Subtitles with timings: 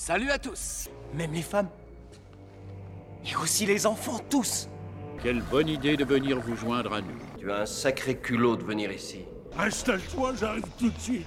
[0.00, 1.68] Salut à tous, même les femmes.
[3.26, 4.68] Et aussi les enfants, tous.
[5.20, 7.18] Quelle bonne idée de venir vous joindre à nous.
[7.36, 9.24] Tu as un sacré culot de venir ici.
[9.58, 11.26] Installe-toi, j'arrive tout de suite.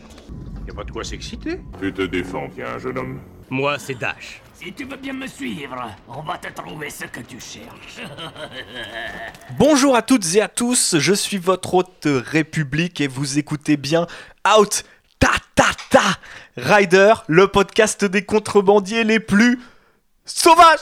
[0.65, 1.59] Y a pas de quoi s'exciter.
[1.81, 3.19] Tu te défends bien, jeune homme.
[3.49, 4.41] Moi, c'est Dash.
[4.53, 7.99] Si tu veux bien me suivre, on va te trouver ce que tu cherches.
[9.59, 14.07] Bonjour à toutes et à tous, je suis votre hôte République et vous écoutez bien
[14.57, 14.85] Out
[15.19, 15.33] Ta
[15.91, 16.17] Ta
[16.55, 19.59] Rider, le podcast des contrebandiers les plus
[20.25, 20.79] sauvages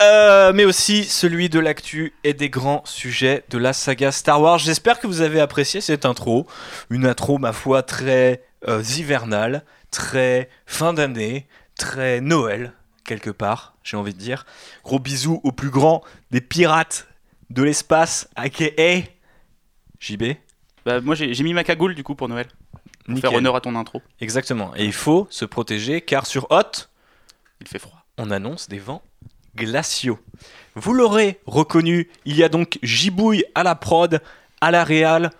[0.00, 4.58] Euh, mais aussi celui de l'actu et des grands sujets de la saga Star Wars.
[4.58, 6.46] J'espère que vous avez apprécié cette intro.
[6.88, 13.96] Une intro, ma foi, très euh, hivernale, très fin d'année, très Noël, quelque part, j'ai
[13.96, 14.46] envie de dire.
[14.84, 17.08] Gros bisous au plus grand des pirates
[17.50, 19.02] de l'espace, aka
[19.98, 20.34] JB.
[20.86, 22.46] Bah, moi j'ai mis ma cagoule du coup pour Noël.
[23.08, 23.30] Pour Nickel.
[23.30, 24.02] faire honneur à ton intro.
[24.20, 24.72] Exactement.
[24.76, 26.88] Et il faut se protéger car sur Hot,
[27.60, 28.04] Il fait froid.
[28.18, 29.02] on annonce des vents
[29.56, 30.18] glaciaux.
[30.76, 34.20] Vous l'aurez reconnu, il y a donc Gibouille à la prod,
[34.60, 35.30] à la réal,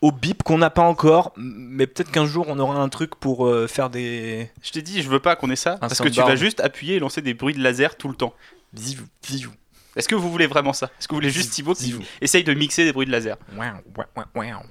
[0.00, 3.46] au bip qu'on n'a pas encore, mais peut-être qu'un jour on aura un truc pour
[3.46, 5.76] euh, faire des Je t'ai dit, je veux pas qu'on ait ça.
[5.78, 8.34] parce que tu vas juste appuyer et lancer des bruits de laser tout le temps.
[8.76, 9.52] Zivou, zivou,
[9.94, 10.86] Est-ce que vous voulez vraiment ça?
[10.98, 13.36] Est-ce que vous voulez juste Thibaut qui essaye de mixer des bruits de laser?
[13.56, 13.80] Ouin,
[14.16, 14.62] ouin, ouin.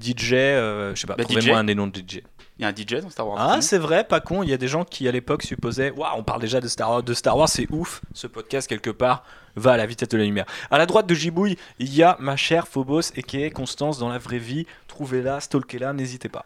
[0.00, 1.58] DJ, euh, je sais pas, Bah, trouvez-moi DJ.
[1.58, 2.22] un des noms de DJ.
[2.58, 3.36] Il y a un DJ dans Star Wars.
[3.38, 4.42] Ah, c'est vrai, pas con.
[4.42, 6.90] Il y a des gens qui à l'époque supposaient Waouh, on parle déjà de Star
[6.90, 8.00] Wars, de Star Wars, c'est ouf.
[8.14, 9.22] Ce podcast, quelque part,
[9.54, 10.44] va à la vitesse de la lumière.
[10.70, 13.98] À la droite de Gibouille, il y a ma chère Phobos et qui est Constance
[13.98, 14.66] dans la vraie vie.
[14.88, 16.44] Trouvez-la, stalkez-la, n'hésitez pas.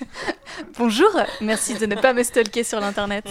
[0.78, 3.24] Bonjour, merci de ne pas me stalker sur l'internet.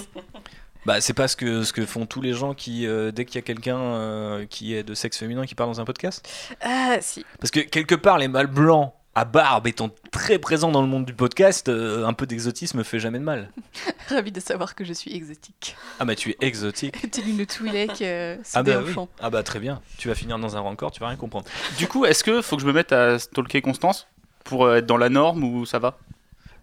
[0.85, 3.35] Bah, c'est pas ce que, ce que font tous les gens qui, euh, dès qu'il
[3.35, 6.27] y a quelqu'un euh, qui est de sexe féminin qui parle dans un podcast?
[6.61, 7.25] Ah, si.
[7.39, 11.05] Parce que quelque part, les mâles blancs à barbe étant très présents dans le monde
[11.05, 13.51] du podcast, euh, un peu d'exotisme fait jamais de mal.
[14.09, 15.75] Ravi de savoir que je suis exotique.
[15.99, 16.95] Ah, bah, tu es exotique.
[17.11, 18.93] T'es une Twi'lek euh, Ah bah, oui.
[19.19, 21.45] ah bah très bien, tu vas finir dans un rancor, tu vas rien comprendre.
[21.77, 24.07] Du coup, est-ce que faut que je me mette à stalker Constance
[24.45, 25.97] pour euh, être dans la norme ou ça va?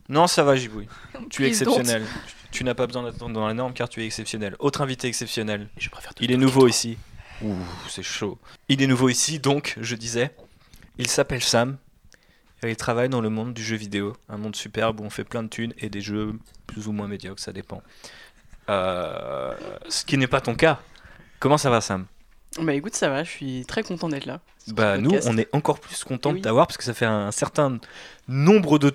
[0.08, 0.88] Non, ça va, Gibouille.
[1.28, 2.02] Tu es exceptionnel.
[2.50, 4.56] Tu n'as pas besoin d'attendre dans la norme car tu es exceptionnel.
[4.58, 5.68] Autre invité exceptionnel.
[5.76, 6.96] Je préfère Il est nouveau ici.
[7.42, 7.54] Ouh,
[7.88, 8.38] c'est chaud.
[8.70, 10.30] Il est nouveau ici, donc, je disais,
[10.96, 11.76] il s'appelle Sam.
[12.62, 14.16] Il travaille dans le monde du jeu vidéo.
[14.28, 16.34] Un monde superbe où on fait plein de thunes et des jeux
[16.66, 17.82] plus ou moins médiocres, ça dépend.
[18.68, 19.54] Euh,
[19.88, 20.80] ce qui n'est pas ton cas.
[21.38, 22.06] Comment ça va, Sam?
[22.60, 24.40] Bah écoute, ça va, je suis très content d'être là.
[24.74, 25.28] Bah nous, podcast.
[25.32, 26.42] on est encore plus content Eh de oui.
[26.42, 27.78] t'avoir parce que ça fait un certain
[28.28, 28.92] nombre de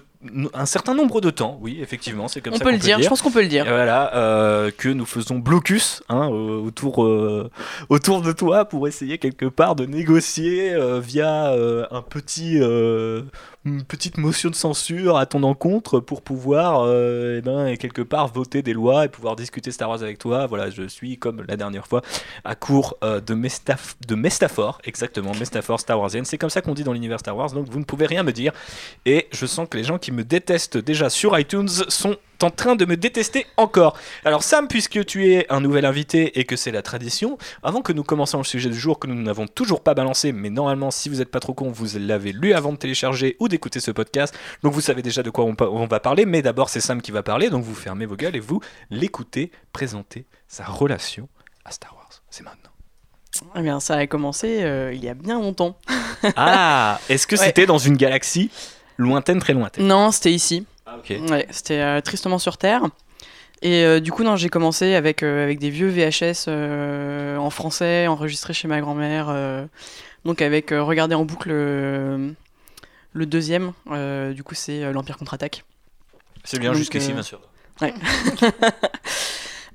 [0.54, 3.02] un certain nombre de temps, oui, effectivement, c'est comme On ça peut qu'on le dire,
[3.02, 3.66] je pense qu'on peut le Et dire.
[3.66, 7.50] voilà, euh, que nous faisons blocus hein, autour, euh,
[7.90, 11.52] autour de toi pour essayer quelque part de négocier euh, via
[11.92, 18.02] un petit, une petite motion de censure à ton encontre pour pouvoir eh ben, quelque
[18.02, 20.46] part voter des lois et pouvoir discuter Star Wars avec toi.
[20.48, 22.02] Voilà, je suis comme la dernière fois
[22.46, 26.26] à court de, Mestaf de Mestafor, exactement, Mestafor Star Warsienne.
[26.26, 28.32] C'est comme ça qu'on dit dans l'univers Star Wars, donc vous ne pouvez rien me
[28.32, 28.54] dire.
[29.06, 32.76] Et je sens que les gens qui me détestent déjà sur iTunes sont en train
[32.76, 33.98] de me détester encore.
[34.26, 37.94] Alors Sam, puisque tu es un nouvel invité et que c'est la tradition, avant que
[37.94, 41.10] nous commencions le sujet du jour que nous n'avons toujours pas balancé, mais normalement si
[41.10, 44.38] vous n'êtes pas trop con, vous l'avez lu avant de télécharger ou d'écouter ce podcast,
[44.62, 47.12] donc vous savez déjà de quoi on, on va parler, mais d'abord c'est Sam qui
[47.12, 48.60] va parler, donc vous fermez vos gueules et vous
[48.90, 51.30] l'écoutez présenter sa relation
[51.66, 52.24] à Star Wars.
[52.30, 52.63] C'est maintenant.
[53.56, 55.78] Eh bien, ça a commencé euh, il y a bien longtemps.
[56.38, 57.46] Ah, est-ce que Ouais.
[57.46, 58.50] c'était dans une galaxie
[58.98, 59.86] lointaine, très lointaine?
[59.86, 60.66] Non, c'était ici.
[60.86, 61.14] Ah, ok.
[61.30, 62.84] Ouais, c'était euh, tristement sur Terre.
[63.62, 66.48] Et euh, du coup, non, j'ai commencé avec, avec des vieux VHS
[67.38, 69.34] en français, enregistrés chez ma grand-mère.
[70.24, 72.36] donc avec regarder en boucle le
[73.26, 73.74] deuxième.
[74.34, 75.66] du coup, c'est l'Empire contre-attaque.
[76.46, 77.42] C'est bien jusqu'ici, bien sûr.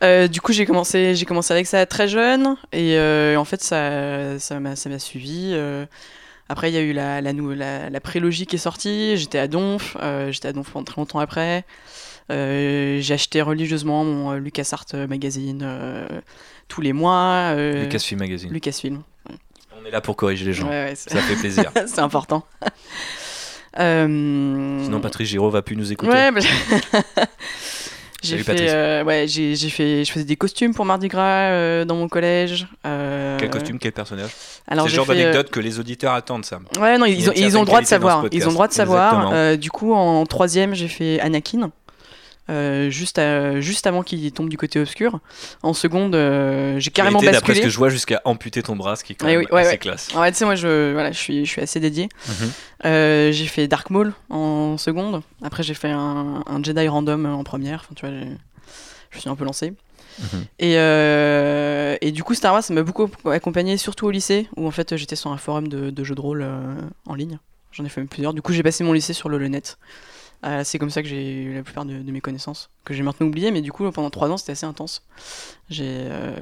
[0.02, 3.62] Euh, du coup, j'ai commencé, j'ai commencé avec ça très jeune et euh, en fait,
[3.62, 5.50] ça, ça m'a, ça m'a suivi.
[5.54, 5.86] euh.
[6.48, 9.16] après, il y a eu la, la, la, la prélogie qui est sortie.
[9.16, 9.96] J'étais à Donf,
[10.30, 11.64] j'étais à Donf pendant très longtemps après.
[12.30, 15.66] J'ai acheté religieusement mon LucasArts magazine
[16.68, 17.54] tous les mois.
[17.56, 18.52] Lucasfilm Magazine.
[18.52, 19.02] Lucasfilm.
[19.80, 20.68] On est là pour corriger les gens.
[20.68, 21.70] Ouais, ouais, c'est, Ça fait plaisir.
[21.86, 22.44] c'est important.
[23.76, 26.12] Sinon, Patrice Giraud va plus nous écouter.
[26.12, 26.40] Ouais, bah,
[28.22, 31.50] j'ai Salut, fait, euh, ouais, j'ai, j'ai fait, je faisais des costumes pour Mardi Gras
[31.50, 32.66] euh, dans mon collège.
[32.84, 34.30] euh, Quel costume, quel personnage?
[34.66, 36.64] Alors C'est le genre d'anecdote que les auditeurs attendent, Sam.
[36.80, 38.26] Ouais, non, ils ont, ils ont le droit de savoir.
[38.32, 39.30] Ils ont le droit de savoir.
[39.32, 41.70] Euh, du coup, en troisième, j'ai fait Anakin.
[42.50, 45.20] Euh, juste, à- juste avant qu'il tombe du côté obscur.
[45.62, 47.60] En seconde, euh, j'ai carrément été, D'après ce basculé.
[47.62, 49.70] que je vois, jusqu'à amputer ton bras, ce qui est quand même oui, ouais, assez
[49.72, 49.78] ouais.
[49.78, 50.08] classe.
[50.14, 52.08] Ouais, tu sais, moi, je, voilà, je, suis, je suis assez dédié.
[52.28, 52.50] Mhm.
[52.86, 55.22] Euh, j'ai fait Dark Maul en seconde.
[55.42, 57.80] Après, j'ai fait un, un Jedi random en première.
[57.84, 58.14] Enfin, tu vois,
[59.10, 59.74] je suis un peu lancé.
[60.20, 60.44] Mhm.
[60.58, 60.74] Et,
[62.00, 64.96] et du coup, Star Wars, ça m'a beaucoup accompagné, surtout au lycée, où en fait
[64.96, 66.44] j'étais sur un forum de, de jeux de rôle
[67.06, 67.38] en ligne.
[67.70, 68.32] J'en ai fait même plusieurs.
[68.34, 69.76] Du coup, j'ai passé mon lycée sur le LeNet.
[70.46, 73.02] Euh, c'est comme ça que j'ai eu la plupart de, de mes connaissances, que j'ai
[73.02, 75.02] maintenant oublié, mais du coup, pendant trois ans, c'était assez intense.
[75.80, 76.34] Euh,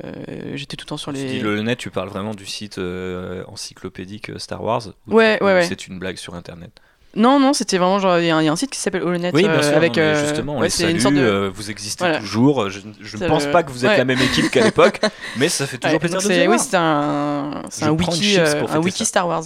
[0.55, 1.25] j'étais tout le temps sur Tu les.
[1.27, 5.45] dis le net, tu parles vraiment du site euh, encyclopédique Star Wars ou Ouais, tu-
[5.45, 5.67] ouais, ou ouais.
[5.67, 6.71] C'est une blague sur internet.
[7.15, 8.19] Non, non, c'était vraiment genre.
[8.19, 9.31] Il y, a un- il y a un site qui s'appelle HoloNet.
[9.33, 9.75] Oui, bien euh, sûr.
[9.75, 10.95] avec, euh, justement, on ouais, les c'est salue.
[10.97, 11.21] une sorte de.
[11.23, 12.19] euh, vous existez Voilà.
[12.19, 12.69] toujours.
[12.69, 13.97] Je, ne pense le- pas que vous êtes ouais.
[13.97, 15.01] la même équipe qu'à l'époque,
[15.39, 16.51] mais ça fait toujours Ouais, plaisir de vous.
[16.53, 19.07] Oui, c'est un, un wiki, un wiki.
[19.07, 19.45] Star Wars.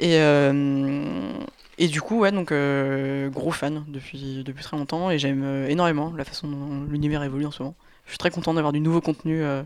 [0.00, 0.16] Et,
[1.82, 5.66] et du coup, ouais, donc euh, gros fan depuis, depuis très longtemps et j'aime euh,
[5.68, 7.74] énormément la façon dont l'univers évolue en ce moment.
[8.04, 9.64] Je suis très content d'avoir du nouveau contenu euh,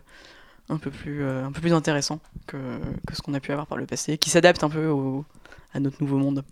[0.71, 2.57] un, peu plus, euh, un peu plus intéressant que,
[3.07, 5.27] que ce qu'on a pu avoir par le passé, qui s'adapte un peu au-
[5.75, 6.43] à notre nouveau monde.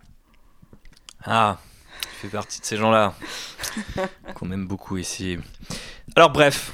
[1.23, 1.57] Ah,
[2.01, 3.15] tu fais partie de ces gens-là
[4.35, 5.39] qu'on aime beaucoup ici.
[6.15, 6.73] Alors bref,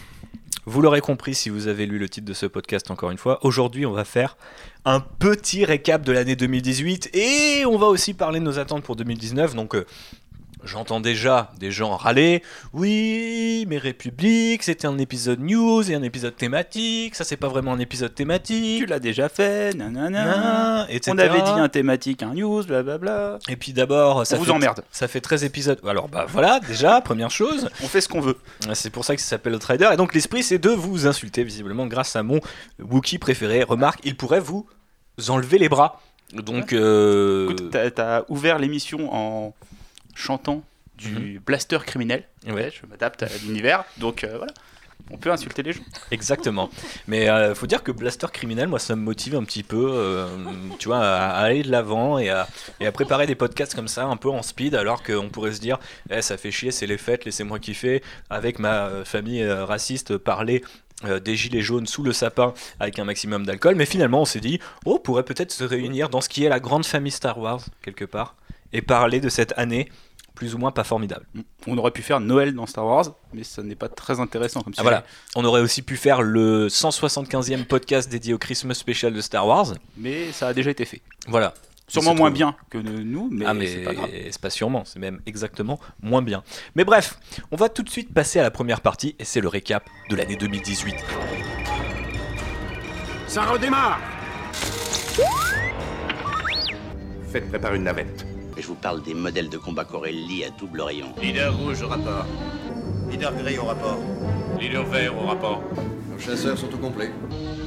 [0.66, 3.40] vous l'aurez compris si vous avez lu le titre de ce podcast encore une fois.
[3.44, 4.38] Aujourd'hui, on va faire
[4.86, 8.96] un petit récap de l'année 2018 et on va aussi parler de nos attentes pour
[8.96, 9.56] 2019.
[9.56, 9.86] Donc euh,
[10.63, 12.44] J'entends déjà des gens râler.
[12.74, 17.16] Oui, mais République, c'était un épisode news et un épisode thématique.
[17.16, 18.80] Ça, c'est pas vraiment un épisode thématique.
[18.81, 20.25] Tu l'as déjà fait, nanana.
[20.25, 21.12] Nan, etc.
[21.13, 23.40] On avait dit un thématique, un news, blablabla.
[23.50, 24.84] Et puis d'abord, ça On vous fait- emmerde.
[24.92, 25.80] Ça fait 13 épisodes.
[25.88, 27.69] Alors bah voilà, déjà, première chose.
[27.84, 28.38] On fait ce qu'on veut.
[28.74, 29.90] C'est pour ça que ça s'appelle Outrider.
[29.94, 32.40] Et donc l'esprit, c'est de vous insulter, visiblement, grâce à mon
[32.80, 33.63] Wookie préféré.
[33.63, 34.68] Remarque, il pourrait vous
[35.30, 36.00] enlever les bras.
[36.34, 39.54] Donc, euh, Écoute, t'as ouvert l'émission en
[40.16, 40.63] chantant
[40.98, 42.24] du blaster criminel.
[42.46, 42.54] Mhm.
[42.54, 42.72] Ouais.
[42.72, 44.54] Je m'adapte à l'univers, donc euh, voilà.
[45.10, 45.81] On peut insulter les gens.
[46.12, 46.69] exactement.
[47.08, 50.28] Mais euh, faut dire que Blaster Criminel, moi, ça me motive un petit peu, euh,
[50.78, 52.48] tu vois, à, à aller de l'avant et à,
[52.80, 55.60] et à préparer des podcasts comme ça, un peu en speed, alors qu'on pourrait se
[55.60, 55.80] dire,
[56.12, 60.63] Eh, ça fait chier, c'est les fêtes, laissez-moi kiffer, avec ma euh, famille raciste, parler
[61.25, 63.74] des gilets jaunes sous le sapin avec un maximum d'alcool.
[63.74, 66.50] Mais finalement, on s'est dit, oh, on pourrait peut-être se réunir dans ce qui est
[66.50, 68.36] la grande famille Star Wars, quelque part,
[68.73, 69.89] et parler de cette année
[70.35, 71.25] plus ou moins pas formidable.
[71.68, 74.73] On aurait pu faire Noël dans Star Wars, mais ça n'est pas très intéressant comme
[74.77, 74.83] Ah sujet.
[74.83, 75.03] voilà,
[75.35, 79.73] on aurait aussi pu faire le 175e podcast dédié au Christmas spécial de Star Wars.
[79.97, 81.01] Mais ça a déjà été fait.
[81.27, 81.53] Voilà.
[81.88, 84.09] Sûrement moins bien que nous, mais, ah mais c'est pas grave.
[84.13, 86.41] c'est pas sûrement, c'est même exactement moins bien.
[86.74, 87.19] Mais bref,
[87.51, 90.15] on va tout de suite passer à la première partie et c'est le récap de
[90.15, 90.95] l'année 2018.
[93.27, 94.00] Ça redémarre
[97.29, 98.25] Faites préparer une navette.
[98.62, 101.08] Je vous parle des modèles de combat Corelli à double rayon.
[101.19, 102.28] Leader rouge au rapport.
[103.10, 103.98] Leader gris au rapport.
[104.60, 105.63] Leader vert au rapport.
[106.12, 107.10] Nos chasseurs sont au complet.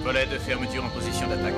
[0.04, 1.54] Volet de fermeture en position d'attaque.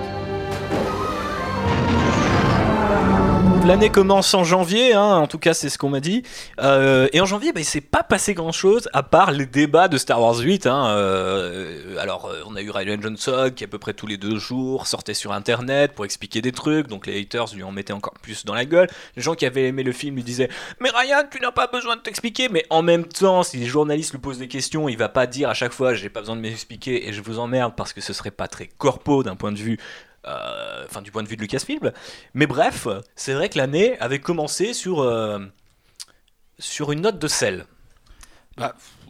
[3.66, 6.22] L'année commence en janvier, hein, en tout cas c'est ce qu'on m'a dit.
[6.60, 9.88] Euh, et en janvier, bah, il s'est pas passé grand chose à part les débats
[9.88, 10.68] de Star Wars 8.
[10.68, 14.18] hein, euh, alors euh, on a eu Ryan Johnson qui à peu près tous les
[14.18, 17.92] deux jours sortait sur internet pour expliquer des trucs, donc les haters lui en mettaient
[17.92, 18.86] encore plus dans la gueule.
[19.16, 20.48] Les gens qui avaient aimé le film lui disaient
[20.78, 24.12] Mais Ryan, tu n'as pas besoin de t'expliquer, mais en même temps, si les journalistes
[24.12, 26.40] lui posent des questions, il va pas dire à chaque fois J'ai pas besoin de
[26.40, 29.58] m'expliquer et je vous emmerde parce que ce serait pas très corpo d'un point de
[29.58, 29.80] vue
[30.26, 31.92] enfin du point de vue de Lucasfilm.
[32.34, 35.38] Mais bref, c'est vrai que l'année avait commencé sur, euh,
[36.58, 37.66] sur une note de sel.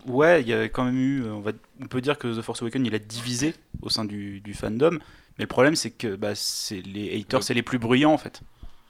[0.06, 1.24] Ouais, il y a quand même eu.
[1.24, 4.04] euh, On, va, on peut dire que The Force Awakens il a divisé au sein
[4.04, 4.98] du, du fandom.
[5.38, 8.40] Mais le problème, c'est que bah, c'est les haters, c'est les plus bruyants en fait.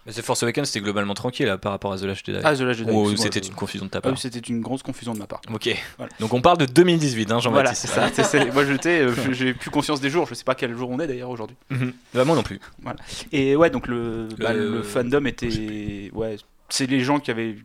[0.07, 2.39] Mais The Force Awakens, c'était globalement tranquille là, par rapport à The Last Jedi.
[2.45, 4.13] Ah, The Last Jedi, Ou c'était je- une confusion de ta Ah part.
[4.13, 5.41] oui, c'était une grosse confusion de ma part.
[5.53, 5.69] Ok.
[5.99, 6.13] Voilà.
[6.21, 7.83] Donc on parle de 2018, hein, Voilà, Jean-Baptiste.
[7.83, 8.09] c'est ça.
[8.13, 10.27] c'est- c'est- moi, euh, j'ai plus conscience des jours.
[10.29, 11.57] Je sais pas quel jour on est d'ailleurs aujourd'hui.
[12.15, 12.61] Bah, moi non plus.
[13.33, 16.11] Et ouais, donc le, bah, le fandom était.
[16.13, 16.37] Ouais,
[16.69, 17.57] c'est les gens qui avaient.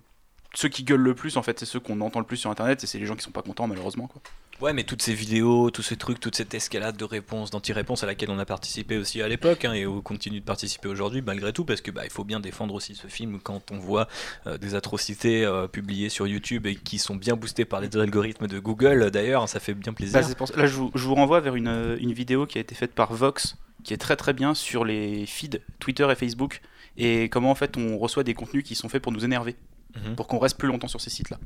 [0.54, 2.84] Ceux qui gueulent le plus, en fait, c'est ceux qu'on entend le plus sur internet
[2.84, 4.08] et c'est les gens qui sont pas contents, malheureusement.
[4.08, 4.22] Quoi.
[4.62, 8.06] Ouais, mais toutes ces vidéos, tous ces trucs, toute cette escalade de réponses, d'anti-réponses à
[8.06, 11.52] laquelle on a participé aussi à l'époque hein, et on continue de participer aujourd'hui malgré
[11.52, 14.08] tout parce que bah, il faut bien défendre aussi ce film quand on voit
[14.46, 18.46] euh, des atrocités euh, publiées sur YouTube et qui sont bien boostées par les algorithmes
[18.46, 20.22] de Google d'ailleurs, ça fait bien plaisir.
[20.22, 22.62] Bah, pour Là, je vous, je vous renvoie vers une, euh, une vidéo qui a
[22.62, 26.62] été faite par Vox, qui est très très bien sur les feeds Twitter et Facebook
[26.98, 29.56] et comment en fait on reçoit des contenus qui sont faits pour nous énerver,
[29.96, 30.16] Mhm.
[30.16, 31.40] pour qu'on reste plus longtemps sur ces sites-là.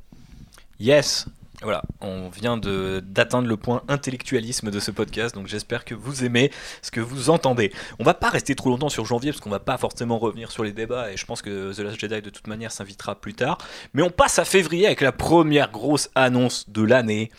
[0.80, 1.28] Yes
[1.62, 6.52] voilà, on vient d'atteindre le point intellectualisme de ce podcast, donc j'espère que vous aimez
[6.82, 7.72] ce que vous entendez.
[8.00, 10.64] On va pas rester trop longtemps sur janvier, parce qu'on va pas forcément revenir sur
[10.64, 13.58] les débats, et je pense que The Last Jedi de toute manière s'invitera plus tard.
[13.94, 17.32] Mais on passe à février avec la première grosse annonce de l'année.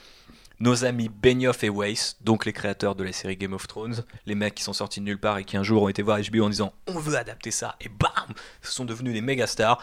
[0.58, 4.34] Nos amis Benioff et Weiss, donc les créateurs de la série Game of Thrones, les
[4.34, 6.44] mecs qui sont sortis de nulle part et qui un jour ont été voir HBO
[6.44, 9.82] en disant on veut adapter ça, et bam, ce sont devenus des méga stars.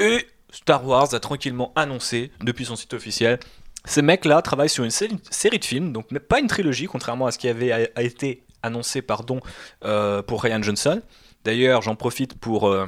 [0.00, 3.38] Et Star Wars a tranquillement annoncé depuis son site officiel
[3.84, 5.18] ces mecs-là travaillent sur une série,
[5.58, 9.40] de films, donc pas une trilogie, contrairement à ce qui avait été annoncé pardon,
[9.84, 11.02] euh, pour Ryan Johnson.
[11.44, 12.86] D'ailleurs, j'en profite pour euh,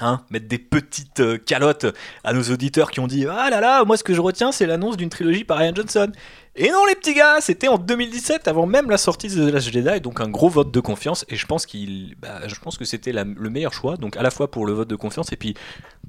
[0.00, 1.86] hein, mettre des petites euh, calottes
[2.24, 4.66] à nos auditeurs qui ont dit Ah là là, moi ce que je retiens, c'est
[4.66, 6.10] l'annonce d'une trilogie par Ryan Johnson.
[6.58, 9.70] Et non, les petits gars, c'était en 2017, avant même la sortie de The Last
[9.70, 11.26] Jedi, donc un gros vote de confiance.
[11.28, 11.66] Et je pense
[12.18, 14.88] bah, je pense que c'était le meilleur choix, donc à la fois pour le vote
[14.88, 15.54] de confiance et puis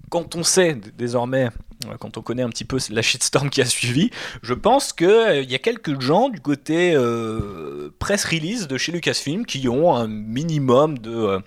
[0.09, 1.49] quand on sait désormais,
[1.85, 4.09] euh, quand on connaît un petit peu la shitstorm qui a suivi,
[4.41, 9.45] je pense qu'il y a quelques gens du côté euh, press release de chez Lucasfilm
[9.45, 11.39] qui ont un minimum de, euh,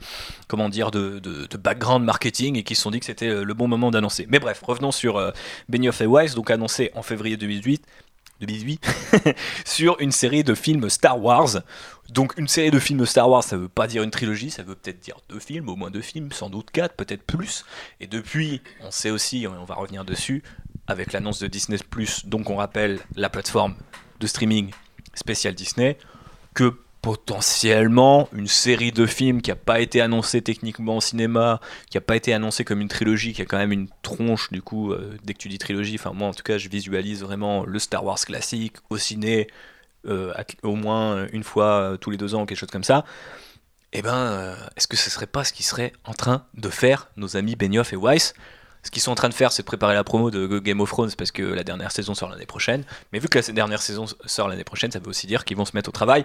[0.49, 3.55] comment dire, de, de- background marketing et qui se sont dit que c'était euh, le
[3.55, 4.26] bon moment d'annoncer.
[4.29, 5.31] Mais bref, revenons sur euh,
[5.69, 7.83] Benioff et Weiss, donc annoncé en février 2008.
[8.40, 8.87] 2008
[9.67, 11.59] sur une série de films Star Wars.
[12.11, 14.75] Donc une série de films Star Wars, ça veut pas dire une trilogie, ça veut
[14.75, 17.64] peut-être dire deux films, au moins deux films, sans doute quatre, peut-être plus.
[18.00, 20.43] Et depuis, on sait aussi, on va revenir dessus,
[20.87, 21.79] avec l'annonce de Disney⁇
[22.26, 23.76] donc on rappelle la plateforme
[24.19, 24.71] de streaming
[25.14, 25.97] spécial Disney,
[26.55, 31.97] que potentiellement une série de films qui n'a pas été annoncée techniquement au cinéma, qui
[31.97, 34.93] n'a pas été annoncée comme une trilogie, qui a quand même une tronche du coup,
[34.93, 37.79] euh, dès que tu dis trilogie, enfin moi en tout cas je visualise vraiment le
[37.79, 39.49] Star Wars classique au ciné,
[40.07, 43.04] euh, au moins une fois euh, tous les deux ans ou quelque chose comme ça.
[43.92, 47.09] Eh ben, euh, est-ce que ce serait pas ce qu'ils seraient en train de faire
[47.16, 48.35] nos amis Benioff et Weiss?
[48.83, 50.88] Ce qu'ils sont en train de faire, c'est de préparer la promo de Game of
[50.88, 52.85] Thrones parce que la dernière saison sort l'année prochaine.
[53.12, 55.66] Mais vu que la dernière saison sort l'année prochaine, ça veut aussi dire qu'ils vont
[55.66, 56.25] se mettre au travail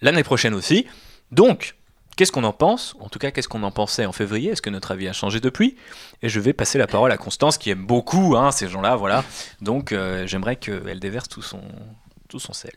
[0.00, 0.86] l'année prochaine aussi.
[1.32, 1.74] Donc,
[2.16, 2.96] qu'est-ce qu'on en pense?
[3.00, 4.52] En tout cas, qu'est-ce qu'on en pensait en février?
[4.52, 5.76] Est-ce que notre avis a changé depuis?
[6.22, 9.22] Et je vais passer la parole à Constance qui aime beaucoup hein, ces gens-là, voilà.
[9.60, 11.60] Donc, euh, j'aimerais qu'elle déverse tout son,
[12.26, 12.72] tout son sel.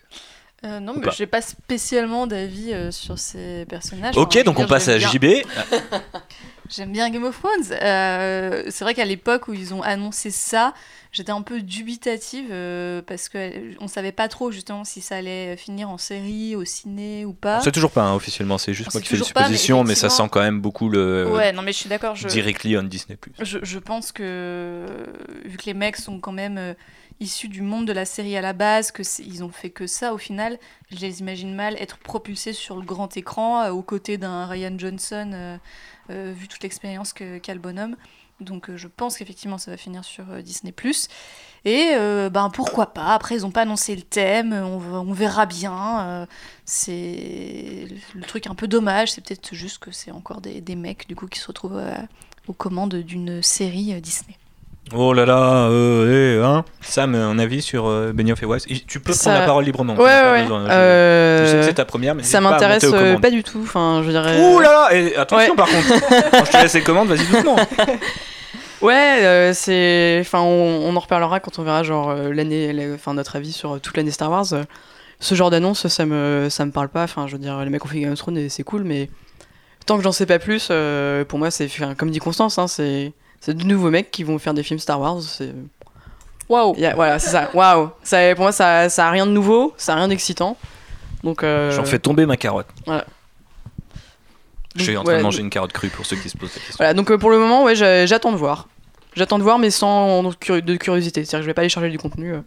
[0.65, 1.11] Euh, non, Ou mais pas.
[1.11, 4.17] j'ai pas spécialement d'avis euh, sur ces personnages.
[4.17, 5.21] Ok, Enfin, donc on passe à j'aime JB.
[5.21, 5.41] bien-
[6.69, 7.71] J'aime bien Game of Thrones.
[7.81, 10.75] Euh, c'est vrai qu'à l'époque où ils ont annoncé ça,
[11.11, 12.53] j'étais un peu dubitative
[13.07, 17.33] parce qu'on savait pas trop justement si ça allait finir en série, au ciné ou
[17.33, 17.61] pas.
[17.61, 19.95] C'est toujours pas hein, officiellement, c'est juste On moi qui fais des mais suppositions, mais,
[19.95, 22.15] ça sent quand même beaucoup le Ouais, non, mais je suis d'accord.
[22.15, 22.27] Je...
[22.27, 23.17] directly on Disney+.
[23.39, 24.85] Je, je pense que
[25.45, 26.75] vu que les mecs sont quand même
[27.19, 29.87] issus du monde de la série à la base, que c'est- ils ont fait que
[29.87, 30.57] ça au final,
[30.91, 34.77] je les imagine mal être propulsés sur le grand écran euh, aux côtés d'un Ryan
[34.77, 35.57] Johnson, euh,
[36.11, 37.95] euh, vu toute l'expérience qu'a le bonhomme.
[38.39, 40.71] Donc je pense qu'effectivement ça va finir sur Disney⁇
[41.65, 46.25] Et ben pourquoi pas, après ils n'ont pas annoncé le thème, on, verra bien.
[46.63, 47.85] c'est
[48.15, 51.17] le truc un peu dommage, c'est peut-être juste que c'est encore des, des mecs du
[51.17, 51.83] coup qui se retrouvent
[52.47, 54.38] aux commandes d'une série Disney.
[54.93, 56.65] Oh là là, euh, eh, hein.
[56.81, 59.63] Sam, un avis sur euh, Benioff et Weiss Et Tu peux Ça- prendre la parole
[59.65, 59.95] librement.
[59.95, 62.85] Ouais, ouais, besoin, je- Euh, Je sais que c'est ta première, mais Ça pas m'intéresse
[63.21, 63.59] pas du tout.
[63.63, 64.39] Enfin, je dirais.
[64.41, 65.55] Ouh là là Et attention Ouais.
[65.55, 67.55] par contre Quand je te laisse les commandes, vas-y doucement
[68.81, 70.19] Ouais, c'est.
[70.21, 73.79] Enfin, on, on en reparlera quand on verra genre l'année, la- enfin notre avis sur
[73.81, 74.45] toute l'année Star Wars.
[75.19, 77.03] Ce genre d'annonce, ça me, ça me parle pas.
[77.03, 79.09] Enfin, je veux dire, les mecs ont fait Game of Thrones et c'est cool, mais
[79.85, 80.71] tant que j'en sais pas plus,
[81.27, 84.37] pour moi, c'est enfin, comme dit Constance, hein, c'est c'est de nouveaux mecs qui vont
[84.39, 85.21] faire des films Star Wars.
[85.21, 85.53] C'est
[86.49, 87.49] Waouh voilà, c'est ça.
[87.53, 87.91] Waouh.
[88.03, 90.57] Ça, pour moi, ça, ça a rien de nouveau, ça a rien d'excitant.
[91.23, 91.43] Donc.
[91.43, 92.67] euh, J'en fais tomber ma carotte.
[92.85, 93.05] Voilà.
[94.75, 96.49] Je suis Donc, en train de manger une carotte crue pour ceux qui se posent
[96.53, 96.75] la question.
[96.77, 98.67] Voilà, donc euh, pour le moment, ouais, j'a- j'attends de voir.
[99.15, 101.25] J'attends de voir, mais sans de curiosité.
[101.25, 102.33] C'est-à-dire que je vais pas aller charger du contenu.
[102.33, 102.41] euh.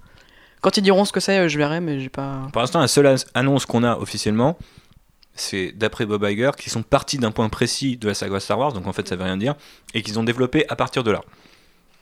[0.60, 2.38] Quand ils diront ce que c'est, je verrai, mais j'ai pas.
[2.52, 4.56] Pour l'instant, la seule annonce qu'on a officiellement,
[5.34, 8.72] c'est d'après Bob Iger, qui sont partis d'un point précis de la saga Star Wars,
[8.72, 9.54] donc en fait ça veut rien dire,
[9.94, 11.22] et qu'ils ont développé à partir de là.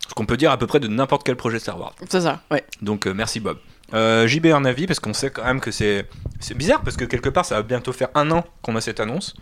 [0.08, 1.94] Ce qu'on peut dire à peu près de n'importe quel projet Star Wars.
[2.08, 2.64] C'est ça, ouais.
[2.82, 3.58] Donc euh, merci Bob.
[3.94, 6.06] Euh, JB un avis parce qu'on sait quand même que c'est
[6.38, 9.00] c'est bizarre parce que quelque part ça va bientôt faire un an qu'on a cette
[9.00, 9.34] annonce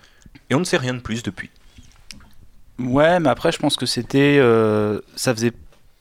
[0.50, 1.50] et on ne sait rien de plus depuis.
[2.78, 4.38] Ouais, mais après, je pense que c'était.
[4.40, 5.52] euh, ça faisait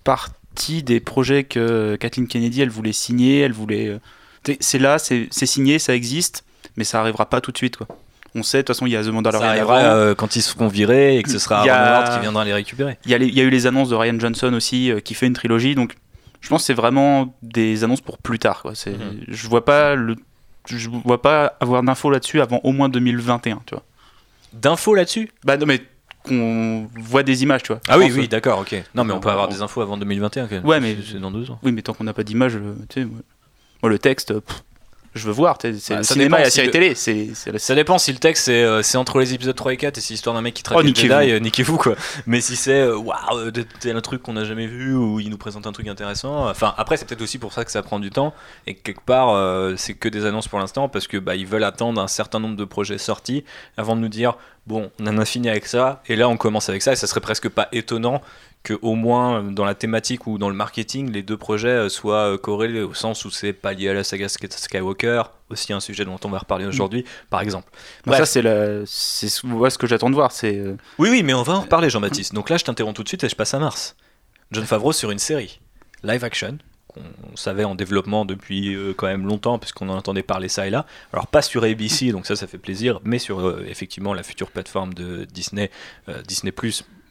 [0.04, 3.88] partie des projets que Kathleen Kennedy, elle voulait signer, elle voulait.
[3.88, 6.44] euh, c'est là, c'est c'est signé, ça existe,
[6.78, 7.88] mais ça arrivera pas tout de suite, quoi.
[8.36, 10.42] On sait, de toute façon, il y a The Mandalorian Ça arrivera euh, quand ils
[10.42, 12.98] se feront virer et que ce sera a- Aaron Howard qui viendra les récupérer.
[13.06, 15.26] Il y, a y a eu les annonces de Ryan Johnson aussi, euh, qui fait
[15.28, 15.96] une trilogie, donc
[16.42, 18.76] je pense que c'est vraiment des annonces pour plus tard, quoi.
[18.76, 19.22] C'est, Mhm.
[19.28, 20.16] Je vois pas le.
[20.68, 23.84] Je vois pas avoir d'infos là-dessus avant au moins 2021, tu vois.
[24.54, 25.32] D'infos là-dessus?
[25.46, 25.82] Bah non, mais
[26.24, 27.80] qu'on voit des images, tu vois.
[27.88, 28.76] Ah oui, oui, d'accord, ok.
[28.94, 30.66] Non, mais on peut on- avoir des infos avant 2021 quand même.
[30.66, 31.58] Ouais, mais- c'est dans deux ans.
[31.64, 33.20] Oui, mais tant qu'on n'a pas d'image, euh, tu sais, moi,
[33.82, 34.64] moi, le texte, pff,
[35.18, 35.58] je veux voir.
[35.62, 36.96] C'est Bah, le ça cinéma dépend et la si série le- télé.
[37.60, 40.14] Ça dépend si le texte c'est, euh, entre les épisodes 3 et 4 et c'est
[40.14, 40.94] l'histoire d'un mec qui traque Oh, les.
[40.96, 41.96] Jedi, euh, niquez-vous quoi.
[42.26, 45.30] Mais si c'est euh, waouh, euh, tel un truc qu'on n'a jamais vu ou il
[45.30, 46.50] nous présente un truc intéressant.
[46.50, 48.34] Enfin, après, c'est peut-être aussi pour ça que ça prend du temps
[48.66, 51.48] et que quelque part euh, c'est que des annonces pour l'instant parce que bah, ils
[51.48, 53.44] veulent attendre un certain nombre de projets sortis
[53.78, 54.36] avant de nous dire
[54.68, 57.08] bon, on en a fini avec ça et là on commence avec ça et ça
[57.08, 58.22] serait presque pas étonnant
[58.64, 61.90] que au moins euh, dans la thématique ou dans le marketing, les deux projets euh,
[61.90, 65.72] soient euh, corrélés au sens où c'est pas lié à la saga Sk- Skywalker, aussi
[65.74, 67.70] un sujet dont on va reparler aujourd'hui, par exemple.
[68.06, 70.32] Bon, ça, c'est la- ce que j'attends de voir.
[70.34, 70.62] C'est
[71.00, 72.34] Oui, oui, mais on va en reparler, Jean-Baptiste.
[72.34, 73.96] Donc là, je t'interromps tout de suite et je passe à Mars.
[74.52, 75.62] John Favreau sur une série,
[76.04, 76.58] live action,
[77.30, 80.70] qu'on savait en développement depuis euh, quand même longtemps, puisqu'on en entendait parler ça et
[80.70, 80.86] là.
[81.14, 84.52] Alors, pas sur ABC, donc ça, ça fait plaisir, mais sur euh, effectivement la future
[84.52, 85.70] plateforme de Disney,
[86.10, 86.54] euh, Disney,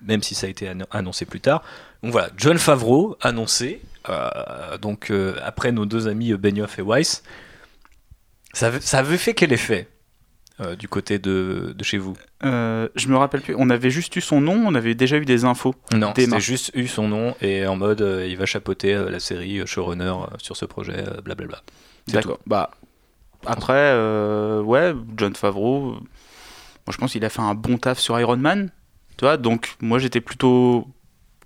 [0.02, 1.62] même si ça a été anno- annoncé plus tard.
[2.02, 5.12] Donc voilà, John Favreau annoncé, euh, donc
[5.43, 7.23] après nos deux amis Benioff et Weiss.
[8.52, 9.88] Ça avait fait quel effet?
[10.60, 13.54] Euh, du côté de, de chez vous euh, je me rappelle plus.
[13.58, 14.62] On avait juste eu son nom.
[14.66, 15.75] On avait déjà eu des infos.
[15.92, 19.66] Non, c'était juste eu son nom et en mode euh, il va chapeauter la série
[19.66, 21.62] showrunner sur ce projet, blablabla.
[22.08, 22.38] D'accord.
[22.46, 22.70] Bah
[23.44, 23.92] après,
[24.60, 25.92] ouais, John Favreau.
[26.86, 28.70] Moi, je pense qu'il a fait un bon taf sur Iron Man.
[29.16, 30.86] Tu vois, donc moi j'étais plutôt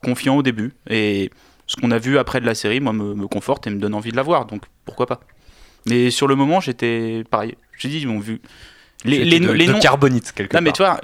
[0.03, 1.31] confiant au début et
[1.67, 3.95] ce qu'on a vu après de la série, moi, me, me conforte et me donne
[3.95, 4.47] envie de la voir.
[4.47, 5.21] Donc pourquoi pas.
[5.87, 7.55] Mais sur le moment, j'étais pareil.
[7.79, 8.41] J'ai dit, ils m'ont vu.
[9.05, 9.79] Les, les, de, les de noms.
[9.81, 11.01] carbonite quelque Non mais tu vois,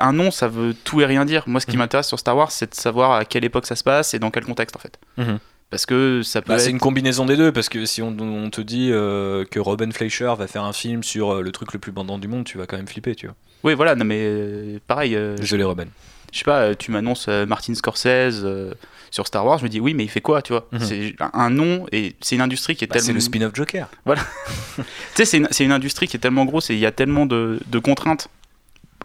[0.00, 1.42] un nom ça veut tout et rien dire.
[1.46, 1.78] Moi ce qui Mhm.
[1.78, 4.30] m'intéresse sur Star Wars c'est de savoir à quelle époque ça se passe et dans
[4.30, 4.98] quel contexte en fait.
[5.16, 5.38] Mhm.
[5.70, 6.70] Parce que ça peut Bah, c'est être...
[6.72, 10.34] une combinaison des deux parce que si on, on te dit euh, que Robin Fleischer
[10.38, 12.66] va faire un film sur euh, le truc le plus bandant du monde, tu vas
[12.66, 13.34] quand même flipper, tu vois.
[13.64, 15.86] Oui voilà, non mais euh, pareil, euh, je Désolé Robin.
[16.32, 18.44] je sais pas, tu m'annonces Martin Scorsese
[19.12, 20.80] sur Star Wars, je me dis oui mais il fait quoi tu vois Mhm.
[20.80, 23.14] C'est un- nom et c'est une industrie qui est Bah, c'est tellement...
[23.16, 23.88] le spin-off Joker.
[24.06, 24.82] Tu
[25.14, 27.78] sais c'est une, industrie qui est tellement grosse et il y a tellement de, de
[27.78, 28.28] contraintes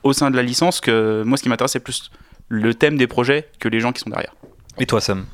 [0.03, 2.09] au sein de la licence que moi ce qui m'intéresse c'est plus
[2.47, 4.33] le thème des projets que les gens qui sont derrière.
[4.79, 5.25] Et toi Sam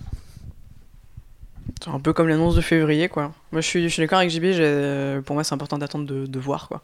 [1.83, 3.33] C'est un peu comme l'annonce de février, quoi.
[3.51, 6.25] Moi, je suis, je suis d'accord avec JB, j'ai- pour moi, c'est important d'attendre de,
[6.25, 6.83] de voir, quoi.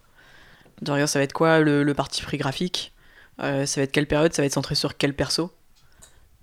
[0.81, 2.93] De regarder, ça va être quoi le, le parti pris graphique?
[3.41, 4.33] Euh, Ça va être quelle période?
[4.33, 5.51] Ça va être centré sur quel perso?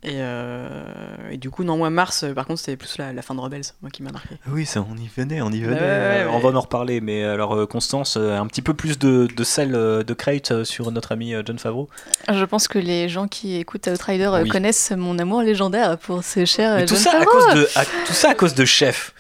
[0.07, 0.85] Et, euh,
[1.31, 3.41] et du coup, non, moi, Mars, euh, par contre, c'était plus la, la fin de
[3.41, 4.37] Rebels, moi, qui m'a marqué.
[4.49, 5.75] Oui, ça, on y venait, on y venait.
[5.75, 6.53] Ouais, ouais, on ouais.
[6.53, 7.01] va en reparler.
[7.01, 10.91] Mais alors euh, Constance, euh, un petit peu plus de, de sel de crate sur
[10.93, 11.89] notre ami John Favreau.
[12.33, 14.49] Je pense que les gens qui écoutent Outrider Oui.
[14.49, 17.85] connaissent mon amour légendaire pour ce cher Mais tout John ça à cause de, à-
[18.07, 19.13] tout ça à cause de Chef.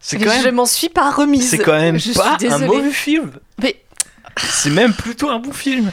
[0.00, 1.48] C'est quand Je même m'en suis pas remise.
[1.50, 3.30] C'est quand même Je pas un mauvais film.
[3.62, 3.76] Mais
[4.36, 5.92] C'est même plutôt un bon film.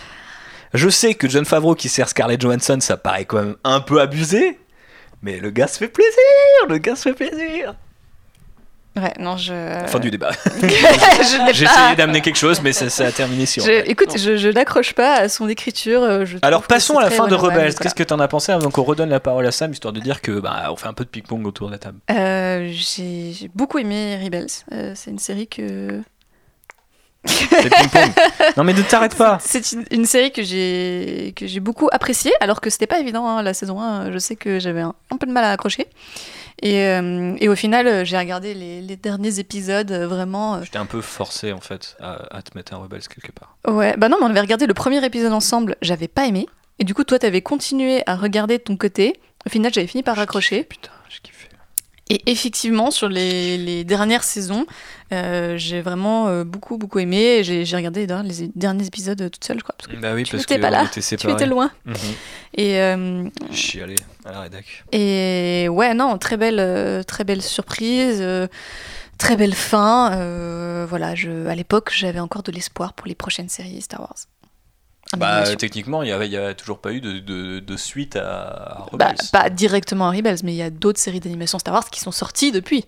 [0.73, 3.99] Je sais que John Favreau qui sert Scarlett Johansson, ça paraît quand même un peu
[4.01, 4.59] abusé.
[5.21, 6.13] Mais le gars se fait plaisir,
[6.69, 7.75] le gars se fait plaisir.
[8.95, 9.83] ouais, non, je.
[9.87, 10.31] Fin du débat.
[10.61, 13.63] J'ai pas- essayé d'amener quelque chose, mais ça, ça a terminé sur.
[13.63, 16.03] Je- écoute, je, je n'accroche pas à son écriture.
[16.03, 17.75] euh, je Alors passons à la fin de Rebels.
[17.75, 20.21] Qu'est-ce que t'en as pensé avant qu'on redonne la parole à Sam, histoire de dire
[20.21, 21.99] que bah on fait un peu de ping-pong autour de la table?
[22.11, 24.47] Euh, J'ai j'ai beaucoup aimé Rebels.
[24.71, 26.01] Euh, c'est une série que.
[27.25, 28.11] C'est ping-pong.
[28.57, 29.37] non mais ne t'arrête pas.
[29.41, 33.27] C'est une, une série que j'ai que j'ai beaucoup appréciée, alors que c'était pas évident
[33.27, 34.11] hein, la saison 1.
[34.11, 35.87] Je sais que j'avais un, un peu de mal à accrocher.
[36.61, 40.55] Et, euh, et au final, j'ai regardé les, les derniers épisodes euh, vraiment.
[40.55, 43.55] euh, J'étais un peu forcé en fait à, à te mettre un Rebels quelque part.
[43.67, 46.47] Ouais, bah non, mais on avait regardé le premier épisode ensemble, j'avais pas aimé.
[46.79, 49.19] Et du coup, toi, t'avais continué à regarder de ton côté.
[49.45, 50.63] Au final, j'avais fini par raccrocher.
[50.63, 50.89] Putain.
[52.11, 54.65] Et effectivement, sur les, les dernières saisons,
[55.13, 57.43] euh, j'ai vraiment euh, beaucoup, beaucoup aimé.
[57.43, 59.75] J'ai j'ai regardé les derniers épisodes toute seule, je crois.
[59.77, 61.69] Parce que Bah oui, tu parce n'étais que pas là, était tu étais loin.
[61.85, 61.95] Mhm.
[62.55, 63.95] Et, euh, Chialé
[64.25, 64.65] à la rédac.
[64.91, 68.17] et ouais, non, très belle, euh, très belle surprise.
[68.21, 68.47] euh,
[69.19, 70.13] Très belle fin.
[70.13, 74.15] euh, voilà, je, à l'époque, j'avais encore de l'espoir pour les prochaines séries Star Wars.
[75.15, 77.77] En Bah techniquement, il y avait, il y a toujours pas eu de, de, de
[77.77, 79.17] suite à, à Bah, Rebels.
[79.31, 82.11] pas directement à Rebels, mais il y a d'autres séries d'animation Star Wars qui sont
[82.11, 82.85] sorties depuis.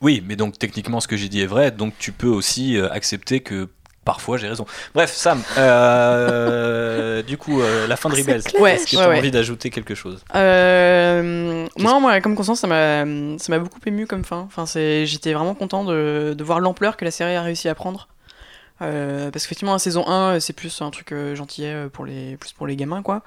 [0.00, 2.88] Oui, mais donc techniquement, ce que j'ai dit est vrai, donc tu peux aussi euh,
[2.90, 3.68] accepter que
[4.04, 4.64] parfois j'ai raison.
[4.94, 9.08] Bref, Sam, euh, du coup, euh, la fin de Rebels, Ouais, est-ce que tu as
[9.08, 9.18] ouais.
[9.18, 10.24] envie d'ajouter quelque chose?
[10.34, 13.04] Euh, non, moi, comme Constance, ça m'a,
[13.38, 14.38] ça m'a beaucoup ému comme fin.
[14.46, 17.74] Enfin, c'est, j'étais vraiment content de, de voir l'ampleur que la série a réussi à
[17.74, 18.08] prendre.
[18.80, 22.36] Euh, parce qu'effectivement, la saison 1, c'est plus un truc euh, gentillet euh, pour les,
[22.36, 23.22] plus pour les gamins, quoi.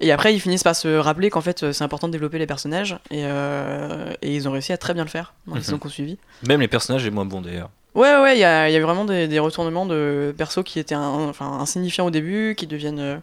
[0.00, 2.46] Et après, ils finissent par se rappeler qu'en fait, euh, c'est important de développer les
[2.46, 2.98] personnages.
[3.10, 5.64] Et, euh, et ils ont réussi à très bien le faire dans les Mhm.
[5.64, 6.18] saisons qu'on suivi.
[6.46, 7.70] Même les personnages les moins bons d'ailleurs.
[7.94, 10.94] Ouais, ouais, il y a, y a vraiment des, des retournements de persos qui étaient
[10.94, 13.16] un- enfin, insignifiants au début, qui deviennent, euh,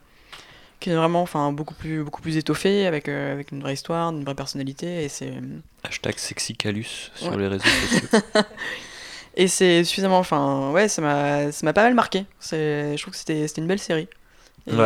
[0.79, 4.09] qui deviennent vraiment enfin, beaucoup, plus, beaucoup plus étoffés, avec, euh, avec une vraie histoire,
[4.09, 5.03] une vraie personnalité.
[5.03, 5.31] Et c'est.
[5.83, 7.37] Hashtag sexycalus sur Ouais.
[7.37, 8.07] les réseaux sociaux.
[9.35, 10.19] Et c'est suffisamment.
[10.19, 12.25] Enfin, ouais, ça m'a ça m'a pas mal marqué.
[12.39, 14.07] C'est- Je trouve que c'était c'était une belle série.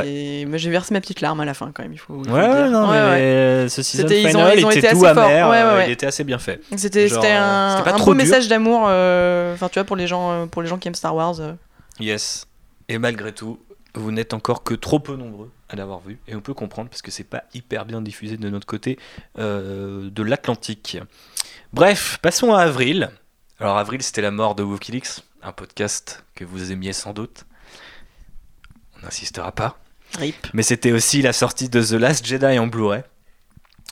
[0.06, 1.94] Et moi, j'ai versé ma petite larme à la fin, quand même.
[1.94, 2.72] Il faut, il faut ouais, dire.
[2.72, 3.70] non, Ouais, mais ouais.
[3.70, 5.24] ce season C'était- ils ont- final ils ont était été tout assez forts.
[5.26, 6.62] amer, euh, il était assez bien fait.
[6.78, 8.24] C'était Genre, c'était euh, un, c'était pas un trop beau dur.
[8.24, 8.86] message d'amour.
[8.88, 11.40] euh, Enfin, tu vois, pour les gens, pour les gens qui aiment Star Wars.
[11.40, 11.54] euh.
[12.00, 12.48] Yes.
[12.90, 13.60] Et malgré tout,
[13.94, 17.04] vous n'êtes encore que trop peu nombreux à l'avoir vu et on peut comprendre parce
[17.04, 18.98] que c'est pas hyper bien diffusé de notre côté
[19.38, 20.98] de l'Atlantique.
[21.74, 23.10] Bref, passons à avril.
[23.60, 27.46] Alors avril, c'était la mort de Wikileaks, un podcast que vous aimiez sans doute.
[28.96, 29.80] On n'insistera pas.
[30.20, 30.36] Rip.
[30.54, 33.02] Mais c'était aussi la sortie de The Last Jedi en Blu-ray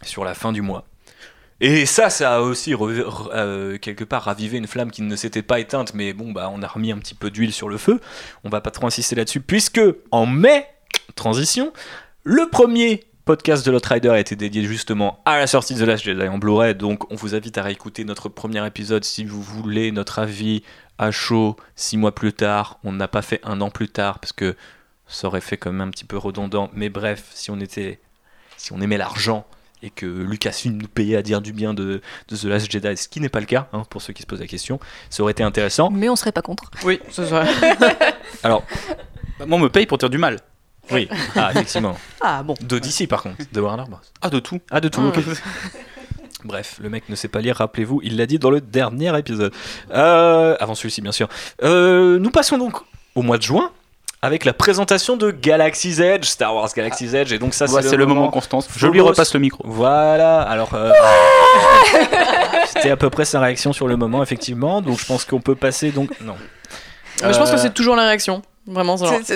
[0.03, 0.85] sur la fin du mois.
[1.61, 5.59] Et ça, ça a aussi euh, quelque part ravivé une flamme qui ne s'était pas
[5.59, 7.99] éteinte, mais bon, bah, on a remis un petit peu d'huile sur le feu.
[8.43, 10.67] On va pas trop insister là-dessus, puisque en mai,
[11.15, 11.73] transition,
[12.23, 16.03] le premier podcast de Lotrider a été dédié justement à la sortie de The Last
[16.03, 16.75] Jedi en Blu-ray.
[16.75, 20.61] Donc, on vous invite à réécouter notre premier épisode si vous voulez notre avis
[20.99, 22.77] à chaud six mois plus tard.
[22.83, 24.55] On n'a pas fait un an plus tard parce que
[25.07, 26.69] ça aurait fait quand même un petit peu redondant.
[26.75, 27.99] Mais bref, si on était,
[28.57, 29.45] si on aimait l'argent
[29.81, 33.07] et que Lucasfilm nous payait à dire du bien de, de The Last Jedi, ce
[33.07, 35.31] qui n'est pas le cas, hein, pour ceux qui se posent la question, ça aurait
[35.31, 35.89] été intéressant.
[35.89, 36.69] Mais on serait pas contre.
[36.83, 37.43] Oui, c'est ça.
[38.43, 38.63] Alors,
[39.39, 40.39] Bah, moi, on me paye pour dire du mal.
[40.91, 41.97] Oui, ah, effectivement.
[42.21, 42.53] Ah bon.
[42.61, 43.99] D'Odyssey par contre, de Warner Bros.
[44.21, 44.59] Ah, de tout.
[44.71, 45.17] Ah, de tout, Ah.
[45.17, 45.23] ok.
[46.43, 49.51] Bref, le mec ne sait pas lire, rappelez-vous, il l'a dit dans le dernier épisode.
[49.91, 51.27] Euh, avant celui-ci, bien sûr.
[51.63, 52.77] Euh, nous passons donc
[53.15, 53.71] au mois de juin
[54.21, 57.97] avec la présentation de Galaxy's Edge, Star Wars Galaxy's Edge, et donc ça, Ouais, c'est
[57.97, 58.67] le moment Constance.
[58.75, 59.63] Je lui repasse le micro.
[59.67, 60.73] Voilà, alors.
[60.75, 60.91] euh,
[62.67, 65.55] C'était à peu près sa réaction sur le moment, effectivement, donc je pense qu'on peut
[65.55, 66.09] passer donc.
[66.21, 66.35] Non.
[67.23, 68.41] Mais je pense que c'est toujours la réaction.
[68.67, 69.13] Vraiment, genre.
[69.23, 69.35] C'est-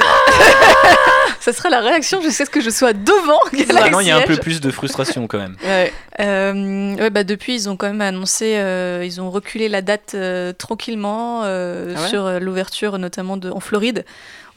[1.42, 4.18] Ça sera la réaction jusqu'à ce que je sois devant Galaxy Maintenant, il y a
[4.18, 5.56] un peu plus de frustration quand même.
[5.63, 5.94] Ouais.
[6.20, 10.12] Euh, ouais, bah depuis, ils ont quand même annoncé, euh, ils ont reculé la date
[10.15, 14.04] euh, tranquillement euh, Ah ouais sur euh, l'ouverture, notamment de, en Floride.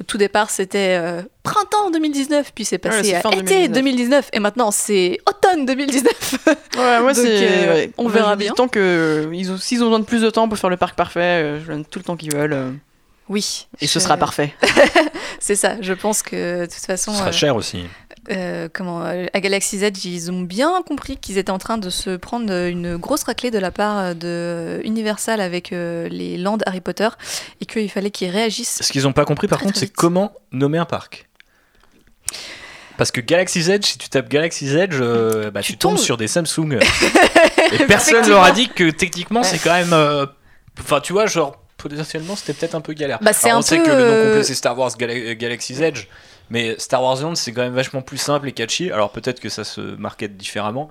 [0.01, 3.73] Au tout départ, c'était euh, printemps 2019, puis c'est passé à été 2019.
[3.73, 4.29] 2019.
[4.33, 6.35] et maintenant c'est automne 2019.
[6.77, 7.69] Ouais, moi, Donc, c'est.
[7.69, 7.91] euh, ouais.
[7.99, 8.55] on verra bien.
[8.55, 9.31] Tant que
[9.61, 11.85] s'ils ont besoin de plus de temps pour faire le parc parfait, euh, je donne
[11.85, 12.73] tout le temps qu'ils veulent.
[13.29, 13.67] Oui.
[13.81, 14.55] et ce sera parfait.
[15.41, 15.77] C'est ça.
[15.81, 17.85] Je pense que de toute façon, Ce sera euh, cher aussi.
[18.31, 21.91] euh, comment euh, à Galaxy's Edge, ils ont bien compris qu'ils étaient en train de
[21.91, 26.81] se prendre une grosse raclée de la part de Universal avec euh, les lands Harry
[26.81, 27.09] Potter
[27.61, 28.79] et qu'il fallait qu'ils réagissent.
[28.83, 31.29] Ce qu'ils n'ont pas compris par Très, contre, c'est comment nommer un parc.
[32.99, 36.05] Parce que Galaxy's Edge, si tu tapes Galaxy's Edge, euh, bah, tu, Tu tombes tombes.
[36.05, 36.79] sur des Samsung.
[37.73, 39.93] Et personne leur a dit que techniquement c'est quand même.
[39.93, 40.27] euh,
[40.81, 41.57] Enfin, tu vois, genre,
[41.89, 43.19] potentiellement c'était peut-être un peu galère.
[43.21, 45.35] Bah, c'est Alors, un on sait que le nom euh, complet c'est Star Wars euh,
[45.35, 46.07] Galaxy's Edge.
[46.51, 48.91] Mais Star Wars Land, c'est quand même vachement plus simple et catchy.
[48.91, 50.91] Alors peut-être que ça se market différemment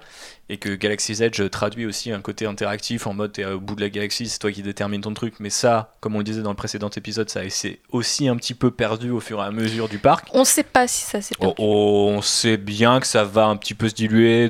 [0.49, 3.82] et que Galaxy's Edge traduit aussi un côté interactif en mode t'es au bout de
[3.82, 5.36] la galaxie, c'est toi qui détermine ton truc.
[5.39, 8.56] Mais ça, comme on le disait dans le précédent épisode, ça s'est aussi un petit
[8.56, 10.25] peu perdu au fur et à mesure du parc.
[10.34, 11.56] On sait pas si ça s'est Oh, perdu.
[11.60, 14.49] oh, on sait bien que ça va un petit peu se diluer,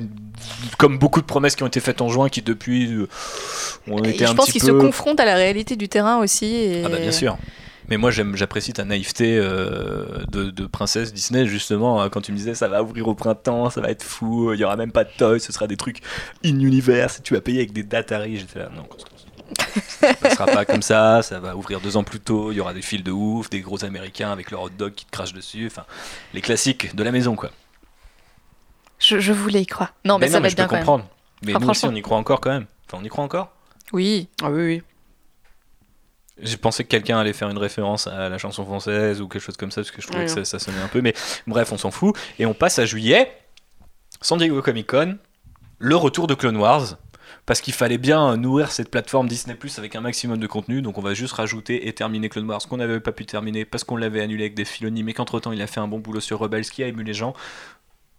[0.77, 3.07] comme beaucoup de promesses qui ont été faites en juin, qui depuis euh,
[3.87, 4.67] ont Et été je un pense petit qu'ils peu.
[4.79, 6.45] se confrontent à la réalité du terrain aussi.
[6.55, 6.83] Et...
[6.85, 7.37] Ah bah bien sûr.
[7.89, 12.37] Mais moi j'apprécie ta naïveté euh, de, de princesse Disney justement euh, quand tu me
[12.37, 15.03] disais ça va ouvrir au printemps, ça va être fou, il y aura même pas
[15.03, 15.97] de toys, ce sera des trucs
[16.45, 18.37] in universe et tu vas payer avec des Datari.
[18.37, 18.83] J'étais là non.
[19.99, 22.61] Ça se passera pas comme ça, ça va ouvrir deux ans plus tôt, il y
[22.61, 25.33] aura des fils de ouf, des gros américains avec leur hot dog qui te crachent
[25.33, 25.83] dessus, enfin
[26.33, 27.49] les classiques de la maison quoi.
[29.01, 29.93] Je, je voulais y croire.
[30.05, 30.85] Non, mais, ça va être bien peux quand même.
[30.85, 31.09] comprendre.
[31.43, 32.65] Mais Ah, nous aussi on y croit encore quand même.
[32.87, 33.51] Enfin on y croit encore.
[33.93, 34.29] Oui.
[34.43, 34.83] Ah oui, oui.
[36.41, 39.57] J'ai pensé que quelqu'un allait faire une référence à la chanson française ou quelque chose
[39.57, 41.01] comme ça, parce que je trouvais Ouais, que ça sonnait un peu.
[41.01, 41.13] Mais
[41.45, 42.15] bref, on s'en fout.
[42.39, 43.31] Et on passe à juillet,
[44.21, 45.17] San Diego Comic Con,
[45.77, 46.97] le retour de Clone Wars.
[47.45, 50.81] Parce qu'il fallait bien nourrir cette plateforme Disney Plus avec un maximum de contenu.
[50.81, 53.83] Donc on va juste rajouter et terminer Clone Wars, qu'on n'avait pas pu terminer parce
[53.83, 56.19] qu'on l'avait annulé avec des Filoni, mais qu'entre temps il a fait un bon boulot
[56.21, 57.33] sur Rebels qui a ému les gens.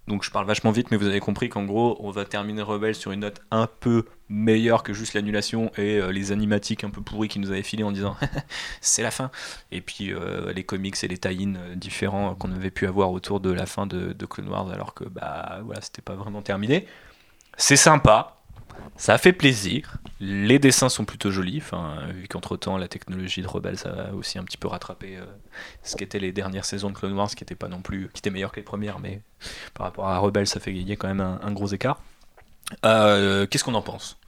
[0.09, 2.97] Donc je parle vachement vite, mais vous avez compris qu'en gros, on va terminer Rebels
[2.97, 7.03] sur une note un peu meilleure que juste l'annulation et euh, les animatiques un peu
[7.03, 8.17] pourris qui nous avaient filé en disant
[8.81, 9.31] c'est la fin.
[9.71, 13.39] Et puis euh, les comics et les tie-ins euh, différents qu'on avait pu avoir autour
[13.39, 16.87] de la fin de, de Clone Wars, alors que bah voilà, c'était pas vraiment terminé.
[17.57, 18.42] C'est sympa,
[18.97, 19.97] ça fait plaisir.
[20.21, 21.63] Les dessins sont plutôt jolis,
[22.15, 25.25] vu qu'entre temps la technologie de Rebels a aussi un petit peu rattrapé euh,
[25.83, 28.31] ce qu'étaient les dernières saisons de Clone Wars, qui n'étaient pas non plus, qui étaient
[28.31, 29.21] meilleures que les premières, mais
[29.75, 32.01] par rapport à Rebels, ça fait gagner quand même un, gros écart.
[32.85, 34.19] Euh, Qu'est-ce qu'on en pense?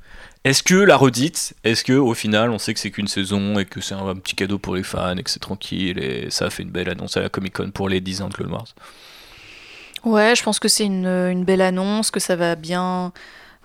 [0.45, 3.65] Est-ce que la redite, est-ce que au final on sait que c'est qu'une saison et
[3.65, 6.63] que c'est un, petit cadeau pour les fans et que c'est tranquille et ça fait
[6.63, 8.75] une belle annonce à la Comic Con pour les 10 ans de Clone Wars?
[10.05, 13.13] Ouais, je pense que c'est une belle annonce, que ça va bien.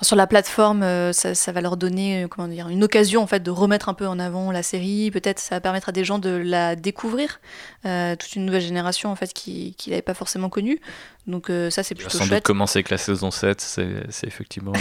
[0.01, 3.27] Sur la plateforme, euh, ça, ça va leur donner euh, comment dire, une occasion en
[3.27, 5.11] fait de remettre un peu en avant la série.
[5.11, 7.39] Peut-être ça va permettre à des gens de la découvrir,
[7.85, 10.79] euh, toute une nouvelle génération en fait qui qui l'avait pas forcément connue.
[11.27, 14.73] Donc euh, ça c'est plutôt sans doute commencer avec la saison 7, c'est c'est effectivement.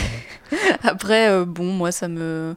[0.82, 2.56] Après, euh, bon, moi ça me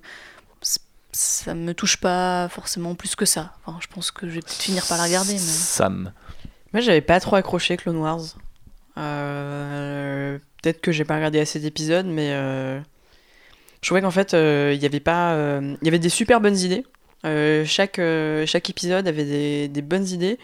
[1.13, 3.53] ça me touche pas forcément plus que ça.
[3.65, 5.33] Enfin, je pense que je vais peut-être finir par la regarder.
[5.33, 5.39] Mais...
[5.39, 6.13] Sam.
[6.73, 8.21] Moi, j'avais pas trop accroché Clone Wars.
[8.97, 12.79] Euh, Peut-être que j'ai pas regardé assez d'épisodes, mais euh,
[13.81, 16.39] je trouvais qu'en fait, euh, il y avait pas, euh, il y avait des super
[16.41, 16.85] bonnes idées.
[17.65, 18.01] Chaque,
[18.45, 20.39] chaque épisode avait des, des bonnes idées,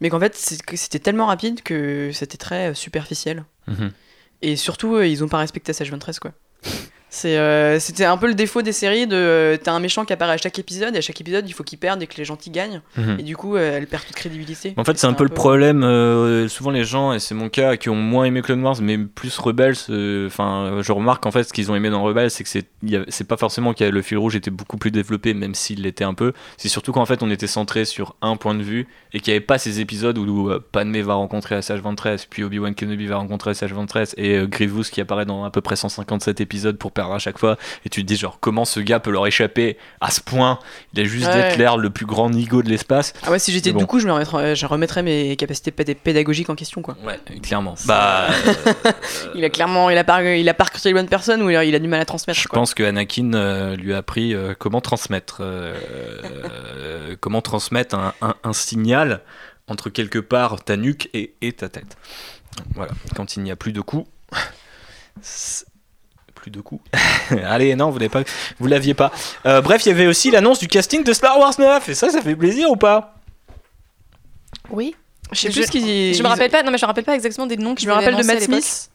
[0.00, 3.44] mais qu'en fait, c'était tellement rapide que c'était très superficiel.
[3.66, 3.92] Mhm.
[4.42, 6.32] Et surtout, ils ont pas respecté Sage 23, quoi.
[7.16, 10.12] C'est, euh, c'était un peu le défaut des séries de euh, t'as un méchant qui
[10.12, 12.26] apparaît à chaque épisode et à chaque épisode il faut qu'il perde et que les
[12.26, 13.16] gentils gagnent Mhm.
[13.18, 14.74] et du coup euh, elle perd toute crédibilité.
[14.76, 15.82] En fait, c'est un peu le problème.
[15.82, 18.98] euh, souvent, les gens, et c'est mon cas, qui ont moins aimé Clone Wars, mais
[18.98, 19.74] plus Rebels.
[19.88, 22.66] euh, Enfin, je remarque en fait ce qu'ils ont aimé dans Rebels, c'est que c'est,
[22.82, 25.82] y a- c'est pas forcément que le fil rouge était beaucoup plus développé, même s'il
[25.82, 26.32] l'était un peu.
[26.58, 29.36] C'est surtout qu'en fait, on était centré sur un point de vue et qu'il n'y
[29.38, 33.16] avait pas ces épisodes où, euh, Padmé va rencontrer Assage 23, puis Obi-Wan Kenobi va
[33.16, 37.05] rencontrer Assage 23 et Grievous qui apparaît dans à peu près 157 épisodes pour perdre
[37.12, 37.56] à chaque fois.
[37.84, 40.58] Et tu te dis genre comment ce gars peut leur échapper à ce point?
[40.94, 41.34] Il a juste Ouais.
[41.34, 43.12] d'être l'air le plus grand nigo de l'espace.
[43.24, 43.78] Ah ouais si j'étais bon.
[43.78, 46.96] du coup je me remettrais, je remettrais mes capacités péd- pédagogiques en question quoi.
[47.04, 47.74] Ouais, clairement.
[47.86, 48.92] Bah, euh,
[49.34, 51.56] Il a clairement il a pas il a pas recruté les bonnes personnes ou il
[51.56, 52.38] a, il a du mal à transmettre.
[52.40, 52.58] je quoi.
[52.60, 55.74] pense que Anakin euh, lui a appris euh, comment transmettre, euh,
[56.24, 59.22] euh, comment transmettre un, un- un signal
[59.68, 61.96] entre quelque part ta nuque et, et ta tête.
[62.74, 64.08] Voilà, quand il n'y a plus de coups.
[66.46, 66.80] Plus de coups.
[67.44, 68.22] Allez, non, vous n'avez pas,
[68.60, 69.10] vous l'aviez pas.
[69.46, 72.08] Euh, bref, il y avait aussi l'annonce du casting de Star Wars 9 et ça,
[72.08, 73.16] ça fait plaisir ou pas?
[74.70, 74.94] Oui.
[75.32, 77.02] Je sais Je- plus ce qu'ils Je me rappelle pas, non mais je me rappelle
[77.02, 78.42] pas exactement des noms Je me rappelle de Matt.
[78.42, 78.90] Smith.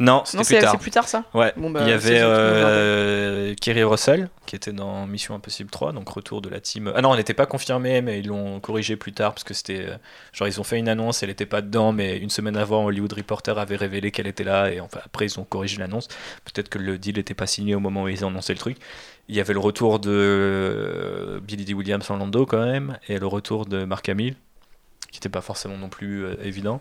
[0.00, 0.72] Non, c'était Non plus c'est tard.
[0.72, 1.24] c'est plus tard ça.
[1.34, 5.68] Ouais, Bon, bah, il y avait me euh, Kerry Russell qui était dans Mission Impossible
[5.70, 6.92] 3, donc retour de la team.
[6.94, 9.86] Ah non, elle n'était pas confirmée, mais ils l'ont corrigé plus tard parce que c'était.
[9.86, 9.96] euh,
[10.32, 13.12] Genre, ils ont fait une annonce, elle n'était pas dedans, mais une semaine avant, Hollywood
[13.12, 16.08] Reporter avait révélé qu'elle était là, et enfin, après, ils ont corrigé l'annonce.
[16.44, 18.78] Peut-être que le deal n'était pas signé au moment où ils ont annoncé le truc.
[19.28, 21.74] Il y avait le retour de euh, Billy D.
[21.74, 24.36] Williams en Lando quand même, et le retour de Mark Hamill,
[25.10, 26.80] qui n'était pas forcément non plus euh, évident.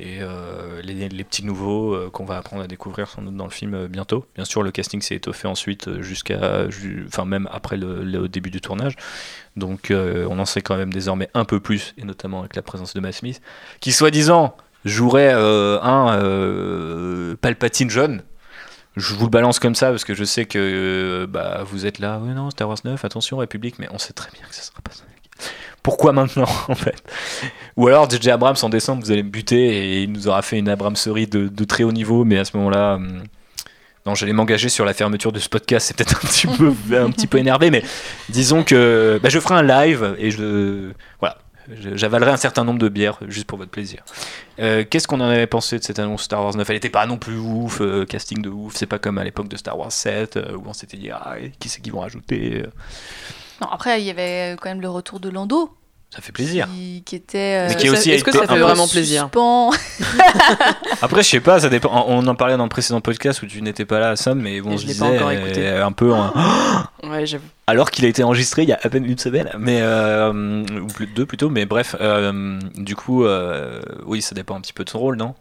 [0.00, 3.50] Et euh, les, petits nouveaux euh, qu'on va apprendre à découvrir sans doute dans le
[3.50, 4.26] film bientôt.
[4.34, 6.66] Bien sûr, le casting s'est étoffé ensuite jusqu'à,
[7.24, 8.96] même après le, début du tournage.
[9.56, 12.94] Donc on en sait quand même désormais un peu plus, et notamment avec la présence
[12.94, 13.40] de Matt Smith,
[13.80, 18.22] qui soi-disant jouerait un Palpatine jeune.
[18.96, 22.20] Je vous le balance comme ça parce que je sais que bah, vous êtes là,
[22.22, 24.80] oui non, Star Wars 9, attention République, mais on sait très bien que ça sera
[24.82, 25.04] pas ça.
[25.84, 27.00] Pourquoi maintenant en fait?
[27.76, 30.58] Ou alors DJ Abrams en décembre vous allez me buter et il nous aura fait
[30.58, 33.22] une Abramserie de, très haut niveau, mais à ce moment-là, hum,
[34.06, 37.10] non, j'allais m'engager sur la fermeture de ce podcast, c'est peut-être un petit peu un
[37.10, 37.84] petit peu énervé, mais
[38.30, 41.36] disons que bah, je ferai un live et je voilà,
[41.94, 44.02] j'avalerai un certain nombre de bières juste pour votre plaisir.
[44.60, 47.04] Euh, Qu'est-ce qu'on en avait pensé de cette annonce Star Wars 9 Elle était pas
[47.04, 49.92] non plus ouf, euh, casting de ouf, c'est pas comme à l'époque de Star Wars
[49.92, 52.64] 7 euh, où on s'était dit ah qui c'est qu'ils vont rajouter?
[53.64, 55.70] Non, après, il y avait quand même le retour de Lando.
[56.14, 56.68] Ça fait plaisir.
[56.68, 57.66] Qui, qui était.
[57.68, 59.28] Mais qui aussi a Est-ce que ça fait vraiment plaisir.
[61.02, 62.04] Après, je sais pas, ça dépend.
[62.06, 64.72] On en parlait dans le précédent podcast où tu n'étais pas là, Sam, mais bon,
[64.72, 65.66] Et je encore écouté.
[65.66, 66.32] euh, un peu en-
[67.02, 67.44] Ouais, j'avoue.
[67.66, 70.86] alors qu'il a été enregistré il y a à peine une semaine, mais euh, ou
[70.86, 74.84] plus deux plutôt, mais bref, euh, du coup, euh, oui, ça dépend un petit peu
[74.84, 75.34] de son rôle, non?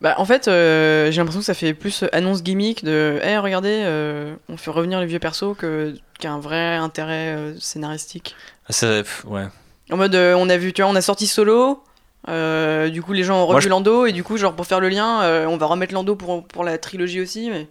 [0.00, 3.82] Bah, en fait, euh, j'ai l'impression que ça fait plus annonce gimmick de hey, regardez,
[3.84, 8.34] euh, on fait revenir les vieux persos que qu'un vrai intérêt euh, scénaristique.
[8.68, 9.46] Ah, ça, ouais.
[9.90, 11.82] En mode, on a vu, tu vois, on a sorti Solo,
[12.26, 14.88] du coup les gens ont revu je- Lando, et du coup, genre pour faire le
[14.88, 17.66] lien, on va remettre Lando pour, pour la trilogie aussi, mais.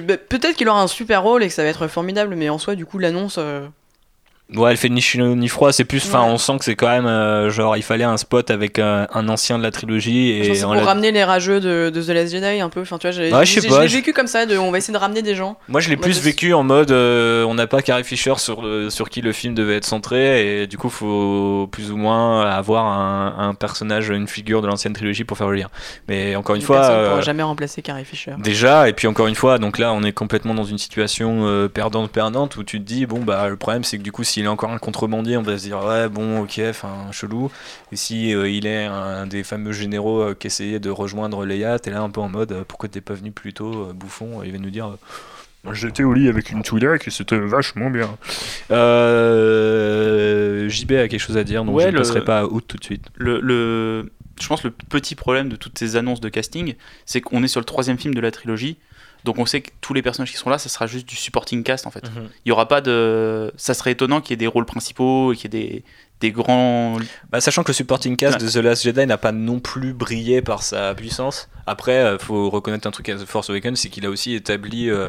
[0.00, 2.58] Bah, Peut-être qu'il aura un super rôle et que ça va être formidable, mais en
[2.58, 3.38] soi, du coup, l'annonce.
[4.52, 6.04] Euh, Ouais, elle fait ni chaud ni froid, c'est plus.
[6.06, 6.30] Enfin, Ouais.
[6.30, 9.28] on sent que c'est quand même euh, genre, il fallait un spot avec un, un
[9.28, 12.32] ancien de la trilogie et on pour l'a- ramener les rageux de, de The Last
[12.32, 12.82] Jedi un peu.
[12.82, 15.34] Enfin, tu vois, j'ai Ouais, vécu comme ça, de, on va essayer de ramener des
[15.34, 15.56] gens.
[15.68, 19.08] Moi, je l'ai plus vécu en mode euh, on n'a pas Carrie Fisher sur, sur
[19.08, 23.34] qui le film devait être centré, et du coup, faut plus ou moins avoir un,
[23.38, 25.68] un personnage, une figure de l'ancienne trilogie pour faire le lien.
[26.08, 26.84] Mais encore une fois.
[26.84, 28.32] euh, pourra jamais remplacer Carrie Fisher.
[28.38, 31.68] Déjà, et puis encore une fois, donc là on est complètement dans une situation euh,
[31.68, 34.52] perdante-perdante où tu te dis, bon bah le problème c'est que du coup s'il est
[34.52, 37.50] encore un contrebandier, on va se dire, ouais bon ok, enfin chelou.
[37.92, 41.78] Et si euh, il est un des fameux généraux euh, qui essayait de rejoindre Leia,
[41.78, 44.42] t'es là un peu en mode, euh, pourquoi t'es pas venu plus tôt, euh, bouffon
[44.44, 48.18] Il va nous dire, euh, J'étais au lit avec une Twi'lek et c'était vachement bien.
[49.34, 52.44] euh, JB a quelque chose à dire, donc Ouais, je ne le- passerai pas à
[52.46, 53.06] out tout de suite.
[53.16, 56.74] le, le- je pense le petit problème de toutes ces annonces de casting,
[57.06, 58.76] c'est qu'on est sur le troisième film de la trilogie.
[59.24, 61.62] Donc on sait que tous les personnages qui seront là, ça sera juste du supporting
[61.62, 62.04] cast en fait.
[62.04, 62.28] Mhm.
[62.44, 63.52] Il y aura pas de.
[63.56, 65.84] Ça serait étonnant qu'il y ait des rôles principaux et qu'il y ait des,
[66.20, 66.98] des grands.
[67.30, 70.42] Bah, sachant que le supporting cast de The Last Jedi n'a pas non plus brillé
[70.42, 71.48] par sa puissance.
[71.66, 74.90] Après, euh, faut reconnaître un truc à The Force Awakens, c'est qu'il a aussi établi.
[74.90, 75.08] euh,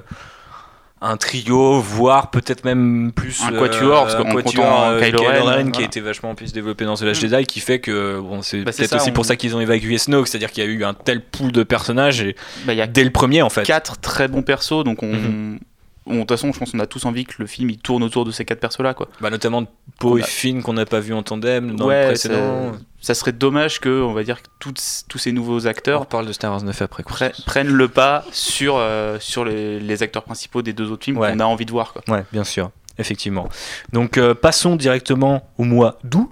[1.02, 5.86] un trio, voire peut-être même plus Un quatuor, parce euh, Kylo Ren, Ren, qui a
[5.86, 8.96] été vachement plus développé dans The Last Jedi, qui fait que bon, c'est Bah, peut-être
[8.96, 11.22] aussi on- pour ça qu'ils ont évacué Snoke, c'est-à-dire qu'il y a eu un tel
[11.22, 13.64] pool de personnages et Bah, il y a dès le premier en fait.
[13.64, 15.08] quatre très bons persos, donc on.
[15.14, 15.58] Mhm.
[15.62, 15.66] on-
[16.08, 18.26] De toute façon, je pense qu'on a tous envie que le film il tourne autour
[18.26, 19.08] de ces quatre persos-là, quoi.
[19.22, 19.64] Bah, notamment
[20.00, 22.74] Poe On et a- Finn qu'on n'a pas vu en tandem dans Ouais, le précédent.
[23.02, 26.28] ça, serait dommage que, on va dire, que toutes- tous ces nouveaux On acteurs reparle
[26.28, 27.02] de Star Wars 9 après.
[27.02, 27.16] quoi.
[27.18, 31.18] pre- prennent le pas sur, euh, sur les, les acteurs principaux des deux autres films
[31.18, 31.32] Ouais.
[31.32, 32.04] qu'on a envie de voir, quoi.
[32.08, 33.50] Ouais, bien sûr, effectivement.
[33.92, 36.30] Donc euh, passons directement au mois d'août.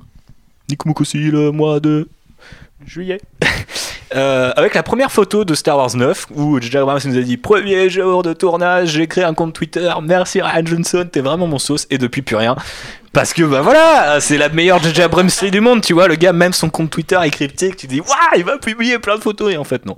[0.70, 2.08] Nikumukosi, le mois de
[2.86, 3.20] juillet.
[4.16, 6.78] Euh, avec la première photo de Star Wars 9, où J.J.
[6.78, 10.64] Abrams nous a dit Premier jour de tournage, j'ai créé un compte Twitter, merci Ryan
[10.64, 12.56] Johnson, t'es vraiment mon sauce, et depuis plus rien.
[13.12, 15.02] Parce que bah voilà, c'est la meilleure J.J.
[15.02, 18.02] Abrams du monde, tu vois, le gars, même son compte Twitter est cryptique, tu dis
[18.02, 19.96] Waouh, il va publier plein de photos, et en fait, non.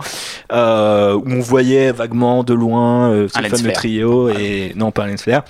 [0.54, 5.24] Euh, où on voyait vaguement de loin euh, ce fameux trio, et non, pas lens
[5.24, 5.44] flare.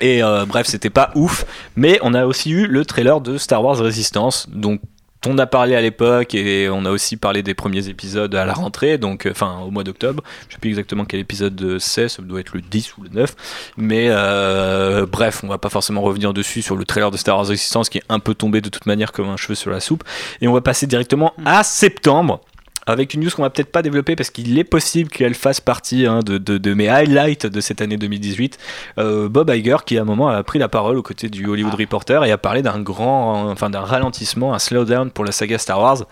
[0.00, 1.44] Et euh, bref, c'était pas ouf.
[1.76, 4.48] Mais on a aussi eu le trailer de Star Wars Resistance.
[4.50, 4.80] Donc,
[5.26, 8.52] on a parlé à l'époque et on a aussi parlé des premiers épisodes à la
[8.52, 10.22] rentrée, donc euh, enfin au mois d'octobre.
[10.48, 13.34] Je sais plus exactement quel épisode c'est, ça doit être le 10 ou le 9.
[13.76, 17.46] Mais euh, bref, on va pas forcément revenir dessus sur le trailer de Star Wars
[17.46, 20.04] Resistance qui est un peu tombé de toute manière comme un cheveu sur la soupe.
[20.40, 22.40] Et on va passer directement à septembre
[22.88, 26.06] avec une news qu'on va peut-être pas développer parce qu'il est possible qu'elle fasse partie
[26.06, 28.58] hein, de, de- de mes highlights de cette année 2018.
[28.98, 31.74] Euh, Bob Iger qui à un moment a pris la parole aux côtés du Hollywood
[31.74, 35.80] Reporter et a parlé d'un grand, enfin d'un ralentissement, un slowdown pour la saga Star
[35.80, 36.04] Wars.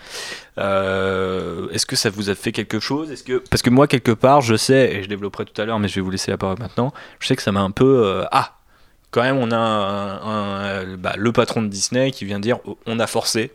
[0.59, 3.11] Euh, Est-ce que ça vous a fait quelque chose?
[3.11, 5.79] Est-ce que parce que moi quelque part je sais et je développerai tout à l'heure,
[5.79, 6.93] mais je vais vous laisser la parole maintenant.
[7.21, 8.53] Je sais que ça m'a un peu euh, ah
[9.11, 12.99] quand même on a un- un- bah, le patron de Disney qui vient dire on
[12.99, 13.53] a forcé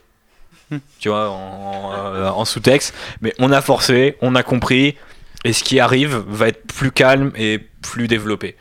[1.00, 2.94] tu vois, en, euh, en sous-texte.
[3.22, 4.96] Mais on a forcé, on a compris,
[5.44, 8.56] et ce qui arrive va être plus calme et plus développé.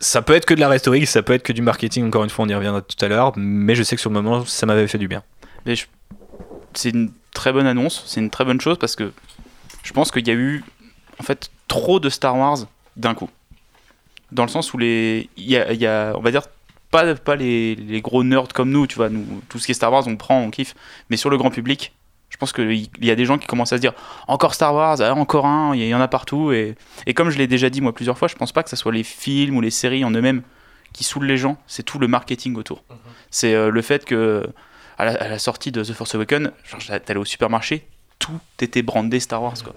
[0.00, 2.30] Ça peut être que de la rhétorique, ça peut être que du marketing, encore une
[2.30, 4.64] fois, on y reviendra tout à l'heure, mais je sais que sur le moment, ça
[4.66, 5.22] m'avait fait du bien.
[5.66, 5.74] Mais
[6.74, 9.12] c'est une très bonne annonce, c'est une très bonne chose parce que
[9.82, 10.64] je pense qu'il y a eu
[11.18, 12.58] en fait trop de Star Wars
[12.96, 13.28] d'un coup.
[14.32, 16.42] Dans le sens où les, il y a- on va dire
[16.90, 19.74] pas, pas les, les gros nerds comme nous, tu vois, nous tout ce qui est
[19.74, 20.74] Star Wars on prend, on kiffe,
[21.08, 21.92] mais sur le grand public,
[22.30, 23.92] je pense qu'il il y a des gens qui commencent à se dire
[24.28, 26.74] encore Star Wars, ah, encore un, il y en a partout et,
[27.06, 28.92] et comme je l'ai déjà dit moi plusieurs fois, je pense pas que ce soit
[28.92, 30.42] les films ou les séries en eux-mêmes
[30.92, 32.82] qui saoulent les gens, c'est tout le marketing autour.
[33.30, 34.44] C'est euh, le fait que
[34.98, 36.50] à la, à la sortie de The Force Awakens,
[37.06, 37.86] t'allais au supermarché,
[38.18, 39.72] tout était brandé Star Wars quoi.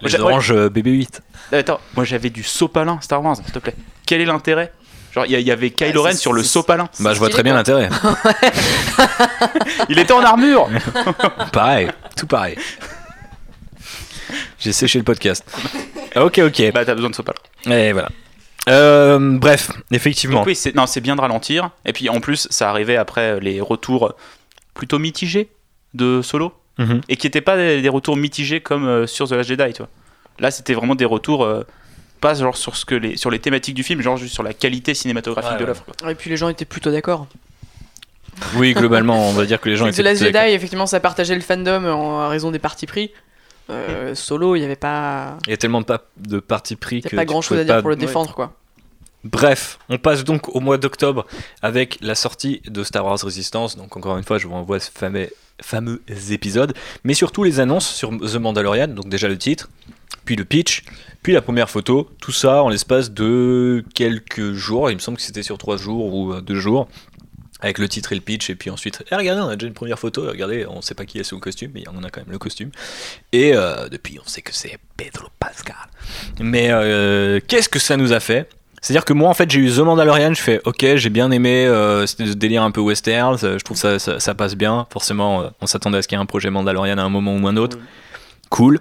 [0.00, 1.20] Les J'ai- oranges euh, BB8.
[1.52, 3.74] Attends, moi j'avais du sopalin Star Wars, s'il te plaît.
[4.06, 4.72] Quel est l'intérêt
[5.14, 6.88] Genre il y, avait Kylo Ouais, Ren sur le sopalin.
[7.00, 7.90] Bah, je vois très bien l'intérêt.
[9.90, 10.70] Il était en armure.
[11.52, 12.56] pareil, tout pareil.
[14.58, 15.44] J'ai séché le podcast.
[16.16, 16.72] Ok, ok.
[16.72, 17.38] bah t'as besoin de sopalin.
[17.66, 18.08] Et voilà.
[18.68, 20.38] Euh, bref, effectivement.
[20.38, 21.70] Donc oui, c'est non, c'est bien de ralentir.
[21.84, 24.14] Et puis en plus, ça arrivait après les retours
[24.72, 25.50] plutôt mitigés
[25.92, 27.02] de Solo Mhm.
[27.08, 29.78] et qui n'étaient pas des, des retours mitigés comme euh, sur The Last Jedi, tu
[29.78, 29.90] vois.
[30.38, 31.66] Là, c'était vraiment des retours euh,
[32.22, 34.54] pas genre sur ce que les sur les thématiques du film, genre juste sur la
[34.54, 35.66] qualité cinématographique Ouais, de ouais.
[35.66, 36.10] l'œuvre.
[36.10, 37.26] Et puis les gens étaient plutôt d'accord.
[38.56, 41.00] Oui, globalement, on va dire que les gens The étaient Last plutôt Jedi, effectivement, ça
[41.00, 43.10] partageait le fandom en raison des partis pris.
[43.70, 47.02] Euh, solo, il n'y avait pas, Il y a tellement de, pa- de parti pris
[47.02, 48.00] que a pas grand chose à dire pas- pour le Ouais.
[48.00, 48.52] défendre, quoi.
[49.24, 51.26] Bref, on passe donc au mois d'octobre
[51.62, 53.76] avec la sortie de Star Wars Resistance.
[53.76, 55.28] Donc encore une fois, je vous renvoie à ce fameux,
[55.60, 58.88] fameux épisode, mais surtout les annonces sur The Mandalorian.
[58.88, 59.68] Donc déjà le titre,
[60.24, 60.84] puis le pitch,
[61.22, 62.10] puis la première photo.
[62.20, 64.90] Tout ça en l'espace de quelques jours.
[64.90, 66.88] Il me semble que c'était sur trois jours ou euh, deux jours.
[67.64, 69.72] Avec le titre et le pitch, et puis ensuite, eh, regardez, on a déjà une
[69.72, 72.20] première photo, regardez, on sait pas qui est sous le costume, mais on a quand
[72.22, 72.70] même le costume.
[73.30, 75.76] Et euh, depuis, on sait que c'est Pedro Pascal.
[76.40, 78.48] Mais euh, qu'est-ce que ça nous a fait?
[78.80, 81.64] C'est-à-dire que moi, en fait, j'ai eu The Mandalorian, je fais ok, j'ai bien aimé,
[81.68, 84.88] euh, ce délire un peu western, ça- je trouve ça, ça, ça passe bien.
[84.90, 87.36] Forcément, euh, on s'attendait à ce qu'il y ait un projet Mandalorian à un moment
[87.36, 87.78] ou un autre.
[88.50, 88.80] Cool.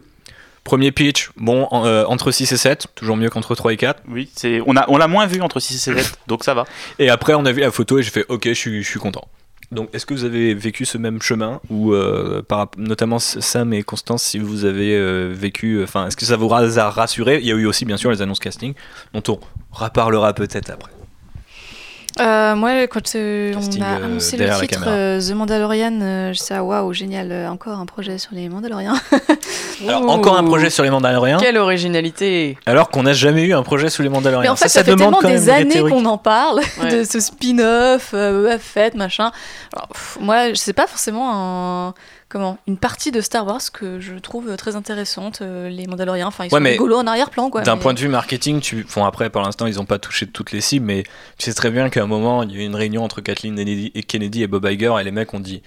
[0.64, 4.04] Premier pitch, bon, en- euh, entre 6 et 7, toujours mieux qu'entre 3 et 4.
[4.10, 6.66] Oui, c'est on a on l'a moins vu entre 6 et 7, donc ça va.
[7.00, 9.00] Et après, on a vu la photo et j'ai fait ok, je suis, je suis
[9.00, 9.28] content.
[9.72, 13.84] Donc, est-ce que vous avez vécu ce même chemin ou euh, par, notamment Sam et
[13.84, 17.40] Constance, si vous avez euh, vécu, enfin, est-ce que ça vous a rassuré?
[17.42, 18.74] Il y a eu aussi bien sûr les annonces casting,
[19.14, 19.40] dont on
[19.72, 20.92] reparlera peut-être après.
[22.20, 26.40] Euh, moi, quand euh, on a euh, annoncé le titre euh, The Mandalorian, euh, je
[26.40, 28.96] sais ah, waouh, génial, euh, encore un projet sur les Mandaloriens.
[29.88, 30.10] Alors, Ouh.
[30.10, 31.38] encore un projet sur les Mandaloriens.
[31.40, 34.44] Quelle originalité Alors qu'on n'a jamais eu un projet sur les Mandaloriens.
[34.44, 37.00] Mais en fait, ça, fait demande tellement des années qu'on en parle Ouais.
[37.00, 39.32] de ce spin-off, euh, fête, machin.
[39.74, 41.30] Alors, pff, moi, je sais pas forcément
[41.90, 41.94] un-
[42.32, 42.58] comment?
[42.68, 45.42] Une partie de Star Wars que je trouve très intéressante.
[45.42, 47.62] euh, les Mandaloriens, enfin ils Ouais, sont rigolos en arrière-plan quoi.
[47.62, 48.86] D'un mais- point de vue marketing, tu...
[48.96, 51.04] bon, après, pour l'instant, ils n'ont pas touché toutes les cibles, mais
[51.38, 53.56] tu sais très bien qu'à un moment, il y a eu une réunion entre Kathleen
[53.56, 55.62] Kennedy et, Kennedy et Bob Iger, et les mecs ont dit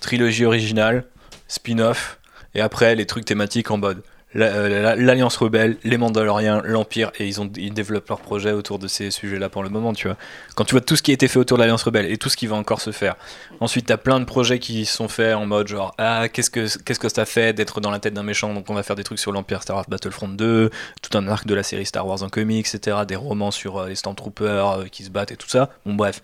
[0.00, 1.04] trilogie originale,
[1.48, 2.18] spin-off,
[2.54, 4.02] et après, les trucs thématiques en mode
[4.34, 9.10] l'Alliance Rebelle, les Mandaloriens, l'Empire, et ils, ont, ils développent leur projet autour de ces
[9.10, 10.16] sujets-là pour le moment, tu vois.
[10.54, 12.28] Quand tu vois tout ce qui a été fait autour de l'Alliance Rebelle et tout
[12.28, 13.16] ce qui va encore se faire,
[13.60, 17.00] ensuite, t'as plein de projets qui sont faits en mode genre, ah, qu'est-ce que, qu'est-ce
[17.00, 19.18] que ça fait d'être dans la tête d'un méchant, donc on va faire des trucs
[19.18, 20.70] sur l'Empire Star Wars Battlefront 2,
[21.02, 23.88] tout un arc de la série Star Wars en comics, etc., des romans sur euh,
[23.88, 25.70] les Stormtroopers euh, qui se battent et tout ça.
[25.86, 26.20] Bon, bref.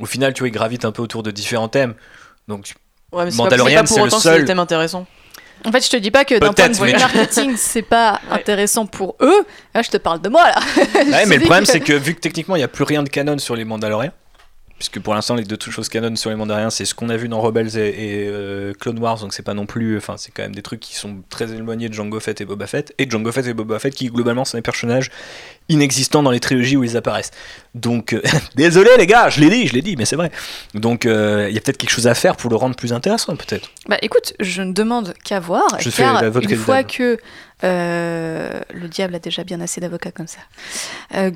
[0.00, 1.94] Au final, tu vois, ils gravitent un peu autour de différents thèmes.
[2.48, 2.74] Donc,
[3.12, 5.06] Ouais, mais c'est Mandalorian, c'est c'est le c'est seul- des thèmes intéressants.
[5.66, 8.20] En fait, je te dis pas que d'un point de vue mais- marketing, c'est pas
[8.30, 9.44] intéressant pour eux.
[9.74, 10.56] Là, je te parle de moi là.
[10.94, 13.02] Ouais, mais le problème, que- c'est que vu que techniquement, il n'y a plus rien
[13.02, 14.12] de canon sur les Mandaloriens,
[14.78, 17.28] puisque pour l'instant, les deux choses canon sur les Mandaloriens, c'est ce qu'on a vu
[17.28, 19.96] dans Rebels et, et, euh, Clone Wars, donc c'est pas non plus.
[19.96, 22.66] Enfin, c'est quand même des trucs qui sont très éloignés de Jango Fett et Boba
[22.66, 25.10] Fett, et Jango Fett et Boba Fett qui, globalement, sont des personnages
[25.68, 27.32] inexistants dans les trilogies où ils apparaissent.
[27.74, 28.22] Donc, euh,
[28.54, 30.30] désolé les gars, je l'ai dit, je l'ai dit, mais c'est vrai.
[30.74, 33.36] Donc, euh, il y a peut-être quelque chose à faire pour le rendre plus intéressant,
[33.36, 33.70] peut-être.
[33.88, 37.18] Bah écoute, je ne demande qu'à voir, Je car une fois que
[37.64, 40.40] euh, le diable a déjà bien assez d'avocats comme ça,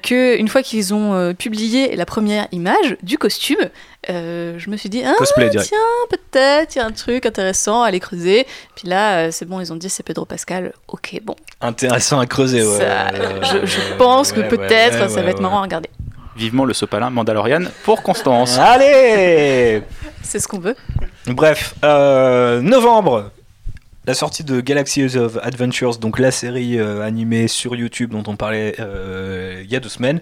[0.02, 3.70] que une fois qu'ils ont publié la première image du costume,
[4.08, 5.60] euh, je me suis dit ah Cosplay tiens
[6.08, 8.46] peut-être il y a un truc intéressant à aller creuser.
[8.74, 12.26] Puis là euh, c'est bon ils ont dit c'est Pedro Pascal, ok bon, Intéressant à
[12.26, 12.78] creuser, ouais.
[12.78, 15.42] Ça, Euh, je, je pense que ouais, peut-être ouais, ça ouais, va être ouais.
[15.42, 15.90] marrant à regarder.
[16.36, 18.56] Vivement le sopalin Mandalorian pour Constance.
[18.58, 19.82] Allez
[20.22, 20.76] C'est ce qu'on veut.
[21.26, 23.30] Bref, euh, novembre,
[24.06, 28.36] la sortie de Galaxies of Adventures, donc la série euh, animée sur YouTube dont on
[28.36, 30.20] parlait euh, il y a deux semaines,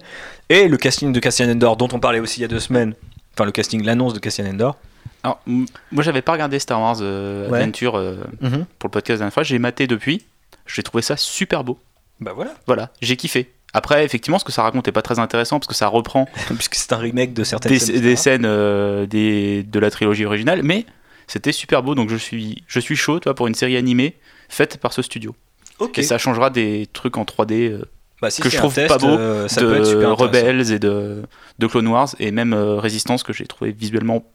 [0.49, 2.93] et le casting de Cassian Endor dont on parlait aussi il y a deux semaines,
[3.35, 4.77] enfin le casting, l'annonce de Cassian Endor.
[5.23, 7.59] Alors, moi, j'avais pas regardé Star Wars euh, Ouais.
[7.59, 8.65] Adventure euh, Mhm.
[8.79, 9.43] pour le podcast la dernière fois.
[9.43, 10.25] J'ai maté depuis.
[10.65, 11.77] J'ai trouvé ça super beau.
[12.21, 13.51] Bah voilà, Voilà, j'ai kiffé.
[13.73, 16.25] Après, effectivement, ce que ça raconte est pas très intéressant parce que ça reprend
[16.55, 18.01] puisque c'est un remake de certaines des, scènes.
[18.01, 20.85] des scènes euh, des, de la trilogie originale, mais
[21.27, 21.95] c'était super beau.
[21.95, 24.15] Donc, je suis, je suis chaud, toi, pour une série animée
[24.49, 25.35] faite par ce studio.
[25.79, 25.97] Ok.
[25.99, 27.85] Et ça changera des trucs en 3D euh,
[28.21, 30.23] Bah, si que je trouve test, pas beau euh, ça peut être super de.
[30.23, 31.23] Rebels et de,
[31.57, 34.25] de Clone Wars et même euh, Résistance que j'ai trouvé visuellement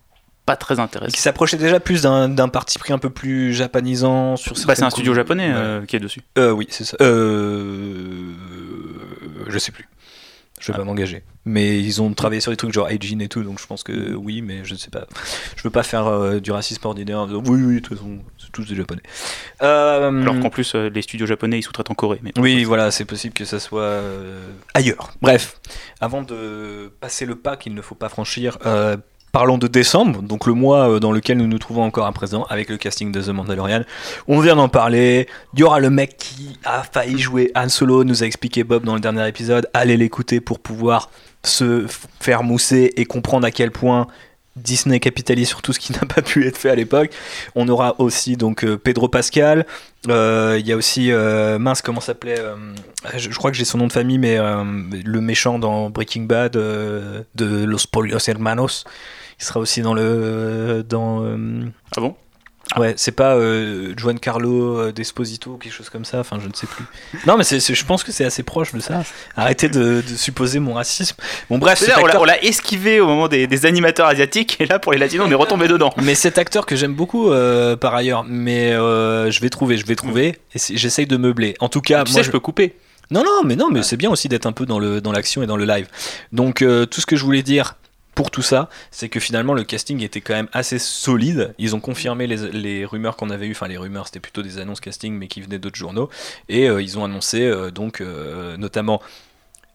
[0.46, 1.12] pas très Et intéressant.
[1.14, 4.90] qui s'approchait déjà plus d'un parti pris un peu plus japonisant sur Bah, c'est un
[4.90, 5.54] studio japonais Ouais.
[5.56, 6.22] euh, qui est dessus.
[6.38, 6.96] Euh, oui, c'est ça.
[7.00, 8.32] Euh...
[9.48, 9.86] Je sais plus.
[10.64, 10.78] Je vais Ah.
[10.78, 11.22] pas m'engager.
[11.44, 14.14] Mais ils ont travaillé sur des trucs genre Hygiene et tout, donc je pense que
[14.14, 15.06] oui, mais je sais pas.
[15.56, 17.18] Je veux pas faire euh, du racisme ordinaire.
[17.18, 19.02] en disant, Oui, oui, de toute façon, c'est tous des japonais.
[19.62, 22.20] Euh, Alors qu'en plus, euh, les studios japonais ils sous-traitent en Corée.
[22.22, 24.00] Mais oui, voilà, c'est possible que ça soit
[24.72, 25.12] ailleurs.
[25.20, 25.60] Bref,
[26.00, 28.56] avant de passer le pas qu'il ne faut pas franchir,
[29.34, 32.44] parlons de décembre, donc le mois euh, dans lequel nous nous trouvons encore à présent
[32.50, 33.82] avec le casting de The Mandalorian.
[34.28, 35.26] On vient d'en parler.
[35.54, 38.84] Il y aura le mec qui a failli jouer Han Solo, nous a expliqué Bob
[38.84, 39.68] dans le dernier épisode.
[39.74, 41.10] Allez l'écouter pour pouvoir
[41.42, 41.84] se
[42.20, 44.06] faire mousser et comprendre à quel point
[44.54, 47.10] Disney capitalise sur tout ce qui n'a pas pu être fait à l'époque.
[47.56, 49.66] On aura aussi donc euh, Pedro Pascal.
[50.08, 51.10] Euh, Il y a aussi
[51.58, 52.40] mince comment s'appelait
[53.16, 56.52] je, je crois que j'ai son nom de famille mais le méchant dans Breaking Bad
[56.52, 58.84] de Los Polios Hermanos.
[59.40, 61.64] Il sera aussi dans le dans euh,
[61.96, 62.14] Ah bon?
[62.78, 66.48] Ouais, c'est pas euh, Juan Carlo euh, Desposito ou quelque chose comme ça, enfin je
[66.48, 66.84] ne sais plus.
[67.26, 69.02] Non, mais c'est, c'est- je pense que c'est assez proche de ça.
[69.36, 71.14] Arrêtez de, de supposer mon racisme.
[71.50, 74.66] Bon, bref, on l'a- acteur- on l'a esquivé au moment des, des animateurs asiatiques et
[74.66, 75.92] là pour les latinos on est retombé dedans.
[76.02, 79.84] Mais cet acteur que j'aime beaucoup euh, par ailleurs, mais euh, je vais trouver, je
[79.84, 81.54] vais trouver, et c'est- j'essaye de meubler.
[81.60, 82.74] En tout cas, tu moi, sais, je peux couper.
[83.10, 85.42] Non, non, mais non, mais c'est bien aussi d'être un peu dans le dans l'action
[85.42, 85.86] et dans le live.
[86.32, 87.76] Donc euh, tout ce que je voulais dire
[88.14, 91.54] pour tout ça, c'est que finalement le casting était quand même assez solide.
[91.58, 94.58] Ils ont confirmé les, les rumeurs qu'on avait eues, enfin les rumeurs c'était plutôt des
[94.58, 96.08] annonces casting mais qui venaient d'autres journaux,
[96.48, 99.00] et euh, ils ont annoncé euh, donc euh, notamment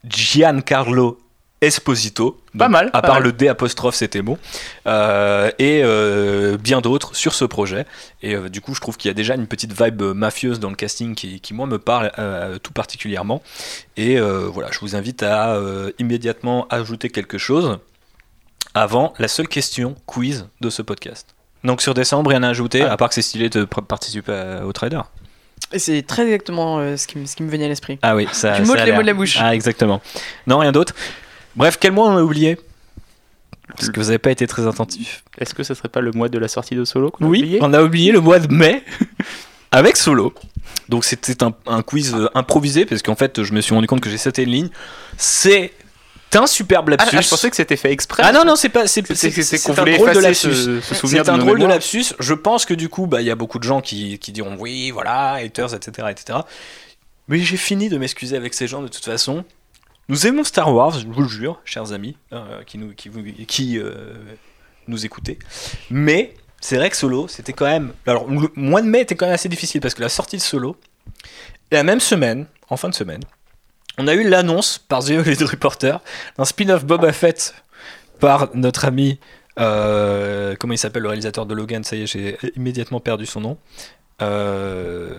[0.06, 1.20] Giancarlo
[1.62, 2.40] Esposito.
[2.58, 3.24] Pas mal, À part mal.
[3.24, 4.38] le D apostrophe, c'était bon.
[4.88, 7.86] Euh, et euh, bien d'autres sur ce projet.
[8.22, 10.70] Et euh, du coup, je trouve qu'il y a déjà une petite vibe mafieuse dans
[10.70, 12.12] le casting qui, qui, moi, me parle
[12.64, 13.44] tout particulièrement.
[13.98, 15.60] Et voilà, je vous invite à
[16.00, 17.80] immédiatement ajouter quelque chose
[18.74, 21.36] avant la seule question quiz de ce podcast.
[21.63, 22.93] Donc sur décembre, rien à ajouter, Ah.
[22.93, 25.01] à part que c'est stylé de participer à- au trader.
[25.78, 27.99] C'est très exactement euh, ce, qui, me- ce qui me venait à l'esprit.
[28.01, 28.53] Ah oui, ça.
[28.53, 29.38] Tu m'ôtes les mots de la bouche.
[29.39, 30.01] Ah, exactement.
[30.47, 30.93] Non, rien d'autre.
[31.55, 32.57] Bref, quel mois on a oublié?
[33.76, 35.24] Parce que vous n'avez pas été très attentif.
[35.38, 37.39] Est-ce que ça serait pas le mois de la sortie de Solo qu'on a Oui,
[37.39, 37.59] oublié?
[37.61, 38.84] on a oublié le mois de mai
[39.72, 40.34] avec Solo.
[40.88, 44.01] Donc c'était un, un quiz euh, improvisé parce qu'en fait je me suis rendu compte
[44.01, 44.70] que j'ai sauté une ligne.
[45.17, 45.72] C'est
[46.30, 47.17] T'as un superbe Ah, lapsus.
[47.17, 48.21] ah, je pensais que c'était fait exprès.
[48.25, 48.86] Ah non, non, c'est pas.
[48.88, 50.53] C'est qu'on voulait drôle de lapsus.
[50.53, 52.13] ce- ce souvenir C'est un drôle de lapsus.
[52.19, 54.55] Je pense que du coup, bah, il y a beaucoup de gens qui, qui diront
[54.59, 56.07] oui, voilà, haters, etc.
[56.11, 56.39] etc.
[57.27, 59.43] Mais j'ai fini de m'excuser avec ces gens de toute façon.
[60.07, 63.21] Nous aimons Star Wars, je vous le jure, chers amis, euh, qui, nous, qui, vous-
[63.47, 64.13] qui euh,
[64.88, 65.38] nous écoutez.
[65.91, 67.93] Mais c'est vrai que Solo, c'était quand même.
[68.07, 70.41] Alors, le mois de mai était quand même assez difficile parce que la sortie de
[70.41, 70.75] Solo,
[71.71, 73.21] la même semaine, en fin de semaine,
[74.00, 76.00] on a eu l'annonce par The Hollywood Reporter
[76.38, 77.54] d'un spin-off Boba Fett
[78.20, 79.20] par notre ami.
[79.60, 83.41] euh, comment il s'appelle le réalisateur de Logan Ça y est, j'ai immédiatement perdu son
[83.41, 83.58] nom.
[84.22, 85.12] Euh,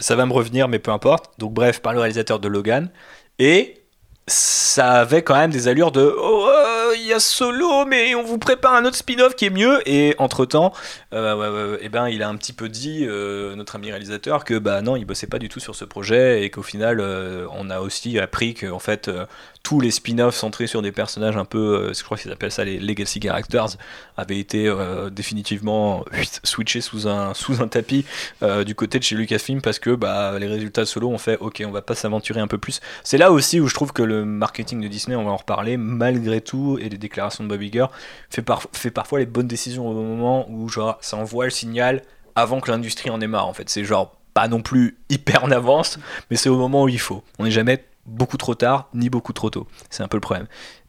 [0.00, 1.32] ça va me revenir, mais peu importe.
[1.38, 2.90] Donc, bref, par le réalisateur de Logan.
[3.38, 3.82] Et
[4.26, 6.48] ça avait quand même des allures de oh
[6.94, 9.80] il y a Solo mais on vous prépare un autre spin-off qui est mieux.
[9.86, 10.72] Et entre temps
[11.12, 14.96] et ben il a un petit peu dit euh, notre ami réalisateur que bah non
[14.96, 18.18] il bossait pas du tout sur ce projet et qu'au final euh, on a aussi
[18.18, 19.26] appris que en fait euh,
[19.62, 21.58] tous les spin-offs centrés sur des personnages un peu
[21.90, 23.76] euh, je crois qu'ils appellent ça les legacy characters
[24.16, 26.04] avaient été euh, définitivement
[26.42, 28.04] switchés sous un sous un tapis
[28.42, 31.62] euh, du côté de chez Lucasfilm parce que bah les résultats Solo ont fait ok
[31.66, 34.24] on va pas s'aventurer un peu plus c'est là aussi où je trouve que le
[34.24, 37.86] marketing de Disney, on va en reparler, malgré tout, et les déclarations de Bob Iger,
[38.30, 42.02] fait, par- fait parfois les bonnes décisions au moment où genre ça envoie le signal
[42.34, 43.46] avant que l'industrie en ait marre.
[43.46, 45.98] En fait, c'est genre pas non plus hyper en avance,
[46.30, 47.22] mais c'est au moment où il faut.
[47.38, 49.66] On n'est jamais beaucoup trop tard ni beaucoup trop tôt.
[49.90, 50.46] C'est un peu le problème.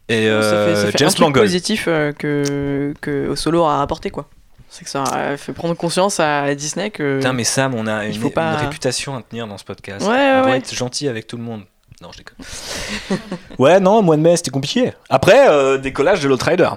[0.10, 1.46] Et ça euh, fait, ça fait James un truc Mangold.
[1.46, 4.28] positif euh, que, que Solo a apporté quoi.
[4.70, 7.18] C'est que ça a fait prendre conscience à Disney que.
[7.18, 10.06] Putain, mais Sam, on a une, faut pas- une réputation à tenir dans ce podcast.
[10.06, 10.58] Ouais, on ouais, doit ouais.
[10.58, 11.62] être gentil avec tout le monde.
[12.02, 13.20] Non, je déconne.
[13.60, 14.94] ouais, non, mois de mai, c'était compliqué.
[15.10, 16.70] Après, euh, décollage de l'Outrider.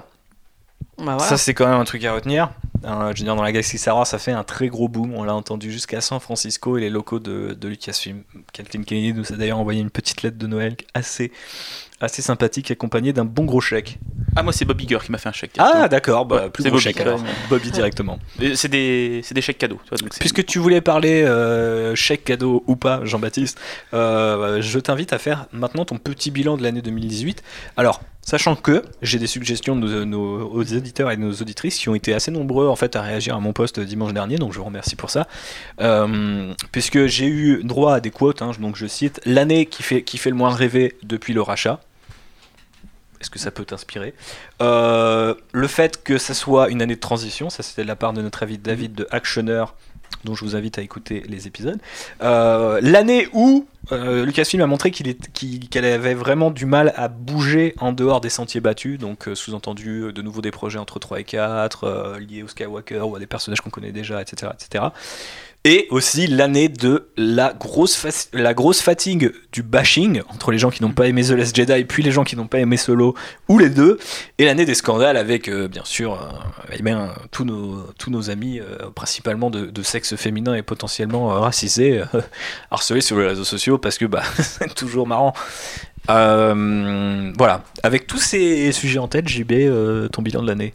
[0.97, 1.19] Bah voilà.
[1.19, 2.51] Ça, c'est quand même un truc à retenir.
[2.85, 5.13] Euh, je veux dire, dans la galaxie Star Wars, ça fait un très gros boom.
[5.13, 8.23] On l'a entendu jusqu'à San Francisco et les locaux de, de Lucasfilm.
[8.53, 11.31] Kathleen Kennedy nous a d'ailleurs envoyé une petite lettre de Noël assez,
[11.99, 13.99] assez sympathique, accompagnée d'un bon gros chèque.
[14.35, 15.53] Ah, moi, c'est Bob Iger qui m'a fait un chèque.
[15.57, 17.19] Ah, d'accord, bah, Ouais, plus gros Bobby, chèque alors.
[17.49, 18.19] Bobby directement.
[18.55, 19.79] C'est des, chèques cadeaux.
[19.89, 23.59] donc Puisque tu voulais parler euh, chèque cadeau ou pas, Jean-Baptiste,
[23.93, 27.43] euh, je t'invite à faire maintenant ton petit bilan de l'année 2018.
[27.77, 31.87] Alors, sachant que j'ai des suggestions de nos, aux auditeurs et de nos auditrices qui
[31.87, 34.59] ont été assez nombreux en fait à réagir à mon post dimanche dernier, donc je
[34.59, 35.27] vous remercie pour ça.
[35.79, 40.03] Euh, puisque j'ai eu droit à des quotes, hein, donc je cite l'année qui fait,
[40.25, 41.79] le moins rêver depuis le rachat.
[43.21, 44.13] Est-ce que ça peut t'inspirer?
[44.61, 48.11] Euh, Le fait que ça soit une année de transition, ça c'était de la part
[48.11, 49.63] de notre ami David de Actioner,
[50.23, 51.79] dont je vous invite à écouter les épisodes.
[52.21, 57.93] Euh, L'année où euh, Lucasfilm a montré qu'elle avait vraiment du mal à bouger en
[57.93, 61.83] dehors des sentiers battus, donc euh, sous-entendu de nouveau des projets entre 3 et 4,
[61.83, 64.51] euh, liés au Skywalker ou à des personnages qu'on connaît déjà, etc.
[64.53, 64.85] etc.
[65.63, 71.07] Et aussi l'année de la grosse, fatigue du bashing entre les gens qui n'ont pas
[71.07, 73.15] aimé The Last Jedi puis les gens qui n'ont pas aimé Solo,
[73.49, 73.99] ou les deux,
[74.37, 76.83] et l'année des scandales avec, euh, bien sûr, euh, eh
[77.31, 82.01] tous, nos, amis, euh, principalement de, sexe féminin et potentiellement racisés,
[82.71, 85.33] harcelés sur les réseaux sociaux parce que bah, c'est toujours marrant.
[86.07, 90.73] Voilà, avec tous ces sujets en tête, JB, ton bilan de l'année.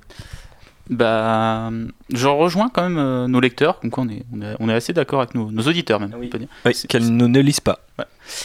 [0.91, 1.71] Bah,
[2.13, 4.93] je rejoins quand même euh, nos lecteurs, donc on est, on est, on est assez
[4.93, 6.13] d'accord avec nos, nos auditeurs même.
[6.15, 6.49] on peut dire.
[6.67, 7.79] Oui, qu'elles ne, ne lisent pas.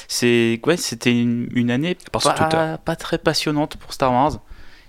[0.07, 4.39] C'est ouais, c'était une, une année pas, pas très passionnante pour Star Wars,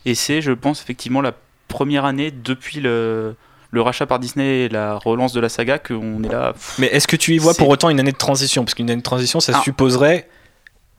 [0.05, 1.33] et c'est, je pense, effectivement la
[1.69, 3.35] première année depuis le,
[3.71, 6.53] le rachat par Disney et la relance de la saga qu'on est là.
[6.53, 8.65] pff, Mais est-ce que tu y vois pour autant une année de transition?
[8.65, 9.61] Parce qu'une année de transition, ça Ah.
[9.63, 10.29] supposerait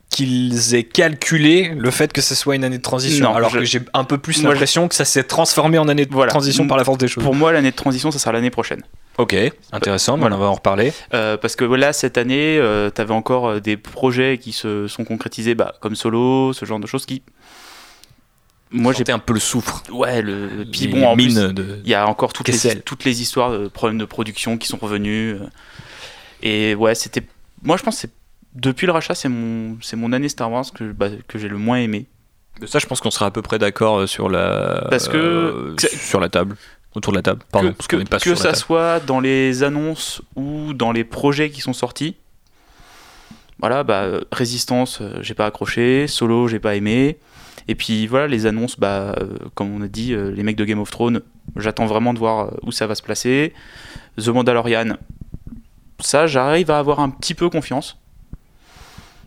[0.10, 3.30] qu'ils aient calculé le fait que ce soit une année de transition.
[3.30, 6.06] Non, alors je- que j'ai un peu plus l'impression que ça s'est transformé en année
[6.06, 6.32] de Voilà.
[6.32, 7.24] transition par la force des choses.
[7.24, 8.82] Pour moi, l'année de transition, ça sera l'année prochaine.
[9.20, 9.36] Ok,
[9.72, 10.36] intéressant, Voilà.
[10.36, 10.94] on va en reparler.
[11.14, 12.60] Euh, parce que voilà, cette année,
[12.96, 16.80] tu avais encore euh, des projets qui se sont concrétisés, bah, comme Solo, ce genre
[16.80, 17.22] de choses qui.
[18.72, 19.84] Moi, j'ai un peu le soufre.
[19.92, 20.64] Ouais, le.
[20.72, 21.80] Puis bon, en plus, mines de.
[21.84, 24.78] il y a encore toutes les, toutes les histoires de problèmes de production qui sont
[24.78, 25.38] revenus.
[25.42, 25.48] euh.
[26.44, 27.24] Et ouais, c'était.
[27.64, 28.14] Moi, je pense que c'est-
[28.56, 31.58] depuis le rachat, c'est mon, c'est mon année Star Wars que, bah, que j'ai le
[31.58, 32.06] moins aimé.
[32.66, 34.88] Ça, je pense qu'on sera à peu près d'accord euh, sur la.
[34.90, 36.56] Parce que- euh, que- sur la table.
[36.96, 37.70] Autour de la table, pardon.
[37.88, 41.72] que parce que, que ça soit dans les annonces ou dans les projets qui sont
[41.74, 42.16] sortis.
[43.60, 46.08] Voilà, bah, Résistance, euh, j'ai pas accroché.
[46.08, 47.18] Solo, j'ai pas aimé.
[47.68, 50.66] Et puis voilà, les annonces, bah, euh, comme on a dit, euh, les mecs de
[50.66, 51.22] Game of Thrones,
[51.58, 53.54] j'attends vraiment de voir où ça va se placer.
[54.18, 54.98] The Mandalorian,
[56.00, 57.98] ça, j'arrive à avoir un petit peu confiance.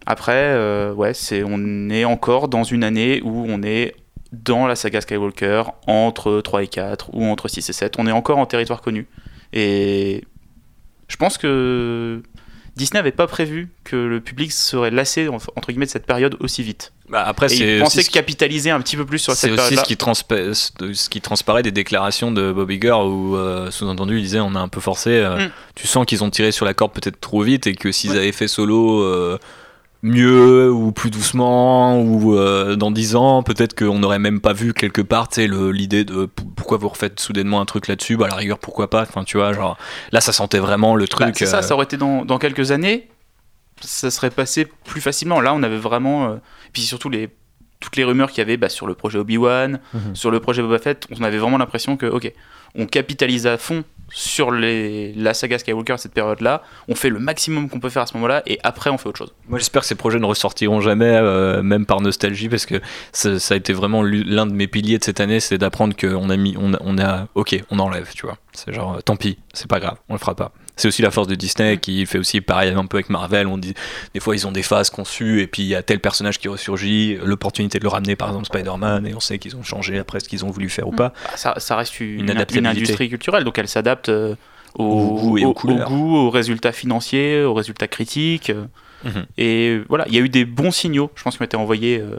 [0.06, 3.94] Après, euh, ouais, c'est, on est encore dans une année où on est
[4.32, 7.94] dans la saga Skywalker, entre 3 et 4 ou entre 6 et 7.
[7.98, 9.06] On est encore en territoire connu.
[9.52, 10.24] Et
[11.08, 12.22] je pense que
[12.74, 16.62] Disney n'avait pas prévu que le public serait lassé entre guillemets de cette période aussi
[16.62, 16.94] vite.
[17.10, 19.82] Bah, après, c'est aussi, qui- capitaliser un petit peu plus sur c'est cette aussi ce
[19.82, 19.82] période-là.
[19.84, 24.40] qui, transpa- ce qui transparaît des déclarations de Bob Iger où, euh, sous-entendu, il disait
[24.40, 25.10] on a un peu forcé.
[25.10, 25.50] euh, Mm.
[25.74, 28.32] Tu sens qu'ils ont tiré sur la corde peut-être trop vite et que s'ils avaient
[28.32, 29.38] fait solo euh,
[30.02, 34.74] mieux ou plus doucement ou euh, dans 10 ans, peut-être qu'on n'aurait même pas vu
[34.74, 38.16] quelque part tu l'idée de pourquoi vous refaites soudainement un truc là-dessus.
[38.16, 39.02] Bah, à la rigueur, pourquoi pas.
[39.02, 39.78] Enfin, tu vois, genre
[40.10, 41.34] là, ça sentait vraiment le Bah, truc.
[41.38, 43.08] c'est ça, euh, ça aurait été dans, dans quelques années,
[43.80, 45.40] ça serait passé plus facilement.
[45.40, 46.26] Là, on avait vraiment.
[46.30, 46.36] euh,
[46.72, 47.28] puis surtout, les,
[47.80, 50.14] toutes les rumeurs qu'il y avait bah, sur le projet Obi-Wan, Mhm.
[50.16, 52.32] sur le projet Boba Fett, on avait vraiment l'impression que, ok,
[52.74, 53.84] on capitalise à fond
[54.14, 58.06] sur la saga Skywalker à cette période-là, on fait le maximum qu'on peut faire à
[58.06, 59.32] ce moment-là, et après, on fait autre chose.
[59.48, 62.80] Moi j'espère que ces projets ne ressortiront jamais, euh, même par nostalgie, parce que
[63.12, 66.28] ça, a été vraiment l'u- l'un de mes piliers de cette année, c'est d'apprendre qu'on
[66.30, 68.36] a mis, on a, on a, ok, on enlève, tu vois.
[68.52, 70.52] C'est genre, euh, tant pis, c'est pas grave, on le fera pas.
[70.76, 73.46] C'est aussi la force de Disney qui fait aussi pareil un peu avec Marvel.
[73.46, 73.74] On dit,
[74.14, 76.48] des fois ils ont des phases conçues et puis il y a tel personnage qui
[76.48, 80.20] ressurgit, l'opportunité de le ramener, par exemple Spider-Man, et on sait qu'ils ont changé après
[80.20, 81.10] ce qu'ils ont voulu faire ou pas.
[81.24, 82.68] Bah, ça, ça reste une, Une une adaptabilité.
[82.70, 84.34] industrie culturelle, donc elle s'adapte euh,
[84.74, 85.88] au, Au goût et aux au- couleurs.
[85.88, 88.50] goût, aux résultats financiers, aux résultats critiques.
[88.50, 88.64] euh,
[89.04, 89.26] Mhm.
[89.36, 91.98] Et voilà, il y a eu des bons signaux, je pense, qui ont été envoyés
[91.98, 92.18] euh,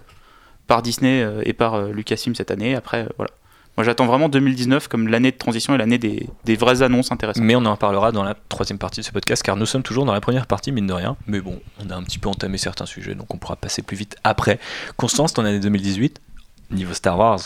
[0.67, 2.75] par Disney et par euh, Lucasfilm cette année.
[2.75, 3.31] Après, voilà.
[3.75, 7.43] Moi, j'attends vraiment 2019 comme l'année de transition et l'année des, des vraies annonces intéressantes.
[7.43, 10.05] Mais on en reparlera dans la troisième partie de ce podcast, car nous sommes toujours
[10.05, 11.17] dans la première partie, mine de rien.
[11.25, 13.97] Mais bon, on a un petit peu entamé certains sujets, donc on pourra passer plus
[13.97, 14.59] vite après.
[14.95, 16.21] Constance, ton année 2018,
[16.69, 17.39] niveau Star Wars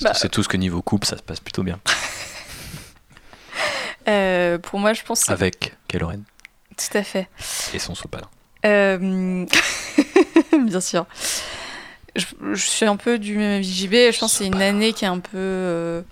[0.00, 0.12] Bah.
[0.14, 1.80] c'est tout ce que niveau coupe, ça se passe plutôt bien.
[4.08, 6.20] Euh, pour moi, je pense que Avec Kylo Ren
[6.76, 7.28] tout à fait.
[7.74, 8.28] et son sopalin.
[8.64, 9.44] Euh,
[10.66, 11.06] Bien sûr.
[12.16, 13.92] Je, je suis un peu du même avis JB.
[14.12, 16.02] Je pense que c'est une année qui est un peu euh,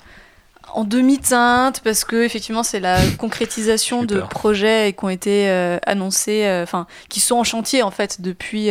[0.72, 4.28] en demi-teinte parce que effectivement c'est la concrétisation de peur.
[4.28, 8.70] projets qui ont été euh, annoncés, euh, enfin qui sont en chantier en fait depuis,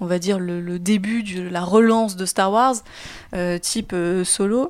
[0.00, 2.76] on va dire le, le début de la relance de Star Wars,
[3.60, 3.94] type
[4.24, 4.68] Solo.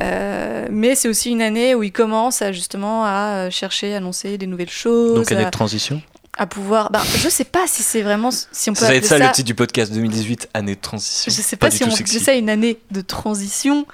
[0.00, 4.46] Mais c'est aussi une année où ils commencent à justement à chercher, à annoncer des
[4.46, 5.16] nouvelles choses.
[5.16, 6.02] Donc année de transition
[6.40, 6.90] à pouvoir.
[6.90, 8.30] Ben, je sais pas si c'est vraiment.
[8.30, 9.26] Si on peut Ça va être ça, ça.
[9.26, 11.30] le titre du podcast 2018, année de transition.
[11.30, 12.18] Je sais pas, si on sexy.
[12.18, 13.86] ça une année de transition,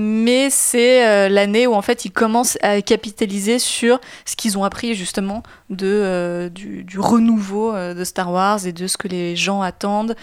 [0.00, 4.62] mais c'est euh, l'année où en fait ils commencent à capitaliser sur ce qu'ils ont
[4.62, 9.08] appris justement de, euh, du, du renouveau euh, de Star Wars et de ce que
[9.08, 10.14] les gens attendent.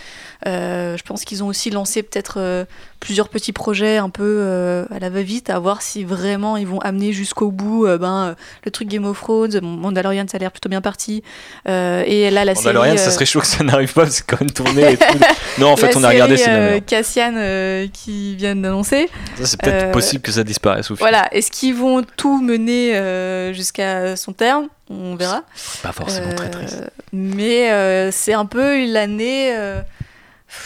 [0.46, 2.66] Je pense qu'ils ont aussi lancé peut-être
[3.02, 7.12] plusieurs petits projets un peu à la va-vite, à voir si vraiment ils vont amener
[7.12, 9.60] jusqu'au bout ben, le truc Game of Thrones.
[9.62, 11.24] Mandalorian, ça a l'air plutôt bien parti.
[11.66, 12.68] Et là, la série.
[12.68, 14.98] Mandalorian, ça serait chaud que ça n'arrive pas, parce que c'est quand même tourné et
[14.98, 15.06] tout.
[15.58, 16.84] Non, en fait, la on a regardé.
[16.86, 19.10] Cassian qui viennent d'annoncer.
[19.38, 21.12] Ça, c'est peut-être euh, possible que ça disparaisse au final.
[21.12, 24.68] Voilà, est-ce qu'ils vont tout mener euh, jusqu'à son terme?
[24.90, 25.44] On verra.
[25.84, 26.84] Pas forcément très triste.
[27.12, 29.56] Mais euh, c'est un peu l'année.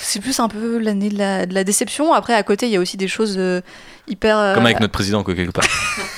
[0.02, 2.14] c'est plus un peu l'année de la, de la déception.
[2.14, 3.62] Après, à côté, il y a aussi des choses euh,
[4.08, 4.38] hyper.
[4.38, 5.64] euh, Comme avec notre président, quoi, quelque part.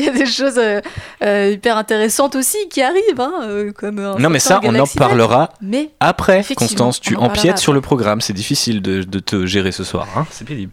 [0.00, 0.80] Il y a des choses euh,
[1.22, 3.98] euh, hyper intéressantes aussi qui arrivent, hein, euh, comme.
[3.98, 7.82] un Non, mais ça, on en parlera Mais Après, Constance, tu en empiètes sur le
[7.82, 8.22] programme.
[8.22, 10.08] C'est difficile de, de te gérer ce soir.
[10.16, 10.72] Hein c'est pénible.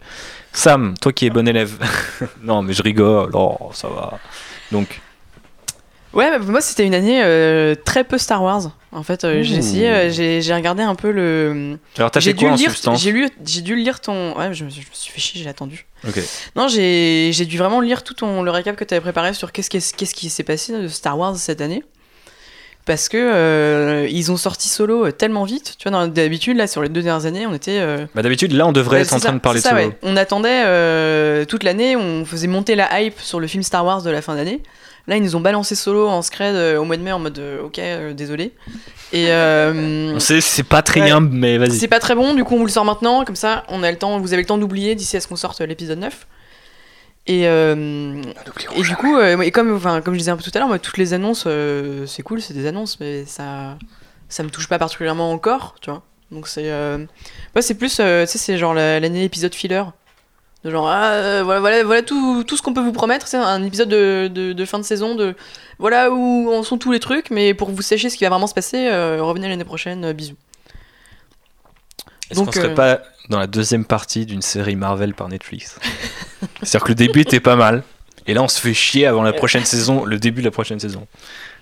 [0.53, 1.73] Sam, toi qui es bon élève.
[2.41, 3.31] non, mais je rigole.
[3.33, 4.17] Oh, ça va.
[4.71, 5.01] Donc,
[6.13, 8.71] Ouais, bah, moi c'était une année euh, très peu Star Wars.
[8.91, 11.77] En fait, euh, j'ai essayé, euh, j'ai j'ai regardé un peu le.
[11.97, 14.35] alors t'as J'ai fait dû quoi en lire, substance j'ai lu, j'ai dû lire ton.
[14.37, 15.85] Ouais, je, me suis- je me suis fait chier, j'ai attendu.
[16.07, 16.19] Ok.
[16.55, 19.51] Non, j'ai j'ai dû vraiment lire tout ton le récap que tu avais préparé sur
[19.51, 21.83] qu'est-ce qui qu'est-ce qui s'est passé de Star Wars cette année.
[22.85, 25.75] Parce que euh, ils ont sorti Solo tellement vite.
[25.77, 27.79] Tu vois, dans- d'habitude là sur les deux dernières années, on était.
[27.79, 29.69] euh, Bah d'habitude, là, on devrait Ouais, être en train ça, de parler de c'est
[29.69, 29.89] ça, solo.
[29.89, 29.97] ouais.
[30.03, 34.01] On attendait euh, toute l'année, on faisait monter la hype sur le film Star Wars
[34.03, 34.61] de la fin d'année.
[35.07, 37.39] Là, ils nous ont balancé solo en scred euh, au mois de mai en mode
[37.39, 38.53] euh, ok, euh, désolé.
[39.13, 41.05] Et euh, On sait, c'est pas très Ouais.
[41.05, 41.71] bien, mais vas-y.
[41.77, 43.89] c'est pas très bon, du coup on vous le sort maintenant, comme ça on a
[43.91, 46.27] le temps, vous avez le temps d'oublier d'ici à ce qu'on sorte l'épisode 9.
[47.29, 48.21] Et, euh,
[48.75, 50.79] et du coup, euh, et comme, enfin, comme je disais un peu tout à l'heure,
[50.81, 53.77] toutes les annonces, euh, c'est cool, c'est des annonces, mais ça,
[54.29, 56.03] ça me touche pas particulièrement encore, tu vois.
[56.31, 56.97] Donc c'est, euh,
[57.55, 59.83] ouais, c'est plus, euh, tu sais, c'est genre la- l'année épisode filler.
[60.63, 63.37] De genre, ah, euh, voilà, voilà, voilà tout, tout ce qu'on peut vous promettre, c'est
[63.37, 65.35] un épisode de, de, de fin de saison, de
[65.77, 68.31] voilà où en sont tous les trucs, mais pour que vous sachiez ce qui va
[68.31, 70.35] vraiment se passer, euh, revenez l'année prochaine, euh, bisous.
[72.29, 72.99] Est-ce qu'on serait euh, pas
[73.29, 75.79] dans la deuxième partie d'une série Marvel par Netflix?
[76.63, 77.83] C'est-à-dire que le début était pas mal,
[78.25, 80.79] et là, on se fait chier avant la prochaine saison, le début de la prochaine
[80.79, 81.07] saison.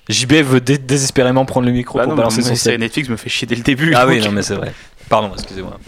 [0.10, 2.78] JB veut dé- désespérément prendre le micro Bah pour non, balancer son série.
[2.78, 3.94] Netflix me fait chier dès le début.
[3.96, 4.74] Ah oui, non, mais c'est vrai.
[5.10, 5.80] Pardon, excusez-moi.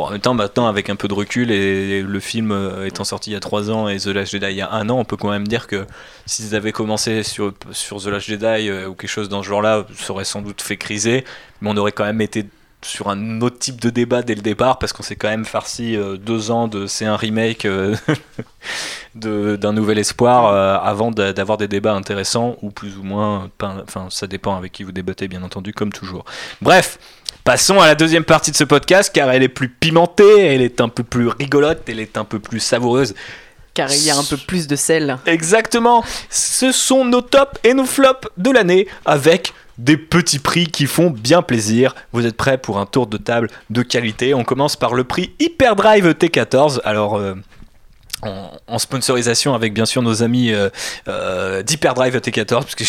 [0.00, 3.04] Bon, en même temps, maintenant, avec un peu de recul et le film euh, étant
[3.04, 4.98] sorti il y a 3 ans et The Last Jedi il y a un an,
[4.98, 5.86] on peut quand même dire que
[6.24, 9.84] s'ils avaient commencé sur, sur The Last Jedi euh, ou quelque chose dans ce genre-là,
[9.98, 11.26] ça aurait sans doute fait criser,
[11.60, 12.46] mais on aurait quand même été
[12.82, 15.96] sur un autre type de débat dès le départ parce qu'on s'est quand même farci
[15.96, 17.94] euh, deux ans de c'est un remake euh,
[19.14, 24.06] d'un nouvel espoir euh, avant d'a- d'avoir des débats intéressants ou plus ou moins enfin
[24.08, 26.24] ça dépend avec qui vous débattez bien entendu comme toujours.
[26.62, 26.98] Bref
[27.44, 30.80] Passons à la deuxième partie de ce podcast car elle est plus pimentée, elle est
[30.80, 33.14] un peu plus rigolote, elle est un peu plus savoureuse.
[33.72, 35.18] Car il y a un peu plus de sel.
[35.26, 36.04] Exactement.
[36.28, 41.08] Ce sont nos tops et nos flops de l'année avec des petits prix qui font
[41.08, 41.94] bien plaisir.
[42.12, 44.34] Vous êtes prêts pour un tour de table de qualité?
[44.34, 46.80] On commence par le prix Hyperdrive T14.
[46.84, 47.16] Alors.
[47.16, 47.34] euh,
[48.22, 50.68] en, en sponsorisation avec bien sûr nos amis euh,
[51.08, 52.84] euh, d'Hyperdrive T14 parce que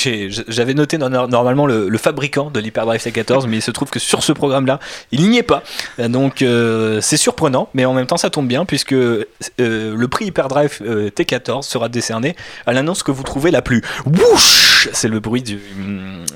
[0.47, 3.99] j'avais noté no- normalement le, le fabricant de l'Hyperdrive T14 mais il se trouve que
[3.99, 4.79] sur ce programme là
[5.11, 5.63] il n'y est pas
[5.99, 10.25] Euh, donc euh, c'est surprenant mais en même temps ça tombe bien puisque le prix
[10.25, 15.19] Hyperdrive euh, T14 sera décerné à l'annonce que vous trouvez la plus whoosh c'est le
[15.19, 15.59] bruit du,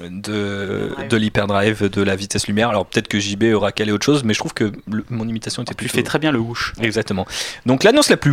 [0.09, 4.23] de, de l'hyperdrive de la vitesse lumière alors peut-être que JB aura calé autre chose
[4.23, 6.73] mais je trouve que le- mon imitation était Tu plutôt fais très bien le whoosh.
[6.81, 7.25] Exactement.
[7.65, 8.31] Donc l'annonce la plus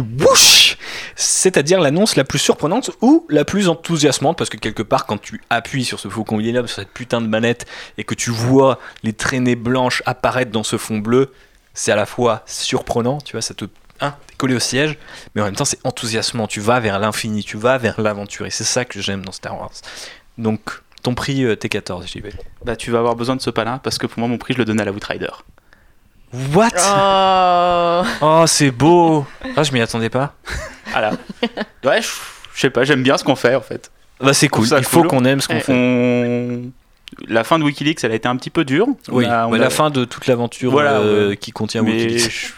[1.16, 5.40] c'est-à-dire l'annonce la plus surprenante ou la plus enthousiasmante, parce que quelque part, quand tu
[5.50, 7.66] appuies sur ce Faucon Millennium, sur cette putain de manette,
[7.98, 11.32] et que tu vois les traînées blanches apparaître dans ce fond bleu,
[11.74, 13.66] c'est à la fois surprenant, tu vois, ça te
[14.00, 14.98] hein, t'es collé au siège,
[15.34, 18.50] mais en même temps c'est enthousiasmant, tu vas vers l'infini, tu vas vers l'aventure, et
[18.50, 19.72] c'est ça que j'aime dans Star Wars.
[20.38, 22.28] Donc ton prix euh, T14, JB.
[22.64, 24.58] Bah, tu vas avoir besoin de ce palin parce que pour moi, mon prix, je
[24.58, 25.30] le donne à la Outrider.
[26.54, 26.70] What?
[26.78, 28.02] Oh.
[28.22, 29.26] Oh, c'est beau
[29.56, 30.34] Ah, je m'y attendais pas.
[30.90, 31.12] Voilà.
[31.84, 32.08] ouais, je
[32.54, 33.90] je sais pas, j'aime bien ce qu'on fait en fait.
[34.20, 35.08] Bah c'est cool, ça il faut cool.
[35.08, 35.60] qu'on aime ce qu'on Ouais.
[35.60, 35.72] fait.
[35.74, 36.70] On...
[37.28, 38.86] La fin de Wikileaks, elle a été un petit peu dure.
[39.10, 41.36] On Oui, a- on ouais, a- la fin de toute l'aventure Voilà, euh, ouais.
[41.36, 42.52] qui contient Mais Wikileaks.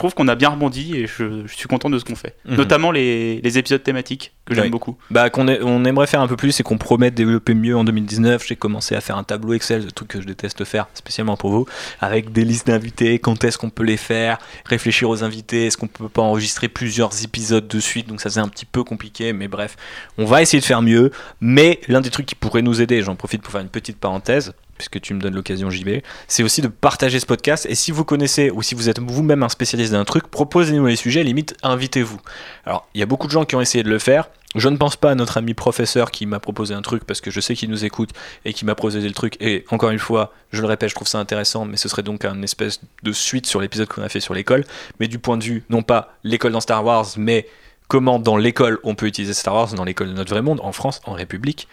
[0.00, 2.34] Trouve qu'on a bien rebondi et je, je suis content de ce qu'on fait.
[2.46, 2.56] Mhm.
[2.56, 4.96] Notamment les, les épisodes thématiques que j'aime beaucoup.
[5.10, 7.84] Bah, qu'on on aimerait faire un peu plus et qu'on promet de développer mieux en
[7.84, 8.44] 2019.
[8.46, 11.50] J'ai commencé à faire un tableau Excel, le truc que je déteste faire, spécialement pour
[11.50, 11.66] vous,
[12.00, 15.86] avec des listes d'invités, quand est-ce qu'on peut les faire, réfléchir aux invités, est-ce qu'on
[15.86, 19.48] peut pas enregistrer plusieurs épisodes de suite, donc ça c'est un petit peu compliqué, mais
[19.48, 19.76] bref,
[20.18, 21.10] on va essayer de faire mieux.
[21.40, 24.54] Mais l'un des trucs qui pourrait nous aider, j'en profite pour faire une petite parenthèse,
[24.80, 27.66] puisque tu me donnes l'occasion JB, c'est aussi de partager ce podcast.
[27.68, 30.96] Et si vous connaissez ou si vous êtes vous-même un spécialiste d'un truc, proposez-nous les
[30.96, 32.18] sujets, limite invitez-vous.
[32.64, 34.30] Alors, il y a beaucoup de gens qui ont essayé de le faire.
[34.54, 37.30] Je ne pense pas à notre ami professeur qui m'a proposé un truc parce que
[37.30, 38.10] je sais qu'il nous écoute
[38.46, 39.36] et qui m'a proposé le truc.
[39.40, 42.24] Et encore une fois, je le répète, je trouve ça intéressant, mais ce serait donc
[42.24, 44.64] un espèce de suite sur l'épisode qu'on a fait sur l'école.
[44.98, 47.46] Mais du point de vue, non pas l'école dans Star Wars, mais
[47.86, 50.72] comment dans l'école on peut utiliser Star Wars, dans l'école de notre vrai monde, en
[50.72, 51.68] France, en République.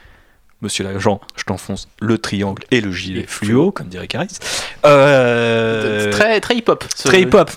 [0.62, 4.40] Monsieur l'agent, je t'enfonce le triangle et le gilet fluo, comme dirait Caris.
[4.88, 6.84] Euh, Très, très hip-hop.
[7.04, 7.52] Très hip-hop.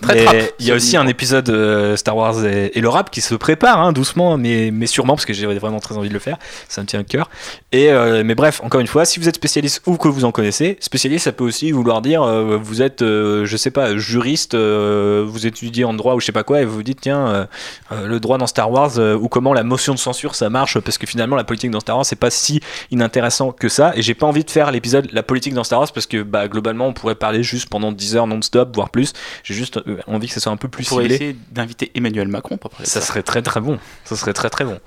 [0.59, 3.35] Il y a aussi un épisode euh, Star Wars et, et le rap qui se
[3.35, 6.37] prépare hein, doucement, mais, mais sûrement parce que j'ai vraiment très envie de le faire.
[6.69, 7.31] Ça me tient à cœur.
[7.73, 10.31] Et euh, mais bref, encore une fois, si vous êtes spécialiste ou que vous en
[10.31, 15.47] connaissez, spécialiste, ça peut aussi vouloir dire euh, vous êtes, je sais pas, juriste, vous
[15.47, 17.49] étudiez en droit ou je sais pas quoi, et vous vous dites tiens,
[17.91, 21.07] le droit dans Star Wars ou comment la motion de censure ça marche, parce que
[21.07, 23.93] finalement la politique dans Star Wars c'est pas si inintéressant que ça.
[23.97, 26.49] Et j'ai pas envie de faire l'épisode la politique dans Star Wars parce que bah
[26.49, 29.13] globalement on pourrait parler juste pendant 10 heures non-stop, voire plus.
[29.45, 31.15] J'ai juste euh, envie que ça soit un peu plus On ciblé.
[31.15, 33.07] essayer d'inviter Emmanuel Macron pour parler Ça ça.
[33.07, 33.79] serait très très bon.
[34.05, 34.79] Ça serait très très bon.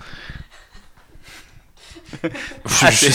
[2.66, 3.12] je, suis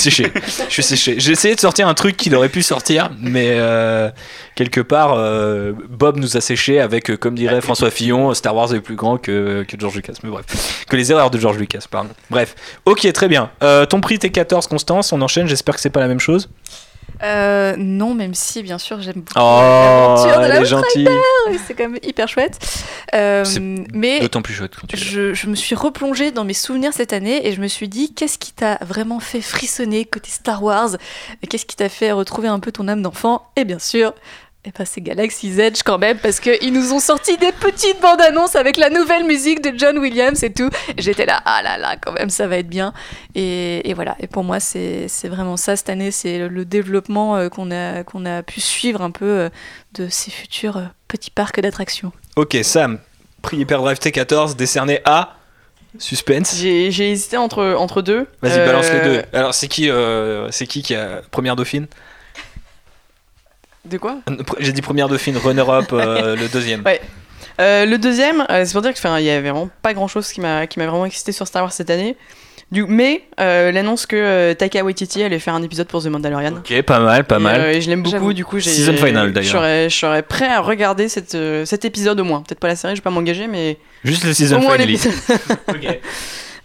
[0.83, 1.19] séché.
[1.19, 4.11] J'ai essayé de sortir un truc qu'il aurait pu sortir, mais euh,
[4.55, 8.75] quelque part, euh, Bob nous a séché avec, euh, comme dirait François Fillon, Star Wars
[8.75, 10.15] est plus grand que, George Lucas.
[10.23, 12.11] Mais bref, que les erreurs de George Lucas, pardon.
[12.31, 13.51] Bref, ok, très bien.
[13.89, 15.47] Ton prix T14, Constance, on enchaîne.
[15.47, 16.49] J'espère que c'est pas la même chose.
[17.23, 21.99] Euh, non, même si, bien sûr, j'aime beaucoup Oh, l'aventure de la c'est quand même
[22.03, 22.59] hyper chouette.
[23.15, 23.45] Euh,
[23.93, 27.13] mais D'autant plus chouette quand tu je, je me suis replongée dans mes souvenirs cette
[27.13, 30.91] année et je me suis dit, qu'est-ce qui t'a vraiment fait frissonner côté Star Wars?
[31.49, 33.51] Qu'est-ce qui t'a fait retrouver un peu ton âme d'enfant?
[33.57, 34.15] Et bien sûr,
[34.69, 38.21] eh ben, c'est Galaxy's Edge quand même, parce qu'ils nous ont sorti des petites bandes
[38.21, 40.69] annonces avec la nouvelle musique de John Williams et tout.
[40.99, 42.93] J'étais là, ah là là, quand même, ça va être bien.
[43.35, 46.65] Et, et voilà, et pour moi, c'est c'est vraiment ça cette année, c'est le, le
[46.65, 49.49] développement euh, qu'on a, qu'on a pu suivre un peu euh,
[49.95, 52.13] de ces futurs euh, petits parcs d'attractions.
[52.37, 52.99] Ok, Sam,
[53.43, 55.35] prix Hyperdrive T14 décerné à
[55.99, 56.55] Suspense.
[56.57, 58.27] J'ai j'ai hésité entre, entre deux.
[58.43, 59.23] Vas-y, Euh, balance les deux.
[59.33, 61.87] Alors, c'est qui, euh, c'est qui qui a première dauphine?
[63.91, 66.83] De quoi Euh, J'ai dit première dauphine, runner-up, euh, le deuxième.
[66.85, 67.01] Ouais.
[67.61, 70.41] Euh, le deuxième, euh, c'est pour dire qu'il y avait vraiment pas grand chose qui
[70.41, 72.17] m'a vraiment excité sur Star Wars cette année.
[72.71, 76.57] Du, mais euh, l'annonce que euh, Taika Waititi allait faire un épisode pour The Mandalorian.
[76.59, 77.61] Ok, pas mal, pas Et, mal.
[77.61, 78.71] euh, et je l'aime beaucoup, du coup j'ai.
[78.71, 79.63] Season final, d'ailleurs.
[79.89, 82.43] Je serais, prêt à regarder cette, euh, cet épisode au moins.
[82.43, 85.13] Peut-être pas la série, je vais pas m'engager, mais Juste le au season moins l'épisode.
[85.69, 85.99] Ok.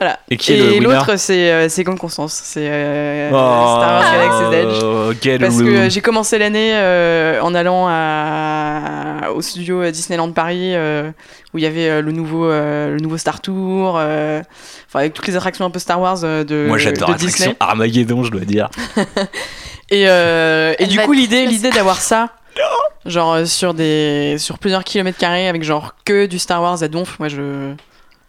[0.04, 0.20] Voilà.
[0.30, 2.42] Et qui est le winner l'autre, c'est euh, c'est Constance.
[2.44, 5.18] C'est euh, Oh, Star Wars Galaxy's Edge.
[5.22, 10.76] get Parce que euh, j'ai commencé l'année euh, en allant à, au studio Disneyland Paris
[10.76, 11.10] euh,
[11.54, 14.42] où il y avait euh, le nouveau euh, le nouveau Star Tour, euh,
[14.90, 17.56] enfin avec toutes les attractions un peu Star Wars euh, de, Moi j'adore l'attraction.
[17.62, 18.70] Armageddon, je dois dire.
[19.90, 22.30] Et, euh, et du va coup l'idée l'idée d'avoir ça,
[23.06, 26.88] genre euh, sur des sur plusieurs kilomètres carrés avec genre que du Star Wars à
[26.88, 27.74] donf, moi je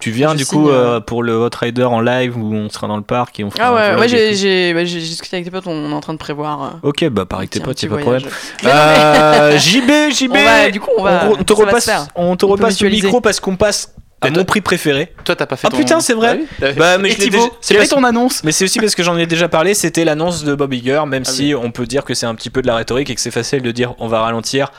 [0.00, 2.52] Tu viens Je du signe, coup euh, euh, pour le Hot Rider en live où
[2.54, 5.36] on sera dans le parc et on fera ah ouais et j'ai bah, j'ai discuté
[5.36, 7.64] avec tes potes on est en train de prévoir euh, Ok, bah pareil, tes un
[7.64, 8.22] potes, y'a pas de problème.
[8.64, 12.48] Euh, JB, JB, On va- du coup, on va- te va repasse, on te On
[12.50, 15.12] repasse le micro parce qu'on passe à mon toi- prix préféré.
[15.24, 16.38] Toi, t'as pas fait Ah ton- putain, c'est vrai.
[16.62, 18.42] Ah oui Bah, mais déjà- c'est pas- ton annonce.
[18.44, 21.24] Mais c'est aussi parce que j'en ai déjà parlé, c'était l'annonce de Bob Iger, même
[21.26, 23.20] Ah si on peut dire que c'est un petit peu de la rhétorique et que
[23.20, 24.70] c'est facile de dire on va ralentir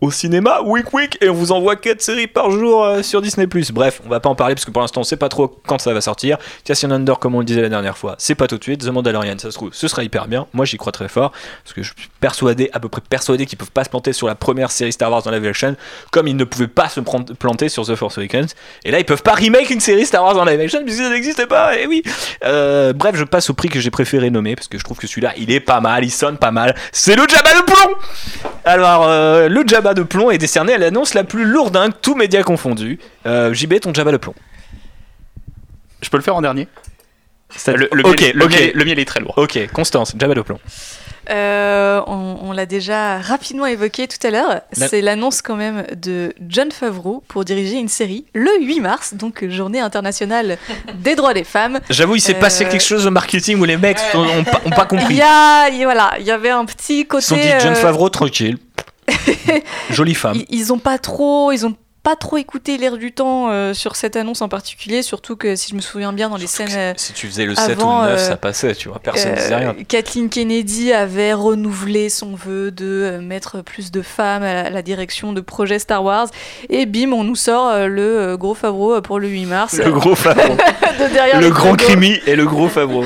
[0.00, 3.46] au cinéma, week week, et on vous envoie 4 séries par jour euh, sur Disney+.
[3.46, 5.78] Bref, on va pas en parler parce que pour l'instant on sait pas trop quand
[5.78, 6.38] ça va sortir.
[6.64, 8.80] Cassian Under, comme on le disait la dernière fois, c'est pas tout de suite.
[8.80, 10.46] The Mandalorian, ça se trouve, ce sera hyper bien.
[10.54, 11.32] Moi j'y crois très fort
[11.64, 14.26] parce que je suis persuadé, à peu près persuadé qu'ils peuvent pas se planter sur
[14.26, 15.76] la première série Star Wars dans live action
[16.10, 18.54] comme ils ne pouvaient pas se planter sur The Force Awakens.
[18.84, 21.10] Et là ils peuvent pas remake une série Star Wars en live action puisque ça
[21.10, 22.02] n'existait pas, et oui.
[22.44, 25.06] Euh, bref, je passe au prix que j'ai préféré nommer parce que je trouve que
[25.06, 26.74] celui-là il est pas mal, il sonne pas mal.
[26.92, 27.94] C'est le Jabba de plomb
[28.64, 32.42] Alors, euh, le Jabba de plomb est décerné à l'annonce la plus lourdingue, tous médias
[32.42, 32.98] confondus.
[33.26, 34.34] Euh, JB, ton Jabba de plomb.
[36.02, 36.66] Je peux le faire en dernier
[37.54, 38.50] Ça- le, le ok, miel, le, ok.
[38.52, 39.34] miel, le miel est très lourd.
[39.36, 40.58] Ok, Constance, Jabba de plomb.
[41.28, 44.62] Euh, on on l'a déjà rapidement évoqué tout à l'heure.
[44.76, 49.14] La- C'est l'annonce quand même de John Favreau pour diriger une série le 8 mars,
[49.14, 50.56] donc journée internationale
[50.94, 51.78] des droits des femmes.
[51.90, 54.60] J'avoue, il s'est Euh, passé quelque chose au marketing où les mecs ont, ont pas,
[54.64, 55.14] Il compris.
[55.16, 57.22] y a, il y a- voilà, il y avait un petit Ils côté.
[57.22, 58.56] se sont dit, John euh, Favreau, tranquille.
[59.90, 60.36] Jolie femme.
[60.36, 63.94] ils, ils ont pas trop, ils ont pas trop écouté l'air du temps euh, sur
[63.94, 66.78] cette annonce en particulier, surtout que si je me souviens bien dans les Surtout scènes.
[66.80, 69.00] euh, Si tu faisais le 7 avant, ou le 9, euh, ça passait, tu vois.
[69.00, 69.74] Personne ne disait Euh, rien.
[69.86, 74.70] Kathleen Kennedy avait renouvelé son vœu de euh, mettre plus de femmes à la, à
[74.70, 76.28] la direction de projets Star Wars.
[76.70, 79.74] Et bim, on nous sort euh, le euh, gros Favreau euh, pour le 8 mars.
[79.76, 80.56] Le gros Favreau.
[81.00, 81.76] de derrière le grand.
[81.76, 83.04] Crimi et le gros Favreau.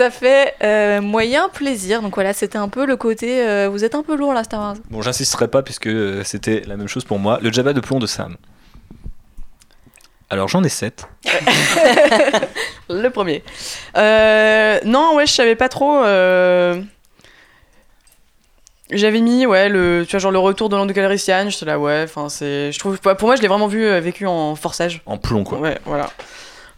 [0.00, 2.00] Ça fait euh, moyen plaisir.
[2.00, 3.46] Donc voilà, c'était un peu le côté.
[3.46, 4.76] euh, vous êtes un peu lourd là, Star Wars.
[4.88, 7.38] Bon, j'insisterai pas puisque euh, c'était la même chose pour moi.
[7.42, 8.36] Le Jabba de plomb de Sam.
[10.30, 11.06] Alors j'en ai 7.
[12.88, 13.44] le premier.
[13.98, 16.02] Euh, non, ouais, je savais pas trop.
[16.02, 16.80] euh,
[18.90, 22.04] J'avais mis, ouais, le, tu vois, genre le retour de Lando Calrissian, j'étais là, ouais,
[22.04, 22.72] enfin, c'est.
[22.72, 25.02] Je trouve, pour moi, je l'ai vraiment vu, euh, vécu en forçage.
[25.04, 25.58] En plomb, quoi.
[25.58, 26.08] Ouais, voilà.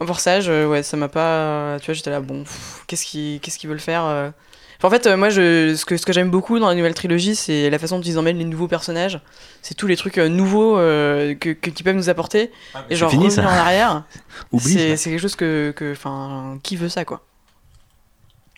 [0.03, 1.79] En forçage, euh, ouais, ça m'a pas.
[1.81, 2.45] Tu vois, j'étais là, bon,
[2.87, 4.31] qu'est-ce qu'ils qu'est-ce qu'ils veulent faire euh.
[4.79, 6.95] Enfin, En fait, euh, moi, je, ce que, ce que j'aime beaucoup dans la nouvelle
[6.95, 9.21] trilogie, c'est la façon dont ils emmènent les nouveaux personnages.
[9.63, 12.51] C'est tous les trucs nouveaux euh, que, que- qu'ils peuvent nous apporter.
[12.91, 13.49] et genre, fini, revenir ça.
[13.49, 14.05] en arrière.
[14.53, 14.97] Oublie, c'est ça.
[14.97, 15.73] c'est quelque chose que.
[15.77, 17.25] que- Enfin, qui veut ça, quoi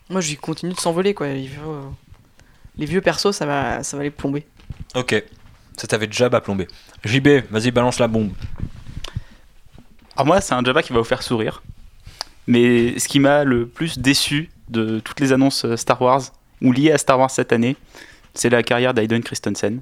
[0.08, 1.26] Moi, je continue de s'envoler, quoi.
[1.26, 1.82] Euh,
[2.78, 4.46] Les vieux persos, ça va, ça va les plomber.
[4.94, 5.22] Ok.
[5.76, 6.68] Ça t'avait Jabba plombé.
[7.04, 8.30] JB, vas-y, balance la bombe.
[10.16, 11.62] Alors moi, c'est un Jabba qui va vous faire sourire.
[12.46, 16.22] Mais ce qui m'a le plus déçu de toutes les annonces euh, Star Wars
[16.62, 17.76] ou liées à Star Wars cette année,
[18.34, 19.80] c'est la carrière d'Aiden Christensen.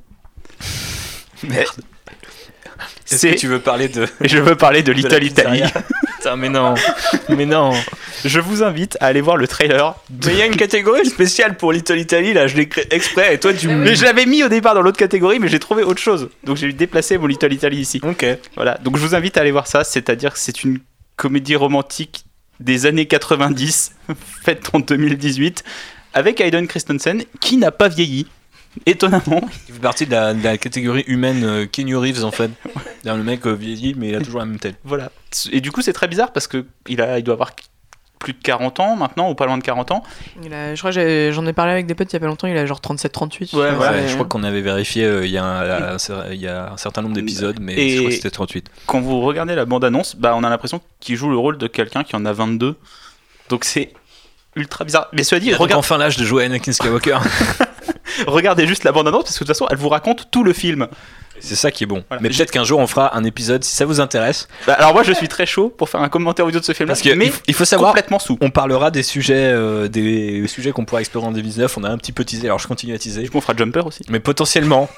[1.42, 1.82] Merde.
[3.10, 4.06] Est-ce C'est- que tu veux parler de.
[4.22, 5.62] Et je veux parler de de Little Italy.
[6.18, 6.74] Putain, mais non.
[7.28, 7.72] Mais non.
[8.24, 9.94] Je vous invite à aller voir le trailer.
[10.24, 13.34] Mais il y a une catégorie spéciale pour Little Italy, là, je l'ai créé exprès,
[13.34, 15.82] et toi tu Mais je l'avais mis au départ dans l'autre catégorie, mais j'ai trouvé
[15.82, 16.28] autre chose.
[16.44, 18.00] Donc j'ai déplacé mon Little Italy ici.
[18.04, 18.24] Ok.
[18.54, 18.78] Voilà.
[18.84, 19.82] Donc je vous invite à aller voir ça.
[19.82, 20.78] C'est-à-dire que c'est une
[21.16, 22.24] comédie romantique
[22.60, 23.92] des années 90,
[24.44, 25.64] faite en 2018,
[26.14, 28.28] avec Aiden Christensen, qui n'a pas vieilli.
[28.86, 32.50] Étonnamment, Il fait partie de la, de la catégorie humaine euh, Keanu Reeves en fait.
[33.04, 34.76] Le mec euh, vieillit, mais il a toujours la même tête.
[34.84, 35.10] voilà.
[35.50, 37.50] Et du coup, c'est très bizarre parce que il, a, il doit avoir
[38.18, 40.04] plus de 40 ans maintenant, ou pas loin de 40 ans.
[40.44, 42.26] Il a- je crois que j'en ai parlé avec des potes il y a pas
[42.26, 43.56] longtemps, il a genre 37-38.
[43.56, 43.96] Ouais, voilà.
[43.98, 46.72] Ouais, je crois qu'on avait vérifié euh, il y, a un- un- il y a
[46.72, 48.70] un certain nombre d'épisodes, mais Et- je crois que c'était 38.
[48.86, 52.04] Quand vous regardez la bande-annonce, bah, on a l'impression qu'il joue le rôle de quelqu'un
[52.04, 52.76] qui en a 22.
[53.48, 53.92] Donc c'est
[54.54, 55.08] ultra bizarre.
[55.12, 57.18] Mais cela dit, Il a regarde- enfin l'âge de jouer Anakin Skywalker.
[58.26, 60.88] regardez juste la bande-annonce parce que de toute façon, elle vous raconte tout le film.
[61.40, 62.04] C'est ça qui est bon.
[62.08, 62.22] Voilà.
[62.22, 64.46] Mais peut-être qu'un jour on fera un épisode si ça vous intéresse.
[64.66, 66.92] Bah, alors moi, je suis très chaud pour faire un commentaire audio de ce film-là,
[66.94, 68.38] Parce que mais il faut- il faut savoir, complètement sous.
[68.40, 71.76] on parlera des sujets, euh, des sujets qu'on pourra explorer en 2019.
[71.78, 73.22] On a un petit peu teasé, alors je continue à teaser.
[73.22, 74.04] Du coup, on fera Jumper aussi.
[74.08, 74.88] Mais potentiellement,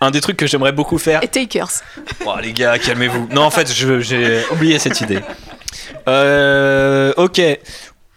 [0.00, 1.22] un des trucs que j'aimerais beaucoup faire.
[1.22, 1.68] Et Takers.
[2.26, 3.28] Oh les gars, calmez-vous.
[3.30, 5.20] Non, en fait, j'ai oublié cette idée.
[6.08, 7.40] Euh, ok.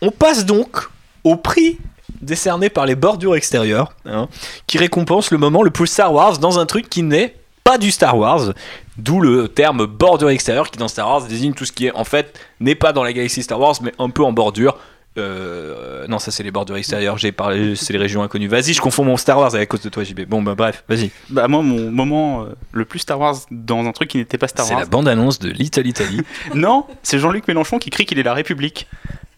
[0.02, 0.88] On passe donc
[1.24, 1.78] au prix
[2.22, 4.28] décerné par les bordures extérieures, hein,
[4.68, 7.92] qui récompense le moment le plus Star Wars dans un truc qui n'est pas du
[7.92, 8.54] Star Wars.
[8.98, 12.04] D'où le terme bordure extérieure qui dans Star Wars désigne tout ce qui est en
[12.06, 14.78] fait n'est pas dans la galaxie Star Wars mais un peu en bordure.
[15.18, 17.18] Euh, non, ça c'est les bordures extérieures.
[17.18, 18.48] J'ai parlé, c'est les régions inconnues.
[18.48, 20.22] Vas-y, je confonds mon Star Wars avec cause de toi, JB.
[20.28, 21.10] Bon, bah bref, vas-y.
[21.30, 24.48] Bah moi, mon moment euh, le plus Star Wars dans un truc qui n'était pas
[24.50, 24.82] Star C'est Wars.
[24.82, 26.22] la bande-annonce de Little Italy.
[26.54, 28.88] Non, c'est Jean-Luc Mélenchon qui crie qu'il est la République.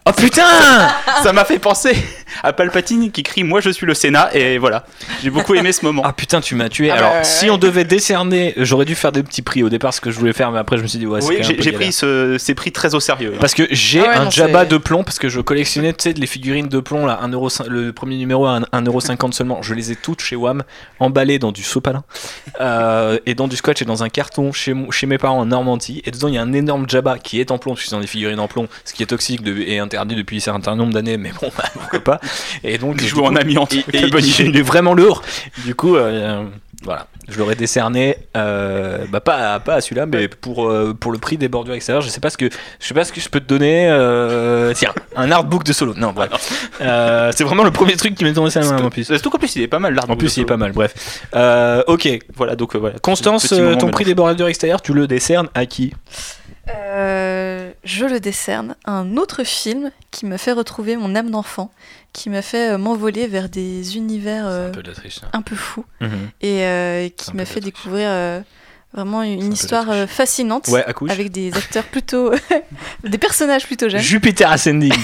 [0.08, 0.44] Oh putain
[1.24, 1.96] Ça m'a fait penser
[2.44, 4.86] à Palpatine qui crie Moi je suis le Sénat et voilà.
[5.24, 6.04] J'ai beaucoup aimé ce moment.
[6.06, 6.92] Ah putain, tu m'as tué.
[6.92, 10.02] Ah Alors, si on devait décerner, j'aurais dû faire des petits prix au départ, ce
[10.02, 11.92] que je voulais faire, mais après je me suis dit, ouais, c'est oui, j'ai pris
[11.92, 13.34] ce- ces prix très au sérieux.
[13.36, 13.38] hein.
[13.40, 16.04] Parce que j'ai Ah ouais, un non, Jabba de plomb, parce que je collectionnais, tu
[16.04, 19.62] sais, les figurines de plomb, là, 1 euro, le premier numéro à 1,50€ seulement.
[19.64, 20.64] Je les ai toutes chez WAM,
[21.00, 22.04] emballées dans du sopalin,
[22.62, 26.02] euh, et dans du scotch et dans un carton chez, chez mes parents en Normandie.
[26.06, 28.00] Et dedans, il y a un énorme Jabba qui est en plomb, je suis dans
[28.00, 30.94] des figurines en plomb, ce qui est toxique de- et interdit depuis un certain nombre
[30.94, 32.20] d'années, mais bon, bah, pourquoi pas.
[32.64, 33.74] Et donc, Il joue en amiante.
[33.74, 34.46] et- Quelle et bonne idée.
[34.46, 35.22] il est vraiment lourd.
[35.66, 36.44] Du coup, euh,
[36.84, 41.12] voilà, je l'aurais décerné, euh, bah pas, à- pas à celui-là, mais pour, euh, pour
[41.12, 42.02] le prix des bordures extérieures.
[42.04, 43.86] Je sais pas ce que je sais pas ce que je peux te donner.
[44.76, 45.94] tiens, un artbook de solo.
[45.96, 46.30] Non, bref.
[46.80, 49.06] C'est vraiment le premier truc qui m'est tombé ça en plus.
[49.06, 50.10] Surtout qu'en plus il est pas mal l'art.
[50.10, 50.72] En plus, il est pas mal.
[50.72, 50.94] Bref.
[51.88, 52.08] Ok.
[52.36, 53.00] Voilà, donc voilà.
[53.00, 55.94] Constance, moment ton prix des bordures extérieures, tu le décernes à qui?
[56.70, 61.72] Euh, je le décerne à un autre film qui m'a fait retrouver mon âme d'enfant,
[62.14, 64.84] qui m'a fait euh, m'envoler vers des univers euh, de
[65.34, 66.10] un peu fous Mhm.
[66.42, 68.42] et euh, qui m'a fait découvrir euh,
[68.94, 72.32] vraiment une histoire fascinante Ouais, avec des acteurs plutôt
[73.04, 74.02] des personnages plutôt jeunes.
[74.02, 74.94] Jupiter Ascending.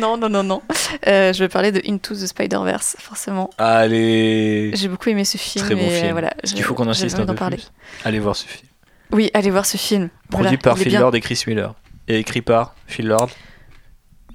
[0.00, 0.62] Non non non non.
[1.06, 3.50] Euh, je vais parler de Into the Spider-Verse forcément.
[3.58, 4.70] Allez.
[4.74, 6.12] J'ai beaucoup aimé ce film Très bon et euh, film.
[6.12, 6.30] voilà.
[6.42, 7.58] Qu'il faut qu'on insiste un peu parler.
[8.04, 8.66] Allez voir ce film.
[9.12, 10.08] Oui, allez voir ce film.
[10.30, 11.00] Produit Voilà, par Phil bien.
[11.00, 11.74] Lord et Chris Miller.
[12.08, 13.30] Et écrit par Phil Lord.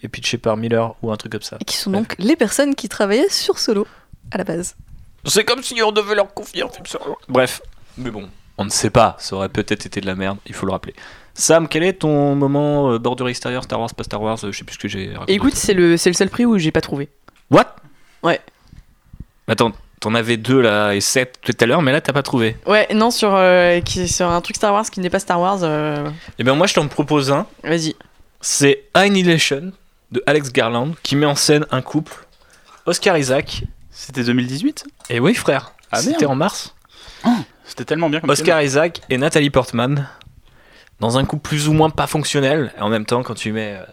[0.02, 1.58] Et pitché par Miller ou un truc comme ça.
[1.60, 3.86] Et qui sont donc les personnes qui travaillaient sur Solo
[4.32, 4.76] à la base.
[5.26, 7.62] C'est comme si on devait leur confier un film sur Bref,
[7.98, 9.18] mais bon, on ne sait pas.
[9.20, 10.94] Ça aurait peut-être été de la merde, il faut le rappeler.
[11.34, 14.58] Sam, quel est ton moment euh, bordure extérieure, Star Wars, pas Star Wars euh, Je
[14.58, 15.34] sais plus ce que j'ai raconté.
[15.34, 17.10] Écoute, c'est le, c'est le seul prix où j'ai pas trouvé.
[17.52, 17.76] What?
[18.24, 18.40] Ouais.
[19.48, 22.56] Attends, t'en avais deux là et sept tout à l'heure, mais là t'as pas trouvé.
[22.66, 25.60] Ouais, non, sur, euh, qui, sur un truc Star Wars qui n'est pas Star Wars.
[25.64, 27.46] euh, Et ben moi je t'en propose un.
[27.64, 27.96] Vas-y.
[28.42, 29.72] C'est Annihilation
[30.12, 32.14] de Alex Garland qui met en scène un couple,
[32.86, 33.64] Oscar Isaac.
[33.92, 36.74] C'était 2018 Et oui frère, Ah, c'était en mars.
[37.66, 40.08] C'était tellement bien comme Oscar Isaac et Nathalie Portman
[41.00, 42.74] dans un couple plus ou moins pas fonctionnel.
[42.78, 43.84] Et en même temps, quand tu mets euh,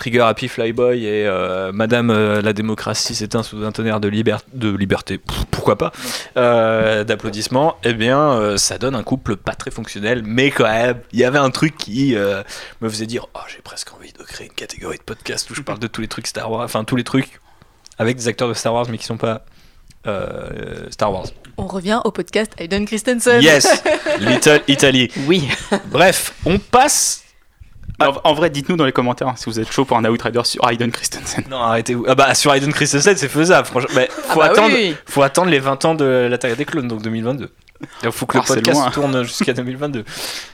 [0.00, 4.38] Trigger Happy Flyboy et euh, Madame euh, la démocratie s'éteint sous un tonnerre de, liber-
[4.54, 5.92] de liberté, pff, pourquoi pas,
[6.38, 11.00] euh, d'applaudissements, eh bien, euh, ça donne un couple pas très fonctionnel, mais quand même,
[11.12, 12.42] il y avait un truc qui euh,
[12.80, 15.60] me faisait dire Oh, j'ai presque envie de créer une catégorie de podcast où je
[15.60, 17.38] parle de tous les trucs Star Wars, enfin, tous les trucs
[17.98, 19.44] avec des acteurs de Star Wars, mais qui sont pas
[20.06, 21.26] euh, Star Wars.
[21.58, 23.42] On revient au podcast Hayden Christensen.
[23.42, 23.82] Yes,
[24.18, 25.10] Little Italy.
[25.26, 25.46] Oui.
[25.92, 27.24] Bref, on passe.
[28.00, 30.40] En, en vrai, dites-nous dans les commentaires hein, si vous êtes chaud pour un Outrider
[30.44, 31.44] sur Hayden Christensen.
[31.50, 31.96] Non, arrêtez.
[32.08, 33.66] Ah bah sur Hayden Christensen, c'est faisable.
[33.66, 34.74] Franchement, Mais faut Ah bah attendre.
[34.74, 34.94] oui.
[35.06, 37.50] Faut attendre les 20 ans de l'attaque des clones, donc 2022.
[38.02, 38.90] Il faut que le Ah, podcast loin.
[38.90, 40.04] tourne jusqu'à 2022.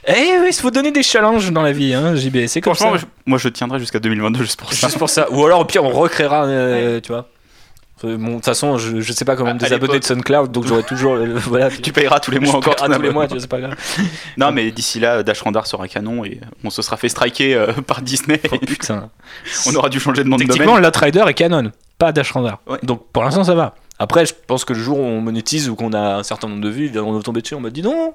[0.07, 2.47] Eh oui, il faut donner des challenges dans la vie, hein, JB.
[2.47, 2.85] C'est comme ça.
[2.85, 4.87] Franchement, je- moi je tiendrai jusqu'à 2022 juste pour ça.
[4.87, 5.29] Juste pour ça.
[5.31, 7.27] Ou alors au pire, on recréera, euh, tu vois.
[8.03, 10.03] Euh, Bon, de toute façon, je, je sais pas des à abonnés de.
[10.05, 11.13] SoundCloud, donc j'aurai toujours.
[11.15, 11.69] euh, voilà.
[11.69, 13.75] Tu payeras tous les mois Je encore tous les mois, c'est pas grave.
[14.37, 17.71] Non, mais d'ici là, Dash Randar sera canon et on se sera fait striker euh,
[17.87, 18.39] par Disney.
[18.51, 19.09] Oh, putain.
[19.67, 20.83] on aura dû changer de nom de Techniquement, domaine.
[20.83, 22.59] Lotrider est canon, pas Dash Randar.
[22.67, 22.77] Ouais.
[22.83, 23.73] Donc pour l'instant, ça va.
[23.99, 26.61] Après, je pense que le jour où on monétise ou qu'on a un certain nombre
[26.61, 28.13] de vues, on va tomber dessus, on m'a dit non,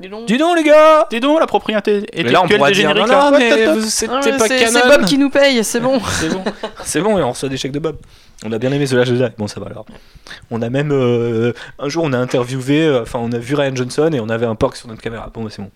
[0.00, 0.26] Dis donc.
[0.26, 3.32] dis donc les gars Dis donc, la propriété Mais là, on pourra dire non, là.
[3.36, 4.80] mais Ah, c'était mais pas c'est, canon.
[4.84, 6.00] c'est Bob qui nous paye, c'est bon.
[6.20, 6.44] C'est bon,
[6.84, 7.96] c'est bon, et on reçoit des chèques de Bob.
[8.44, 9.24] On a bien aimé ce Last Jedi.
[9.38, 9.86] Bon, ça va alors.
[10.50, 10.90] On a même.
[10.92, 12.82] euh, un jour, on a interviewé.
[12.86, 15.30] euh, Enfin, on a vu Ryan Johnson et on avait un porc sur notre caméra.
[15.32, 15.70] Bon, bah, c'est bon.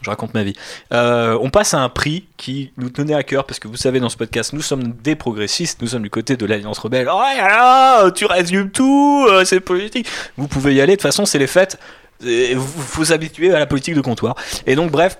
[0.00, 0.54] Je raconte ma vie.
[0.92, 4.00] Euh, on passe à un prix qui nous tenait à cœur parce que vous savez,
[4.00, 5.80] dans ce podcast, nous sommes des progressistes.
[5.82, 7.08] Nous sommes du côté de l'Alliance Rebelle.
[7.12, 10.06] Oh là là, tu résumes tout, c'est politique.
[10.36, 10.92] Vous pouvez y aller.
[10.92, 11.78] De toute façon, c'est les fêtes.
[12.24, 14.34] Et Vous vous habituez à la politique de comptoir.
[14.66, 15.18] Et donc, bref,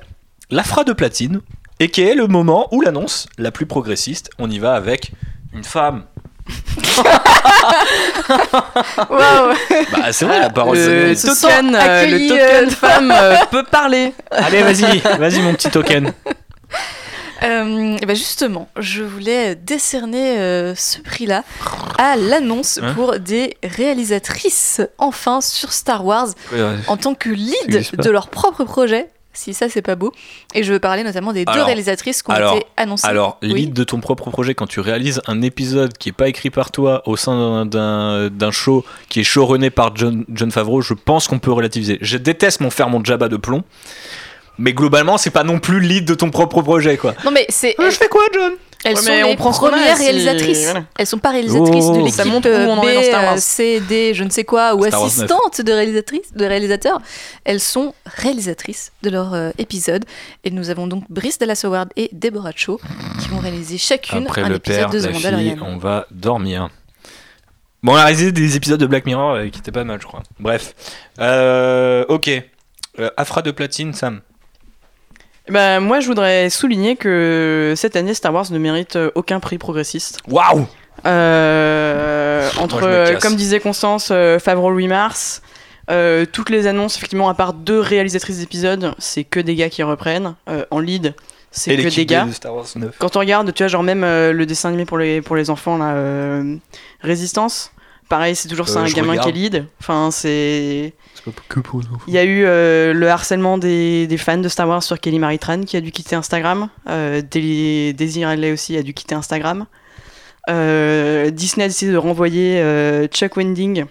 [0.51, 1.41] la fra de platine
[1.81, 5.13] et qui est le moment où l'annonce la plus progressiste, on y va avec
[5.53, 6.05] une femme.
[9.11, 9.55] Waouh.
[9.93, 10.77] Bah c'est vrai la parole.
[10.77, 12.29] Le se token, euh, le euh,
[12.61, 14.13] token femme euh, peut parler.
[14.31, 16.13] Allez vas-y, vas-y mon petit token.
[17.43, 21.43] Euh, et ben justement, je voulais décerner euh, ce prix-là
[21.99, 26.77] à l'annonce Hein pour des réalisatrices enfin sur Star Wars Ouais, ouais.
[26.87, 29.09] en tant que lead de leur propre projet.
[29.35, 30.13] Si ça, c'est pas beau.
[30.55, 33.07] Et je veux parler notamment des deux réalisatrices qui ont été annoncées.
[33.07, 33.55] Alors, Oui.
[33.55, 36.71] lead de ton propre projet, quand tu réalises un épisode qui est pas écrit par
[36.71, 41.39] toi au sein d'un show qui est showrunné par John, John Favreau, je pense qu'on
[41.39, 41.99] peut relativiser.
[42.03, 43.63] Je déteste mon faire mon Jabba de plomb,
[44.59, 47.15] mais globalement, c'est pas non plus lead de ton propre projet, quoi.
[47.25, 47.75] Non, mais c'est.
[47.81, 48.53] Euh, je fais quoi, John?
[48.85, 50.65] Elles Ouais, sont on les prend ce qu'on a, premières réalisatrices.
[50.65, 50.85] voilà.
[50.99, 52.03] Elles sont pas réalisatrices Oh.
[52.05, 53.35] de Ça l'équipe dans B, Star Wars.
[53.35, 57.01] euh, C, D, je ne sais quoi, ou Star assistantes de réalisatrices, de réalisateurs.
[57.45, 60.05] Elles sont réalisatrices de leur euh, épisode.
[60.43, 62.81] Et nous avons donc Brice Dallas Howard et Deborah Cho
[63.21, 66.07] qui vont réaliser chacune Après un le épisode père, de The la fille, on va
[66.11, 66.69] dormir.
[67.85, 70.07] Bon, on a réalisé des épisodes de Black Mirror euh, qui étaient pas mal, je
[70.09, 70.25] crois.
[70.41, 70.75] Bref.
[71.21, 72.31] Euh, ok.
[72.99, 74.23] Euh, Afra de platine, Sam.
[75.49, 79.59] Bah, moi, je voudrais souligner que cette année, Star Wars ne mérite euh, aucun prix
[79.59, 80.21] progressiste.
[80.29, 80.67] Waouh
[81.05, 85.43] Euh, entre, Moi, euh, comme disait Constance, Favreau Louis Mars,
[85.91, 89.83] euh, toutes les annonces, effectivement, à part deux réalisatrices d'épisodes, c'est que des gars qui
[89.83, 90.35] reprennent.
[90.49, 91.15] Euh, en lead,
[91.51, 92.25] c'est que des gars.
[92.25, 92.95] de Star Wars 9.
[92.99, 95.51] Quand on regarde, tu vois, genre même euh, le dessin animé pour les, pour les
[95.51, 96.43] enfants, là,
[97.01, 97.73] Résistance,
[98.09, 99.33] pareil, c'est toujours ça, un gamin regarde.
[99.33, 99.67] qui est lead.
[99.81, 100.93] Enfin, c'est.
[101.15, 102.03] C'est pas que pour nous.
[102.09, 105.19] Il y a eu euh, le harcèlement des, des fans de Star Wars sur Kelly
[105.19, 106.69] Maritran qui a dû quitter Instagram.
[106.89, 109.67] Euh, Ridley aussi a dû quitter Instagram.
[110.51, 113.85] Euh, Disney a décidé de renvoyer euh, Chuck Wending.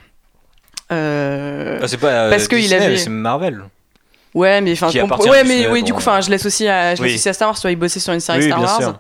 [0.92, 3.62] Euh, Ah, c'est pas euh, Parce que il Disney, avait- c'est Marvel.
[4.34, 7.10] ouais, mais enfin, ouais, oui, bon, du coup, enfin, je l'associe à, je Oui.
[7.12, 7.56] l'associe à Star Wars.
[7.56, 8.82] Tu vois, il bossait sur une série Oui, Star bien Wars.
[8.82, 9.00] sûr.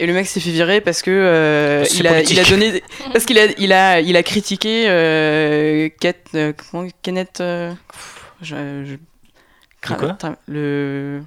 [0.00, 2.82] Et le mec s'est fait virer parce que euh, il, a, il a donné
[3.12, 7.72] parce qu'il a il a il a critiqué euh, Ket- euh, comment- Kenneth euh,
[8.40, 8.54] je,
[8.86, 8.98] je- Le
[9.96, 10.08] quoi?
[10.46, 11.20] Le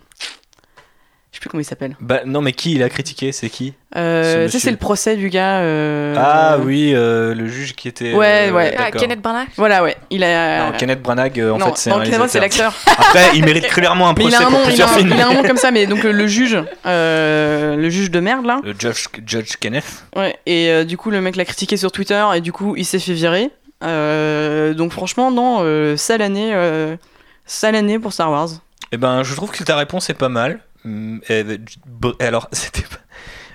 [1.42, 1.98] plus comment il s'appelle.
[2.00, 3.74] Bah non, mais qui il a critiqué C'est qui?
[3.98, 5.58] Euh, Ce c'est le procès du gars.
[5.60, 8.14] euh, Ah oui, euh, le juge qui était.
[8.14, 8.74] Ouais, euh, ouais.
[8.78, 8.92] Ah.
[8.92, 9.48] Kenneth Branagh?
[9.58, 9.98] Voilà, ouais.
[10.10, 10.72] Il a.
[10.72, 12.74] Non, Kenneth Branagh, en non, fait, c'est non, un Kenneth Branagh, c'est l'acteur.
[12.98, 14.98] Après, il mérite clairement un il procès a un pour nom, il a, plusieurs un-
[14.98, 15.12] films.
[15.14, 18.20] il a un nom comme ça, mais donc le, le juge, euh, le juge de
[18.22, 18.60] merde là.
[18.64, 20.06] Le Judge, Judge Kenneth.
[20.16, 22.86] Ouais, et euh, du coup, le mec l'a critiqué sur Twitter et du coup, il
[22.86, 23.50] s'est fait virer.
[23.84, 26.96] Euh, donc, franchement, non, euh, sale année, euh,
[27.46, 28.48] sale année pour Star Wars.
[28.92, 30.60] Eh ben, je trouve que ta réponse est pas mal.
[30.86, 31.44] Et,
[32.02, 32.98] Bre- alors, c'était pas.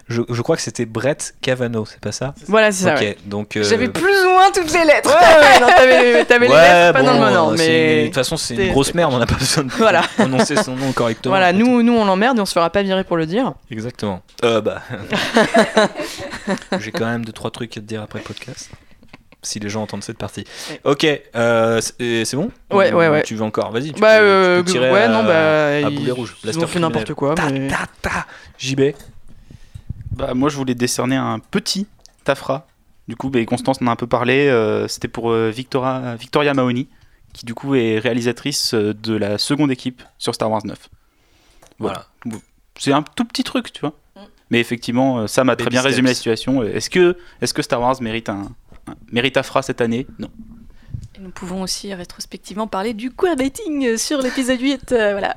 [0.08, 2.32] Je, je crois que c'était Brett Kavanaugh, c'est pas ça?
[2.46, 2.94] Voilà, c'est ça.
[2.94, 3.16] Ok, ouais.
[3.24, 3.56] donc.
[3.56, 5.10] euh, J'avais plus ou moins toutes les lettres.
[5.10, 8.00] Ouais, ouais, non, t'avais, t'avais les ouais, lettres, pas dans le bon, c'est- mais.
[8.02, 10.02] De toute façon, c'est une grosse merde, on n'a pas besoin de Voilà.
[10.16, 11.32] prononcer son nom correctement.
[11.32, 13.54] Voilà, nous, nous on l'emmerde et on se fera pas virer pour le dire.
[13.68, 14.22] Exactement.
[14.44, 14.80] Euh, bah.
[16.78, 18.70] J'ai quand même deux, trois trucs à te dire après le podcast.
[19.46, 20.44] Si les gens entendent cette partie.
[20.70, 20.80] Ouais.
[20.84, 22.50] Ok, euh, c'est bon?
[22.72, 23.22] Ouais, Ou ouais, ouais.
[23.22, 23.70] Tu veux encore?
[23.70, 23.92] Vas-y.
[23.92, 25.86] Tu bah, peux, tu euh, peux tirer ouais, à, non, bah.
[25.86, 26.36] à boulet rouge.
[26.44, 27.34] ils ont fait n'importe quoi.
[27.34, 28.26] Ta, mais- ta, ta.
[28.58, 28.92] JB.
[30.12, 31.86] Bah, moi, je voulais décerner un petit
[32.24, 32.66] Tafra.
[33.08, 34.48] Du coup, bah, Constance en a un peu parlé.
[34.48, 36.88] euh, C'était pour euh, Victoria, Victoria Mahoney,
[37.32, 40.76] qui du coup est réalisatrice euh, de la seconde équipe sur Star Wars 9.
[41.78, 42.06] Voilà.
[42.78, 43.92] C'est un tout petit truc, tu vois.
[44.50, 46.62] Mais effectivement, euh, Sam a très bien résumé la situation.
[46.62, 48.48] Est-ce que, est que Star Wars mérite un,
[48.88, 50.28] un- mérite Afra cette année Non.
[51.16, 54.92] Et Nous pouvons aussi rétrospectivement parler du queerbaiting sur l'épisode 8.
[54.92, 55.34] euh, voilà.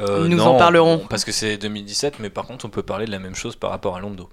[0.00, 1.06] Euh, Nous non, en parlerons.
[1.08, 3.70] Parce que c'est 2017, mais par contre, on peut parler de la même chose par
[3.70, 4.28] rapport à Londo.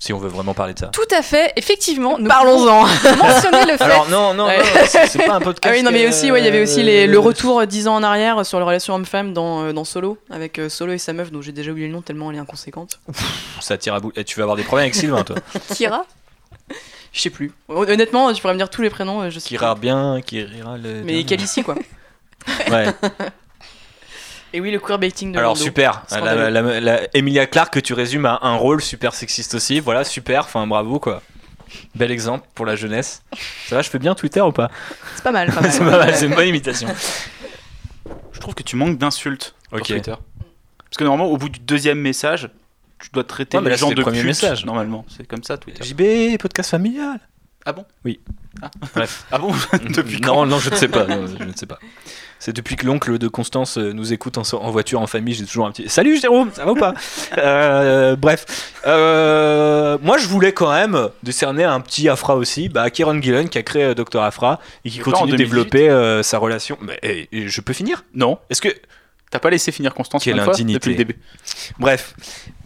[0.00, 0.88] Si on veut vraiment parler de ça.
[0.88, 2.18] Tout à fait, effectivement.
[2.18, 2.84] Nous Parlons-en.
[2.88, 3.84] pouvons mentionner le fait.
[3.84, 4.58] Alors, non, non, Ouais.
[4.58, 4.64] non,
[5.06, 5.72] c'est pas un podcast.
[5.72, 7.66] Ah oui, non, mais euh, aussi, ouais, il y avait aussi les- le retour euh,
[7.66, 10.92] 10 ans en arrière sur la relation homme-femme dans, euh, dans Solo, avec euh, Solo
[10.94, 12.98] et sa meuf, dont j'ai déjà oublié le nom tellement elle est inconséquente.
[13.60, 14.10] Ça tire à bout.
[14.16, 15.36] Et tu vas avoir des problèmes avec Sylvain, toi.
[15.76, 16.04] Kira.
[17.12, 17.52] Je sais plus.
[17.68, 20.42] Honnêtement, tu pourrais me dire tous les prénoms, euh, je sais Qui rira bien, qui
[20.42, 21.02] rira le.
[21.04, 21.74] Mais Calici, quoi.
[22.70, 22.86] Ouais.
[24.54, 25.62] Et oui, le queerbaiting de Alors Lando.
[25.64, 26.02] super.
[26.08, 26.48] Scandaleux.
[26.50, 29.80] La, la- la- Emilia Clarke que tu résumes à un rôle super sexiste aussi.
[29.80, 30.44] Voilà, super.
[30.44, 31.22] Enfin, bravo quoi.
[31.94, 33.22] Bel exemple pour la jeunesse.
[33.68, 34.70] Ça va, je fais bien Twitter ou pas?
[35.14, 35.72] C'est pas mal, pas mal.
[35.72, 36.88] C'est pas mal, c'est une bonne imitation.
[38.32, 39.86] Je trouve que tu manques d'insultes Ok.
[39.86, 40.14] sur Twitter.
[40.84, 42.50] Parce que normalement, au bout du deuxième message,
[43.02, 44.64] tu dois traiter Ouais, mais les là, gens c'est de le premier pute, message.
[44.64, 45.82] Normalement, c'est comme ça Twitter.
[45.84, 47.18] JB, podcast familial.
[47.64, 47.84] Ah bon?
[48.04, 48.20] Oui.
[48.62, 48.70] Ah.
[48.94, 49.24] Bref.
[49.30, 49.52] Ah bon?
[49.94, 50.46] Depuis non, quand?
[50.46, 51.04] non, je ne sais pas.
[51.06, 51.78] non, je ne sais pas.
[52.40, 55.44] C'est depuis que l'oncle de Constance euh, nous écoute en, en voiture, en famille, j'ai
[55.46, 55.88] toujours un petit.
[55.88, 56.92] Salut Jérôme, ça va ou pas?
[57.38, 63.22] Euh, Bref, Euh, moi je voulais quand même décerner un petit Afra aussi, bah, Kieron
[63.22, 65.44] Gillen qui a créé Dr Afra et qui continue de 2018.
[65.46, 66.76] développer euh, sa relation.
[66.80, 68.04] Mais, et- et je peux finir?
[68.12, 68.38] Non.
[68.50, 68.70] Est-ce que
[69.30, 71.18] T'as pas laissé finir Constance Quelle une fois depuis le début?
[71.78, 72.14] Bref.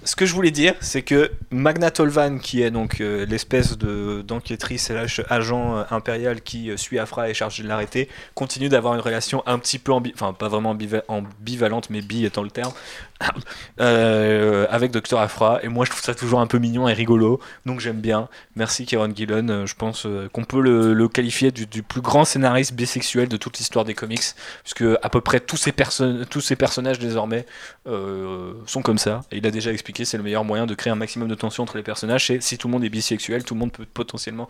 [0.06, 4.22] Ce que je voulais dire, c'est que Magna Tolvan, qui est donc euh, l'espèce de
[4.22, 8.68] d'enquêtrice slash agent euh, impérial qui euh, suit Afra et est chargé de l'arrêter, continue
[8.68, 12.50] d'avoir une relation un petit peu enfin pas vraiment ambiva- ambivalente, mais bi étant le
[12.50, 12.72] terme,
[13.80, 15.60] euh, avec Dr Afra.
[15.62, 18.28] Et moi, je trouve ça toujours un peu mignon et rigolo, donc j'aime bien.
[18.56, 19.50] Merci Kieron Gillen.
[19.50, 23.28] Euh, Je pense euh, qu'on peut le, le qualifier du, du plus grand scénariste bisexuel
[23.28, 24.22] de toute l'histoire des comics,
[24.62, 27.46] puisque à peu près tous ces personnes, tous ces personnages désormais
[27.86, 29.22] euh, sont comme ça.
[29.32, 31.62] Et il a déjà expliqué, c'est le meilleur moyen de créer un maximum de tension
[31.62, 32.26] entre les personnages.
[32.26, 34.48] C'est si tout le monde est bisexuel, tout le monde peut potentiellement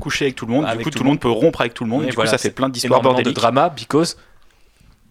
[0.00, 1.72] Coucher avec tout le monde, Avec du coup tout tout le monde peut rompre avec
[1.74, 3.36] tout le monde, Et et du voilà, coup ça fait plein d'histoires énormément de bordéliques.
[3.36, 4.16] drama, because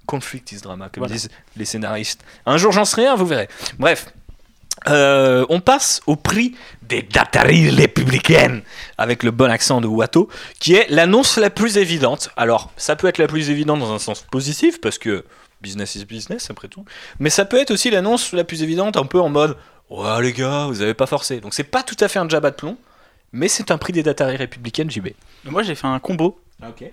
[0.05, 1.13] conflict is drama, comme Voilà.
[1.13, 2.21] disent les scénaristes.
[2.45, 3.47] Un jour, j'en sais rien, vous verrez.
[3.79, 4.07] Bref.
[4.89, 8.63] Euh, on passe au prix des dataries républicaines
[8.97, 12.29] avec le bon accent de Watteau, qui est l'annonce la plus évidente.
[12.35, 15.23] Alors, ça peut être la plus évidente dans un sens positif, parce que
[15.61, 16.83] business is business, après tout.
[17.19, 19.55] Mais ça peut être aussi l'annonce la plus évidente, un peu en mode
[19.89, 21.39] Ouais, les gars, vous avez pas forcé.
[21.39, 22.77] Donc, c'est pas tout à fait un jab de plomb,
[23.31, 25.09] mais c'est un prix des dataries républicaines, JB.
[25.45, 26.39] Moi j'ai fait un combo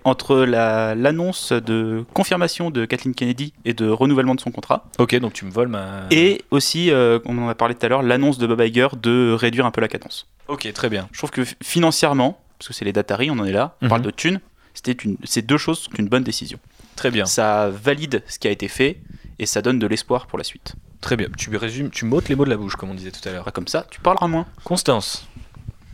[0.05, 5.15] entre la- l'annonce de confirmation de Kathleen Kennedy et de renouvellement de son contrat, Ok,
[5.17, 6.07] donc tu me voles ma.
[6.11, 9.33] et aussi, euh, on en a parlé tout à l'heure, l'annonce de Bob Iger de
[9.33, 10.27] réduire un peu la cadence.
[10.49, 11.09] Ok, très bien.
[11.13, 13.89] Je trouve que financièrement, parce que c'est les Datari, on en est là, on Mhm.
[13.91, 14.41] parle de thunes,
[14.75, 16.59] c'était une, ces deux choses sont une bonne décision.
[16.97, 17.25] Très bien.
[17.25, 18.99] Ça valide ce qui a été fait
[19.39, 20.75] et ça donne de l'espoir pour la suite.
[21.01, 21.29] Très bien.
[21.39, 23.51] Tu résumes, tu m'ôtes les mots de la bouche, comme on disait tout à l'heure.
[23.55, 24.45] Comme ça, tu parleras moins.
[24.65, 25.27] Constance.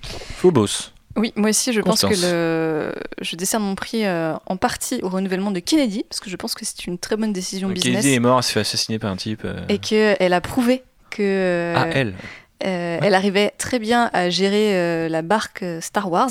[0.03, 0.93] Phobos.
[1.17, 2.93] Oui, moi aussi, je pense que le...
[3.23, 6.55] je décerne mon prix euh, en partie au renouvellement de Kennedy, parce que je pense
[6.55, 8.03] que c'est une très bonne décision business.
[8.03, 9.43] Kennedy est mort, elle s'est fait assassiner par un type.
[9.45, 9.61] euh.
[9.69, 12.15] Et qu'elle a prouvé que Ah, elle.
[12.65, 16.31] Euh, elle arrivait très bien à gérer euh, la barque euh, Star Wars.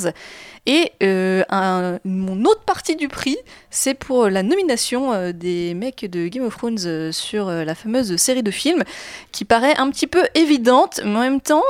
[0.66, 3.38] Et euh, un- mon autre partie du prix,
[3.70, 8.50] c'est pour la nomination des mecs de Game of Thrones sur la fameuse série de
[8.50, 8.84] films,
[9.32, 11.62] qui paraît un petit peu évidente, mais en même temps,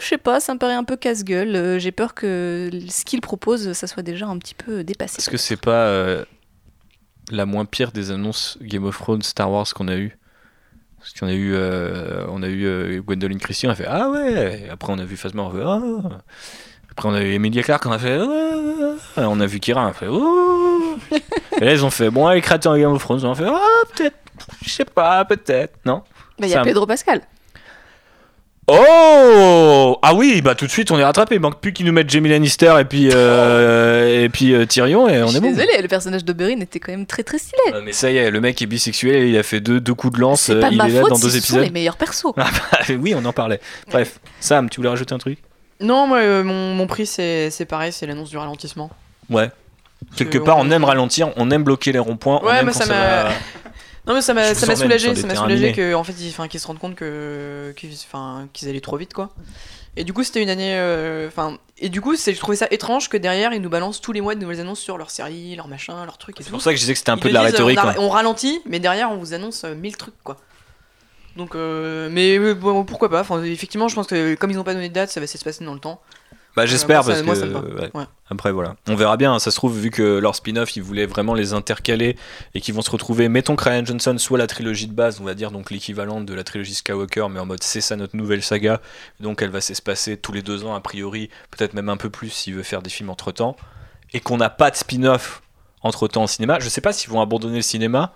[0.00, 1.78] je sais pas, ça me paraît un peu casse-gueule.
[1.80, 5.16] J'ai peur que ce qu'ils proposent, ça soit déjà un petit peu dépassé.
[5.20, 6.24] Est-ce que c'est pas
[7.30, 10.18] la moins pire des annonces Game of Thrones Star Wars qu'on a eu
[11.04, 14.08] Parce qu'on a eu, euh, on a eu euh, Gwendoline Christie, on a fait Ah
[14.08, 14.68] ouais.
[14.72, 16.18] Après, on a vu Phasma, on a fait Ah.
[16.90, 18.18] Après, on a eu Emilia Clarke, on a fait
[19.16, 19.28] Ah.
[19.28, 20.96] On a vu Kira, on a fait Oh.
[21.60, 23.44] Et là, ils ont fait Bon, les créateurs de Game of Thrones, on a fait
[23.46, 24.16] Ah, peut-être,
[24.64, 26.02] je sais pas, peut-être, non.
[26.38, 27.20] Bah, Il y a Pedro Pascal.
[28.66, 31.34] Oh Ah oui, bah tout de suite on est rattrapé.
[31.34, 35.08] Il manque plus qu'ils nous mettent Jamie Lannister et puis, euh, et puis euh, Tyrion
[35.08, 35.50] et on je est suis bon.
[35.50, 37.58] désolée, le personnage d'Oberyn était quand même très très stylé.
[37.72, 40.14] Ouais, mais ça y est, le mec est bisexuel, il a fait deux, deux coups
[40.14, 41.36] de lance, C'est euh, pas de il ma est là faute dans si deux ce
[41.40, 41.62] sont épisodes.
[41.64, 42.32] les meilleurs persos.
[42.36, 43.60] Ah bah, oui, on en parlait.
[43.90, 45.38] Bref, Sam, tu voulais rajouter un truc?
[45.80, 48.90] Non, moi, euh, mon, mon prix, c'est c'est pareil, c'est l'annonce du ralentissement.
[49.28, 49.50] Ouais.
[50.16, 52.40] Quelque Que part, on- aime ralentir, on aime bloquer les ronds-points.
[52.42, 53.30] on Ouais, aime mais quand ça m'a- va-
[54.06, 56.46] Non, mais ça m'a ça m'a soulagé, ça m'a soulagé que, en fait, ils, enfin,
[56.48, 57.90] qu'ils se rendent compte que qu'ils
[58.52, 59.30] qu'ils allaient trop vite, quoi.
[59.96, 60.74] Et du coup, c'était une année.
[60.76, 64.00] euh, Enfin, et du coup, c'est- je trouvais ça étrange que derrière, ils nous balancent
[64.00, 66.50] tous les mois de nouvelles annonces sur leur série, leur machin, leur truc et C'est
[66.50, 67.78] pour ça que je disais que c'était un Ils peu de la disent, euh, rhétorique.
[67.82, 67.96] On, a- hein.
[67.98, 70.36] on ralentit, mais derrière, on vous annonce euh, mille trucs, quoi.
[71.36, 74.64] Donc, euh, mais euh, bon, pourquoi pas enfin, Effectivement, je pense que comme ils n'ont
[74.64, 76.00] pas donné de date, ça va s'espacer dans le temps.
[76.56, 77.90] Bah j'espère parce moi, que ouais.
[77.94, 78.04] Ouais.
[78.30, 79.38] après voilà, on verra bien.
[79.40, 82.16] Ça se trouve vu que leur spin-off ils voulaient vraiment les intercaler
[82.54, 83.28] et qu'ils vont se retrouver.
[83.28, 86.32] Mettons que Ryan Johnson soit la trilogie de base, on va dire donc l'équivalent de
[86.32, 88.80] la trilogie Skywalker, mais en mode c'est ça notre nouvelle saga.
[89.18, 92.30] Donc elle va s'espacer tous les deux ans a priori, peut-être même un peu plus
[92.30, 93.56] s'il veut faire des films entre temps,
[94.12, 95.42] et qu'on n'a pas de spin-off
[95.82, 96.60] entre temps au cinéma.
[96.60, 98.12] Je sais pas s'ils vont abandonner le cinéma.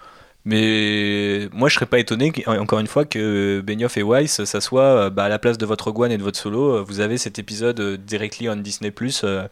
[0.49, 4.83] Mais moi, je serais pas étonné, encore une fois, que Benioff et Weiss, ça soit
[4.83, 7.01] euh, bah, à la place de votre Rogue One et de votre Solo, euh, vous
[7.01, 8.91] avez cet épisode euh, directly on Disney+,
[9.25, 9.47] euh,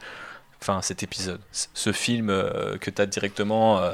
[0.63, 3.93] enfin cet épisode, ce film euh, que tu as directement, euh,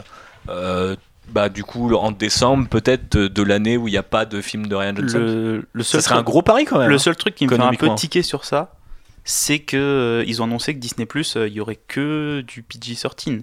[0.49, 0.97] euh,
[1.29, 4.41] bah, du coup, en décembre, peut-être de, de l'année où il n'y a pas de
[4.41, 5.19] film de Ryan Johnson.
[5.19, 6.89] Le, le Ça seul serait un truc- gros pari quand même.
[6.89, 6.99] Le hein.
[6.99, 8.77] seul truc qui me fait un peu tiquer sur ça,
[9.25, 13.43] c'est que euh, ils ont annoncé que Disney Plus, il y aurait que du PG-13.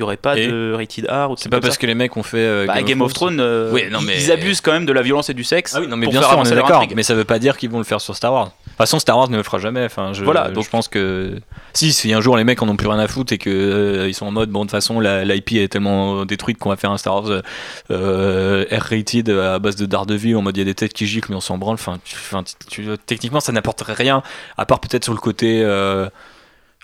[0.00, 2.16] Il y aurait pas Et de rated R ou C'est pas parce que les mecs
[2.16, 4.72] ont fait euh, Bah, Game, of Thrones, euh, Oui, non, ils- mais- ils abusent quand
[4.72, 5.74] même de la violence et du sexe.
[5.76, 6.86] Ah oui, non, mais pour bien faire sûr, on est d'accord.
[6.96, 8.46] Mais ça veut pas dire qu'ils vont le faire sur Star Wars.
[8.46, 9.84] De toute façon, Star Wars ne le fera jamais.
[9.84, 11.34] Enfin, je, Voilà, donc je pense que
[11.74, 14.08] si, si un jour les mecs en ont plus rien à foutre et que euh,
[14.08, 16.90] ils sont en mode bon de toute façon l'IP est tellement détruite qu'on va faire
[16.92, 17.42] un Star Wars euh,
[17.90, 21.30] euh, R-rated à base de Daredevil en mode il y a des têtes qui giclent
[21.30, 21.74] mais on s'en branle.
[21.74, 24.22] Enfin, tu- enfin, tu- tu- techniquement ça n'apporterait rien
[24.56, 25.62] à part peut-être sur le côté.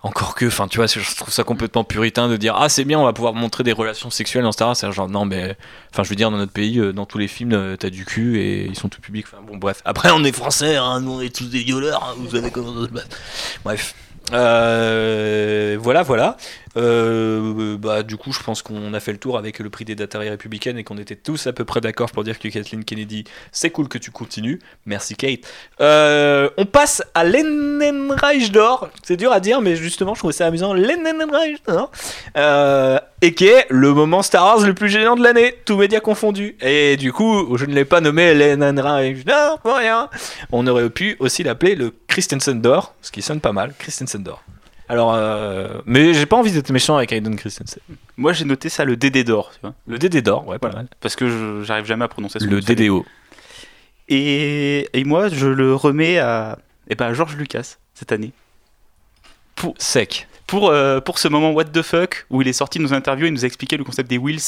[0.02, 2.98] Encore que, enfin, tu vois, je trouve ça complètement puritain de dire ah c'est bien,
[2.98, 4.77] on va pouvoir montrer des relations sexuelles dans Star.
[4.77, 5.56] C'est genre non mais,
[5.93, 8.05] enfin, je veux dire dans notre pays, euh, dans tous les films, euh, t'as du
[8.05, 9.27] cul et ils sont tout publics.
[9.27, 9.82] Enfin bon, bref.
[9.85, 12.05] Après, on est français, hein, nous on est tous des violeurs.
[12.05, 13.06] hein, vous savez comment ça se.
[13.64, 13.94] Bref.
[14.32, 16.36] Euh, voilà, voilà.
[16.77, 19.94] Euh, bah, du coup, je pense qu'on a fait le tour avec le prix des
[19.94, 23.24] Datari républicaines et qu'on était tous à peu près d'accord pour dire que Kathleen Kennedy,
[23.53, 24.61] c'est cool que tu continues.
[24.85, 25.40] Merci Kate.
[25.81, 28.90] Euh, on passe à l'Ennenreich d'or.
[29.03, 30.74] C'est dur à dire, mais justement, je trouve ça amusant.
[30.74, 31.90] L'Ennenreich d'or.
[32.36, 36.01] Euh, et qui est le moment Star Wars le plus gênant de l'année, tous médias
[36.01, 36.57] confondus.
[36.61, 40.11] Et du coup, je ne l'ai pas nommé l'Ennenreich d'or pour rien.
[40.53, 43.73] On aurait pu aussi l'appeler le Christensen d'or, ce qui sonne pas mal.
[43.78, 44.43] Christensen d'or.
[44.88, 47.80] Alors, euh, mais j'ai pas envie d'être méchant avec Hayden Christensen.
[48.16, 49.74] Moi, j'ai noté ça le DD d'or, tu vois.
[49.88, 50.86] Le DD d'or, ouais, pas mal.
[51.00, 53.04] Parce que je- j'arrive jamais à prononcer son Le nom, c'est- DDO.
[54.08, 56.58] Et, et moi, je le remets à,
[56.88, 58.32] eh ben, à George Lucas cette année.
[59.56, 60.28] Pour, Sec.
[60.46, 63.26] pour, euh, pour ce moment what the fuck où il est sorti dans une interview
[63.26, 64.38] et nous a expliqué le concept des wheels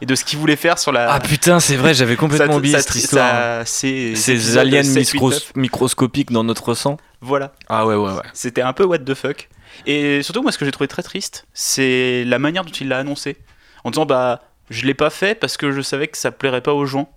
[0.00, 1.12] et de ce qu'il voulait faire sur la.
[1.12, 3.28] Ah putain, c'est vrai, j'avais complètement oublié cette histoire.
[3.30, 5.52] ça- ces- aliens 7, 8, micros- 9.
[5.56, 6.96] microscopiques dans notre sang.
[7.20, 7.52] Voilà.
[7.68, 8.22] Ah ouais, ouais, ouais.
[8.32, 9.48] C'était un peu what the fuck.
[9.86, 12.98] Et surtout, moi, ce que j'ai trouvé très triste, c'est la manière dont il l'a
[12.98, 13.36] annoncé.
[13.84, 16.72] En disant, bah, je l'ai pas fait parce que je savais que ça plairait pas
[16.72, 17.10] aux gens.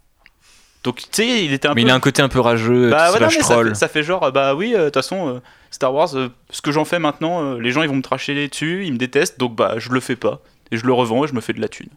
[0.83, 1.87] Donc, tu sais, il était un Mais peu.
[1.87, 3.69] il a un côté un peu rageux, bah, ouais, non, slash mais ça, troll.
[3.69, 5.39] fait, ça fait genre, bah oui, euh, de toute façon, euh,
[5.71, 8.85] Star Wars, euh, ce que j'en fais maintenant, les gens ils vont me tracher dessus,
[8.85, 10.39] ils me détestent, donc bah je le fais pas.
[10.71, 11.89] Et je le revends et je me fais de la thune.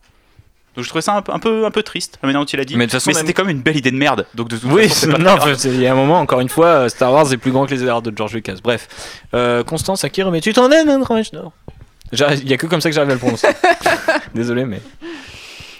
[0.76, 2.60] Donc je trouvais ça un peu, un peu, un peu triste, la manière dont il
[2.60, 2.76] a dit.
[2.76, 4.26] Mais de toute façon, même- c'était quand même une belle idée de merde.
[4.34, 6.48] Donc de toute Oui, façon, c'est pas non, il y a un moment, encore une
[6.48, 8.56] fois, euh, Star Wars est plus grand que les erreurs de George Lucas.
[8.62, 8.88] Bref,
[9.34, 11.52] Euh, Constance, à qui remets-tu ton d'or
[12.12, 13.48] J'arrive- Il y a que comme ça que j'arrive à le prononcer.
[14.34, 14.80] Désolé, mais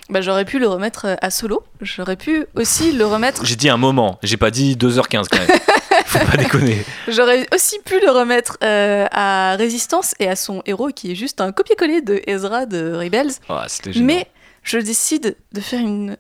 [0.09, 1.63] Bah, j'aurais pu le remettre euh, à solo.
[1.81, 3.45] J'aurais pu aussi le remettre.
[3.47, 4.19] j'ai dit un moment.
[4.25, 5.49] J'ai pas dit 2h15 quand même.
[6.07, 6.85] Faut pas déconner.
[7.09, 11.41] J'aurais aussi pu le remettre euh, à Résistance et à son héros qui est juste
[11.41, 13.31] un copier-coller de Ezra de Rebels.
[13.69, 14.07] C'était gênant.
[14.07, 14.27] Mais
[14.71, 16.17] je décide de faire une,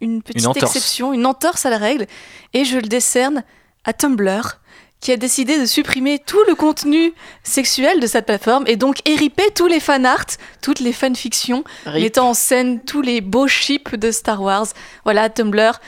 [0.00, 2.06] une petite Une exception, une entorse à la règle,
[2.54, 3.42] et je le décerne
[3.84, 4.58] à Tumblr,
[5.00, 7.12] qui a décidé de supprimer tout le contenu
[7.42, 10.26] sexuel de cette plateforme et doncériper tous les fanarts,
[10.60, 12.02] toutes les fanfictions, Rip.
[12.02, 14.66] mettant en scène tous les beaux ships de Star Wars.
[15.04, 15.80] Voilà, Tumblr.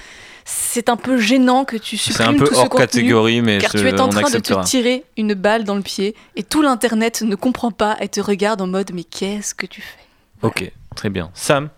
[0.44, 2.86] C'est un peu gênant que tu C'est supprimes un peu tout ce hors contenu.
[2.86, 6.16] catégorie, mais Car tu es en train de te tirer une balle dans le pied
[6.34, 9.80] et tout l'internet ne comprend pas et te regarde en mode mais qu'est-ce que tu
[9.80, 9.98] fais?
[10.42, 11.30] Ok, très bien.
[11.34, 11.68] Sam?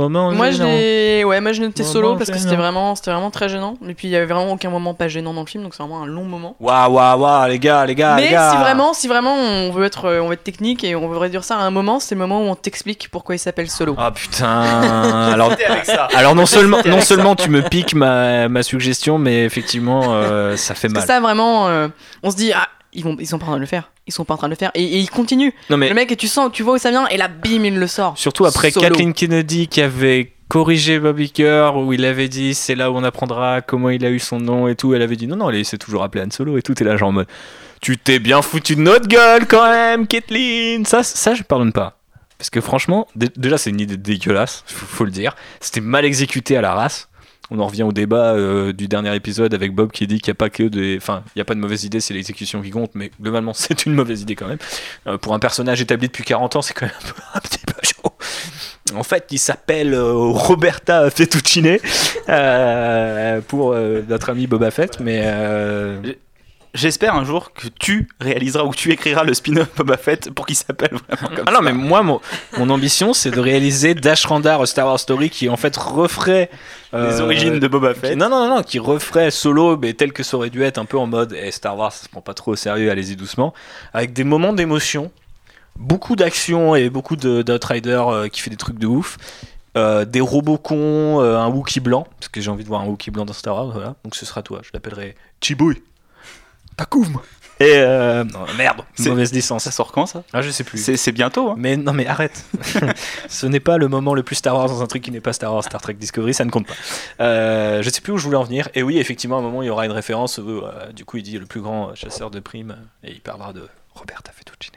[0.00, 3.30] Moment Moi l'ai ouais moi je l'ai noté solo parce que c'était vraiment c'était vraiment
[3.30, 5.62] très gênant et puis il y avait vraiment aucun moment pas gênant dans le film
[5.64, 6.56] donc c'est vraiment un long moment.
[6.60, 8.50] Waouh, waouh, waouh, les gars, les gars, les Mais gars.
[8.52, 11.18] si vraiment si vraiment on veut être euh, on veut être technique et on veut
[11.18, 13.94] réduire ça à un moment c'est le moment où on t'explique pourquoi il s'appelle solo.
[13.98, 14.48] Ah putain
[15.32, 16.08] Alors, avec ça.
[16.14, 20.74] alors non seulement, non seulement tu me piques ma, ma suggestion, mais effectivement, euh, ça
[20.74, 21.02] fait Parce mal.
[21.02, 21.88] que ça vraiment euh,
[22.22, 24.12] on se dit ah ils vont ils sont pas en train de le faire ils
[24.12, 25.52] sont pas en train de le faire et, et ils continuent.
[25.70, 27.64] Non mais Le mec et tu sens tu vois où ça vient et là bim
[27.64, 28.16] il le sort.
[28.16, 28.86] surtout après Solo.
[28.88, 33.02] Kathleen Kennedy qui avait corrigé Bob Iger où il avait dit c'est là où on
[33.04, 34.94] apprendra comment il a eu son nom et tout.
[34.94, 36.80] Elle avait dit non non, il s'est toujours appelé Han Solo et tout.
[36.80, 37.26] Et là genre en mode
[37.80, 40.84] tu t'es bien foutu de notre gueule quand même, Kathleen.
[40.86, 41.98] Ça ça je pardonne pas.
[42.38, 45.34] Parce que franchement, dé- déjà c'est une idée dégueulasse, faut, faut le dire.
[45.60, 47.08] C'était mal exécuté à la race.
[47.50, 50.36] On en revient au débat euh, du dernier épisode avec Bob qui dit qu'il n'y
[50.36, 50.96] a pas que des.
[51.00, 53.86] Enfin, il n'y a pas de mauvaise idée, c'est l'exécution qui compte, mais globalement, c'est
[53.86, 54.58] une mauvaise idée quand même.
[55.06, 57.58] Euh, pour un personnage établi depuis 40 ans, c'est quand même un, peu- un petit
[57.64, 58.12] peu chaud.
[58.96, 61.78] En fait, il s'appelle euh, Roberta Fettuccine
[63.48, 65.22] pour notre ami Boba Fett, mais.
[66.76, 70.46] J'espère un jour que tu réaliseras ou que tu écriras le spin-off Boba Fett pour
[70.46, 71.62] qu'il s'appelle vraiment comme Ah non, ça.
[71.62, 72.20] mais moi, mon,
[72.58, 76.50] mon ambition, c'est de réaliser Dash Randar Star Wars Story qui en fait referait.
[76.92, 78.16] Les euh, origines de Boba qui- Fett.
[78.16, 80.84] non, non, non, non, qui referait solo, mais tel que ça aurait dû être, un
[80.84, 83.52] peu en mode eh, Star Wars, ça se prend pas trop au sérieux, allez-y doucement,
[83.92, 85.10] avec des moments d'émotion,
[85.76, 89.16] beaucoup d'action et beaucoup de- d'Outrider euh, qui fait des trucs de ouf.
[89.76, 92.86] euh, des robots cons, euh, un Wookie blanc, parce que j'ai envie de voir un
[92.86, 93.94] Wookie blanc dans Star Wars, voilà.
[94.04, 95.82] Donc ce sera toi, je l'appellerai Chibouille.
[96.76, 97.20] Takoum.
[97.58, 99.64] Et euh, non, merde, C'est- mauvaise licence.
[99.64, 100.22] Ça sort quand ça?
[100.34, 100.76] Ah, je sais plus.
[100.76, 101.50] C'est c'est bientôt.
[101.52, 101.54] Hein.
[101.56, 102.44] Mais non, mais arrête.
[103.30, 105.32] Ce n'est pas le moment le plus Star Wars dans un truc qui n'est pas
[105.32, 106.74] Star Wars, Star Trek Discovery, ça ne compte pas.
[107.20, 108.68] Euh, je sais plus où je voulais en venir.
[108.74, 110.36] Et oui, effectivement, à un moment, il y aura une référence.
[110.36, 112.76] où, euh, du coup, il dit le plus grand chasseur de primes.
[113.02, 114.74] Et il parlera de Roberta Fettuccine.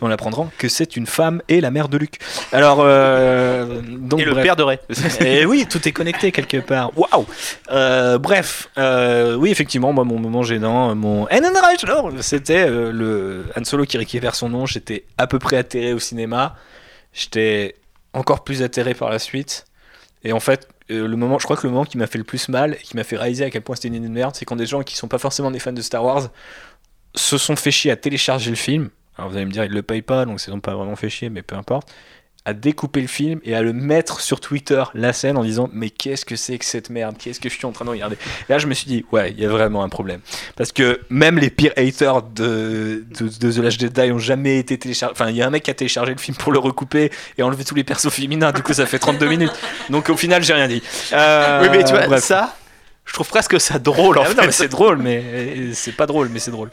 [0.00, 2.18] On apprendra que c'est une femme et la mère de Luc.
[2.52, 4.44] Alors, euh, donc, Et le bref.
[4.44, 4.78] père de Ray.
[5.20, 6.96] Et oui, tout est connecté quelque part.
[6.96, 7.26] Waouh
[7.70, 11.26] Euh, Bref, euh, oui, effectivement, moi, mon moment gênant, mon
[12.20, 14.66] c'était euh, le Han Solo qui récupère son nom.
[14.66, 16.54] J'étais à peu près atterré au cinéma.
[17.12, 17.74] J'étais
[18.12, 19.64] encore plus atterré par la suite.
[20.24, 22.24] Et en fait, euh, le moment, je crois que le moment qui m'a fait le
[22.24, 24.34] plus mal et qui m'a fait réaliser à quel point c'était une idée de merde,
[24.34, 26.28] c'est quand des gens qui sont pas forcément des fans de Star Wars
[27.14, 28.90] se sont fait chier à télécharger le film.
[29.18, 31.10] Alors vous allez me dire, ils le payent pas, donc ils n'ont pas vraiment fait
[31.10, 31.88] chier, mais peu importe.
[32.44, 35.90] à découper le film et à le mettre sur Twitter, la scène, en disant Mais
[35.90, 37.16] qu'est-ce que c'est que cette merde?
[37.18, 38.14] Qu'est-ce que je suis en train de regarder?
[38.48, 40.20] Et Là, je me suis dit Ouais, il y a vraiment un problème.
[40.56, 44.78] Parce que même les pires haters de, de, de The Last Jedi ont jamais été
[44.78, 45.12] téléchargés.
[45.12, 47.42] Enfin, il y a un mec qui a téléchargé le film pour le recouper et
[47.42, 48.52] enlever tous les persos féminins.
[48.52, 49.52] Du coup, ça fait 32 minutes.
[49.90, 50.82] Donc, au final, j'ai rien dit.
[51.12, 52.22] Euh, oui, mais tu vois, bref.
[52.24, 52.56] ça,
[53.08, 54.34] je trouve presque ça drôle en Ah, fait.
[54.34, 56.70] non, mais c'est drôle, mais c'est pas drôle, mais c'est drôle.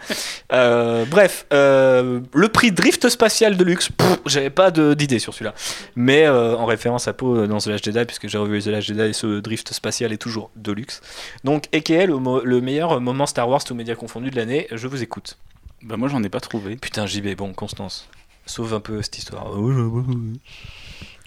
[0.53, 5.33] Euh, bref, euh, le prix Drift Spatial de luxe, pff, j'avais pas de- d'idée sur
[5.33, 5.53] celui-là.
[5.95, 8.87] Mais euh, en référence à Poe dans The Last Jedi, puisque j'ai revu The Last
[8.87, 11.01] Jedi, ce Drift Spatial est toujours de luxe.
[11.43, 14.87] Donc, AKL, le, mo- le meilleur moment Star Wars, tous médias confondus de l'année, je
[14.87, 15.37] vous écoute.
[15.81, 16.75] Bah, moi, j'en ai pas trouvé.
[16.75, 18.07] Putain, JB, bon, Constance,
[18.45, 19.45] sauve un peu cette histoire.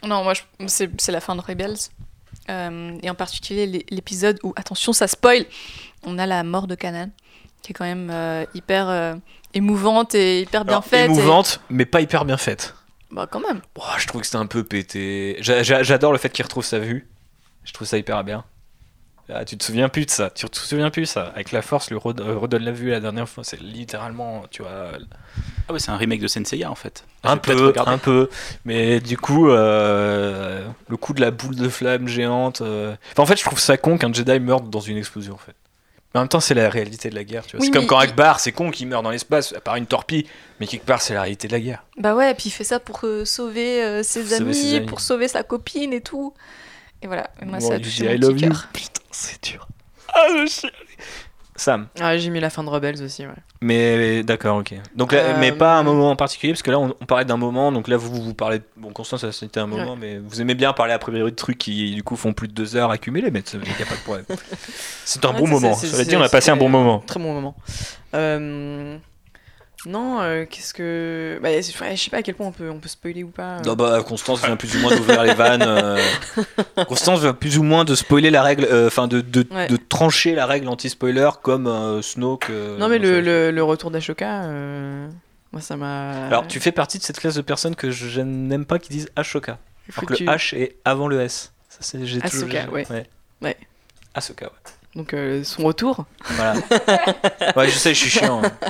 [0.05, 1.77] Non, moi, je- c'est c'est la fin de Rebels.
[2.51, 5.45] Euh, et en particulier l'é- l'épisode où, attention, ça spoil,
[6.05, 7.11] on a la mort de Kanan,
[7.63, 9.15] qui est quand même euh, hyper euh,
[9.55, 11.11] émouvante et hyper bien Alors, faite.
[11.11, 12.75] et- Émouvante, mais pas hyper bien faite.
[13.11, 13.61] Bah, quand même.
[13.77, 15.37] Oh, je trouve que c'était un peu pété.
[15.41, 17.09] J'a- j'a- J'adore le fait qu'il retrouve sa vue.
[17.65, 18.45] Je trouve ça hyper bien.
[19.33, 20.31] Ah, tu te souviens plus de ça.
[20.31, 21.33] Tu te souviens plus de ça.
[21.35, 23.45] Avec la force, lui red- euh, redonne la vue la dernière fois.
[23.45, 24.93] C'est littéralement, tu vois,
[25.69, 27.05] Ah ouais, c'est un remake de Senseiya en fait.
[27.25, 28.31] un peu, un peu.
[28.65, 32.63] Mais du coup, euh, le coup de la boule de flamme géante.
[32.63, 35.35] euh, enfin, en fait, je trouve ça con qu'un Jedi meure dans une explosion.
[35.35, 35.55] En fait.
[36.15, 37.45] Mais en même temps, c'est la réalité de la guerre.
[37.45, 37.61] tu vois.
[37.61, 39.85] Oui, c'est comme quand il- Akbar, c'est con qu'il meurt dans l'espace, à part une
[39.87, 40.27] torpille.
[40.59, 41.85] Mais quelque part, c'est la réalité de la guerre.
[41.99, 44.87] Bah ouais, puis il fait ça pour euh, sauver euh, ses, amis, ses amis.
[44.87, 46.33] pour sauver sa copine et tout.
[47.03, 48.49] Et voilà, et moi Bon, ça a touché mon I petit love you.
[48.49, 48.69] cœur.
[48.73, 49.67] Putain, c'est dur.
[50.15, 50.73] Ah, je chiale.
[51.57, 51.89] Sam.
[52.01, 53.33] Ah, j'ai mis la fin de Rebels aussi, ouais.
[53.61, 54.75] Mais d'accord, ok.
[54.95, 57.25] Donc là, Euh, mais pas un moment en particulier, parce que là, on, on parlait
[57.25, 57.73] d'un moment.
[57.73, 58.61] Donc là, vous vous parlez.
[58.77, 61.59] Bon, Constance, ça c'était un moment, mais vous aimez bien parler a priori de trucs
[61.59, 64.01] qui du coup font plus de deux heures accumulés, mais il n'y a pas de
[64.03, 64.25] problème.
[65.05, 65.77] C'est un Ouais, bon moment.
[65.77, 67.01] dire, on a passé un bon moment.
[67.01, 67.57] Très bon moment.
[68.15, 68.97] Euh,
[69.87, 71.39] Non, euh, qu'est-ce que.
[71.43, 71.71] Bah, ouais, je
[72.03, 73.59] sais pas à quel point on peut, on peut spoiler ou pas.
[73.59, 73.63] euh.
[73.65, 75.63] Non, bah, Constance vient plus ou moins d'ouvrir les vannes.
[75.65, 75.99] euh,
[76.89, 79.69] Constance vient plus ou moins de spoiler la règle, enfin de, de, Ouais.
[79.69, 82.49] de trancher la règle anti-spoiler comme Snoke.
[82.79, 84.43] Non, mais le, ce- le, le retour d'Ashoka,
[85.53, 86.27] moi ça m'a.
[86.27, 89.09] Alors, tu fais partie de cette classe de personnes que je, n'aime pas qui disent
[89.15, 89.59] Ashoka.
[89.97, 91.53] Alors que le H est avant le S.
[91.69, 93.07] Ça, c'est, j'ai toujours- Ahsoka, j'ai- ouais.
[93.43, 93.57] Ouais.
[94.15, 94.53] Ahsoka, ouais.
[94.97, 95.15] Donc
[95.45, 96.05] son retour.
[96.31, 96.55] Voilà.
[97.57, 98.43] ouais, je sais, je suis chiant.
[98.45, 98.51] hein.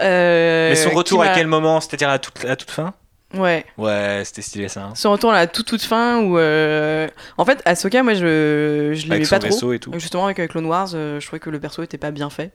[0.00, 1.80] Euh, Mais son retour à quel moment?
[1.80, 2.94] C'est-à-dire à toute, à toute fin?
[3.34, 3.66] Ouais.
[3.76, 4.84] Ouais, c'était stylé ça.
[4.84, 4.92] hein.
[4.94, 6.38] Son retour à la toute toute fin où.
[6.38, 9.72] euh, En fait, Ahsoka, moi je, je l'aimais Avec pas trop.
[9.72, 9.92] et tout.
[9.94, 12.52] Justement, avec euh, Clone Wars, euh, je trouvais que le perso était pas bien fait.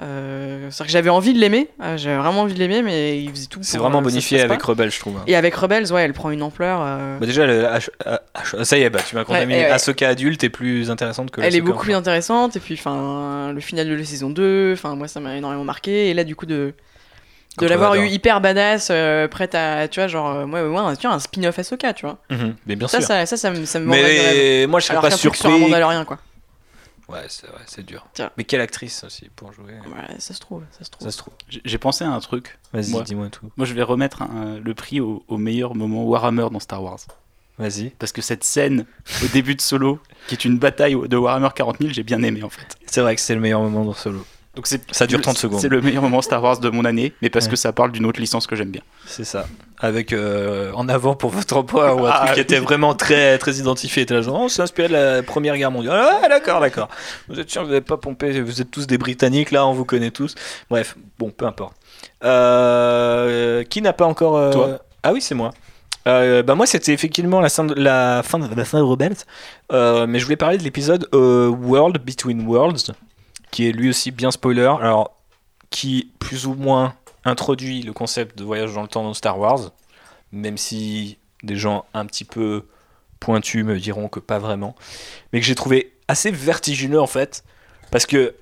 [0.00, 3.30] Euh, C'est-à-dire que j'avais envie de l'aimer, euh, j'avais vraiment envie de l'aimer, mais il
[3.30, 3.60] faisait tout.
[3.62, 4.54] C'est vraiment euh, bonifié passe pas.
[4.54, 5.18] avec Rebelle, je trouve.
[5.18, 5.24] hein.
[5.26, 6.80] Et avec Rebels, ouais, elle prend une ampleur.
[6.82, 7.90] euh, Bah déjà, le H-
[8.34, 9.60] H- ça y est, bah, tu m'as contaminé.
[9.60, 9.70] Ouais.
[9.70, 11.84] Ahsoka adulte est plus intéressante que elle est beaucoup enfant.
[11.84, 15.36] plus intéressante, et puis enfin, le final de la saison 2, enfin, moi ça m'a
[15.36, 16.72] énormément marqué, et là du coup de.
[17.58, 20.96] De l'avoir eu hyper badass, euh, prête à, tu vois, genre, euh, ouais, ouais, ouais,
[20.96, 22.16] tu vois, un spin-off Ahsoka, tu vois.
[22.30, 23.06] Mhm, Mais bien ça, sûr.
[23.06, 24.02] ça, ça, ça, me- ça me rêve.
[24.02, 25.40] Mais moi, je serais Alors pas qu'un truc surpris.
[25.40, 26.16] sur un Mandalorien, quoi.
[27.12, 28.06] Ouais, c'est ouais, c'est dur.
[28.14, 28.30] Tiens.
[28.36, 31.06] Mais quelle actrice aussi pour jouer Ouais, ça se trouve, ça se trouve.
[31.06, 31.34] Ça se trouve.
[31.48, 32.58] J'ai- J'ai pensé à un truc.
[32.72, 33.02] Vas-y, Moi.
[33.02, 33.50] dis-moi tout.
[33.56, 37.00] Moi, je vais remettre un- le prix au, au meilleur moment Warhammer dans Star Wars.
[37.58, 37.90] Vas-y.
[37.90, 38.86] Parce que cette scène
[39.22, 42.42] au début de Solo, qui est une bataille de Warhammer 40 000, j'ai bien aimé
[42.42, 42.76] en fait.
[42.86, 44.24] C'est vrai que c'est le meilleur moment dans Solo.
[44.54, 45.60] Donc c'est Ça dure le- 30 secondes.
[45.60, 47.52] C'est le meilleur moment Star Wars de mon année, mais parce Ouais.
[47.52, 48.82] que ça parle d'une autre licence que j'aime bien.
[49.06, 49.46] C'est ça.
[49.80, 53.38] Avec euh, en avant pour votre emploi ou un Ah, truc qui était vraiment très,
[53.38, 54.04] très identifié.
[54.04, 56.04] T'es là, genre, oh, c'est inspiré de la Première Guerre mondiale.
[56.22, 56.88] Ah, d'accord, d'accord.
[57.28, 59.86] Vous êtes sûr, vous n'avez pas pompé, vous êtes tous des Britanniques, là, on vous
[59.86, 60.34] connaît tous.
[60.68, 61.74] Bref, bon, peu importe.
[62.24, 64.36] Euh, qui n'a pas encore.
[64.36, 64.78] euh, Toi.
[65.02, 65.52] Ah oui, c'est moi.
[66.08, 69.14] Euh, bah moi c'était effectivement la fin de la fin de, la fin de Rebels
[69.70, 72.90] Euh, mais je voulais parler de l'épisode euh, World Between Worlds
[73.52, 75.16] qui est lui aussi bien spoiler alors
[75.70, 79.70] qui plus ou moins introduit le concept de voyage dans le temps dans Star Wars
[80.32, 82.66] même si des gens un petit peu
[83.20, 84.74] pointus me diront que pas vraiment
[85.32, 87.44] mais que j'ai trouvé assez vertigineux en fait
[87.92, 88.34] parce que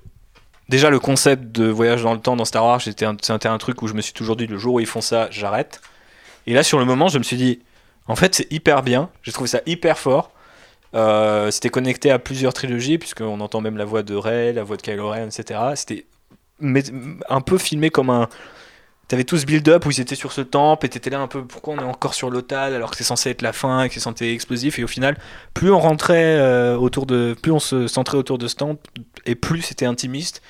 [0.69, 3.83] déjà le concept de voyage dans le temps dans Star Wars c'était un, un truc
[3.83, 5.79] où je me suis toujours dit le jour où ils font ça j'arrête
[6.47, 7.59] et là, sur le moment, je me suis dit,
[8.07, 9.09] en fait, c'est hyper bien.
[9.23, 10.31] J'ai trouvé ça hyper fort.
[10.93, 14.77] Euh, c'était connecté à plusieurs trilogies, puisqu'on entend même la voix de Rey, la voix
[14.77, 15.59] de Kylo Ren, etc.
[15.75, 16.05] C'était
[17.29, 18.27] un peu filmé comme un.
[19.07, 21.43] T'avais tout ce build-up où ils étaient sur ce temple et t'étais là un peu
[21.43, 23.93] pourquoi on est encore sur l'Otal alors que c'est censé être la fin et que
[23.95, 25.17] c'est censé être explosif et au final
[25.53, 28.89] plus on rentrait euh, autour de plus on se centrait autour de ce temple
[29.25, 30.41] et plus c'était intimiste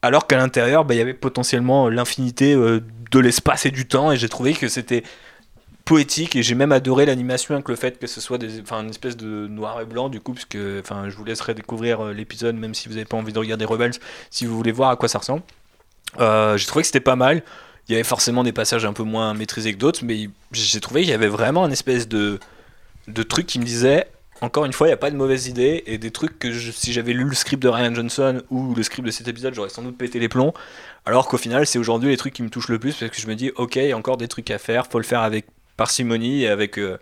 [0.00, 2.80] alors qu'à l'intérieur bah, il y avait potentiellement l'infinité euh,
[3.10, 5.02] de l'espace et du temps et j'ai trouvé que c'était
[5.90, 8.90] poétique et j'ai même adoré l'animation avec le fait que ce soit des, enfin, une
[8.90, 12.12] espèce de noir et blanc du coup parce que enfin je vous laisserai découvrir euh,
[12.12, 13.94] l'épisode même si vous n'avez pas envie de regarder Rebels
[14.30, 15.42] si vous voulez voir à quoi ça ressemble
[16.20, 17.42] Euh, j'ai trouvé que c'était pas mal
[17.88, 21.00] il y avait forcément des passages un peu moins maîtrisés que d'autres, mais j'ai trouvé
[21.00, 22.38] qu'il y avait vraiment un espèce de,
[23.08, 24.06] de truc qui me disait
[24.42, 26.92] encore une fois, il n'y a pas de mauvaise idée et des trucs que si
[26.92, 29.82] j'avais lu le script de Ryan Johnson ou le script de cet épisode, j'aurais sans
[29.82, 30.54] doute pété les plombs.
[31.04, 33.26] Alors qu'au final, c'est aujourd'hui les trucs qui me touchent le plus parce que je
[33.26, 35.46] me dis, ok, il y a encore des trucs à faire, faut le faire avec
[35.80, 36.98] parcimonie et avec euh,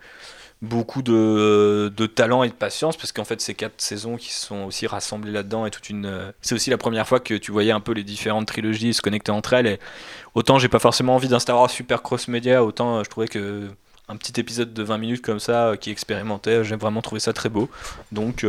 [0.62, 4.66] beaucoup de, de talent et de patience parce qu'en fait, ces quatre saisons qui sont
[4.66, 6.06] aussi rassemblées là-dedans et toute une.
[6.06, 9.02] euh, c'est aussi la première fois que tu voyais un peu les différentes trilogies se
[9.02, 9.80] connecter entre elles et
[10.36, 13.68] autant j'ai pas forcément envie d'un Star Wars super cross-média, autant euh, je trouvais que
[14.06, 17.48] un petit épisode de 20 minutes comme ça qui expérimentait, j'ai vraiment trouvé ça très
[17.48, 17.68] beau.
[18.10, 18.46] Donc,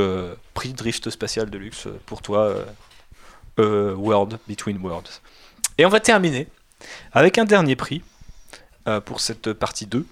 [0.53, 2.53] prix Drift Spatial Deluxe euh, pour toi,
[3.57, 5.19] World Between Worlds.
[5.77, 6.47] Et on va terminer
[7.11, 8.01] avec un dernier prix
[8.89, 10.05] euh, pour cette partie 2.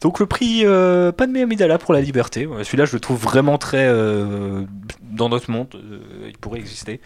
[0.00, 2.48] Donc, le prix euh, Padmé Amidala pour la liberté.
[2.62, 4.64] Celui-là, je le trouve vraiment très euh,
[5.02, 5.68] dans notre monde.
[5.74, 7.00] euh, il pourrait exister.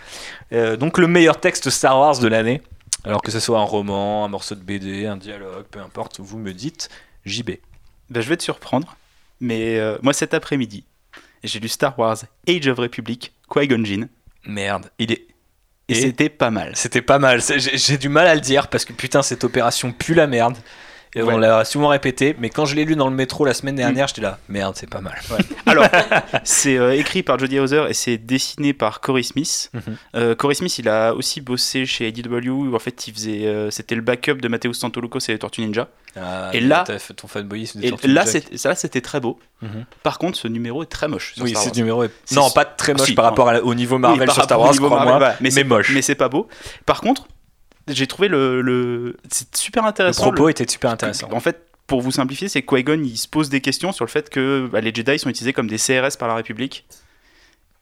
[0.53, 2.63] Donc, le meilleur texte Star Wars de l'année.
[3.05, 6.39] Alors que ce soit un roman, un morceau de BD, un dialogue, peu importe, vous
[6.39, 6.89] me dites
[7.27, 7.51] JB.
[8.11, 8.97] Ben, je vais te surprendre,
[9.41, 10.85] mais moi cet après-midi,
[11.43, 12.17] j'ai lu Star Wars
[12.49, 14.09] Age of Republic, Qui-Gon Jinn,
[14.47, 15.27] Merde, il est.
[15.89, 16.73] et Et- c'était pas mal.
[16.77, 17.43] C'était pas mal.
[17.43, 20.57] J'ai du mal à le dire parce que putain, cette opération pue la merde.
[21.17, 23.77] Et on l'a souvent répété, mais quand je l'ai lu dans le métro la semaine
[23.77, 25.15] dernière, j'étais là, merde, c'est pas mal.
[25.67, 25.87] Alors,
[26.45, 29.71] c'est euh, écrit par Jodie Hauser et c'est dessiné par Corey Smith.
[30.17, 33.71] Euh, Corey Smith, il a aussi bossé chez IDW où en fait il faisait, euh,
[33.71, 35.89] c'était le backup de Matteo Santolucos et les Tortues Ninja.
[36.17, 36.85] Ah, Et là-
[37.17, 38.41] ton fanboyisme des Et Tortues là, Ninja.
[38.41, 39.39] c'est- ça, là, c'était très beau.
[39.63, 39.85] Mhm.
[40.03, 41.35] Par contre, ce numéro est très moche.
[41.35, 42.11] Sur Oui, ce numéro est.
[42.25, 44.45] C'est Non, pas très moche Si, par rapport à au niveau Oui, Marvel par sur
[44.45, 45.91] Star Wars, Marvel, mais, c'est moche.
[45.93, 46.49] Mais c'est pas beau.
[46.87, 47.27] Par contre,
[47.89, 50.23] j'ai trouvé le, le- c'est super le intéressant.
[50.23, 51.29] propos était super intéressant.
[51.33, 54.11] En fait, pour vous simplifier, c'est que Qui-Gon il se pose des questions sur le
[54.11, 56.87] fait que bah, les Jedi sont utilisés comme des CRS par la République.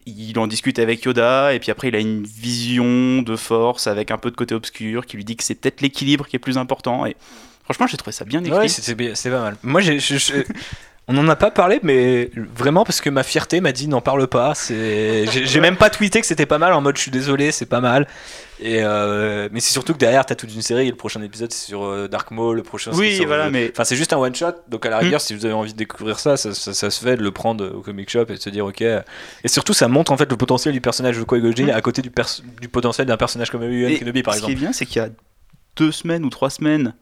[0.04, 4.10] Il en discute avec Yoda, et puis après il a une vision de force avec
[4.10, 6.58] un peu de côté obscur qui lui dit que c'est peut-être l'équilibre qui est plus
[6.58, 7.06] important.
[7.06, 7.14] Et
[7.62, 8.58] franchement, j'ai trouvé ça bien écrit.
[8.58, 9.56] Ouais, c'était pas mal.
[9.62, 10.00] Moi, j'ai-
[11.08, 14.26] on n'en a pas parlé, mais vraiment parce que ma fierté m'a dit n'en parle
[14.28, 14.52] pas.
[14.68, 17.80] J'ai même pas tweeté que c'était pas mal en mode je suis désolé, c'est pas
[17.80, 18.06] mal.
[18.60, 20.86] Et euh, mais c'est surtout que derrière t'as toute une série.
[20.86, 22.92] Et le prochain épisode c'est sur euh, Dark Maul, le prochain.
[22.94, 24.52] Oui, sur, voilà, euh, mais- Enfin, c'est juste un one shot.
[24.68, 27.00] Donc à la rigueur, si vous avez envie de découvrir ça, ça, ça- ça se
[27.04, 28.80] fait de le prendre au comic shop et de se dire ok.
[28.82, 29.02] Et
[29.48, 31.70] surtout, ça montre en fait le potentiel du personnage de Jinn Mm.
[31.70, 32.10] à côté du,
[32.68, 34.52] potentiel d'un personnage comme Obi-Wan Kenobi par ce exemple.
[34.54, 35.08] qui est bien, c'est qu'il y a
[35.76, 36.94] deux semaines ou trois semaines,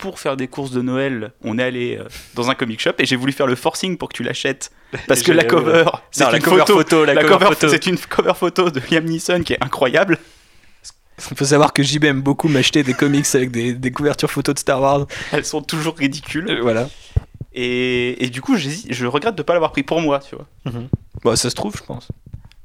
[0.00, 2.04] pour faire des courses de Noël, on est allé euh,
[2.34, 4.72] dans un comic shop et j'ai voulu faire le forcing pour que tu l'achètes.
[5.06, 6.78] Parce que la cover, c'est la une cover photo.
[6.78, 7.68] photo, la, La cover photo.
[7.68, 10.18] c'est une cover photo de Liam Neeson qui est incroyable.
[11.30, 14.54] Il faut savoir que JB aime beaucoup m'acheter des comics avec des, des couvertures photos
[14.54, 15.06] de Star Wars.
[15.32, 16.50] Elles sont toujours ridicules.
[16.50, 16.88] Euh, voilà.
[17.52, 20.46] Et, et du coup, je regrette de pas l'avoir pris pour moi, tu vois.
[21.22, 22.08] Bah, ça se trouve, je pense.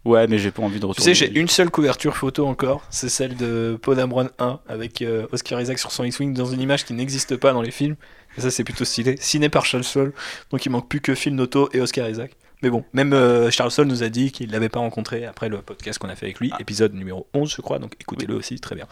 [0.06, 1.14] Ouais, mais j'ai pas envie de Tu retourner.
[1.16, 2.84] sais, j'ai une seule couverture photo encore.
[2.92, 6.62] C'est celle de Poe Dameron 1 avec euh, Oscar Isaac sur son X-Wing dans une
[6.62, 7.96] image qui n'existe pas dans les films.
[8.38, 9.16] Et ça, c'est plutôt stylé.
[9.20, 10.14] Ciné par Charles Soule.
[10.52, 12.32] Donc, il manque plus que Phil Noto et Oscar Isaac.
[12.62, 15.62] Mais bon, même euh, Charles Soule nous a dit qu'il l'avait pas rencontré après le
[15.62, 17.80] podcast qu'on a fait avec lui, épisode numéro 11, je crois.
[17.80, 18.86] Donc, écoutez-le aussi, très bien.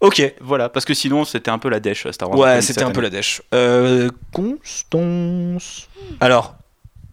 [0.00, 2.38] Ok, Voilà, parce que sinon, c'était un peu la dèche, Star Wars.
[2.38, 3.42] Ouais, c'était un peu la dèche.
[3.54, 5.88] Euh, Constance.
[6.20, 6.56] Alors,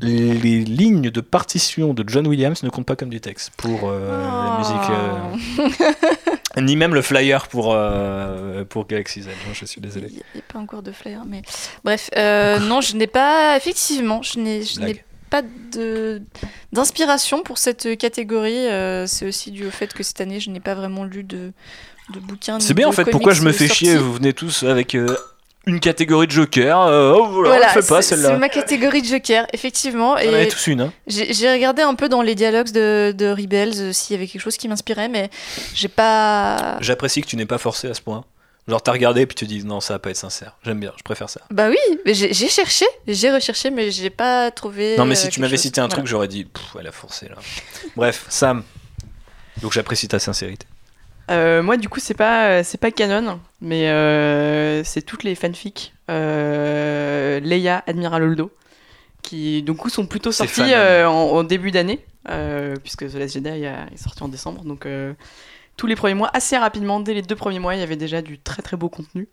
[0.02, 4.22] les lignes de partition de John Williams ne comptent pas comme du texte pour euh,
[4.22, 5.70] la musique.
[6.58, 9.32] euh, ni même le flyer pour, euh, pour Galaxy's Edge.
[9.48, 10.08] hein, Je suis désolé.
[10.10, 11.42] Il n'y a pas encore de flair, mais
[11.84, 15.42] bref, euh, non, je n'ai pas, effectivement, je n'ai, pas
[16.72, 18.68] d'inspiration pour cette catégorie.
[19.08, 21.52] c'est aussi dû au fait que cette année, je n'ai pas vraiment lu de,
[22.14, 22.60] de bouquins.
[22.60, 23.06] C'est bien en fait.
[23.06, 23.86] Pourquoi je me fais sortis.
[23.86, 24.96] chier Vous venez tous avec
[25.66, 26.80] une catégorie de Joker.
[26.82, 28.30] euh, oh voilà, pas celle-là.
[28.30, 30.12] c'est ma catégorie de Joker, effectivement.
[30.14, 30.82] On avait tous une.
[30.82, 30.94] Hein.
[31.08, 34.42] j'ai, regardé un peu dans les dialogues de, de Rebels euh, s'il y avait quelque
[34.42, 35.30] chose qui m'inspirait, mais
[35.74, 36.78] j'ai pas.
[36.82, 38.24] J'apprécie que tu n'aies pas forcé à ce point.
[38.68, 40.56] Genre t'as regardé et puis tu dis non ça va pas être sincère.
[40.64, 41.42] J'aime bien, je préfère ça.
[41.52, 44.98] Bah oui, mais j'ai, cherché, j'ai recherché, mais j'ai pas trouvé.
[44.98, 45.94] Non mais euh, si tu quelque m'avais cité un Voilà.
[45.98, 47.36] truc, j'aurais dit, Pff, elle a forcé là.
[47.96, 48.64] Bref, Sam.
[49.62, 50.66] Donc j'apprécie ta sincérité.
[51.32, 55.94] Euh, moi, du coup, c'est pas, c'est pas canon, mais euh, c'est toutes les fanfics.
[56.10, 58.52] Euh, Leia, Admiral Holdo,
[59.24, 60.48] qui, du coup, sont plutôt fan,
[60.78, 62.06] euh, en, en début d'année,
[62.84, 64.64] puisque The Last Jedi a- est sorti en décembre.
[64.64, 64.88] Donc,
[65.78, 68.22] tous les premiers mois, assez rapidement, dès les deux premiers mois, il y avait déjà
[68.22, 69.28] du très très beau contenu.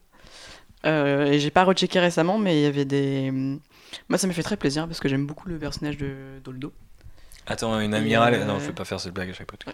[0.84, 3.30] Et j'ai pas rechecké récemment, mais il y avait des.
[4.08, 6.72] Moi, ça m'a fait très plaisir parce que j'aime beaucoup le personnage de d'Holdo.
[7.46, 8.34] Attends, une amirale.
[8.34, 9.72] euh, Non, je vais pas faire cette blague à chaque fois.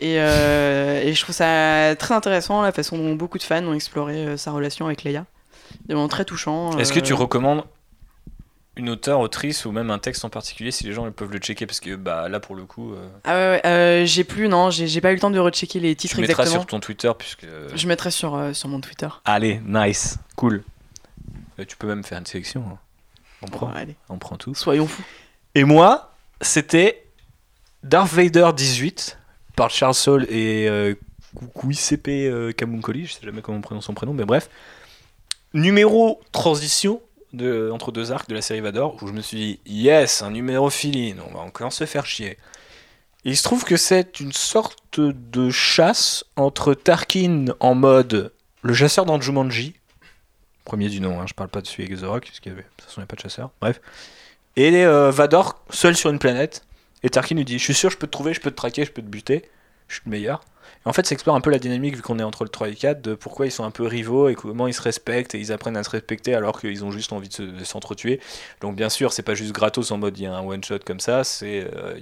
[0.00, 3.74] Et, euh, et je trouve ça très intéressant la façon dont beaucoup de fans ont
[3.74, 5.24] exploré euh, sa relation avec Leia.
[5.86, 6.76] C'est vraiment très touchant.
[6.78, 7.64] Est-ce que euh, tu recommandes
[8.76, 11.64] une auteure, autrice ou même un texte en particulier si les gens peuvent le checker?
[11.66, 12.92] Parce que bah là pour le coup.
[12.92, 15.78] euh, Ah ouais, ouais, euh, j'ai plus, non, j'ai pas eu le temps de rechecker
[15.80, 16.62] les titres tu mettras exactement.
[16.62, 17.46] sur ton Twitter puisque.
[17.74, 19.08] Je mettrai sur, euh, sur mon Twitter.
[19.24, 20.64] Allez, nice, cool.
[21.60, 22.64] Euh, tu peux même faire une sélection.
[22.68, 22.78] hein.
[23.42, 24.54] On prend, allez, on prend tout.
[24.54, 25.04] soyons fous.
[25.54, 27.04] Et moi, c'était
[27.84, 29.18] Darth Vader 18
[29.56, 30.94] par Charles Soule et euh,
[31.72, 34.48] CP euh, Kamunkoli, je sais jamais comment on prononce son prénom, mais bref.
[35.52, 37.00] Numéro transition
[37.32, 40.30] de, entre deux arcs de la série Vador, où je me suis dit, yes, un
[40.30, 42.38] numéro filine, on va encore se faire chier.
[43.24, 48.32] Il se trouve que c'est une sorte de chasse entre Tarkin en mode
[48.62, 49.74] le chasseur dans Jumanji,
[50.64, 52.54] premier du nom, hein, je parle pas de celui avec The Rock, parce qu'il y
[52.54, 52.66] avait,
[53.06, 53.80] pas de chasseur, bref.
[54.56, 56.64] Et euh, Vador, seul sur une planète,
[57.04, 58.84] et Tarkin lui dit, je suis sûr, je peux te trouver, je peux te traquer,
[58.84, 59.44] je peux te buter,
[59.88, 60.40] je suis le meilleur.
[60.86, 62.68] Et en fait, ça explore un peu la dynamique, vu qu'on est entre le 3
[62.68, 65.34] et le 4, de pourquoi ils sont un peu rivaux et comment ils se respectent
[65.34, 68.20] et ils apprennent à se respecter alors qu'ils ont juste envie de se- de s'entretuer.
[68.62, 71.00] Donc, bien sûr, c'est pas juste gratos en mode il y a un one-shot comme
[71.00, 71.94] ça, c'est euh,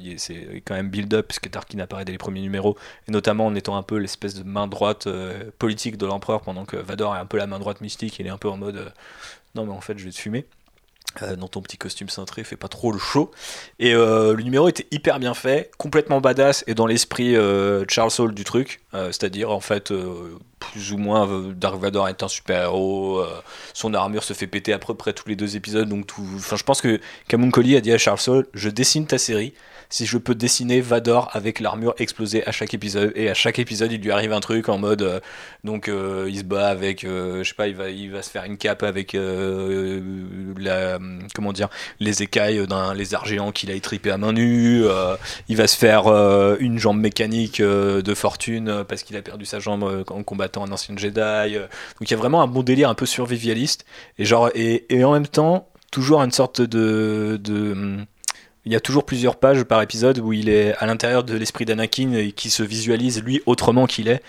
[0.64, 2.76] quand même build-up, puisque Tarkin apparaît dès les premiers numéros,
[3.08, 6.64] et notamment en étant un peu l'espèce de main droite euh, politique de l'empereur, pendant
[6.64, 8.76] que Vador est un peu la main droite mystique, il est un peu en mode
[8.76, 8.88] euh,
[9.54, 10.46] non, mais en fait, je vais te fumer.
[11.20, 13.30] Euh, dans ton petit costume cintré, fais pas trop le show.
[13.78, 18.10] Et euh, le numéro était hyper bien fait, complètement badass et dans l'esprit euh, Charles
[18.10, 18.80] Soule du truc.
[18.92, 19.90] C'est-à-dire, en fait,
[20.58, 21.26] plus ou moins,
[21.56, 23.24] Dark Vador est un super-héros.
[23.72, 25.88] son armure se fait péter à peu près tous les deux épisodes.
[25.88, 29.54] Donc, je pense que Kamunkoli a dit à Charles Soule Je dessine ta série
[29.92, 33.12] si je peux dessiner Vador avec l'armure explosée à chaque épisode.
[33.14, 35.02] Et à chaque épisode, il lui arrive un truc en mode.
[35.02, 35.20] euh,
[35.64, 37.04] donc, euh, il se bat avec.
[37.04, 39.12] euh, je sais pas, il va, il va se faire une cape avec.
[39.12, 40.98] la,
[41.34, 41.68] comment dire
[42.00, 44.84] les écailles d'un lézard géant qu'il a étripé à main nue.
[45.48, 46.06] il va se faire
[46.58, 50.96] une jambe mécanique de fortune parce qu'il a perdu sa jambe en combattant un ancien
[50.96, 51.54] Jedi.
[51.54, 53.84] donc il y a vraiment un bon délire un peu survivaliste
[54.18, 58.06] et genre et en même temps toujours une sorte de, de hum,
[58.64, 61.64] il y a toujours plusieurs pages par épisode où il est à l'intérieur de l'esprit
[61.64, 64.22] d'Anakin et qui se visualise lui autrement qu'il est.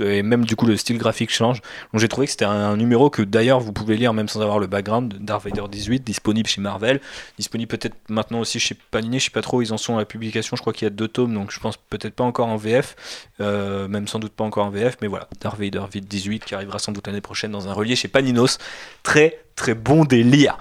[0.00, 1.60] Et, même du coup le style graphique change.
[1.92, 4.40] Donc j'ai trouvé que c'était un, un numéro que d'ailleurs vous pouvez lire même sans
[4.40, 5.14] avoir le background.
[5.20, 7.00] Darth Vader 18, disponible chez Marvel.
[7.38, 10.06] Disponible peut-être maintenant aussi chez Panini, je sais pas trop, ils en sont à la
[10.06, 12.56] publication, je crois qu'il y a deux tomes, donc je pense peut-être pas encore en
[12.56, 12.96] VF,
[13.40, 16.78] euh, même sans doute pas encore en VF, mais voilà, Darth Vader 18 qui arrivera
[16.78, 18.58] sans doute l'année prochaine dans un relié chez Paninos.
[19.02, 20.58] Très très bon délire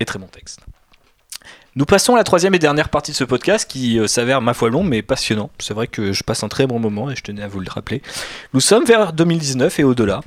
[0.00, 0.60] et très bon texte.
[1.76, 4.54] Nous passons à la troisième et dernière partie de ce podcast qui euh, s'avère ma
[4.54, 5.50] foi long mais passionnant.
[5.58, 7.66] C'est vrai que je passe un très bon moment et je tenais à vous le
[7.68, 8.00] rappeler.
[8.52, 10.20] Nous sommes vers 2019 et au-delà.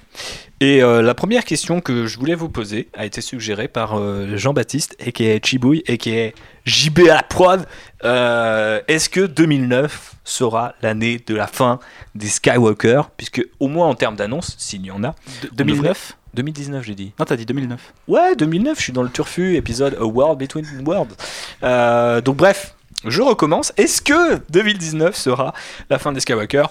[0.59, 4.35] Et euh, la première question que je voulais vous poser a été suggérée par euh,
[4.35, 6.31] Jean-Baptiste, aka Chibouille, aka
[6.65, 7.65] JB à la prod.
[8.03, 11.79] Euh, Est-ce que 2009 sera l'année de la fin
[12.13, 15.15] des Skywalker Puisque au moins en termes d'annonce, s'il y en a.
[15.43, 17.13] De- 2009 2019 j'ai dit.
[17.19, 17.93] Non, t'as dit 2009.
[18.07, 21.15] Ouais, 2009, je suis dans le turfu, épisode A World Between Worlds.
[21.63, 22.75] Euh, donc bref,
[23.05, 23.73] je recommence.
[23.77, 25.53] Est-ce que 2019 sera
[25.89, 26.65] la fin des Skywalker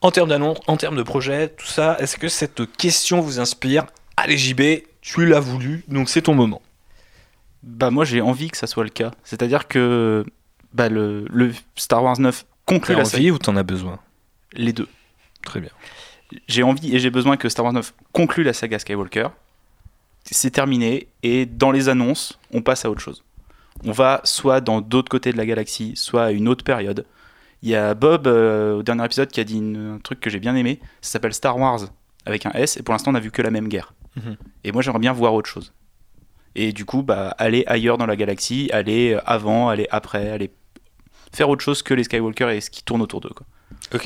[0.00, 3.86] En termes d'annonce, en termes de projet, tout ça, est-ce que cette question vous inspire?
[4.16, 4.62] Allez JB,
[5.00, 6.62] tu l'as voulu, donc c'est ton moment.
[7.62, 9.10] Bah moi j'ai envie que ça soit le cas.
[9.24, 10.24] C'est-à-dire que
[10.72, 13.30] bah, le, le Star Wars 9 conclut la envie série.
[13.30, 13.98] ou t'en as besoin?
[14.52, 14.88] Les deux.
[15.44, 15.70] Très bien.
[16.48, 19.28] J'ai envie et j'ai besoin que Star Wars 9 conclue la saga Skywalker.
[20.24, 23.22] C'est terminé et dans les annonces, on passe à autre chose.
[23.84, 27.04] On va soit dans d'autres côtés de la galaxie, soit à une autre période.
[27.62, 30.30] Il y a Bob euh, au dernier épisode qui a dit une- un truc que
[30.30, 30.80] j'ai bien aimé.
[31.02, 31.80] Ça s'appelle Star Wars
[32.26, 33.92] avec un S et pour l'instant on n'a vu que la même guerre.
[34.16, 34.36] Mhm.
[34.64, 35.72] Et moi j'aimerais bien voir autre chose.
[36.54, 40.52] Et du coup, bah, aller ailleurs dans la galaxie, aller avant, aller après, aller
[41.32, 43.30] faire autre chose que les Skywalker et ce qui tourne autour d'eux.
[43.34, 43.44] quoi.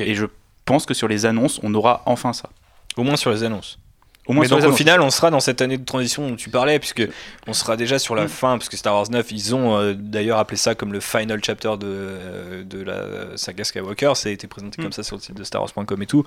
[0.00, 0.24] Et je
[0.68, 2.50] pense que sur les annonces, on aura enfin ça.
[2.96, 3.78] Au moins sur les annonces.
[4.26, 6.36] Au moins Mais sur donc au final, on sera dans cette année de transition dont
[6.36, 7.08] tu parlais, puisque
[7.46, 8.28] on sera déjà sur la Mm.
[8.28, 11.40] fin, parce que Star Wars 9, ils ont euh, d'ailleurs appelé ça comme le final
[11.42, 14.12] chapter de, euh, de la saga Skywalker.
[14.16, 14.84] Ça a été présenté Mm.
[14.84, 16.24] comme ça sur le site de StarWars.com et tout.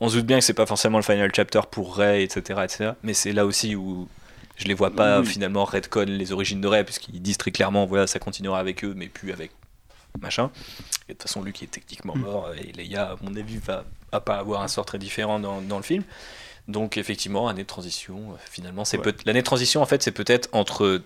[0.00, 2.90] On se doute bien que c'est pas forcément le final chapter pour Rey, etc., etc.
[3.02, 4.08] Mais c'est là aussi où
[4.56, 5.26] je les vois pas Oui.
[5.26, 8.92] finalement redcon les origines de Rey, puisqu'ils disent très clairement, voilà, ça continuera avec eux,
[8.96, 9.50] mais plus avec
[10.20, 10.50] machin.
[11.08, 12.20] Et de toute façon, Luke est techniquement Mm.
[12.20, 15.60] mort, et Leia, à mon avis, va, va pas avoir un sort très différent dans,
[15.60, 16.02] dans le film.
[16.68, 19.12] Donc effectivement, année de transition, euh, finalement, c'est Ouais.
[19.26, 21.02] l'année de transition en fait, c'est peut-être entre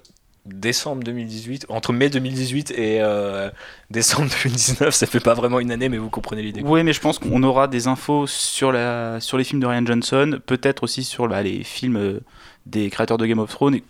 [0.46, 3.50] décembre 2018, entre mai 2018 et euh,
[3.90, 6.62] décembre 2019, ça fait pas vraiment une année, mais vous comprenez l'idée.
[6.64, 9.84] Oui, mais je pense qu'on aura des infos sur, la, sur les films de Ryan
[9.84, 12.20] Johnson, peut-être aussi sur bah, les films euh,
[12.66, 13.82] des créateurs de Game of Thrones, et,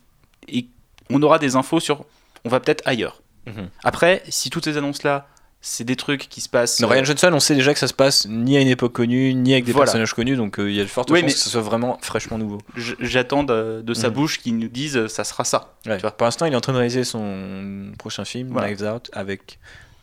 [0.49, 0.67] et
[1.11, 2.07] on aura des infos sur.
[2.45, 3.21] On va peut-être ailleurs.
[3.49, 3.69] Mhm.
[3.85, 5.27] Après, si toutes ces annonces-là
[5.61, 6.79] c'est des trucs qui se passent.
[6.79, 9.35] Non, Ryan Johnson, on sait déjà que ça se passe ni à une époque connue,
[9.35, 9.87] ni avec des Voilà.
[9.87, 11.99] personnages connus, donc euh, il y a de fortes Oui, chances que ce soit vraiment
[12.01, 12.59] fraîchement nouveau.
[12.77, 14.15] J'attends de, de sa Mhm.
[14.15, 15.75] bouche qu'ils nous disent euh, ça sera ça.
[15.85, 15.97] Ouais.
[15.97, 16.13] Tu vois.
[16.13, 18.69] Pour l'instant, il est en train de réaliser son prochain film, Voilà.
[18.69, 19.59] Knives Out, avec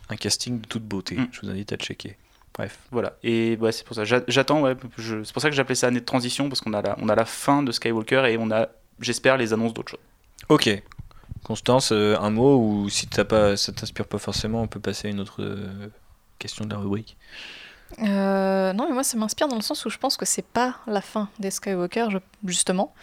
[0.10, 1.16] un casting de toute beauté.
[1.16, 1.28] Mm.
[1.32, 2.18] Je vous invite à le checker.
[2.54, 2.78] Bref.
[2.92, 3.14] Voilà.
[3.24, 4.04] Et ouais, c'est pour ça.
[4.04, 4.60] J'a- J'attends.
[4.62, 7.08] Ouais, c'est pour ça que j'appelais ça année de transition parce qu'on a la, on
[7.08, 8.68] a la fin de Skywalker et on a,
[9.00, 10.00] j'espère, les annonces d'autres choses.
[10.50, 10.70] Ok.
[11.46, 15.10] Constance, euh, un mot ou si t'as pas, ça t'inspire pas forcément, on peut passer
[15.10, 15.90] à une autre euh,
[16.40, 17.18] question de la rubrique.
[18.02, 20.76] Euh, non, mais moi, ça m'inspire dans le sens où je pense que c'est pas
[20.88, 22.08] la fin des Skywalker,
[22.46, 22.96] justement.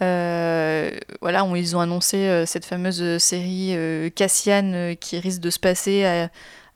[0.00, 3.74] Euh, voilà, on- ils ont annoncé euh, cette fameuse série
[4.14, 6.04] Cassian qui risque de se passer.
[6.04, 6.28] à-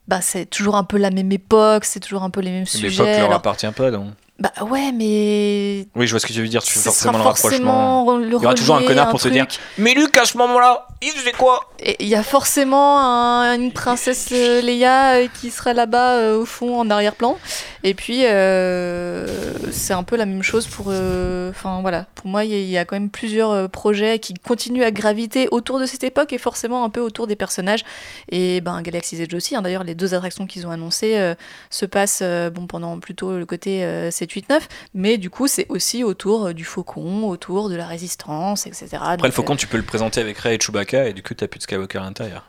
[0.08, 2.90] bah, c'est toujours un peu la même époque, c'est toujours un peu les mêmes L'époque
[2.90, 3.04] sujets.
[3.18, 4.08] leur alors- appartient pas, donc.
[4.38, 7.24] Bah ouais, mais Oui, je vois ce que tu veux dire, tu fais forcément le
[7.24, 8.16] rapprochement.
[8.18, 9.60] le Il y aura toujours un connard pour te dire truc.
[9.78, 11.60] Mais Luc, à ce moment-là, il faisait quoi?
[12.00, 16.44] Il y a forcément un- une princesse euh, Leia euh, qui sera là-bas euh, au
[16.44, 17.38] fond en arrière-plan.
[17.84, 19.26] Et puis euh,
[19.72, 20.86] c'est un peu la même chose pour.
[20.88, 24.18] euh, Enfin voilà, pour moi il y, a- il y a quand même plusieurs projets
[24.20, 27.84] qui continuent à graviter autour de cette époque et forcément un peu autour des personnages.
[28.30, 29.56] Et ben Galaxy's Edge aussi.
[29.56, 29.62] hein.
[29.62, 31.34] D'ailleurs les deux attractions qu'ils ont annoncées
[31.70, 32.22] se passent
[32.54, 33.84] bon pendant plutôt le côté
[34.24, 34.60] 7-8-9,
[34.94, 38.88] mais du coup c'est aussi autour euh, du Faucon, autour de la Résistance, etc.
[39.00, 41.46] Après, le faucon, tu peux le présenter avec Rey et Chewbacca, et du coup, t'as
[41.48, 42.46] plus de Skywalker à l'intérieur.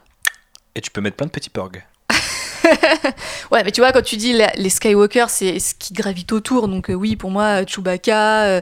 [0.75, 1.83] Et tu peux mettre plein de petits porgs.
[3.51, 6.67] Ouais, mais tu vois, quand tu dis la- les Skywalker, c'est ce qui gravite autour.
[6.67, 8.61] Donc euh, oui, pour moi, Chewbacca, euh,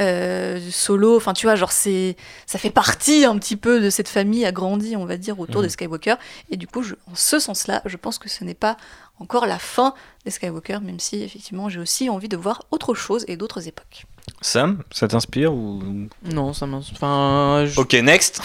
[0.00, 2.16] euh, Solo, enfin tu vois, genre c'est,
[2.46, 5.66] ça fait partie un petit peu de cette famille agrandie, on va dire, autour Mhm.
[5.66, 6.14] des Skywalker.
[6.50, 8.76] Et du coup, je- en ce sens-là, je pense que ce n'est pas
[9.22, 9.94] encore la fin
[10.24, 14.04] des Skywalker, même si effectivement, j'ai aussi envie de voir autre chose et d'autres époques.
[14.40, 15.80] Sam, ça t'inspire ou
[16.24, 16.96] Non, ça m'inspire.
[16.96, 18.40] Enfin, je- Ok, next.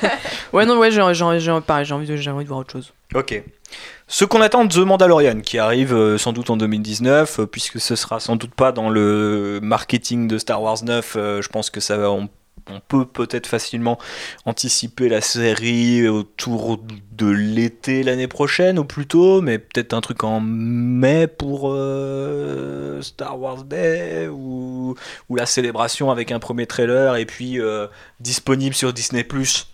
[0.52, 2.72] ouais, non, ouais, j'ai j'ai- j'ai- pareil, j'ai envie, de- j'ai envie de voir autre
[2.72, 2.92] chose.
[3.14, 3.42] Ok.
[4.06, 7.80] Ce qu'on attend de The Mandalorian, qui arrive euh, sans doute en 2019, euh, puisque
[7.80, 11.68] ce sera sans doute pas dans le marketing de Star Wars 9, euh, je pense
[11.68, 12.28] que ça va, on,
[12.70, 13.98] on peut peut-être facilement
[14.44, 16.80] anticiper la série autour
[17.12, 23.02] de l'été l'année prochaine ou plus tôt, mais peut-être un truc en mai pour euh,
[23.02, 24.94] Star Wars Day ou,
[25.30, 27.86] la célébration avec un premier trailer et puis euh,
[28.20, 29.68] disponible sur Disney Plus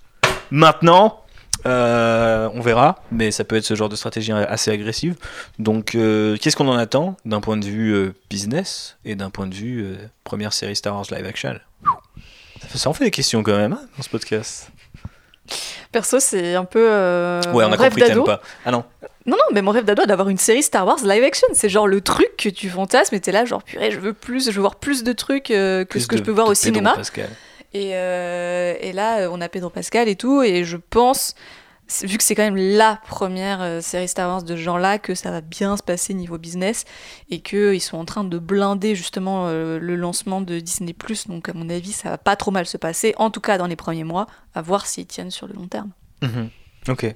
[0.51, 1.21] maintenant.
[1.67, 5.17] Euh, on verra, mais ça peut être ce genre de stratégie assez agressive.
[5.59, 9.97] Donc, qu'est-ce qu'on en attend d'un point de vue business et d'un point de vue
[10.25, 11.59] première série Star Wars live action?
[12.75, 14.69] Ça, en fait des questions quand même hein, dans ce podcast.
[15.93, 18.25] Perso, c'est un peu euh, ouais, on a rêve compris, t'aimes d'ado.
[18.25, 18.41] pas.
[18.65, 18.83] Ah non,
[19.27, 21.47] Non, non, mais mon rêve d'ado d'avoir une série Star Wars live action.
[21.53, 24.47] C'est genre le truc que tu fantasmes et t'es là, genre purée, je veux plus,
[24.47, 26.49] je veux voir plus de trucs euh, que plus ce que de- je peux voir
[26.49, 26.95] au cinéma.
[26.97, 27.29] Pascal.
[27.75, 31.35] Et, euh, et là, on a Pedro Pascal et tout, et je pense,
[32.03, 35.15] vu que c'est quand même la première euh, série Star Wars de ce genre-là, que
[35.15, 36.85] ça va bien se passer niveau business,
[37.31, 40.95] et qu'ils sont en train de blinder justement euh, le lancement de Disney+,
[41.29, 43.67] donc à mon avis, ça va pas trop mal se passer, en tout cas dans
[43.67, 45.91] les premiers mois, à voir s'ils tiennent sur le long terme.
[46.23, 46.49] Mhm.
[46.89, 47.15] Ok.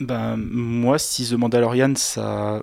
[0.00, 2.62] Ben, moi, si The Mandalorian, ça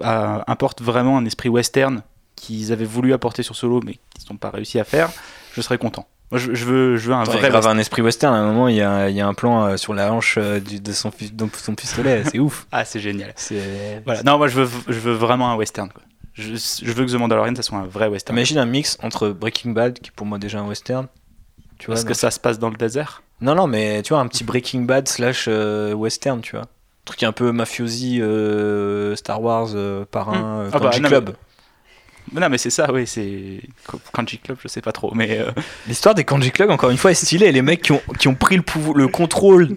[0.00, 2.02] apporte vraiment un esprit western
[2.34, 5.10] qu'ils avaient voulu apporter sur Solo, mais qu'ils n'ont pas réussi à faire,
[5.54, 6.08] je serais content.
[6.34, 8.34] Moi, je, je veux, je veux un Attends, vrai grave un esprit western.
[8.34, 10.34] À un moment, il y a, il y a un plan euh, sur la hanche
[10.36, 12.24] euh, du- de son, de son pistolet.
[12.24, 12.66] C'est ouf.
[12.72, 13.32] Ah, c'est génial.
[13.36, 14.02] C'est.
[14.04, 14.24] Voilà.
[14.24, 15.88] Non, moi, je veux, je veux vraiment un western.
[15.90, 16.02] Quoi.
[16.32, 18.36] Je, je veux que The Mandalorian, ça soit un vrai western.
[18.36, 21.06] Imagine un mix entre Breaking Bad, qui est pour moi déjà un western.
[21.78, 23.22] Tu vois, Parce non que ça se passe dans le désert?
[23.40, 26.62] Non, non, mais tu vois, un petit Breaking Bad slash euh, western, tu vois.
[26.64, 30.66] Un truc un peu mafiosi, euh, Star Wars, euh, parrain, Hmm.
[30.66, 31.28] euh, Ah bah, non, Club.
[31.28, 31.34] Mais
[32.32, 33.60] non, mais c'est ça, oui, c'est.
[34.12, 35.38] Kanji Club, je sais pas trop, mais.
[35.38, 35.50] euh,
[35.86, 37.52] L'histoire des Kanji Club, encore une fois, est stylée.
[37.52, 38.62] Les mecs qui ont, qui ont pris le,
[38.94, 39.76] le contrôle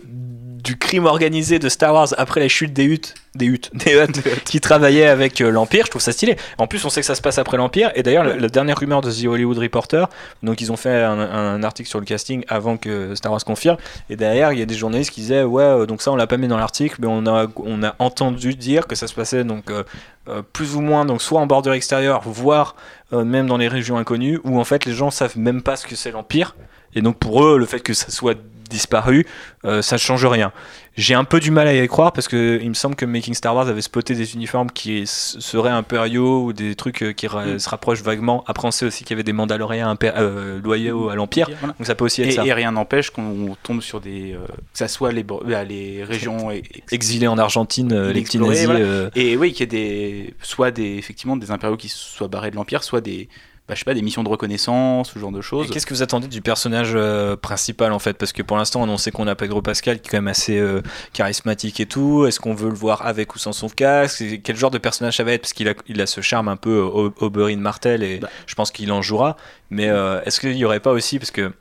[0.67, 4.21] du crime organisé de Star Wars après la chute des Huttes, des Huttes, des Huttes,
[4.43, 6.35] qui travaillaient avec euh, l'Empire, je trouve ça stylé.
[6.57, 7.89] En plus, on sait que ça se passe après l'Empire.
[7.95, 10.09] Et d'ailleurs, la, la dernière rumeur de The Hollywood Reporter,
[10.43, 13.77] donc ils ont fait un, un article sur le casting avant que Star Wars confirme.
[14.09, 16.27] Et derrière, il y a des journalistes qui disaient Ouais, euh, donc ça, on l'a
[16.27, 19.45] pas mis dans l'article, mais on a, on a entendu dire que ça se passait
[19.45, 22.75] donc euh, plus ou moins, donc soit en bordure extérieure, voire
[23.13, 25.95] même dans les régions inconnues, où en fait les gens savent même pas ce que
[25.95, 26.57] c'est l'Empire.
[26.93, 28.37] Et donc pour eux, le fait que ça soit
[28.69, 29.25] disparu,
[29.65, 30.51] euh, ça ne change rien.
[30.95, 33.35] J'ai un peu du mal à y croire parce que il me semble que Making
[33.35, 37.45] Star Wars avait spoté des uniformes qui seraient impériaux ou des trucs euh, qui ra-
[37.45, 37.59] Mm.
[37.59, 38.43] se rapprochent vaguement.
[38.47, 41.75] Après, on sait aussi qu'il y avait des Mandaloriens euh, loyaux à l'Empire, Voilà.
[41.77, 42.45] donc ça peut aussi être Et, ça.
[42.45, 44.33] et rien n'empêche qu'on tombe sur des.
[44.33, 46.49] euh, que ça soit les, euh, les régions.
[46.91, 48.65] Exilés en Argentine, euh, les petits Inexplorés, nazis.
[48.65, 48.79] voilà.
[48.85, 52.49] euh, Et oui, qu'il y ait des, soit des, effectivement des impériaux qui soient barrés
[52.49, 53.29] de l'Empire, soit des,
[53.67, 55.69] bah, je sais pas, des missions de reconnaissance, ce genre de choses.
[55.69, 58.13] qu'est-ce que vous attendez du personnage euh, principal en fait?
[58.13, 60.57] Parce que pour l'instant, on sait qu'on a Pedro Pascal qui est quand même assez
[60.57, 60.81] euh,
[61.13, 62.25] charismatique et tout.
[62.25, 64.23] Est-ce qu'on veut le voir avec ou sans son casque?
[64.43, 65.41] Quel genre de personnage ça va être?
[65.41, 68.29] Parce qu'il a, il a ce charme un peu euh, Oberyn Martel et Bah.
[68.45, 69.35] je pense qu'il en jouera.
[69.69, 71.51] Mais euh, est-ce qu'il y aurait pas aussi Parce que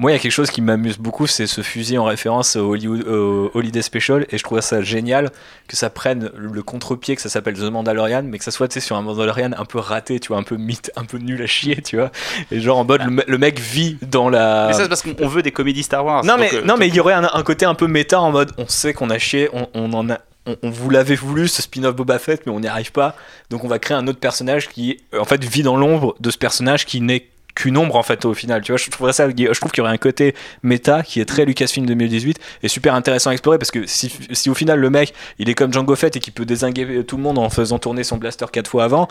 [0.00, 2.70] moi, il y a quelque chose qui m'amuse beaucoup, c'est ce fusil en référence au
[2.72, 5.30] Hollywood, au Holiday Special, et je trouve ça génial
[5.66, 8.74] que ça prenne le contre-pied, que ça s'appelle The Mandalorian, mais que ça soit tu
[8.74, 11.42] sais, sur un Mandalorian un peu raté, tu vois, un peu mythe, un peu nul
[11.42, 12.12] à chier, tu vois,
[12.52, 14.68] et genre en mode le, me- le mec vit dans la.
[14.68, 16.24] Mais ça, c'est parce qu'on on veut des comédies Star Wars.
[16.24, 18.30] non mais euh, non mais il y aurait un, un côté un peu méta en
[18.30, 20.18] mode on sait qu'on a chié, on, on en a.
[20.62, 23.14] On, vous l'avait voulu ce spin-off Boba Fett mais on n'y arrive pas
[23.50, 26.38] donc on va créer un autre personnage qui en fait vit dans l'ombre de ce
[26.38, 27.26] personnage qui n'est
[27.58, 29.84] qu'une ombre en fait au final tu vois je trouve ça je trouve qu'il y
[29.84, 33.72] aurait un côté méta qui est très Lucasfilm 2018 et super intéressant à explorer parce
[33.72, 36.44] que si, si au final le mec il est comme Django Fett et qu'il peut
[36.44, 39.08] désinguer tout le monde en faisant tourner son blaster quatre fois avant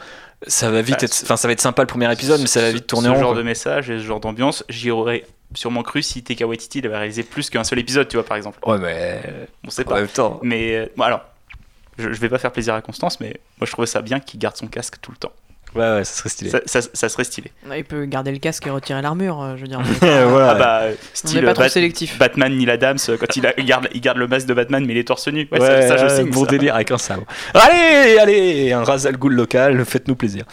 [0.47, 2.61] ça va vite Bah, être enfin ça va être sympa le premier épisode mais ça
[2.61, 3.37] va vite tourner ce en genre quoi.
[3.37, 7.23] de message et ce genre d'ambiance, j'y aurais sûrement cru si Taika Waititi avait réalisé
[7.23, 8.59] plus qu'un seul épisode, tu vois, par exemple.
[8.65, 9.21] ouais mais
[9.65, 9.95] On sait en pas.
[9.95, 11.21] même temps Mais euh, bon, alors,
[11.97, 14.39] je, je vais pas faire plaisir à Constance, mais moi je trouvais ça bien qu'il
[14.39, 15.31] garde son casque tout le temps.
[15.77, 17.51] Ouais ouais ça serait stylé Ça, ça- ça serait stylé.
[17.75, 19.81] Il peut garder le casque et retirer l'armure, euh, je veux dire.
[20.01, 22.17] voilà Ah bah, euh, On n'est style pas trop Bat- sélectif.
[22.17, 24.83] Batman Neil Adams, euh, quand il, a- il garde, il garde le masque de Batman,
[24.85, 25.47] mais il est torse nu.
[25.51, 26.29] Ouais, Ouais, ça, ça, je signe.
[26.31, 26.51] bon ça.
[26.51, 27.23] délire avec un sabre.
[27.53, 30.43] Allez, allez, un Razal Ghoul local, faites-nous plaisir.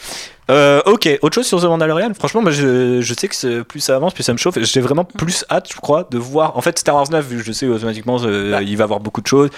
[0.50, 2.12] Euh, ok, autre chose sur The Mandalorian?
[2.12, 4.58] Franchement, moi, je, je sais que plus ça avance, plus ça me chauffe.
[4.60, 6.56] J'ai vraiment plus hâte, je crois, de voir.
[6.58, 8.62] En fait, Star Wars 9, vu que je sais automatiquement, euh, Bah.
[8.62, 9.48] il va y avoir beaucoup de choses.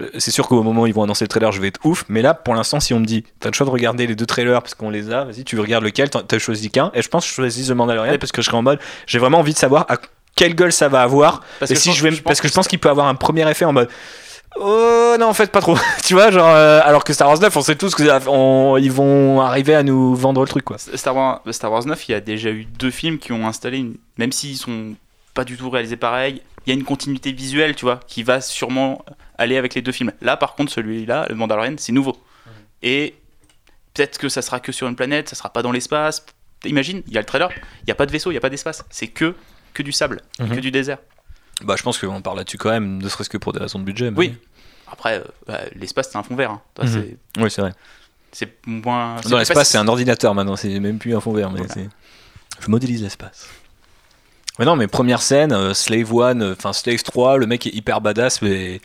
[0.00, 2.04] Euh, C'est sûr qu'au moment où ils vont annoncer le trailer, je vais être ouf.
[2.08, 4.26] Mais là, pour l'instant, si on me dit, t'as le choix de regarder les deux
[4.26, 6.90] trailers parce qu'on les a, vas-y, tu regardes lequel, t'as choisi qu'un.
[6.94, 9.18] Et je pense que je choisis The Mandalorian parce que je serai en mode, j'ai
[9.18, 9.96] vraiment envie de savoir à
[10.34, 11.42] quelle gueule ça va avoir.
[11.58, 13.14] Parce et que si je vais, pense parce que je pense qu'il peut avoir un
[13.14, 13.88] premier effet en mode.
[14.60, 15.76] Oh non, en fait, pas trop.
[16.04, 18.10] tu vois, genre, euh, alors que Star Wars 9, on sait tous qu'ils
[18.90, 20.78] vont arriver à nous vendre le truc, quoi.
[20.78, 23.78] Star Wars, Star Wars 9, il y a déjà eu deux films qui ont installé,
[23.78, 23.96] une...
[24.16, 24.94] même s'ils sont
[25.38, 28.40] pas du tout réalisés pareil, il y a une continuité visuelle, tu vois, qui va
[28.40, 29.04] sûrement
[29.38, 30.10] aller avec les deux films.
[30.20, 32.16] Là, par contre, celui-là, le Mandalorian, c'est nouveau.
[32.82, 33.14] Et
[33.94, 36.26] peut-être que ça sera que sur une planète, ça sera pas dans l'espace.
[36.64, 37.50] Imagine, il y a le trailer,
[37.82, 38.84] il n'y a pas de vaisseau, il n'y a pas d'espace.
[38.90, 39.36] C'est que,
[39.74, 40.56] que du sable, Mhm.
[40.56, 40.98] que du désert.
[41.62, 43.84] Bah, je pense qu'on parle là-dessus quand même, ne serait-ce que pour des raisons de
[43.84, 44.10] budget.
[44.10, 44.34] mais- Oui.
[44.90, 46.50] Après, euh, bah, l'espace, c'est un fond vert.
[46.50, 46.62] hein.
[46.74, 46.90] Toi, Mhm.
[46.92, 47.74] c'est- Oui, c'est vrai.
[48.32, 49.18] C'est moins.
[49.22, 51.74] c'est Dans l'espace, c'est un ordinateur maintenant, c'est même plus un fond vert, mais Voilà.
[51.74, 51.88] c'est.
[52.60, 53.48] Je modélise l'espace.
[54.58, 57.74] Mais non, mais première scène, euh, Slave One, euh, enfin Slave 3, le mec est
[57.74, 58.80] hyper badass, mais.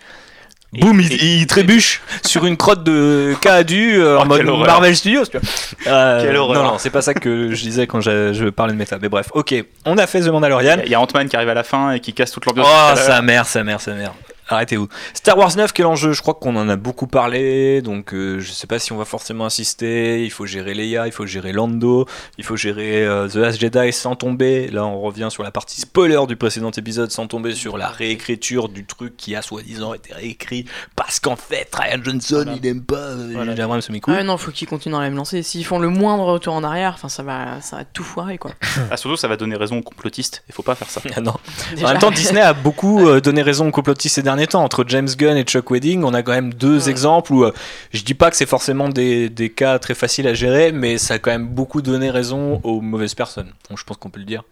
[0.75, 4.37] Et- Boum, il, et- il trébuche sur une crotte de Kadu euh, en Oh, mode
[4.39, 4.65] quelle horreur.
[4.67, 5.25] Marvel Studios.
[5.25, 5.49] Tu vois.
[5.85, 6.63] Euh, Quelle horreur.
[6.63, 8.97] Non, non, c'est pas ça que je disais quand je, je parlais de méta.
[9.01, 9.53] Mais bref, ok,
[9.85, 10.77] on a fait The Mandalorian.
[10.85, 12.67] Il y a Ant-Man qui arrive à la fin et qui casse toute l'ambiance.
[12.71, 14.13] Oh, sa mère, sa mère, sa mère.
[14.53, 14.87] Arrêtez-vous.
[15.13, 16.13] Star Wars 9, quel enjeu?
[16.13, 19.05] Je crois qu'on en a beaucoup parlé, donc euh, je sais pas si on va
[19.05, 20.23] forcément insister.
[20.23, 22.05] Il faut gérer Leia, il faut gérer Lando,
[22.37, 24.67] il faut gérer euh, The Last Jedi sans tomber.
[24.69, 28.69] Là, on revient sur la partie spoiler du précédent épisode sans tomber sur la réécriture
[28.69, 30.65] du truc qui a soi-disant été réécrit
[30.95, 32.53] parce qu'en fait, Ryan Johnson, Voilà.
[32.61, 33.53] il aime pas euh, Voilà.
[33.89, 35.43] Mes Ah non, faut qu'ils continuent dans la même lancée.
[35.43, 38.51] S'ils font le moindre retour en arrière, enfin, ça va, ça va tout foirer, quoi.
[38.91, 40.43] Ah, surtout, ça va donner raison aux complotistes.
[40.47, 41.01] Il faut pas faire ça.
[41.15, 41.35] Ah non.
[41.71, 41.87] Déjà.
[41.87, 44.63] En même temps, Disney a beaucoup euh, donné raison aux complotistes ces derniers temps.
[44.63, 46.89] Entre James Gunn et Chuck Wedding, on a quand même deux Ouais.
[46.89, 47.53] exemples où euh,
[47.93, 51.15] je dis pas que c'est forcément des, des cas très faciles à gérer, mais ça
[51.15, 53.51] a quand même beaucoup donné raison aux mauvaises personnes.
[53.69, 54.43] Donc je pense qu'on peut le dire.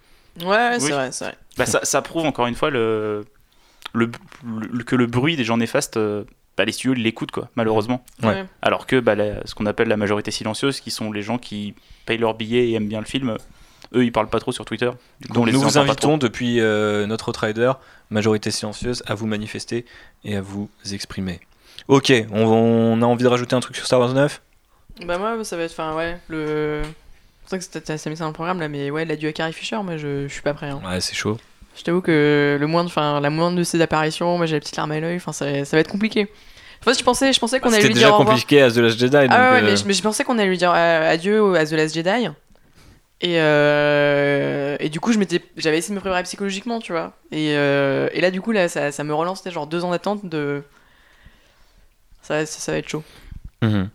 [0.43, 0.91] Ouais, c'est Oui.
[0.91, 1.35] vrai, c'est vrai.
[1.57, 3.25] Bah, ça, ça prouve encore une fois le,
[3.93, 4.09] le,
[4.45, 6.23] le- que le bruit des gens néfastes, euh,
[6.57, 8.03] bah, les studios l'écoutent, quoi, malheureusement.
[8.23, 8.45] Ouais.
[8.61, 11.73] Alors que bah, la- ce qu'on appelle la majorité silencieuse, qui sont les gens qui
[12.05, 13.35] payent leur billet et aiment bien le film,
[13.93, 14.89] eux ils parlent pas trop sur Twitter.
[15.19, 17.71] Du coup, Donc nous vous invitons depuis euh, notre Outrider,
[18.09, 19.85] majorité silencieuse, à vous manifester
[20.23, 21.39] et à vous exprimer.
[21.87, 24.41] Ok, on, on a envie de rajouter un truc sur Star Wars 9
[25.05, 26.81] Bah, moi, ça va être, enfin, ouais, le.
[27.45, 29.31] C'est vrai que c'était assez mis ça dans le programme là, mais ouais, la à
[29.33, 30.69] Carrie Fisher, moi je, je suis pas prêt.
[30.69, 30.79] Hein.
[30.87, 31.37] Ouais, c'est chaud.
[31.75, 34.75] Je t'avoue que le moindre, enfin, la moindre de ses apparitions, moi j'ai la petite
[34.77, 36.29] larme à l'œil, enfin, ça, ça va être compliqué.
[36.81, 38.35] En fait, je pensais, je pensais qu'on allait C'était lui déjà dire au revoir.
[38.35, 39.11] compliqué à The Last Jedi.
[39.11, 41.65] donc, Ah ouais, euh, mais, je, mais je pensais qu'on allait lui dire adieu à
[41.65, 42.29] The Last Jedi.
[43.21, 47.13] Et, euh, et du coup, j'avais essayé de me préparer psychologiquement, tu vois.
[47.31, 50.63] Et, euh, là, du coup, là, ça, me relance, genre deux ans d'attente de.
[52.23, 53.03] Ça, ça, ça va être chaud.
[53.61, 53.89] mhm.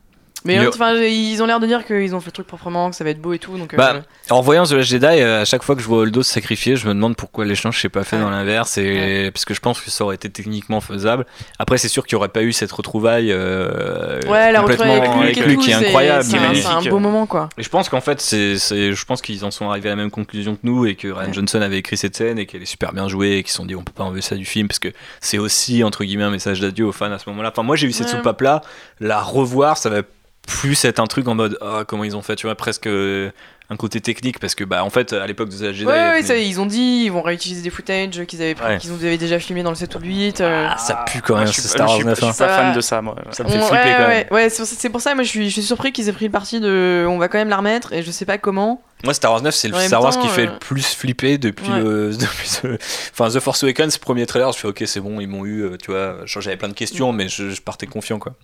[0.46, 2.96] Mais Le- enfin, ils ont l'air de dire qu'ils ont fait le truc proprement, que
[2.96, 3.56] ça va être beau et tout.
[3.58, 3.96] Donc, euh, Bah,
[4.30, 6.76] En voyant The Last Jedi, euh, à chaque fois que je vois Holdo se sacrifier,
[6.76, 8.22] je me demande pourquoi l'échange s'est pas fait Ouais.
[8.22, 11.26] dans l'inverse, et parce que je pense que ça aurait été techniquement faisable.
[11.58, 15.22] Après, c'est sûr qu'il n'y aurait pas eu cette retrouvaille euh, ouais, la complètement retrouvaille
[15.28, 16.24] avec Luke, et tout, qui est c'est- incroyable.
[16.24, 16.90] C'est un, mais- c'est un magnifique.
[16.90, 17.48] beau moment, quoi.
[17.58, 19.96] Et je pense qu'en fait, c'est, c'est- je pense qu'ils en sont arrivés à la
[19.96, 21.32] même conclusion que nous et que Ryan Ouais.
[21.32, 23.66] Johnson avait écrit cette scène et qu'elle est super bien jouée et qu'ils se sont
[23.66, 24.88] dit on peut pas enlever ça du film parce que
[25.20, 27.50] c'est aussi entre guillemets un message d'adieu aux fans à ce moment-là.
[27.52, 28.12] Enfin, moi j'ai eu cette Ouais.
[28.16, 28.60] soupape là,
[29.00, 30.02] la revoir, ça va
[30.46, 33.30] plus être un truc en mode ah comment ils ont fait, tu vois, presque euh,
[33.68, 36.12] un côté technique parce que bah en fait à l'époque de The Jedi Ouais, ouais,
[36.20, 38.78] mais- ça, ils ont dit, ils vont réutiliser des footage qu'ils avaient, pris- Ouais.
[38.78, 40.40] qu'ils avaient déjà filmé dans le 7 ou le 8.
[40.40, 40.68] euh.
[40.70, 42.34] Ah, ça pue quand même je suis Star je Wars suis pas- 9 je suis
[42.34, 42.76] Ça pas fan va.
[42.76, 43.16] de ça, moi.
[43.32, 45.14] ça me fait On- flipper ouais, quand même ouais, c'est pour ça- c'est pour ça,
[45.16, 47.04] moi je suis, je suis surpris qu'ils aient pris le parti de.
[47.08, 48.82] On va quand même la remettre et je sais pas comment.
[49.02, 50.86] moi Star Wars 9 c'est le En Star Wars temps, qui fait euh, le plus
[50.94, 51.80] flipper depuis Ouais.
[51.80, 52.78] le depuis ce-
[53.12, 55.76] enfin The Force Awakens premier trailer je fais ok c'est bon ils m'ont eu euh,
[55.76, 58.34] tu vois j'avais plein de questions mais je, je partais confiant quoi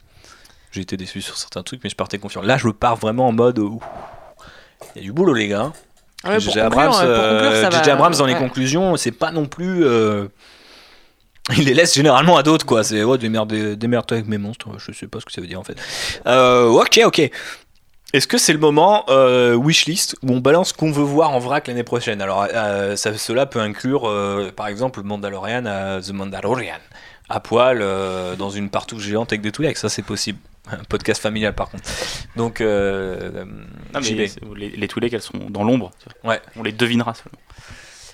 [0.73, 3.33] j'ai été déçu sur certains trucs mais je partais confiant là je pars vraiment en
[3.33, 5.73] mode il y a du boulot les gars
[6.25, 6.59] Ah ouais, J.J.
[6.61, 7.71] Abrams, euh.
[7.71, 9.85] Abrams dans les conclusions, c'est pas non plus.
[9.85, 10.27] euh,
[11.57, 12.85] Il les laisse généralement à d'autres, quoi.
[12.85, 14.69] C'est ouais, démerde- démerde-toi avec mes monstres.
[14.79, 15.77] Je sais pas ce que ça veut dire en fait.
[16.27, 17.31] Euh, ok, ok.
[18.13, 19.05] Est-ce que c'est le moment
[19.57, 22.21] wishlist où on balance ce qu'on veut voir en vrac l'année prochaine?
[22.23, 22.47] Alors,
[22.97, 24.03] ça, cela peut inclure,
[24.55, 26.79] par exemple, le Mandalorian à The Mandalorian,
[27.31, 27.79] à poil,
[28.39, 29.79] dans une partout géante avec des Twi'leks.
[29.79, 30.39] Ça, c'est possible.
[30.71, 31.89] Un podcast familial, par contre.
[32.37, 33.45] Donc, euh,
[33.95, 35.91] Non, mais les, les Twi'leks, elles sont dans l'ombre.
[36.25, 36.41] Ouais.
[36.57, 37.39] On les devinera seulement.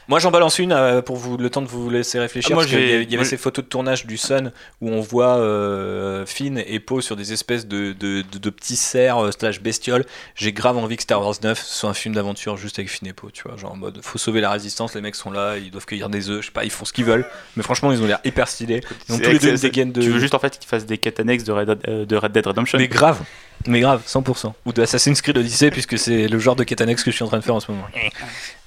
[0.09, 2.53] Moi j'en balance une euh, pour vous le temps de vous laisser réfléchir.
[2.53, 4.17] Ah, moi, parce qu'il y j'ai- avait- il y avait ces photos de tournage du
[4.17, 8.51] Sun où on voit euh, Finn et Poe sur des espèces de, de, de- de
[8.51, 10.05] petits cerfs euh, slash bestioles.
[10.35, 13.13] J'ai grave envie que Star Wars 9 soit un film d'aventure juste avec Finn et
[13.13, 15.71] Poe, tu vois, genre en mode faut sauver la résistance, les mecs sont là, ils
[15.71, 17.27] doivent cueillir des œufs, je sais pas, ils font ce qu'ils veulent,
[17.57, 18.81] mais franchement ils ont l'air hyper stylés.
[19.09, 20.01] Ils ont tous les deux des gaines de.
[20.01, 22.33] Tu veux juste en fait qu'ils fassent des quêtes annexes de Red, euh, de Red
[22.33, 23.21] Dead Redemption Mais grave,
[23.67, 24.53] mais grave, 100%.
[24.67, 27.25] Ou de Assassin's Creed Odyssey, puisque c'est le genre de quête annexe que je suis
[27.25, 27.87] en train de faire en ce moment.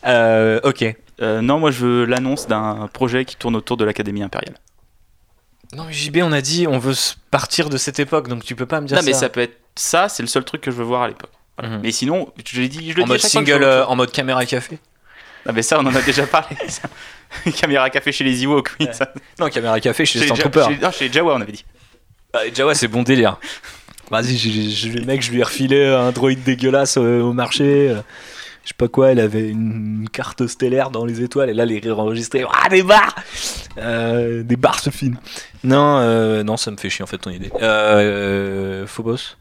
[0.05, 0.83] Euh, ok.
[1.21, 4.55] Euh, non, moi je veux l'annonce d'un projet qui tourne autour de l'Académie impériale.
[5.73, 6.93] Non, mais JB, on a dit, on veut
[7.29, 9.05] partir de cette époque, donc tu peux pas me dire Non, ça.
[9.07, 11.29] mais ça peut être ça, c'est le seul truc que je veux voir à l'époque.
[11.57, 11.75] Voilà.
[11.75, 11.81] Mhm.
[11.83, 14.45] Mais sinon, je l'ai dit, je le En dis mode single, euh, en mode caméra
[14.45, 14.79] café
[15.47, 16.57] Ah, mais ça, on en a déjà parlé.
[16.67, 16.89] ça.
[17.57, 18.87] Caméra café chez les Ewoks, oui.
[18.91, 19.13] ça.
[19.39, 20.69] Non, caméra café chez les Chez, Stormtroopers.
[20.75, 21.63] chez- non, chez les Jawa, on avait dit.
[22.33, 23.37] Ah, Jawa, c'est bon délire.
[24.11, 24.35] Vas-y,
[24.93, 27.89] le mec, je lui ai refilé un droïde dégueulasse euh, au marché.
[27.89, 28.01] euh,
[28.63, 31.79] Je sais pas quoi, elle avait une carte stellaire dans les étoiles et là, les
[31.79, 32.45] rires enregistrés.
[32.51, 33.15] Ah, des barres
[33.77, 35.17] Euh, Des barres ce film.
[35.63, 37.51] Non, euh, non, ça me fait chier en fait ton idée.
[37.61, 39.37] Euh, Phobos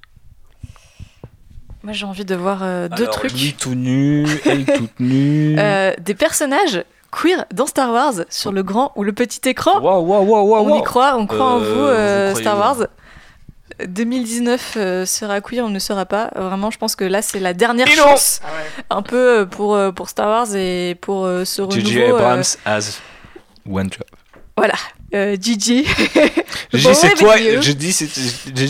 [1.82, 3.32] Moi, j'ai envie de voir euh, deux Alors, trucs.
[3.32, 5.56] Lui tout nu, elle toute nue.
[5.58, 9.80] Euh, des personnages queer dans Star Wars sur le grand ou le petit écran.
[9.80, 12.44] Waouh, waouh, waouh, waouh, on y croit, on croit en Euh, vous, vous euh, croyez
[12.44, 12.60] Star où?
[12.60, 12.86] Wars.
[13.86, 16.30] 2019 euh, sera queer, on ne sera pas.
[16.34, 18.40] Vraiment, je pense que là, c'est la dernière Et chance,
[18.90, 21.80] un peu euh, pour, euh, pour Star Wars et pour euh, ce renouveau.
[21.80, 22.02] J.J.
[22.02, 23.00] euh, Abrams has
[23.68, 24.04] one job.
[24.56, 24.74] voilà,
[25.14, 25.86] euh, Gigi.
[26.72, 27.34] Bon dit c'est toi,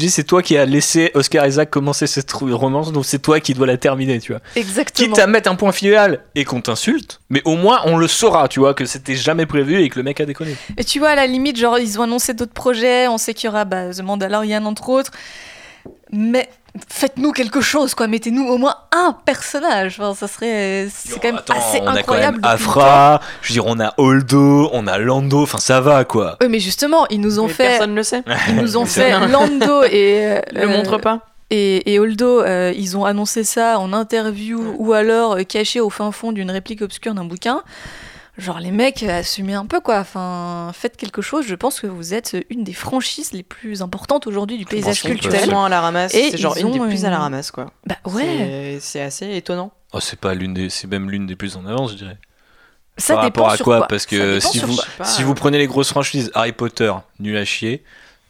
[0.08, 3.66] c'est toi qui as laissé Oscar Isaac commencer cette romance, donc c'est toi qui dois
[3.66, 4.40] la terminer, tu vois.
[4.56, 5.08] Exactement.
[5.08, 8.48] Quitte à mettre un point final et qu'on t'insulte, mais au moins on le saura,
[8.48, 10.56] tu vois, que c'était jamais prévu et que le mec a déconné.
[10.76, 13.48] Et tu vois, à la limite, genre, ils ont annoncé d'autres projets, on sait qu'il
[13.48, 15.10] y aura bah, The Mandalorian, entre autres.
[16.12, 16.48] Mais
[16.88, 18.06] faites-nous quelque chose, quoi.
[18.06, 19.96] Mettez-nous au moins un personnage.
[19.98, 20.88] Enfin, ça serait.
[20.92, 22.40] C'est quand même Attends, assez on a quand incroyable.
[22.40, 26.04] même le Afra, je veux dire, on a Holdo, on a Lando, enfin ça va
[26.04, 26.36] quoi.
[26.40, 27.68] Oui, mais justement, ils nous ont Mais fait.
[27.68, 28.22] Personne ne le sait.
[28.48, 29.10] Ils nous ont fait.
[29.28, 29.90] Lando et.
[30.26, 31.20] euh, Le montre pas.
[31.52, 35.90] Et, et Holdo, euh, ils ont annoncé ça en interview ou alors euh, caché au
[35.90, 37.62] fin fond d'une réplique obscure d'un bouquin.
[38.40, 39.98] Genre, les mecs, euh, assumez un peu quoi.
[39.98, 41.46] Enfin, faites quelque chose.
[41.46, 45.40] Je pense que vous êtes une des franchises les plus importantes aujourd'hui du paysage culturel.
[45.40, 46.14] Tellement à la ramasse.
[46.14, 47.70] Et C'est genre ils une des plus à la ramasse, quoi.
[47.86, 48.24] Bah ouais.
[48.24, 49.72] C'est- C'est assez étonnant.
[49.92, 52.18] Oh, c'est pas l'une des, c'est même l'une des plus en avance, je dirais.
[52.96, 54.84] Ça Par dépend rapport à sur quoi, quoi Parce que si vous, quoi.
[54.98, 57.82] Pas, si euh, vous prenez les grosses franchises, Harry Potter, nul à chier.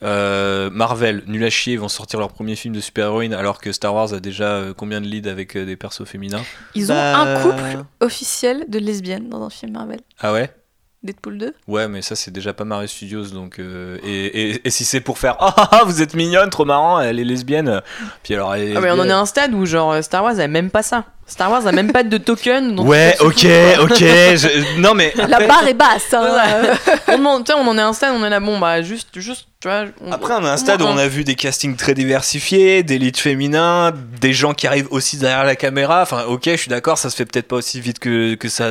[0.02, 3.70] Euh, Marvel, nul à chier, ils vont sortir leur premier film de super-héroïne alors que
[3.70, 6.42] Star Wars a déjà euh, combien de leads avec euh, des persos féminins
[6.74, 10.00] Ils ont Bah, un couple officiel de lesbiennes dans un film Marvel.
[10.18, 10.50] Ah ouais?
[11.02, 13.58] Deadpool 2 Ouais, mais ça c'est déjà pas Marvel Studios donc.
[13.58, 17.00] euh, et, et- et si c'est pour faire Ah ah, vous êtes mignonne, trop marrant,
[17.00, 17.80] elle est lesbienne.
[18.22, 20.22] Puis alors elle est Ah mais on en est à un stade où genre Star
[20.24, 21.04] Wars a même pas ça.
[21.30, 22.78] Star Wars a même pas de token.
[22.80, 23.46] Ouais, ok,
[23.82, 23.94] ok.
[23.98, 25.14] je- Non mais.
[25.16, 26.12] La barre est basse.
[26.12, 26.74] hein.
[27.08, 29.84] On, en est à un stade, on est là, bon bah juste, juste, tu vois.
[30.04, 32.98] on- Après, on a un stade où on a vu des castings très diversifiés, des
[32.98, 36.02] leads féminins, des gens qui arrivent aussi derrière la caméra.
[36.02, 38.66] Enfin, ok, je suis d'accord, ça se fait peut-être pas aussi vite que, que ça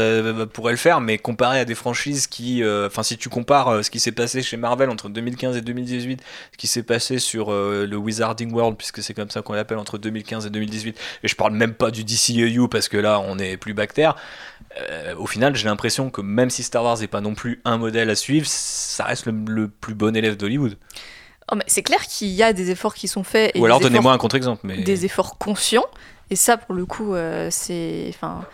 [0.53, 2.63] pourrait le faire, mais comparé à des franchises qui.
[2.63, 5.61] euh, Enfin, si tu compares euh, ce qui s'est passé chez Marvel entre 2015 et
[5.61, 6.21] 2018,
[6.53, 9.77] ce qui s'est passé sur euh, le Wizarding World, puisque c'est comme ça qu'on l'appelle
[9.77, 12.03] entre 2015 et 2018, et je parle même pas du
[12.67, 14.15] Parce que là, on est plus bactère.
[14.79, 17.77] Euh, au final, j'ai l'impression que même si Star Wars n'est pas non plus un
[17.77, 20.77] modèle à suivre, ça reste le, le plus bon élève d'Hollywood.
[21.51, 23.55] Oh, mais c'est clair qu'il y a des efforts qui sont faits.
[23.55, 24.61] Et Ou alors donnez-moi un contre-exemple.
[24.63, 24.83] Mais...
[24.83, 25.85] des efforts conscients.
[26.29, 28.45] Et ça, pour le coup, euh, c'est, enfin,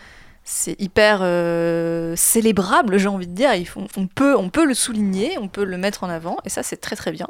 [0.44, 3.52] c'est hyper euh, célébrable, j'ai envie de dire.
[3.54, 6.48] Il faut- on, peut, on peut le souligner, on peut le mettre en avant, et
[6.48, 7.26] ça, c'est très très bien.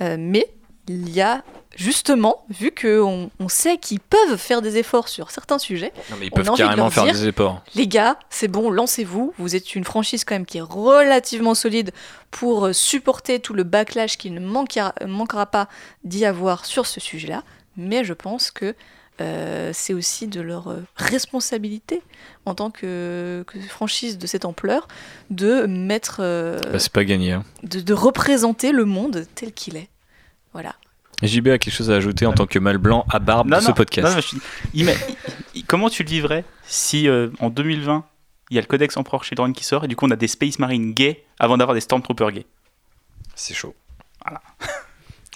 [0.00, 0.46] Mais
[0.90, 1.42] il y a
[1.76, 6.26] justement, vu qu'on on sait qu'ils peuvent faire des efforts sur certains sujets, Non, mais
[6.26, 7.62] ils On peuvent a envie de carrément faire des efforts.
[7.74, 9.32] les gars, c'est bon, lancez-vous.
[9.38, 11.92] Vous êtes une franchise quand même qui est relativement solide
[12.30, 15.68] pour euh, supporter tout le backlash qu'il ne manquera, manquera pas
[16.04, 17.44] d'y avoir sur ce sujet-là.
[17.76, 18.74] Mais je pense que
[19.20, 22.02] euh, c'est aussi de leur euh, responsabilité
[22.46, 24.88] en tant que, que franchise de cette ampleur
[25.28, 27.32] de mettre, euh, Bah, c'est pas gagné.
[27.32, 27.44] Hein.
[27.62, 29.89] de, de représenter le monde tel qu'il est.
[30.52, 30.74] Voilà.
[31.22, 33.72] JB a quelque chose à ajouter en tant que mal blanc à barbe de ce
[33.72, 34.16] podcast.
[34.16, 38.04] non, je- comment tu le vivrais si euh, en 2020
[38.50, 40.28] il y a le Codex Emperor Children qui sort et du coup on a des
[40.28, 42.46] Space Marines gays avant d'avoir des Stormtroopers gays
[43.34, 43.74] C'est chaud.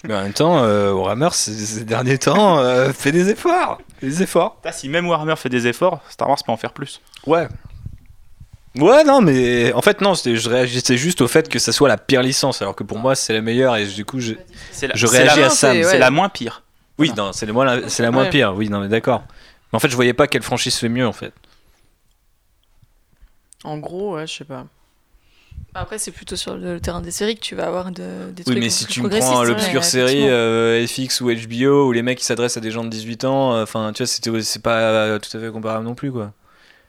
[0.03, 3.81] Mais en même temps, euh, Warhammer, ces, derniers temps, euh, fait des efforts.
[4.01, 4.61] Des efforts.
[4.71, 7.01] Si même Warhammer fait des efforts, Star Wars peut en faire plus.
[7.25, 7.47] Ouais.
[8.77, 11.97] Ouais, non, mais en fait, non, je réagissais juste au fait que ça soit la
[11.97, 14.33] pire licence, alors que pour moi, c'est la meilleure, et du coup, je,
[14.81, 15.71] la, réagis la- à Sam.
[15.73, 15.97] c'est- ouais.
[15.97, 16.63] la moins pire.
[16.97, 18.29] Oui, non, c'est la, moins- c'est la moins Ouais.
[18.29, 19.23] pire, oui, non, mais d'accord.
[19.71, 21.33] Mais en fait, je voyais pas quelle franchise fait mieux, en fait.
[23.63, 24.65] En gros, ouais, je sais pas.
[25.73, 28.55] Après, c'est plutôt sur le terrain des séries que tu vas avoir de- des trucs
[28.55, 30.29] Oui, mais si tu me prends l'obscure ouais, série effectivement.
[30.31, 33.53] euh, FX ou HBO où les mecs qui s'adressent à des gens de 18 ans,
[33.55, 36.31] euh, enfin, tu vois, c'était- c'est pas euh, tout à fait comparable non plus, quoi.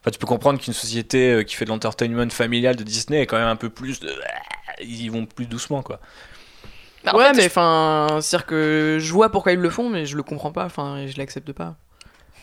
[0.06, 3.26] Enfin, tu peux comprendre qu'une société euh, qui fait de l'entertainment familial de Disney est
[3.26, 4.10] quand même un peu plus de.
[4.80, 6.00] Ils vont plus doucement, quoi.
[7.04, 10.06] Bah, ouais, fait, mais je- enfin, c'est-à-dire que je vois pourquoi ils le font, mais
[10.06, 11.76] je le comprends pas, enfin, et je l'accepte pas.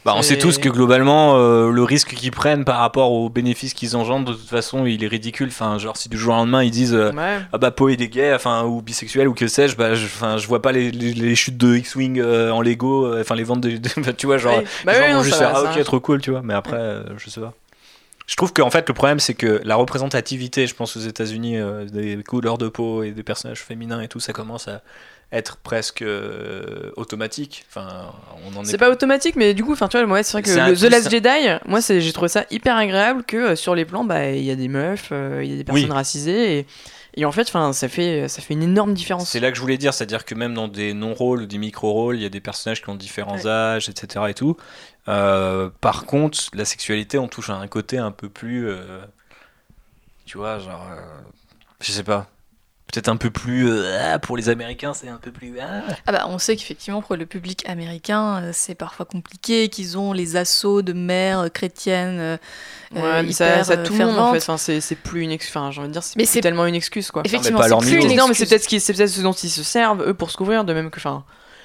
[0.05, 3.73] Bah, on sait tous que globalement, euh, le risque qu'ils prennent par rapport aux bénéfices
[3.73, 5.47] qu'ils engendrent, de toute façon, il est ridicule.
[5.47, 7.39] Enfin, genre, si du jour au lendemain, ils disent euh, Ouais.
[7.53, 10.45] Ah bah, Poe est gay, enfin, ou bisexuel, ou que sais-je, bah, je, enfin, je
[10.47, 13.77] vois pas les, les- les chutes de X-Wing euh, en Lego, enfin, les ventes de.
[13.77, 14.57] de- tu vois, genre.
[14.57, 14.65] Oui.
[14.85, 16.41] Bah les gens oui, vont non, juste faire Ah, ok, trop cool, tu vois.
[16.43, 17.53] Mais après, je sais pas.
[18.25, 21.57] Je trouve qu'en fait, le problème, c'est que la représentativité, je pense, aux États-Unis,
[21.91, 24.81] des couleurs de peau et des personnages féminins et tout, ça commence à
[25.35, 27.65] être presque euh, automatique.
[27.67, 28.13] Enfin,
[28.45, 30.41] on en est C'est pas automatique, mais du coup, enfin, tu vois, moi, c'est vrai
[30.43, 33.73] que le The Last Jedi, moi, c'est, j'ai trouvé ça hyper agréable que euh, sur
[33.75, 35.91] les plans, bah, il y a des meufs, euh, il y a des personnes Oui.
[35.91, 36.67] racisées, et,
[37.15, 39.27] et en fait, enfin, ça fait, ça fait une énorme différence.
[39.29, 42.15] C'est là que je voulais dire, c'est-à-dire que même dans des non-rôles ou des micro-rôles,
[42.17, 43.47] il y a des personnages qui ont différents Ouais.
[43.47, 44.25] âges, etc.
[44.29, 44.55] et tout.
[45.07, 48.67] Euh, par contre, la sexualité, on touche à un côté un peu plus.
[48.69, 48.99] euh,
[50.25, 50.87] tu vois, genre.
[50.91, 51.01] euh,
[51.81, 52.27] je sais pas.
[52.93, 53.67] Peut-être un peu plus.
[53.71, 55.55] euh, pour les Américains, c'est un peu plus.
[55.59, 55.81] ah.
[56.05, 60.13] Ah bah, on sait qu'effectivement, pour le public américain, euh, c'est parfois compliqué, qu'ils ont
[60.13, 62.19] les assauts de mères euh, chrétiennes.
[62.19, 62.37] euh,
[62.93, 64.93] Ouais, euh, mais ça, hyper, ça euh, tout le monde, en fait, enfin, c'est, c'est
[64.95, 67.23] plus une excuse, enfin, j'ai envie de dire, c'est tellement une excuse, quoi.
[67.25, 68.49] Effectivement, c'est plus une Non, mais c'est excuse.
[68.49, 70.73] peut-être, ce qui- c'est peut-être ce dont ils se servent, eux, pour se couvrir, de
[70.73, 71.23] même que, enfin,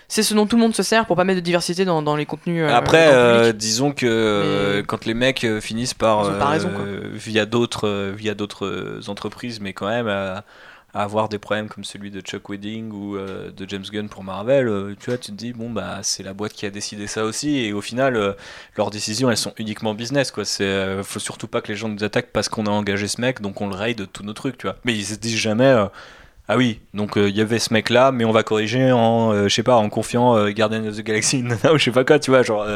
[0.09, 2.17] c'est ce dont tout le monde se sert pour pas mettre de diversité dans, dans
[2.17, 2.63] les contenus.
[2.67, 3.57] euh, Après, dans le euh, public.
[3.59, 6.85] disons que Mais- quand les mecs finissent par, raison, quoi.
[7.13, 10.09] via d'autres via d'autres entreprises, mais quand même
[10.95, 14.25] à, avoir des problèmes comme celui de Chuck Wedding ou euh, de James Gunn pour
[14.25, 17.07] Marvel, euh, tu vois, tu te dis bon bah c'est la boîte qui a décidé
[17.07, 18.33] ça aussi, et au final euh,
[18.77, 20.45] leurs décisions elles sont uniquement business quoi.
[20.45, 23.41] C'est faut surtout pas que les gens nous attaquent parce qu'on a engagé ce mec,
[23.41, 24.77] donc on le raye de tous nos trucs, tu vois.
[24.85, 25.89] Mais ils se disent jamais
[26.51, 29.55] ah oui, donc il y avait ce mec là, mais on va corriger en, je
[29.55, 32.43] sais pas, en confiant Guardian of the Galaxy, ou je sais pas quoi, tu vois,
[32.43, 32.67] genre,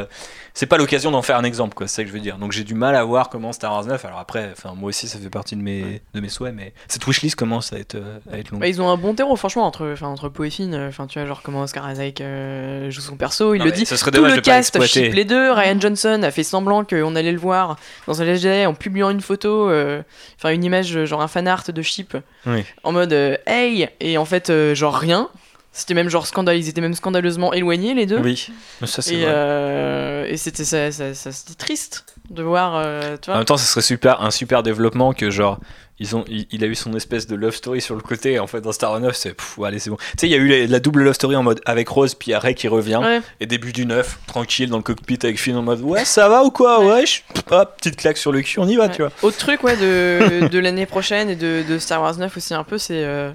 [0.55, 2.37] c'est pas l'occasion d'en faire un exemple, quoi, c'est ça que je veux dire.
[2.39, 5.09] Donc j'ai du mal à voir comment Star Wars 9, alors après, enfin, moi aussi
[5.09, 8.19] ça fait partie de mes, de mes souhaits, mais cette wishlist commence à être, euh,
[8.33, 8.61] à être longue.
[8.61, 10.75] Bah, ils ont un bon terreau, franchement, entre, entre Poe et Finn.
[10.75, 13.73] euh, Enfin, tu vois, genre comment Oscar Isaac euh, joue son perso, il Non, le
[13.73, 13.87] dit.
[13.87, 15.51] ce serait Tout le cast ship les deux.
[15.53, 17.77] Ryan Johnson a fait semblant qu'on allait le voir
[18.07, 20.03] dans un Jedi en publiant une photo, euh,
[20.39, 22.17] enfin une image, genre un fan art de ship,
[22.47, 22.65] Oui.
[22.83, 25.29] en mode euh, hey et en fait euh, genre rien.
[25.75, 28.19] C'était même genre scandale, ils étaient même scandaleusement éloignés les deux.
[28.19, 28.49] Oui,
[28.85, 29.33] ça c'est Et, vrai.
[29.35, 33.39] euh, et c'était ça, ça, ça- c'était triste de voir, euh, tu En vois.
[33.39, 35.59] même temps, ce serait super, un super développement que genre.
[35.99, 38.41] Ils ont, il, il a eu son espèce de love story sur le côté.
[38.41, 39.97] En fait, dans Star Wars 9, c'est pff, allez, c'est bon.
[39.97, 42.15] Tu sais, il y a eu la, la double love story en mode avec Rose,
[42.15, 42.97] puis Ray qui revient.
[43.03, 43.21] Ouais.
[43.41, 46.43] Et début du 9, tranquille dans le cockpit avec Finn en mode ouais, ça va
[46.43, 47.21] ou quoi Ouais, je-
[47.51, 48.91] hop, petite claque sur le cul, on y va, Ouais.
[48.91, 49.13] tu vois.
[49.23, 52.65] Autre truc ouais, de, de l'année prochaine et de, de Star Wars 9 aussi un
[52.65, 53.31] peu, c'est euh,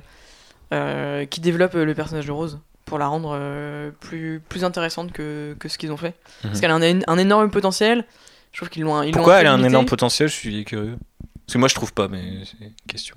[0.72, 5.68] qui développe le personnage de Rose pour la rendre euh, plus, plus intéressante que, que
[5.68, 6.14] ce qu'ils ont fait.
[6.42, 6.62] Parce Mhm.
[6.62, 8.06] qu'elle a un, un énorme potentiel.
[8.54, 10.98] Je trouve qu'ils l'ont Pourquoi elle a un énorme potentiel Je suis curieux.
[11.46, 13.16] Parce que moi, je trouve pas, mais c'est une question.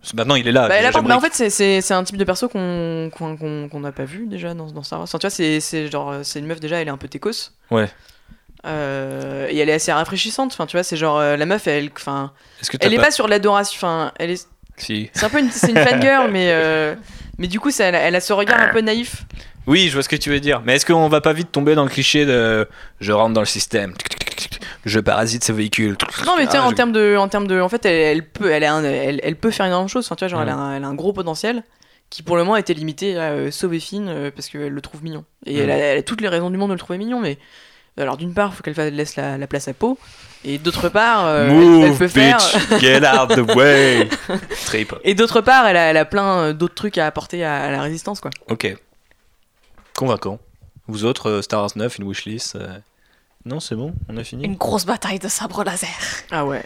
[0.00, 0.68] Parce que Maintenant, il est là.
[0.68, 3.36] Bah, apporte- bah, en fait, c'est- un type de perso qu'on qu'on
[3.68, 5.04] qu'on n'a pas vu déjà dans, dans Star Wars.
[5.08, 7.52] Enfin, tu vois, c'est- c'est genre c'est une meuf déjà, elle est un peu técos.
[7.70, 7.88] Ouais.
[8.66, 10.52] Euh, et elle est assez rafraîchissante.
[10.52, 12.32] Enfin, tu vois, c'est genre euh, la meuf, elle, enfin,
[12.80, 13.04] elle est pas...
[13.04, 13.76] pas sur l'adoration.
[13.78, 15.10] Enfin, elle est Si.
[15.14, 16.94] C'est un peu une, c'est une fangirl, mais, euh,
[17.38, 19.24] mais du coup, ça, elle, a, elle a ce regard un peu naïf.
[19.66, 20.62] Oui, je vois ce que tu veux dire.
[20.64, 22.68] Mais est-ce qu'on va pas vite tomber dans le cliché de
[23.00, 23.94] je rentre dans le système,
[24.84, 25.96] je parasite ce véhicule
[26.26, 28.16] Non, mais tu sais, Ah, en je- termes de, en termes de, en fait, elle,
[28.18, 30.04] elle peut, elle, a un- elle, elle peut faire énormément de choses.
[30.06, 30.60] Enfin, tu vois, genre, elle, a Ouais.
[30.62, 31.62] un, elle a un gros potentiel.
[32.10, 35.02] qui pour le moment était limité à euh, sauver Finn euh, parce qu'elle le trouve
[35.02, 35.24] mignon.
[35.46, 35.60] Et Mm.
[35.62, 37.38] elle, a, elle a toutes les raisons du monde de le trouver mignon, mais
[37.98, 39.96] alors d'une part, il faut qu'elle laisse la, la place à Poe,
[40.44, 42.38] et d'autre part, euh, elle- elle, peut faire.
[42.80, 44.08] get out the way.
[44.66, 44.94] Trip.
[45.04, 47.70] Et d'autre part, elle a, elle a plein euh, d'autres trucs à apporter à, à
[47.70, 48.30] la résistance, quoi.
[48.50, 48.76] Ok.
[49.96, 50.38] Convaincant.
[50.88, 52.78] Vous autres, euh, Star Wars 9, une wishlist euh,
[53.46, 54.44] Non, c'est bon, on a fini.
[54.44, 55.88] Une grosse bataille de sabre laser.
[56.30, 56.62] Ah ouais.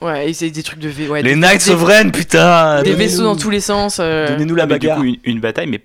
[0.00, 1.08] Ouais, et c'est des trucs de V.
[1.08, 3.98] Ouais, Les des- Knights des- of Ren, putain Des vaisseaux dans tous les sens.
[4.00, 4.98] euh, Donnez-nous la mais du bagarre.
[4.98, 5.84] coup, une, une bataille, mais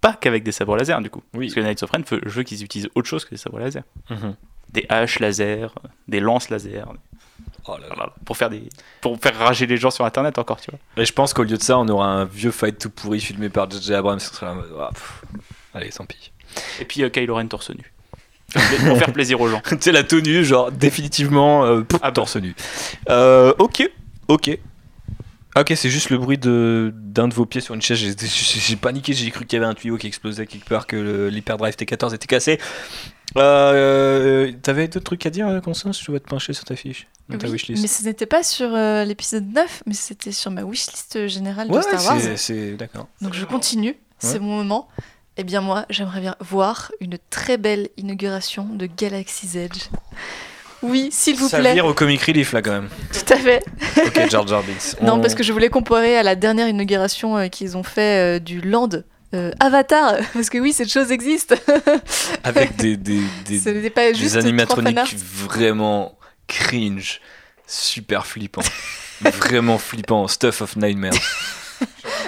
[0.00, 1.22] pas qu'avec des sabres laser, du coup.
[1.34, 1.46] Oui.
[1.46, 3.84] Parce que Knights of Ren, je veux qu'ils utilisent autre chose que des sabres laser.
[4.10, 4.34] Mhm.
[4.74, 5.72] Des haches laser,
[6.08, 6.92] des lances laser.
[7.66, 8.12] Oh là là.
[8.26, 8.68] Pour faire des
[9.00, 11.56] pour faire rager les gens sur internet encore tu vois Et je pense qu'au lieu
[11.56, 13.94] de ça, on aura un vieux fight tout pourri filmé par J.J.
[13.94, 14.20] Abrams.
[14.42, 15.22] Ah, pff.
[15.72, 16.30] Allez, tant pis.
[16.80, 17.90] et puis euh, Kylo Ren torse nu
[18.86, 22.12] pour faire plaisir aux gens tu sais, la tenue, genre, définitivement, euh, pouf, Ah bah.
[22.12, 22.54] torse nu.
[23.08, 23.88] Euh, ok,
[24.28, 24.58] ok.
[25.56, 28.16] Ok, c'est juste le bruit de d'un de vos pieds sur une chaise.
[28.20, 31.74] J'ai- paniqué, j'ai cru qu'il y avait un tuyau qui explosait quelque part, que l'hyperdrive
[31.76, 32.58] T14 était cassé.
[33.36, 36.00] Euh, T'avais d'autres trucs à dire, euh, Constance?
[36.00, 37.80] Je dois te pencher sur ta fiche, dans ta wishlist.
[37.82, 41.78] mais ce n'était pas sur euh, l'épisode 9, mais c'était sur ma wishlist générale Ouais,
[41.78, 42.20] de Star Wars.
[42.20, 43.06] c'est- c'est d'accord.
[43.20, 44.88] Donc je continue, c'est mon moment.
[45.36, 49.84] Eh bien moi, j'aimerais bien voir une très belle inauguration de Galaxy's Edge.
[50.84, 51.72] Oui, s'il vous Ça plaît.
[51.74, 52.88] vire au comic relief là quand même.
[53.12, 53.62] Tout à fait.
[54.06, 55.00] Ok, Jar Jar Binks.
[55.02, 58.36] Non, On- parce que je voulais comparer à la dernière inauguration euh, qu'ils ont fait
[58.36, 58.90] euh, du Land
[59.34, 61.54] euh, Avatar, parce que oui, cette chose existe.
[62.44, 66.16] Avec des, des, des, Ce pas juste animatroniques vraiment
[66.46, 67.20] cringe,
[67.66, 68.62] super flippant.
[69.20, 71.14] vraiment flippant, stuff of nightmares.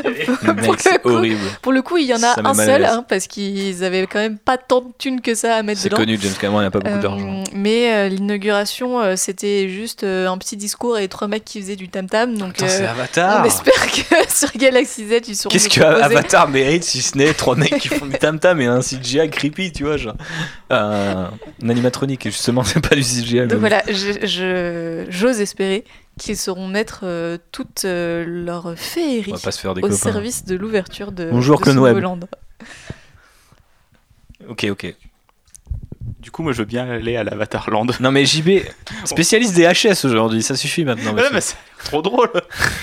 [0.02, 1.40] Pour c'est le coup, horrible.
[1.62, 4.18] Pour le coup, il y en a Ça un seul, hein, parce qu'ils avaient quand
[4.18, 5.98] même pas tant de thunes que ça à mettre C'est dedans.
[5.98, 7.44] connu, James Cameron n'a pas beaucoup Euh, d'argent.
[7.54, 11.88] mais euh, l'inauguration, euh, c'était juste un petit discours et trois mecs qui faisaient du
[11.88, 12.36] tam-tam.
[12.36, 15.80] Donc, c'est Avatar on espère que sur Galaxy Z, ils seront Qu'est-ce que.
[15.80, 19.28] Avatar mérite si ce n'est trois mecs qui font du tam tam et un CGI
[19.30, 20.14] creepy, tu vois, genre.
[20.70, 21.30] Un,
[21.62, 23.40] animatronique, justement, c'est pas du CGI.
[23.40, 25.84] mais- Donc voilà, je- je- j'ose espérer
[26.18, 29.88] qu'ils sauront mettre euh, toute euh, leur féerie On va pas se faire des au
[29.88, 29.96] copains.
[29.96, 31.94] service de l'ouverture de, Bonjour, de Clone ce Web.
[31.96, 32.20] nouveau land.
[34.48, 34.94] Ok, ok.
[36.20, 38.60] Du coup moi je veux bien aller à l'Avatar Land Non mais JB,
[39.04, 41.14] spécialiste des HS aujourd'hui, ça suffit maintenant.
[41.14, 42.30] Ouais, mais c'est trop drôle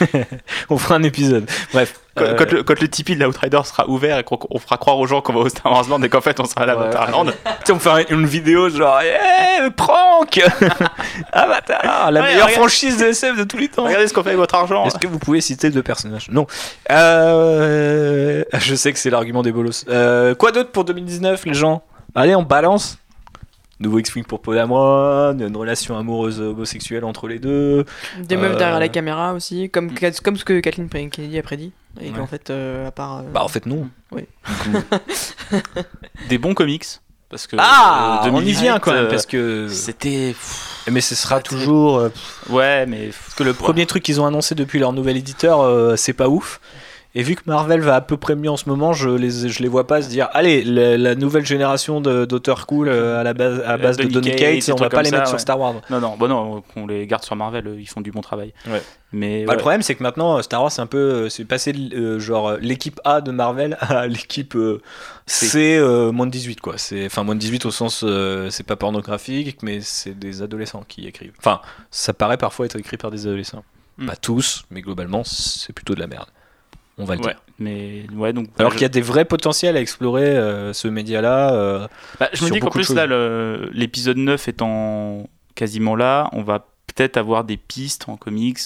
[0.70, 1.50] On fera un épisode.
[1.74, 2.00] Bref.
[2.16, 4.78] quand, euh, quand le, quand le Tipeee de l'Outrider sera ouvert et qu'on on fera
[4.78, 6.66] croire aux gens qu'on va au Star Wars Land et qu'en fait on sera à
[6.68, 7.12] l'Avatar Ouais.
[7.12, 7.32] Land Tu
[7.66, 10.40] sais, on fait une vidéo genre Eh, prank
[11.32, 12.52] Avatar, la Ouais, meilleure regarde.
[12.60, 13.84] franchise de SF de tous les temps.
[13.84, 16.28] regardez ce qu'on fait avec votre argent Est-ce que vous pouvez citer deux personnages?
[16.30, 16.45] Non.
[16.91, 19.86] Euh, je sais que c'est l'argument des bolos.
[19.90, 21.84] Euh, quoi d'autre pour 2019, les gens?
[22.16, 22.98] Allez, on balance.
[23.84, 27.85] Nouveau X-Wing pour Podamron, une relation amoureuse homosexuelle entre les deux.
[28.19, 29.91] Des meufs Euh, derrière la caméra aussi, comme,
[30.23, 31.72] comme ce que Kathleen Kennedy a prédit.
[32.01, 32.18] Et Ouais.
[32.18, 33.19] qu'en fait, euh, à part.
[33.19, 33.88] euh, Bah, en fait, non.
[34.11, 34.23] Oui.
[34.64, 34.77] Du coup-
[36.30, 36.85] des bons comics
[37.30, 39.68] parce que Ah, euh, on y 2018, vient quand même, euh, parce que.
[39.68, 40.35] c'était
[40.91, 41.97] Mais ce sera toujours.
[41.97, 42.10] euh,
[42.49, 45.95] ouais mais Parce que le premier truc qu'ils ont annoncé depuis leur nouvel éditeur, euh,
[45.95, 46.60] c'est pas ouf.
[47.15, 49.61] Et vu que Marvel va à peu près mieux en ce moment, je les, je
[49.61, 53.23] les vois pas se dire Allez, la, la nouvelle génération de- d'auteurs cool euh, à
[53.23, 55.40] la base, à base de Donny Cates, on va pas les ça, mettre sur.
[55.40, 55.76] Star Wars.
[55.91, 58.81] non non bon non qu'on les garde sur Marvel ils font du bon travail Ouais.
[59.11, 59.56] mais Bah, ouais.
[59.57, 60.98] Le problème, c'est que maintenant, euh, Star Wars, c'est un peu.
[60.98, 64.81] euh, C'est passé de, euh, genre l'équipe A de Marvel à l'équipe euh,
[65.27, 65.77] C.
[65.77, 66.80] Euh, moins de 18, quoi.
[66.80, 68.03] C'est- Enfin, moins de 18 au sens.
[68.03, 71.34] euh, c'est pas pornographique, mais c'est des adolescents qui écrivent.
[71.38, 71.61] Enfin,
[71.91, 73.64] ça paraît parfois être écrit par des adolescents.
[73.99, 74.07] Hmm.
[74.07, 76.26] Pas tous, mais globalement, c'est plutôt de la merde.
[76.98, 77.41] On va le ouais dire.
[77.60, 80.88] mais ouais donc Alors je- qu'il y a des vrais potentiels à explorer euh, ce
[80.88, 81.53] média-là.
[81.53, 81.88] euh,
[82.20, 83.07] Bah, je me dis qu'en plus, là,
[83.72, 88.60] l'épisode 9 étant quasiment là, on va peut-être avoir des pistes en comics.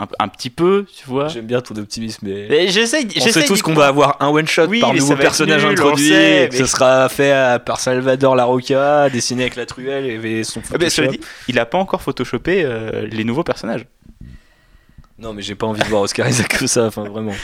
[0.00, 1.26] Un, un petit peu, tu vois.
[1.26, 2.46] J'aime bien ton optimisme, mais.
[2.48, 5.62] Mais j'essaie On sait tous qu'on va avoir un one shot Oui, par nouveau personnage
[5.64, 10.44] nul, introduit, sait, mais- ce sera fait par Salvador Larocca, dessiné avec la truelle et
[10.44, 11.10] son Ah bah, cela Photoshop.
[11.20, 13.86] dit, il a pas encore photoshopé euh, les nouveaux personnages.
[15.18, 17.34] Non, mais j'ai pas envie de voir Oscar Isaac que ça, enfin vraiment.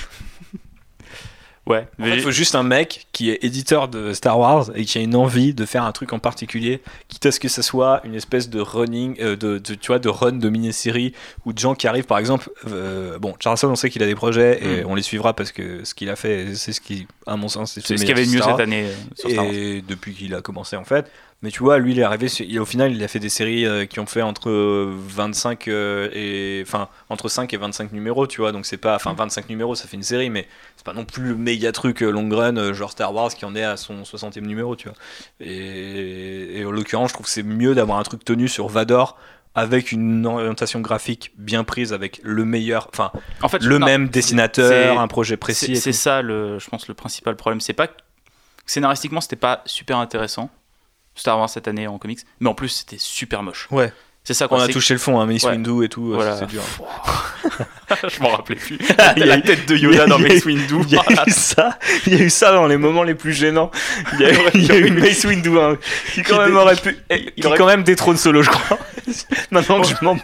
[1.67, 4.71] Ouais, En fait, mais il faut juste un mec qui est éditeur de Star Wars
[4.75, 7.49] et qui a une envie de faire un truc en particulier, quitte à ce que
[7.49, 11.15] ça soit une espèce de running, euh, de, de- tu vois, de run de mini-série
[11.47, 14.15] ou de gens qui arrivent, par exemple, euh, bon, Charleston, on sait qu'il a des
[14.15, 14.91] projets et Mm.
[14.91, 17.73] on les suivra parce que ce qu'il a fait, c'est ce qui, à mon sens,
[17.73, 19.55] c'est ce qu'il y avait de mieux cette année euh, sur Star Wars.
[19.55, 21.11] Et depuis qu'il a commencé en fait.
[21.43, 22.27] Mais tu vois, lui, il est arrivé.
[22.41, 25.69] il- au final, il a fait des séries euh, qui ont fait entre euh, 25
[25.69, 26.63] euh, et.
[26.67, 28.51] Enfin, entre 5 et 25 numéros, tu vois.
[28.53, 28.95] Donc, c'est pas.
[28.97, 32.03] Enfin, 25 numéros, ça fait une série, mais c'est pas non plus le méga truc
[32.03, 34.89] euh, long run, euh, genre Star Wars, qui en est à son 60e numéro, tu
[34.89, 34.97] vois.
[35.41, 39.19] Et, et en l'occurrence, je trouve que c'est mieux d'avoir un truc tenu sur Vador.
[39.57, 43.13] avec une orientation graphique bien prise, avec le meilleur, enfin
[43.43, 45.77] En fait, le non, même dessinateur, un projet précis.
[45.77, 47.61] C'est ça, le, je pense, le principal problème.
[47.61, 47.95] C'est pas que
[48.67, 50.51] scénaristiquement, c'était pas super intéressant.
[51.15, 53.69] Star Wars cette année en comics, mais en plus, c'était super moche.
[53.71, 53.93] Ouais.
[54.27, 54.59] C'est ça quoi.
[54.59, 55.51] On a touché le fond, hein, Mace Ouais.
[55.53, 56.39] Windu et tout, euh, Voilà.
[56.39, 56.63] c'est dur.
[58.17, 58.79] je m'en rappelais plus.
[59.17, 60.75] Il y a la eu- tête de Yoda dans il y a- Mace Windu.
[60.89, 63.33] Il y a eu ça, il y a eu ça dans les moments les plus
[63.33, 63.71] gênants.
[64.15, 65.77] Il y a eu, il y a eu Mace Windu hein,
[66.15, 68.79] qui quand même aurait pu, eh, qui aurait quand même détrône Solo, je crois.
[69.51, 70.17] Maintenant que je m'en,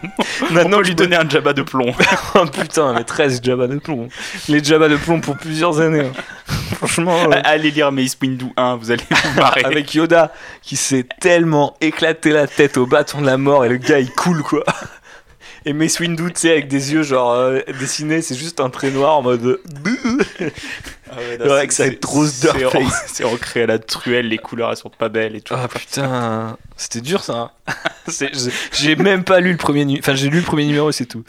[0.49, 1.93] On maintenant peut lui donner un Jabba de plomb.
[2.35, 4.09] Oh putain, mais 13 Jabba de plomb.
[4.49, 6.01] Les Jabba de plomb pour plusieurs années.
[6.07, 6.55] hein.
[6.77, 9.65] Franchement, euh, Allez lire Mace Windu 1, vous allez vous marrer.
[9.65, 10.33] avec Yoda
[10.63, 14.11] qui s'est tellement éclaté la tête au bâton de la mort et le gars il
[14.11, 14.65] coule quoi.
[15.67, 18.91] Et Mace Windu, tu sais, avec des yeux genre euh, dessinés, c'est juste un trait
[18.91, 19.45] noir en mode.
[19.45, 19.61] euh,
[21.13, 21.17] Ah
[21.49, 25.09] ouais, ça va être trop c'est- ancré à la truelle, les couleurs elles sont pas
[25.09, 25.55] belles et tout.
[25.57, 27.53] Ah putain, c'était dur ça.
[27.67, 27.73] hein.
[28.73, 30.01] J'ai- même pas lu le premier numéro.
[30.03, 31.25] Enfin, j'ai lu le premier numéro et c'est tout.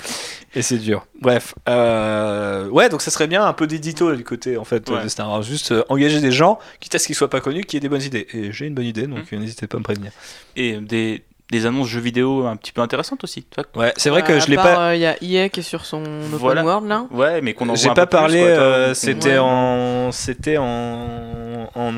[0.54, 1.08] Et c'est dur.
[1.20, 1.56] Bref.
[1.68, 5.04] euh, Ouais, donc ça serait bien un peu d'édito du côté en fait Ouais.
[5.04, 5.42] de Star Wars.
[5.44, 7.90] Juste euh, engager des gens, quitte à ce qu'ils soient pas connus, qui aient des
[7.90, 8.28] bonnes idées.
[8.34, 10.12] Et j'ai une bonne idée, donc euh, n'hésitez pas à me prévenir.
[10.56, 13.44] Et des, des annonces jeux vidéo un petit peu intéressantes aussi.
[13.44, 13.84] tu vois.
[13.84, 14.90] Ouais, c'est vrai que À je l'ai pas.
[14.90, 16.64] euh, Il y a EA qui est sur son open Voilà.
[16.64, 17.06] world là.
[17.12, 18.42] Ouais, mais qu'on en J'ai pas parlé.
[18.42, 19.38] euh, c'était Ouais.
[19.40, 20.12] en.
[20.12, 21.70] C'était en.
[21.76, 21.94] en...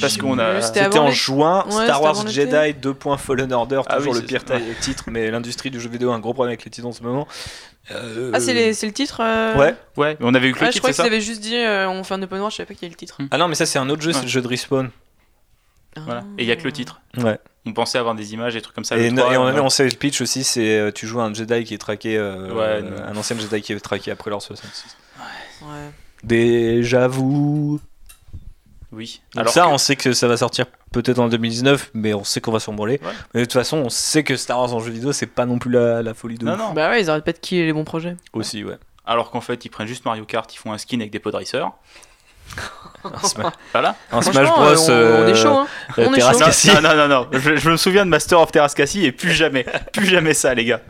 [0.00, 2.26] Parce qu'on a- C'était en les- juin, Ouais, Star Wars.
[2.28, 2.94] Jedi 2.
[3.16, 4.42] Fallen Order, Ah toujours oui, le pire
[4.80, 7.02] titre, mais l'industrie du jeu vidéo a un gros problème avec les titres en ce
[7.02, 7.26] moment.
[7.92, 9.74] Euh, Ah, c'est les- c'est le titre euh Ouais.
[9.96, 11.40] Ouais, mais on avait eu que le Ah, je titre, crois c'est qu'ils avaient juste
[11.40, 13.18] dit euh, on fait un open world, je savais pas qu'il y avait le titre.
[13.30, 14.90] Ah non, mais ça c'est un autre jeu, c'est le jeu de Respawn.
[16.04, 16.20] Voilà.
[16.38, 17.00] Et il y a que le titre.
[17.18, 17.38] Ouais.
[17.64, 18.96] On pensait avoir des images et trucs comme ça.
[18.96, 19.60] Et, le no- 3, et on, ouais.
[19.60, 22.52] on sait le pitch aussi, c'est euh, tu joues un Jedi qui est traqué, euh,
[22.54, 24.96] Ouais, euh, un ancien Jedi qui est traqué après l'ordre 66.
[25.62, 25.68] Ouais.
[26.22, 27.80] Déjà vous.
[28.92, 29.20] Oui.
[29.34, 32.24] Donc Alors ça, que- on sait que ça va sortir peut-être en 2019, mais on
[32.24, 33.00] sait qu'on va s'en branler.
[33.02, 33.10] Ouais.
[33.34, 35.58] Mais de toute façon, on sait que Star Wars en jeu vidéo, c'est pas non
[35.58, 36.58] plus la, la folie de Non, ouf.
[36.58, 36.72] non.
[36.72, 38.16] Bah ouais, ils arrêtent pas de qui les bons projets.
[38.32, 38.76] Aussi, ouais.
[39.04, 41.66] Alors qu'en fait, ils prennent juste Mario Kart, ils font un skin avec des podracers.
[43.22, 43.94] Sma- Voilà.
[44.10, 44.90] un Smash Bros.
[44.90, 45.66] euh, on, on est euh, chaud, hein.
[45.98, 46.44] euh, On est Terrace chaud.
[46.44, 46.68] Cassie.
[46.74, 47.28] Non, non, non, non.
[47.32, 49.64] Je, je me souviens de Master of Terrascassi et plus jamais.
[49.92, 50.80] Plus jamais ça, les gars.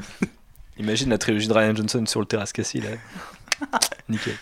[0.79, 2.89] Imagine la trilogie de Ryan Johnson sur le Terrace Cassie, là.
[4.09, 4.35] Nickel.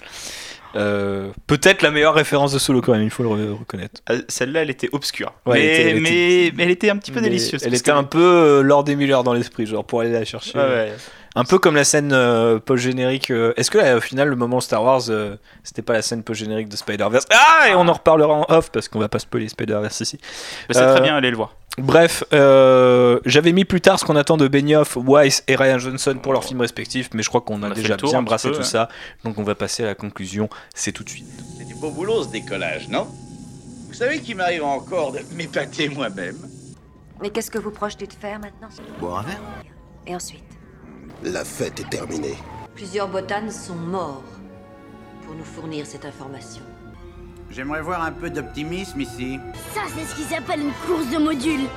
[0.76, 4.00] Euh, peut-être la meilleure référence de Solo quand même, il faut le re- reconnaître.
[4.10, 5.32] Euh, Celle-là, elle était obscure.
[5.46, 7.62] Ouais, mais, elle était- mais, mais elle était un petit peu Mais délicieuse.
[7.64, 10.24] Elle était que- un peu euh, Lord des Miller dans l'esprit, genre pour aller la
[10.24, 10.58] chercher.
[10.58, 10.92] Ouais.
[11.36, 13.30] Un peu comme la scène euh, post-générique.
[13.56, 15.02] Est-ce que là, au final, le moment Star Wars,
[15.64, 17.24] c'était pas la scène post-générique de Spider-Verse?
[17.32, 20.18] Ah, et on en reparlera en off parce qu'on va pas spoiler Spider-Verse ici.
[20.68, 21.56] Bah, c'est très bien, allez le voir.
[21.78, 26.16] Bref, euh, j'avais mis plus tard ce qu'on attend de Benioff, Weiss et Ryan Johnson
[26.22, 28.62] pour leurs films respectifs, mais je crois qu'on a, déjà tour bien brassé peu, tout
[28.62, 28.88] ça.
[29.24, 31.26] Donc on va passer à la conclusion, c'est tout de suite.
[31.58, 33.08] C'est du beau boulot ce décollage, non?
[33.88, 36.36] Vous savez qu'il m'arrive encore de m'épater moi-même
[37.20, 38.68] Mais qu'est-ce que vous projetez de faire maintenant?
[39.00, 39.40] Boire un verre
[40.06, 40.44] Et ensuite?
[41.24, 42.36] La fête est terminée.
[42.76, 44.22] Plusieurs botanes sont morts
[45.24, 46.62] pour nous fournir cette information.
[47.54, 49.38] J'aimerais voir un peu d'optimisme ici.
[49.72, 51.68] Ça, c'est ce qui s'appelle une course de modules.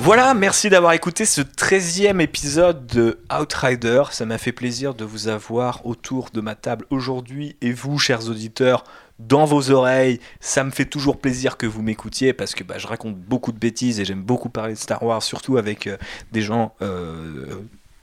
[0.00, 4.02] Voilà, merci d'avoir écouté ce 13e épisode de Outrider.
[4.10, 8.28] Ça m'a fait plaisir de vous avoir autour de ma table aujourd'hui et vous, chers
[8.28, 8.84] auditeurs,
[9.18, 10.20] dans vos oreilles.
[10.40, 13.58] Ça me fait toujours plaisir que vous m'écoutiez parce que bah, je raconte beaucoup de
[13.58, 15.96] bêtises et j'aime beaucoup parler de Star Wars, surtout avec euh,
[16.32, 17.46] des gens euh,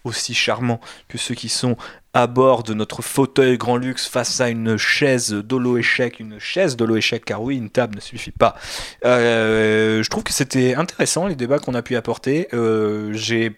[0.03, 1.75] aussi charmants que ceux qui sont
[2.13, 6.75] à bord de notre fauteuil grand luxe face à une chaise d'holo échec, une chaise
[6.75, 8.55] d'holo échec, car oui, une table ne suffit pas.
[9.05, 12.47] Euh, je trouve que c'était intéressant les débats qu'on a pu apporter.
[13.11, 13.55] J'ai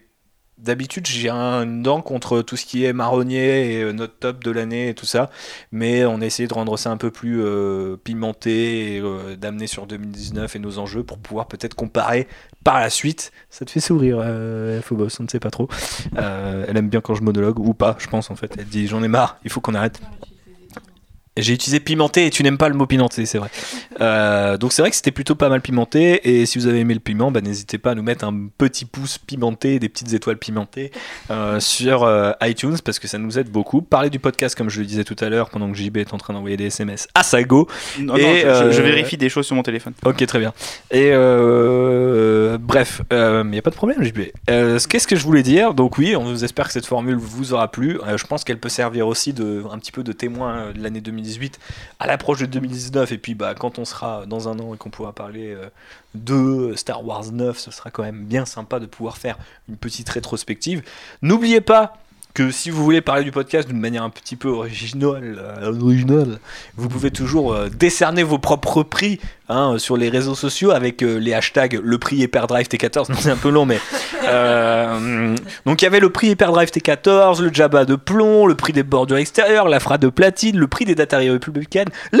[0.62, 4.44] D'habitude, j'ai un- une dent contre tout ce qui est marronnier et euh, notre top
[4.44, 5.28] de l'année et tout ça,
[5.72, 9.66] mais on a essayé de rendre ça un peu plus euh, pimenté et euh, d'amener
[9.66, 12.28] sur 2019 et nos enjeux pour pouvoir peut-être comparer
[12.62, 13.32] par la suite.
[13.50, 15.68] Ça te fait sourire, euh, on ne sait pas trop.
[16.16, 18.54] Elle aime bien quand je monologue, ou pas, je pense en fait.
[18.56, 20.00] Elle dit j'en ai marre, il faut qu'on arrête.
[21.38, 23.48] J'ai utilisé pimenté et tu n'aimes pas le mot pimenté, c'est vrai.
[24.02, 26.28] Euh, donc c'est vrai que c'était plutôt pas mal pimenté.
[26.28, 28.84] Et si vous avez aimé le piment, bah, n'hésitez pas à nous mettre un petit
[28.84, 30.90] pouce pimenté, des petites étoiles pimentées
[31.30, 33.80] euh, sur euh, iTunes parce que ça nous aide beaucoup.
[33.80, 36.18] Parlez du podcast comme je le disais tout à l'heure pendant que JB est en
[36.18, 37.66] train d'envoyer des SMS à Sago.
[37.98, 39.94] Non, Et, non, je, vérifie des choses sur mon téléphone.
[40.04, 40.52] Ok, très bien.
[40.90, 41.12] Et
[42.58, 44.20] bref, il n'y a pas de problème, JB.
[44.46, 45.72] Qu'est-ce que je voulais dire?
[45.72, 47.98] Donc oui, on espère que cette formule vous aura plu.
[48.16, 51.58] Je pense qu'elle peut servir aussi de un petit peu de témoin de l'année 2018
[51.98, 53.12] à l'approche de 2019.
[53.12, 55.68] Et puis bah, quand on sera dans un an et qu'on pourra parler euh,
[56.14, 59.38] de Star Wars 9, ce sera quand même bien sympa de pouvoir faire
[59.68, 60.82] une petite rétrospective.
[61.22, 62.01] N'oubliez pas
[62.34, 66.36] que si vous voulez parler du podcast d'une manière un petit peu originale, euh,
[66.76, 71.18] vous pouvez toujours euh, décerner vos propres prix hein, sur les réseaux sociaux avec euh,
[71.18, 73.10] les hashtags le prix Hyperdrive T14.
[73.10, 73.80] Non, c'est un peu long, mais.
[74.24, 75.36] euh,
[75.66, 78.82] donc il y avait le prix Hyperdrive T14, le Jabba de plomb, le prix des
[78.82, 82.20] bordures extérieures, la Fra de platine, le prix des Data républicaines, les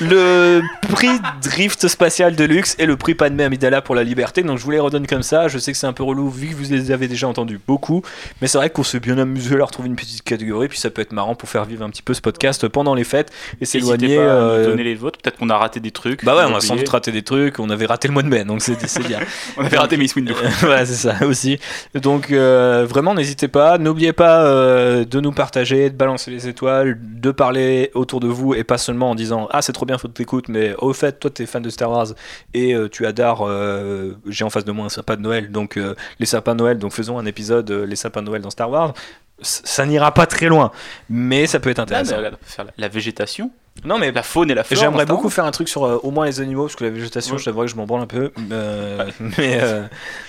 [0.00, 0.62] le
[0.92, 4.42] prix Drift spatial Deluxe et le prix Padmé Amidala pour la liberté.
[4.42, 5.48] Donc je vous les redonne comme ça.
[5.48, 8.02] Je sais que c'est un peu relou vu que vous les avez déjà entendus beaucoup,
[8.40, 10.90] mais c'est vrai qu'on s'est bien amusé à leur trouver une petite catégorie, puis ça
[10.90, 13.64] peut être marrant pour faire vivre un petit peu ce podcast pendant les fêtes et
[13.64, 14.18] s'éloigner.
[14.18, 15.18] Euh, donner les vôtres.
[15.20, 16.24] Peut-être qu'on a raté des trucs.
[16.24, 18.28] Bah ouais, on a sans doute raté des trucs, on avait raté le mois de
[18.28, 19.20] mai, donc c'est c'est bien.
[19.56, 20.34] On avait raté Miss Window.
[20.60, 21.58] voilà, c'est ça aussi.
[21.94, 23.78] Donc euh, vraiment, n'hésitez pas.
[23.78, 28.54] N'oubliez pas euh, de nous partager, de balancer les étoiles, de parler autour de vous
[28.54, 31.18] et pas seulement en disant ah c'est trop bien, faut que t'écoutes, mais au fait,
[31.20, 32.08] toi t'es fan de Star Wars
[32.52, 33.48] et tu adores.
[34.26, 35.78] J'ai en face de moi un sapin de Noël, donc
[36.18, 36.78] les sapins de Noël.
[36.78, 38.73] Donc faisons un épisode les sapins de Noël dans Star Wars.
[39.40, 40.70] Ça n'ira pas très loin,
[41.10, 42.16] mais ça peut être Ah, intéressant.
[42.20, 43.50] mais la végétation,
[43.84, 44.80] Non mais la faune et la flore.
[44.80, 47.34] J'aimerais beaucoup faire un truc sur euh, au moins les animaux, parce que la végétation,
[47.34, 47.38] Ouais.
[47.40, 48.30] je t'avouerais que je m'en branle un peu.
[48.52, 49.04] euh,
[49.36, 49.82] mais euh,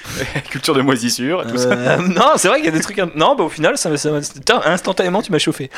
[0.49, 1.69] culture de moisissure et tout ça.
[1.71, 2.97] euh, non, c'est vrai qu'il y a des trucs.
[3.15, 4.09] Non, bah au final, ça, m'a- ça
[4.65, 5.69] instantanément, tu m'as chauffé.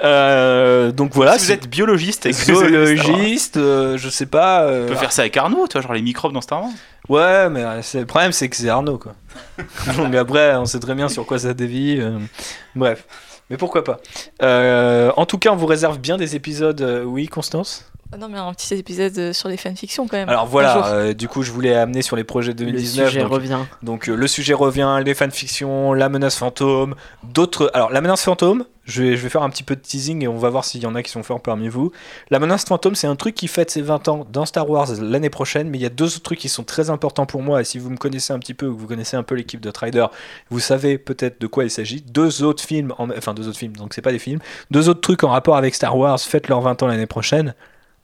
[0.00, 1.36] Donc voilà.
[1.38, 4.66] si vous êtes biologiste et zoologiste, je sais pas.
[4.70, 6.70] on peut faire ça avec Arnaud, tu vois, genre les microbes dans Star Wars.
[7.08, 7.62] Ouais, mais
[7.94, 9.14] le problème, c'est que c'est Arnaud, quoi.
[9.96, 12.00] Donc après, on sait très bien sur quoi ça dévie.
[12.74, 13.04] Bref.
[13.50, 14.00] Mais pourquoi pas.
[14.42, 16.80] Euh, en tout cas, on vous réserve bien des épisodes.
[16.80, 17.84] euh, Oui, Constance?
[18.18, 20.28] Non, mais un petit épisode euh, sur les fanfictions quand même.
[20.28, 23.08] Alors voilà, euh, du coup, je voulais amener sur les projets 2019.
[23.08, 23.58] sujet donc, revient.
[23.82, 27.70] Donc euh, le sujet revient, les fanfictions, la menace fantôme, d'autres.
[27.74, 30.28] Alors la menace fantôme, je vais, je vais faire un petit peu de teasing et
[30.28, 31.90] on va voir s'il y en a qui sont forts parmi vous.
[32.30, 35.30] La menace fantôme, c'est un truc qui fête ses 20 ans dans Star Wars l'année
[35.30, 37.60] prochaine, mais il y a deux autres trucs qui sont très importants pour moi.
[37.60, 39.60] Et si vous me connaissez un petit peu, ou que vous connaissez un peu l'équipe
[39.60, 40.06] de Trider,
[40.50, 42.02] vous savez peut-être de quoi il s'agit.
[42.02, 44.38] Deux autres films, en- enfin deux autres films, donc c'est pas des films,
[44.70, 47.54] deux autres trucs en rapport avec Star Wars fêtent leurs 20 ans l'année prochaine.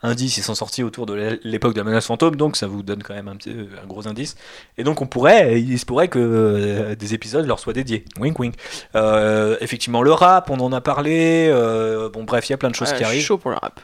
[0.04, 3.02] Indice, ils sont sortis autour de l'époque de la menace fantôme, donc ça vous donne
[3.04, 4.36] quand même un, petit, un gros indice.
[4.76, 8.04] Et donc on pourrait, il se pourrait que euh, des épisodes leur soient dédiés.
[8.18, 8.54] Wink wink.
[8.96, 11.48] Euh, effectivement, le rap, on en a parlé.
[11.50, 13.24] euh, bon, bref, il y a plein de choses Ouais, qui je suis arrivent.
[13.26, 13.78] chaud pour le rap.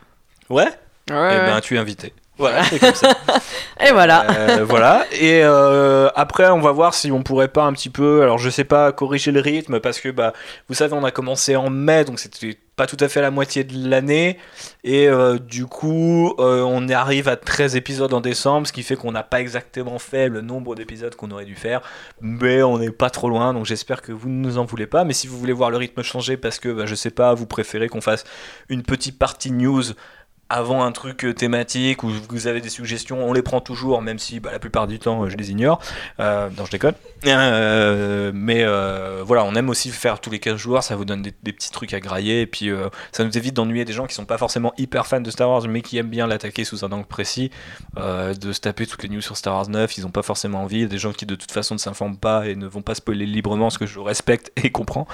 [0.51, 0.65] Ouais?
[0.65, 0.71] Ouais,
[1.11, 2.13] Eh ben, tu es invité.
[2.39, 3.13] Voilà, c'est comme ça.
[3.87, 4.27] Et voilà.
[4.31, 5.07] Euh, voilà.
[5.13, 8.49] Et euh, après, on va voir si on pourrait pas un petit peu, alors je
[8.49, 10.33] sais pas, corriger le rythme parce que bah,
[10.69, 13.65] vous savez, on a commencé en mai, donc c'était pas tout à fait la moitié
[13.65, 14.39] de l'année.
[14.85, 19.11] Et euh, du coup, on arrive à 13 épisodes en décembre, ce qui fait qu'on
[19.11, 21.81] n'a pas exactement fait le nombre d'épisodes qu'on aurait dû faire,
[22.21, 25.03] mais on n'est pas trop loin, donc j'espère que vous ne nous en voulez pas.
[25.03, 27.47] Mais si vous voulez voir le rythme changer parce que, bah, je sais pas, vous
[27.47, 28.25] préférez qu'on fasse
[28.69, 29.83] une petite partie news
[30.51, 34.19] avant un truc euh, thématique où vous avez des suggestions, on les prend toujours, même
[34.19, 35.81] si bah, la plupart du temps euh, je les ignore.
[36.21, 36.95] Euh, non, je déconne.
[37.25, 38.65] Mais
[39.25, 41.93] voilà, on aime aussi faire tous les 15 jours, ça vous donne des, petits trucs
[41.93, 42.71] à grailler, et puis
[43.13, 45.63] ça nous évite d'ennuyer des gens qui sont pas forcément hyper fans de Star Wars,
[45.69, 47.51] mais qui aiment bien l'attaquer sous un angle précis,
[47.97, 50.87] de se taper toutes les news sur Star Wars 9, ils ont pas forcément envie,
[50.87, 53.71] des gens qui de toute façon ne s'informent pas et ne vont pas spoiler librement,
[53.71, 55.07] ce que je respecte et comprends.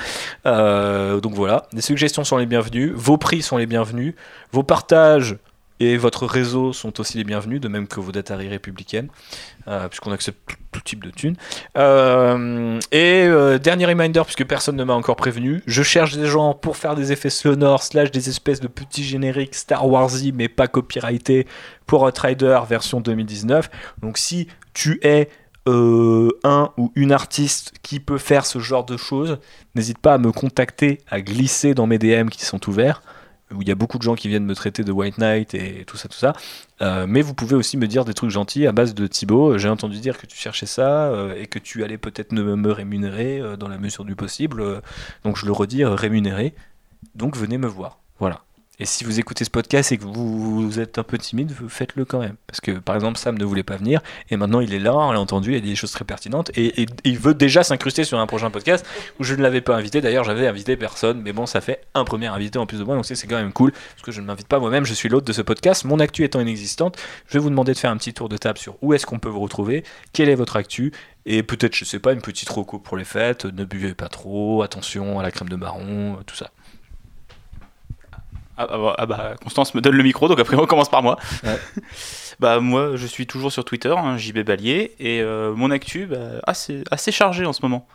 [0.45, 4.15] Donc voilà, des suggestions sont les bienvenues, vos prix sont les bienvenus,
[4.53, 5.24] vos partages
[5.81, 9.09] et votre réseau sont aussi les bienvenus, de même que vos dataries républicaines,
[9.67, 10.39] euh, puisqu'on accepte
[10.71, 11.37] tout, type de thunes.
[11.77, 16.55] Euh, et euh, dernier reminder, puisque personne ne m'a encore prévenu, je cherche des gens
[16.55, 20.69] pour faire des effets sonores, slash des espèces de petits génériques Star Warsy, mais pas
[20.69, 21.47] copyrightés,
[21.87, 23.71] pour Outrider version 2019.
[24.01, 25.29] Donc si tu es
[25.67, 29.39] un ou une artiste qui peut faire ce genre de choses,
[29.75, 33.01] n'hésite pas à me contacter, à glisser dans mes DM qui sont ouverts
[33.53, 35.85] où il y a beaucoup de gens qui viennent me traiter de White Knight et
[35.85, 36.33] tout ça, tout ça.
[36.83, 39.59] Euh, mais vous pouvez aussi me dire des trucs gentils à base de Thibaut.
[39.59, 42.73] J'ai entendu dire que tu cherchais ça euh, et que tu allais peut-être me, me
[42.73, 44.83] rémunérer euh, dans la mesure du possible.
[45.25, 46.55] Donc je le redis, rémunérer.
[47.15, 47.99] Donc venez me voir.
[48.19, 48.44] Voilà.
[48.81, 52.05] Et si vous écoutez ce podcast et que vous, vous êtes un peu timide, faites-le
[52.05, 52.35] quand même.
[52.49, 55.13] Parce que par exemple, Sam ne voulait pas venir et maintenant il est là, on
[55.13, 58.19] l'a entendu, il y a des choses très pertinentes et, il veut déjà s'incruster sur
[58.19, 58.85] un prochain podcast
[59.21, 60.01] où je ne l'avais pas invité.
[60.01, 62.97] D'ailleurs, j'avais invité personne, mais bon, ça fait un premier invité en plus de moi,
[62.97, 65.09] donc c'est c'est quand même cool parce que je ne m'invite pas moi-même, je suis
[65.09, 65.85] l'hôte de ce podcast.
[65.85, 66.99] Mon actu étant inexistante,
[67.29, 69.21] je vais vous demander de faire un petit tour de table sur où est-ce qu'on
[69.21, 70.93] peut vous retrouver, quelle est votre actu
[71.27, 73.47] et peut-être, je sais pas, une petite reco pour les fêtes.
[73.47, 76.51] Ne buvez pas trop, attention à la crème de marron, tout ça.
[78.57, 81.03] Ah, ah bah, ah bah, Constance me donne le micro, donc après on commence par
[81.03, 81.19] moi.
[81.43, 81.59] Ouais.
[82.41, 86.41] bah moi, je suis toujours sur Twitter, hein, JB Balier, et euh, mon actu, bah,
[86.47, 87.87] assez, assez chargé en ce moment.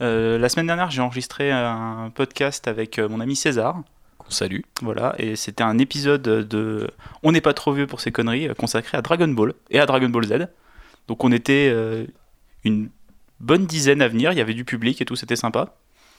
[0.00, 3.82] Euh, la semaine dernière, j'ai enregistré un podcast avec euh, mon ami César.
[4.18, 4.60] Qu'on salue.
[4.82, 6.90] Voilà, et c'était un épisode de
[7.22, 10.08] On n'est pas trop vieux pour ces conneries, consacré à Dragon Ball et à Dragon
[10.08, 10.48] Ball Z.
[11.08, 12.06] Donc on était euh,
[12.64, 12.90] une
[13.40, 15.74] bonne dizaine à venir, il y avait du public et tout, c'était sympa.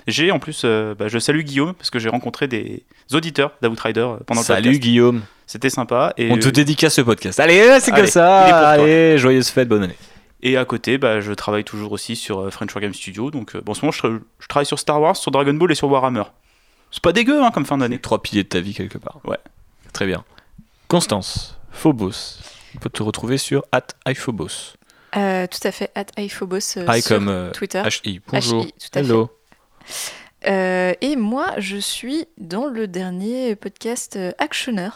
[0.07, 3.99] J'ai en plus, euh, bah, je salue Guillaume parce que j'ai rencontré des auditeurs d'Outrider
[4.01, 4.81] euh, pendant le Salut podcast.
[4.81, 5.21] Guillaume.
[5.45, 6.13] C'était sympa.
[6.17, 7.39] Et On te dédicace ce podcast.
[7.39, 8.69] Allez, c'est comme ça.
[8.69, 9.95] Allez, joyeuse fête, bonne année.
[10.41, 13.30] Et à côté, bah, je travaille toujours aussi sur euh, French Wargame Studio.
[13.30, 15.53] Donc, euh, bon, en ce moment, je, tra- je travaille sur Star Wars, sur Dragon
[15.53, 16.23] Ball et sur Warhammer.
[16.91, 17.99] C'est pas dégueu hein, comme fin d'année.
[17.99, 19.19] Trois piliers de ta vie quelque part.
[19.26, 19.38] Ouais.
[19.91, 20.23] Très bien.
[20.88, 22.39] Constance, Phobos.
[22.76, 24.76] On peut te retrouver sur at iPhobos.
[25.17, 27.81] Euh, tout à fait, at iPhobos euh, sur comme euh, Twitter.
[28.05, 28.21] HI.
[28.31, 28.63] Bonjour.
[28.63, 29.31] HI, tout à Hello.
[30.48, 34.90] Euh, et moi, je suis dans le dernier podcast euh, Actioner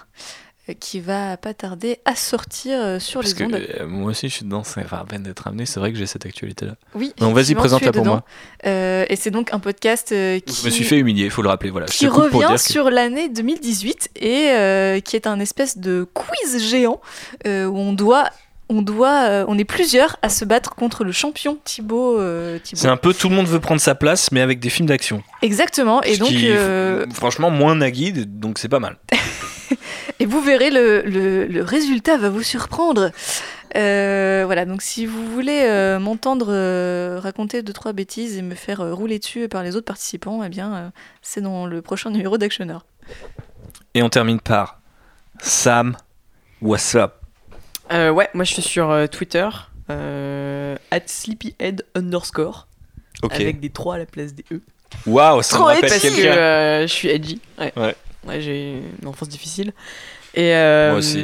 [0.69, 3.53] euh, qui va pas tarder à sortir sur Parce les que ondes.
[3.81, 5.97] euh, moi aussi je suis dedans, c'est enfin, à peine d'être amené, c'est vrai que
[5.97, 6.75] j'ai cette actualité-là.
[6.95, 8.23] Oui, Donc vas-y, présente-la pour moi.
[8.65, 11.49] Euh, et c'est donc un podcast qui, Je me suis fait humilier, il faut le
[11.49, 11.71] rappeler.
[11.71, 11.87] Voilà.
[11.87, 16.63] Qui pour revient que- sur l'année 2018 et euh, qui est un espèce de quiz
[16.69, 17.01] géant
[17.45, 18.29] où on doit,
[18.69, 22.17] on doit, euh, on est plusieurs à se battre contre le champion Thibaut.
[22.19, 22.81] euh, Thibaut.
[22.81, 25.21] C'est un peu tout le monde veut prendre sa place, mais avec des films d'action.
[25.41, 26.01] Exactement.
[26.03, 28.97] Et Ce donc, qui, euh, franchement, moins Nagui, donc c'est pas mal.
[30.19, 33.11] et vous verrez le, le- le résultat va vous surprendre.
[33.75, 39.47] Voilà, donc si vous voulez m'entendre raconter deux trois bêtises et me faire rouler dessus
[39.49, 40.91] par les autres participants, eh bien,
[41.21, 42.77] c'est dans le prochain numéro d'Actioner.
[43.95, 44.79] Et on termine par
[45.39, 45.97] Sam,
[46.61, 47.13] what's up
[47.93, 49.47] Euh, ouais, moi je suis sur euh, Twitter,
[49.89, 52.67] euh, at sleepyhead underscore,
[53.21, 53.33] Ok.
[53.33, 54.61] avec des 3 à la place des E.
[55.05, 56.31] Waouh, ça me Trop rappelle parce que quelqu'un.
[56.37, 57.39] euh, je suis edgy.
[57.59, 57.73] Ouais.
[57.75, 57.95] Ouais.
[58.27, 59.73] Ouais, j'ai une enfance difficile.
[60.35, 61.19] Et, euh, Moi aussi.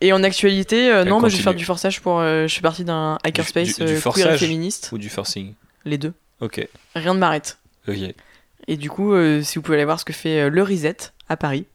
[0.00, 1.42] Et en actualité, euh, Elle non, moi je vais continue.
[1.42, 2.20] faire du forçage pour.
[2.20, 4.90] euh, je fais partie d'un hackerspace du, du euh, queer et forçage féministe.
[4.92, 5.54] ou du forcing?
[5.84, 6.12] Les deux.
[6.40, 6.66] Ok.
[6.94, 7.58] Rien ne m'arrête.
[7.88, 7.96] Ok.
[8.68, 10.96] Et du coup, euh, si vous pouvez aller voir ce que fait euh, le Reset
[11.28, 11.66] à Paris.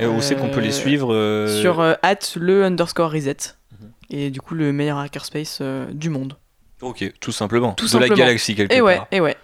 [0.00, 3.36] Et où c'est qu'on peut les suivre euh, Sur euh, at le underscore Reset.
[3.72, 3.90] Mhm.
[4.10, 6.36] Et du coup, le meilleur hackerspace euh, du monde.
[6.80, 7.72] Ok, tout simplement.
[7.72, 8.14] Tout de simplement.
[8.14, 8.86] la galaxie quelque Et part.
[8.86, 9.36] ouais, et ouais.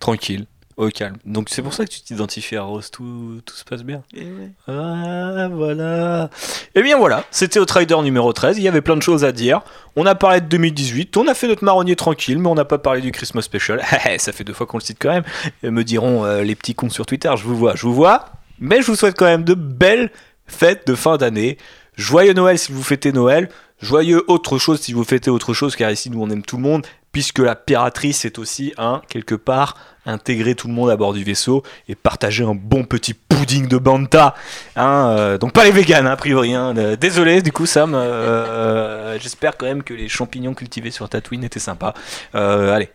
[0.00, 0.46] Tranquille,
[0.76, 1.16] au calme.
[1.24, 4.02] Donc c'est pour ça que tu t'identifies à Rose, tout, tout se passe bien.
[4.12, 4.50] Et ouais.
[4.66, 6.30] Ah, voilà.
[6.74, 8.58] Et bien voilà, c'était au Trader numéro 13.
[8.58, 9.60] Il y avait plein de choses à dire.
[9.94, 12.78] On a parlé de 2018, on a fait notre marronnier tranquille, mais on n'a pas
[12.78, 13.80] parlé du Christmas Special.
[14.18, 15.24] Ça fait deux fois qu'on le cite quand même.
[15.62, 18.26] Et me diront euh, les petits cons sur Twitter, je vous vois, je vous vois.
[18.58, 20.10] Mais je vous souhaite quand même de belles
[20.46, 21.58] fêtes de fin d'année.
[21.96, 23.48] Joyeux Noël si vous fêtez Noël.
[23.80, 26.62] Joyeux autre chose si vous fêtez autre chose, car ici nous on aime tout le
[26.62, 29.76] monde, puisque la piraterie c'est aussi, hein, quelque part,
[30.06, 33.76] intégrer tout le monde à bord du vaisseau et partager un bon petit pudding de
[33.76, 34.34] banta.
[34.76, 36.54] Hein, euh, donc pas les véganes, hein, a priori.
[36.54, 36.74] hein.
[36.78, 41.44] Euh, désolé du coup Sam, euh, j'espère quand même que les champignons cultivés sur Tatooine
[41.44, 41.94] étaient sympas.
[42.32, 42.88] Allez,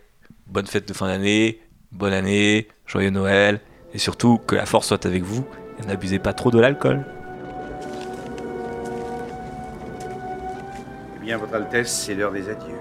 [0.48, 1.60] bonne fête de fin d'année,
[1.92, 3.60] bonne année, joyeux Noël,
[3.94, 5.46] et surtout que la force soit avec vous,
[5.82, 7.06] et n'abusez pas trop de l'alcool.
[11.16, 12.76] Eh bien, Votre Altesse, c'est l'heure des adieux.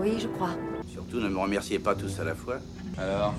[0.00, 0.50] Oui, je crois.
[0.92, 2.56] Surtout, ne me remerciez pas tous à la fois.
[2.98, 3.34] Alors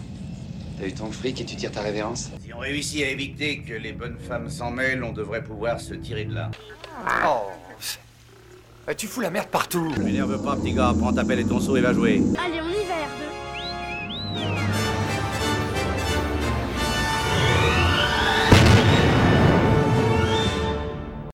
[0.80, 2.32] T'as eu ton fric et tu tires ta révérence?
[2.44, 5.94] Si on réussit à éviter que les bonnes femmes s'en mêlent, on devrait pouvoir se
[5.94, 6.52] tirer de là.
[7.26, 7.44] Oh.
[8.98, 9.90] Tu fous la merde partout.
[9.98, 10.94] Ne m'énerve pas, petit gars.
[11.00, 12.22] Prends ta pelle et ton seau et va jouer.
[12.38, 12.66] Allez, on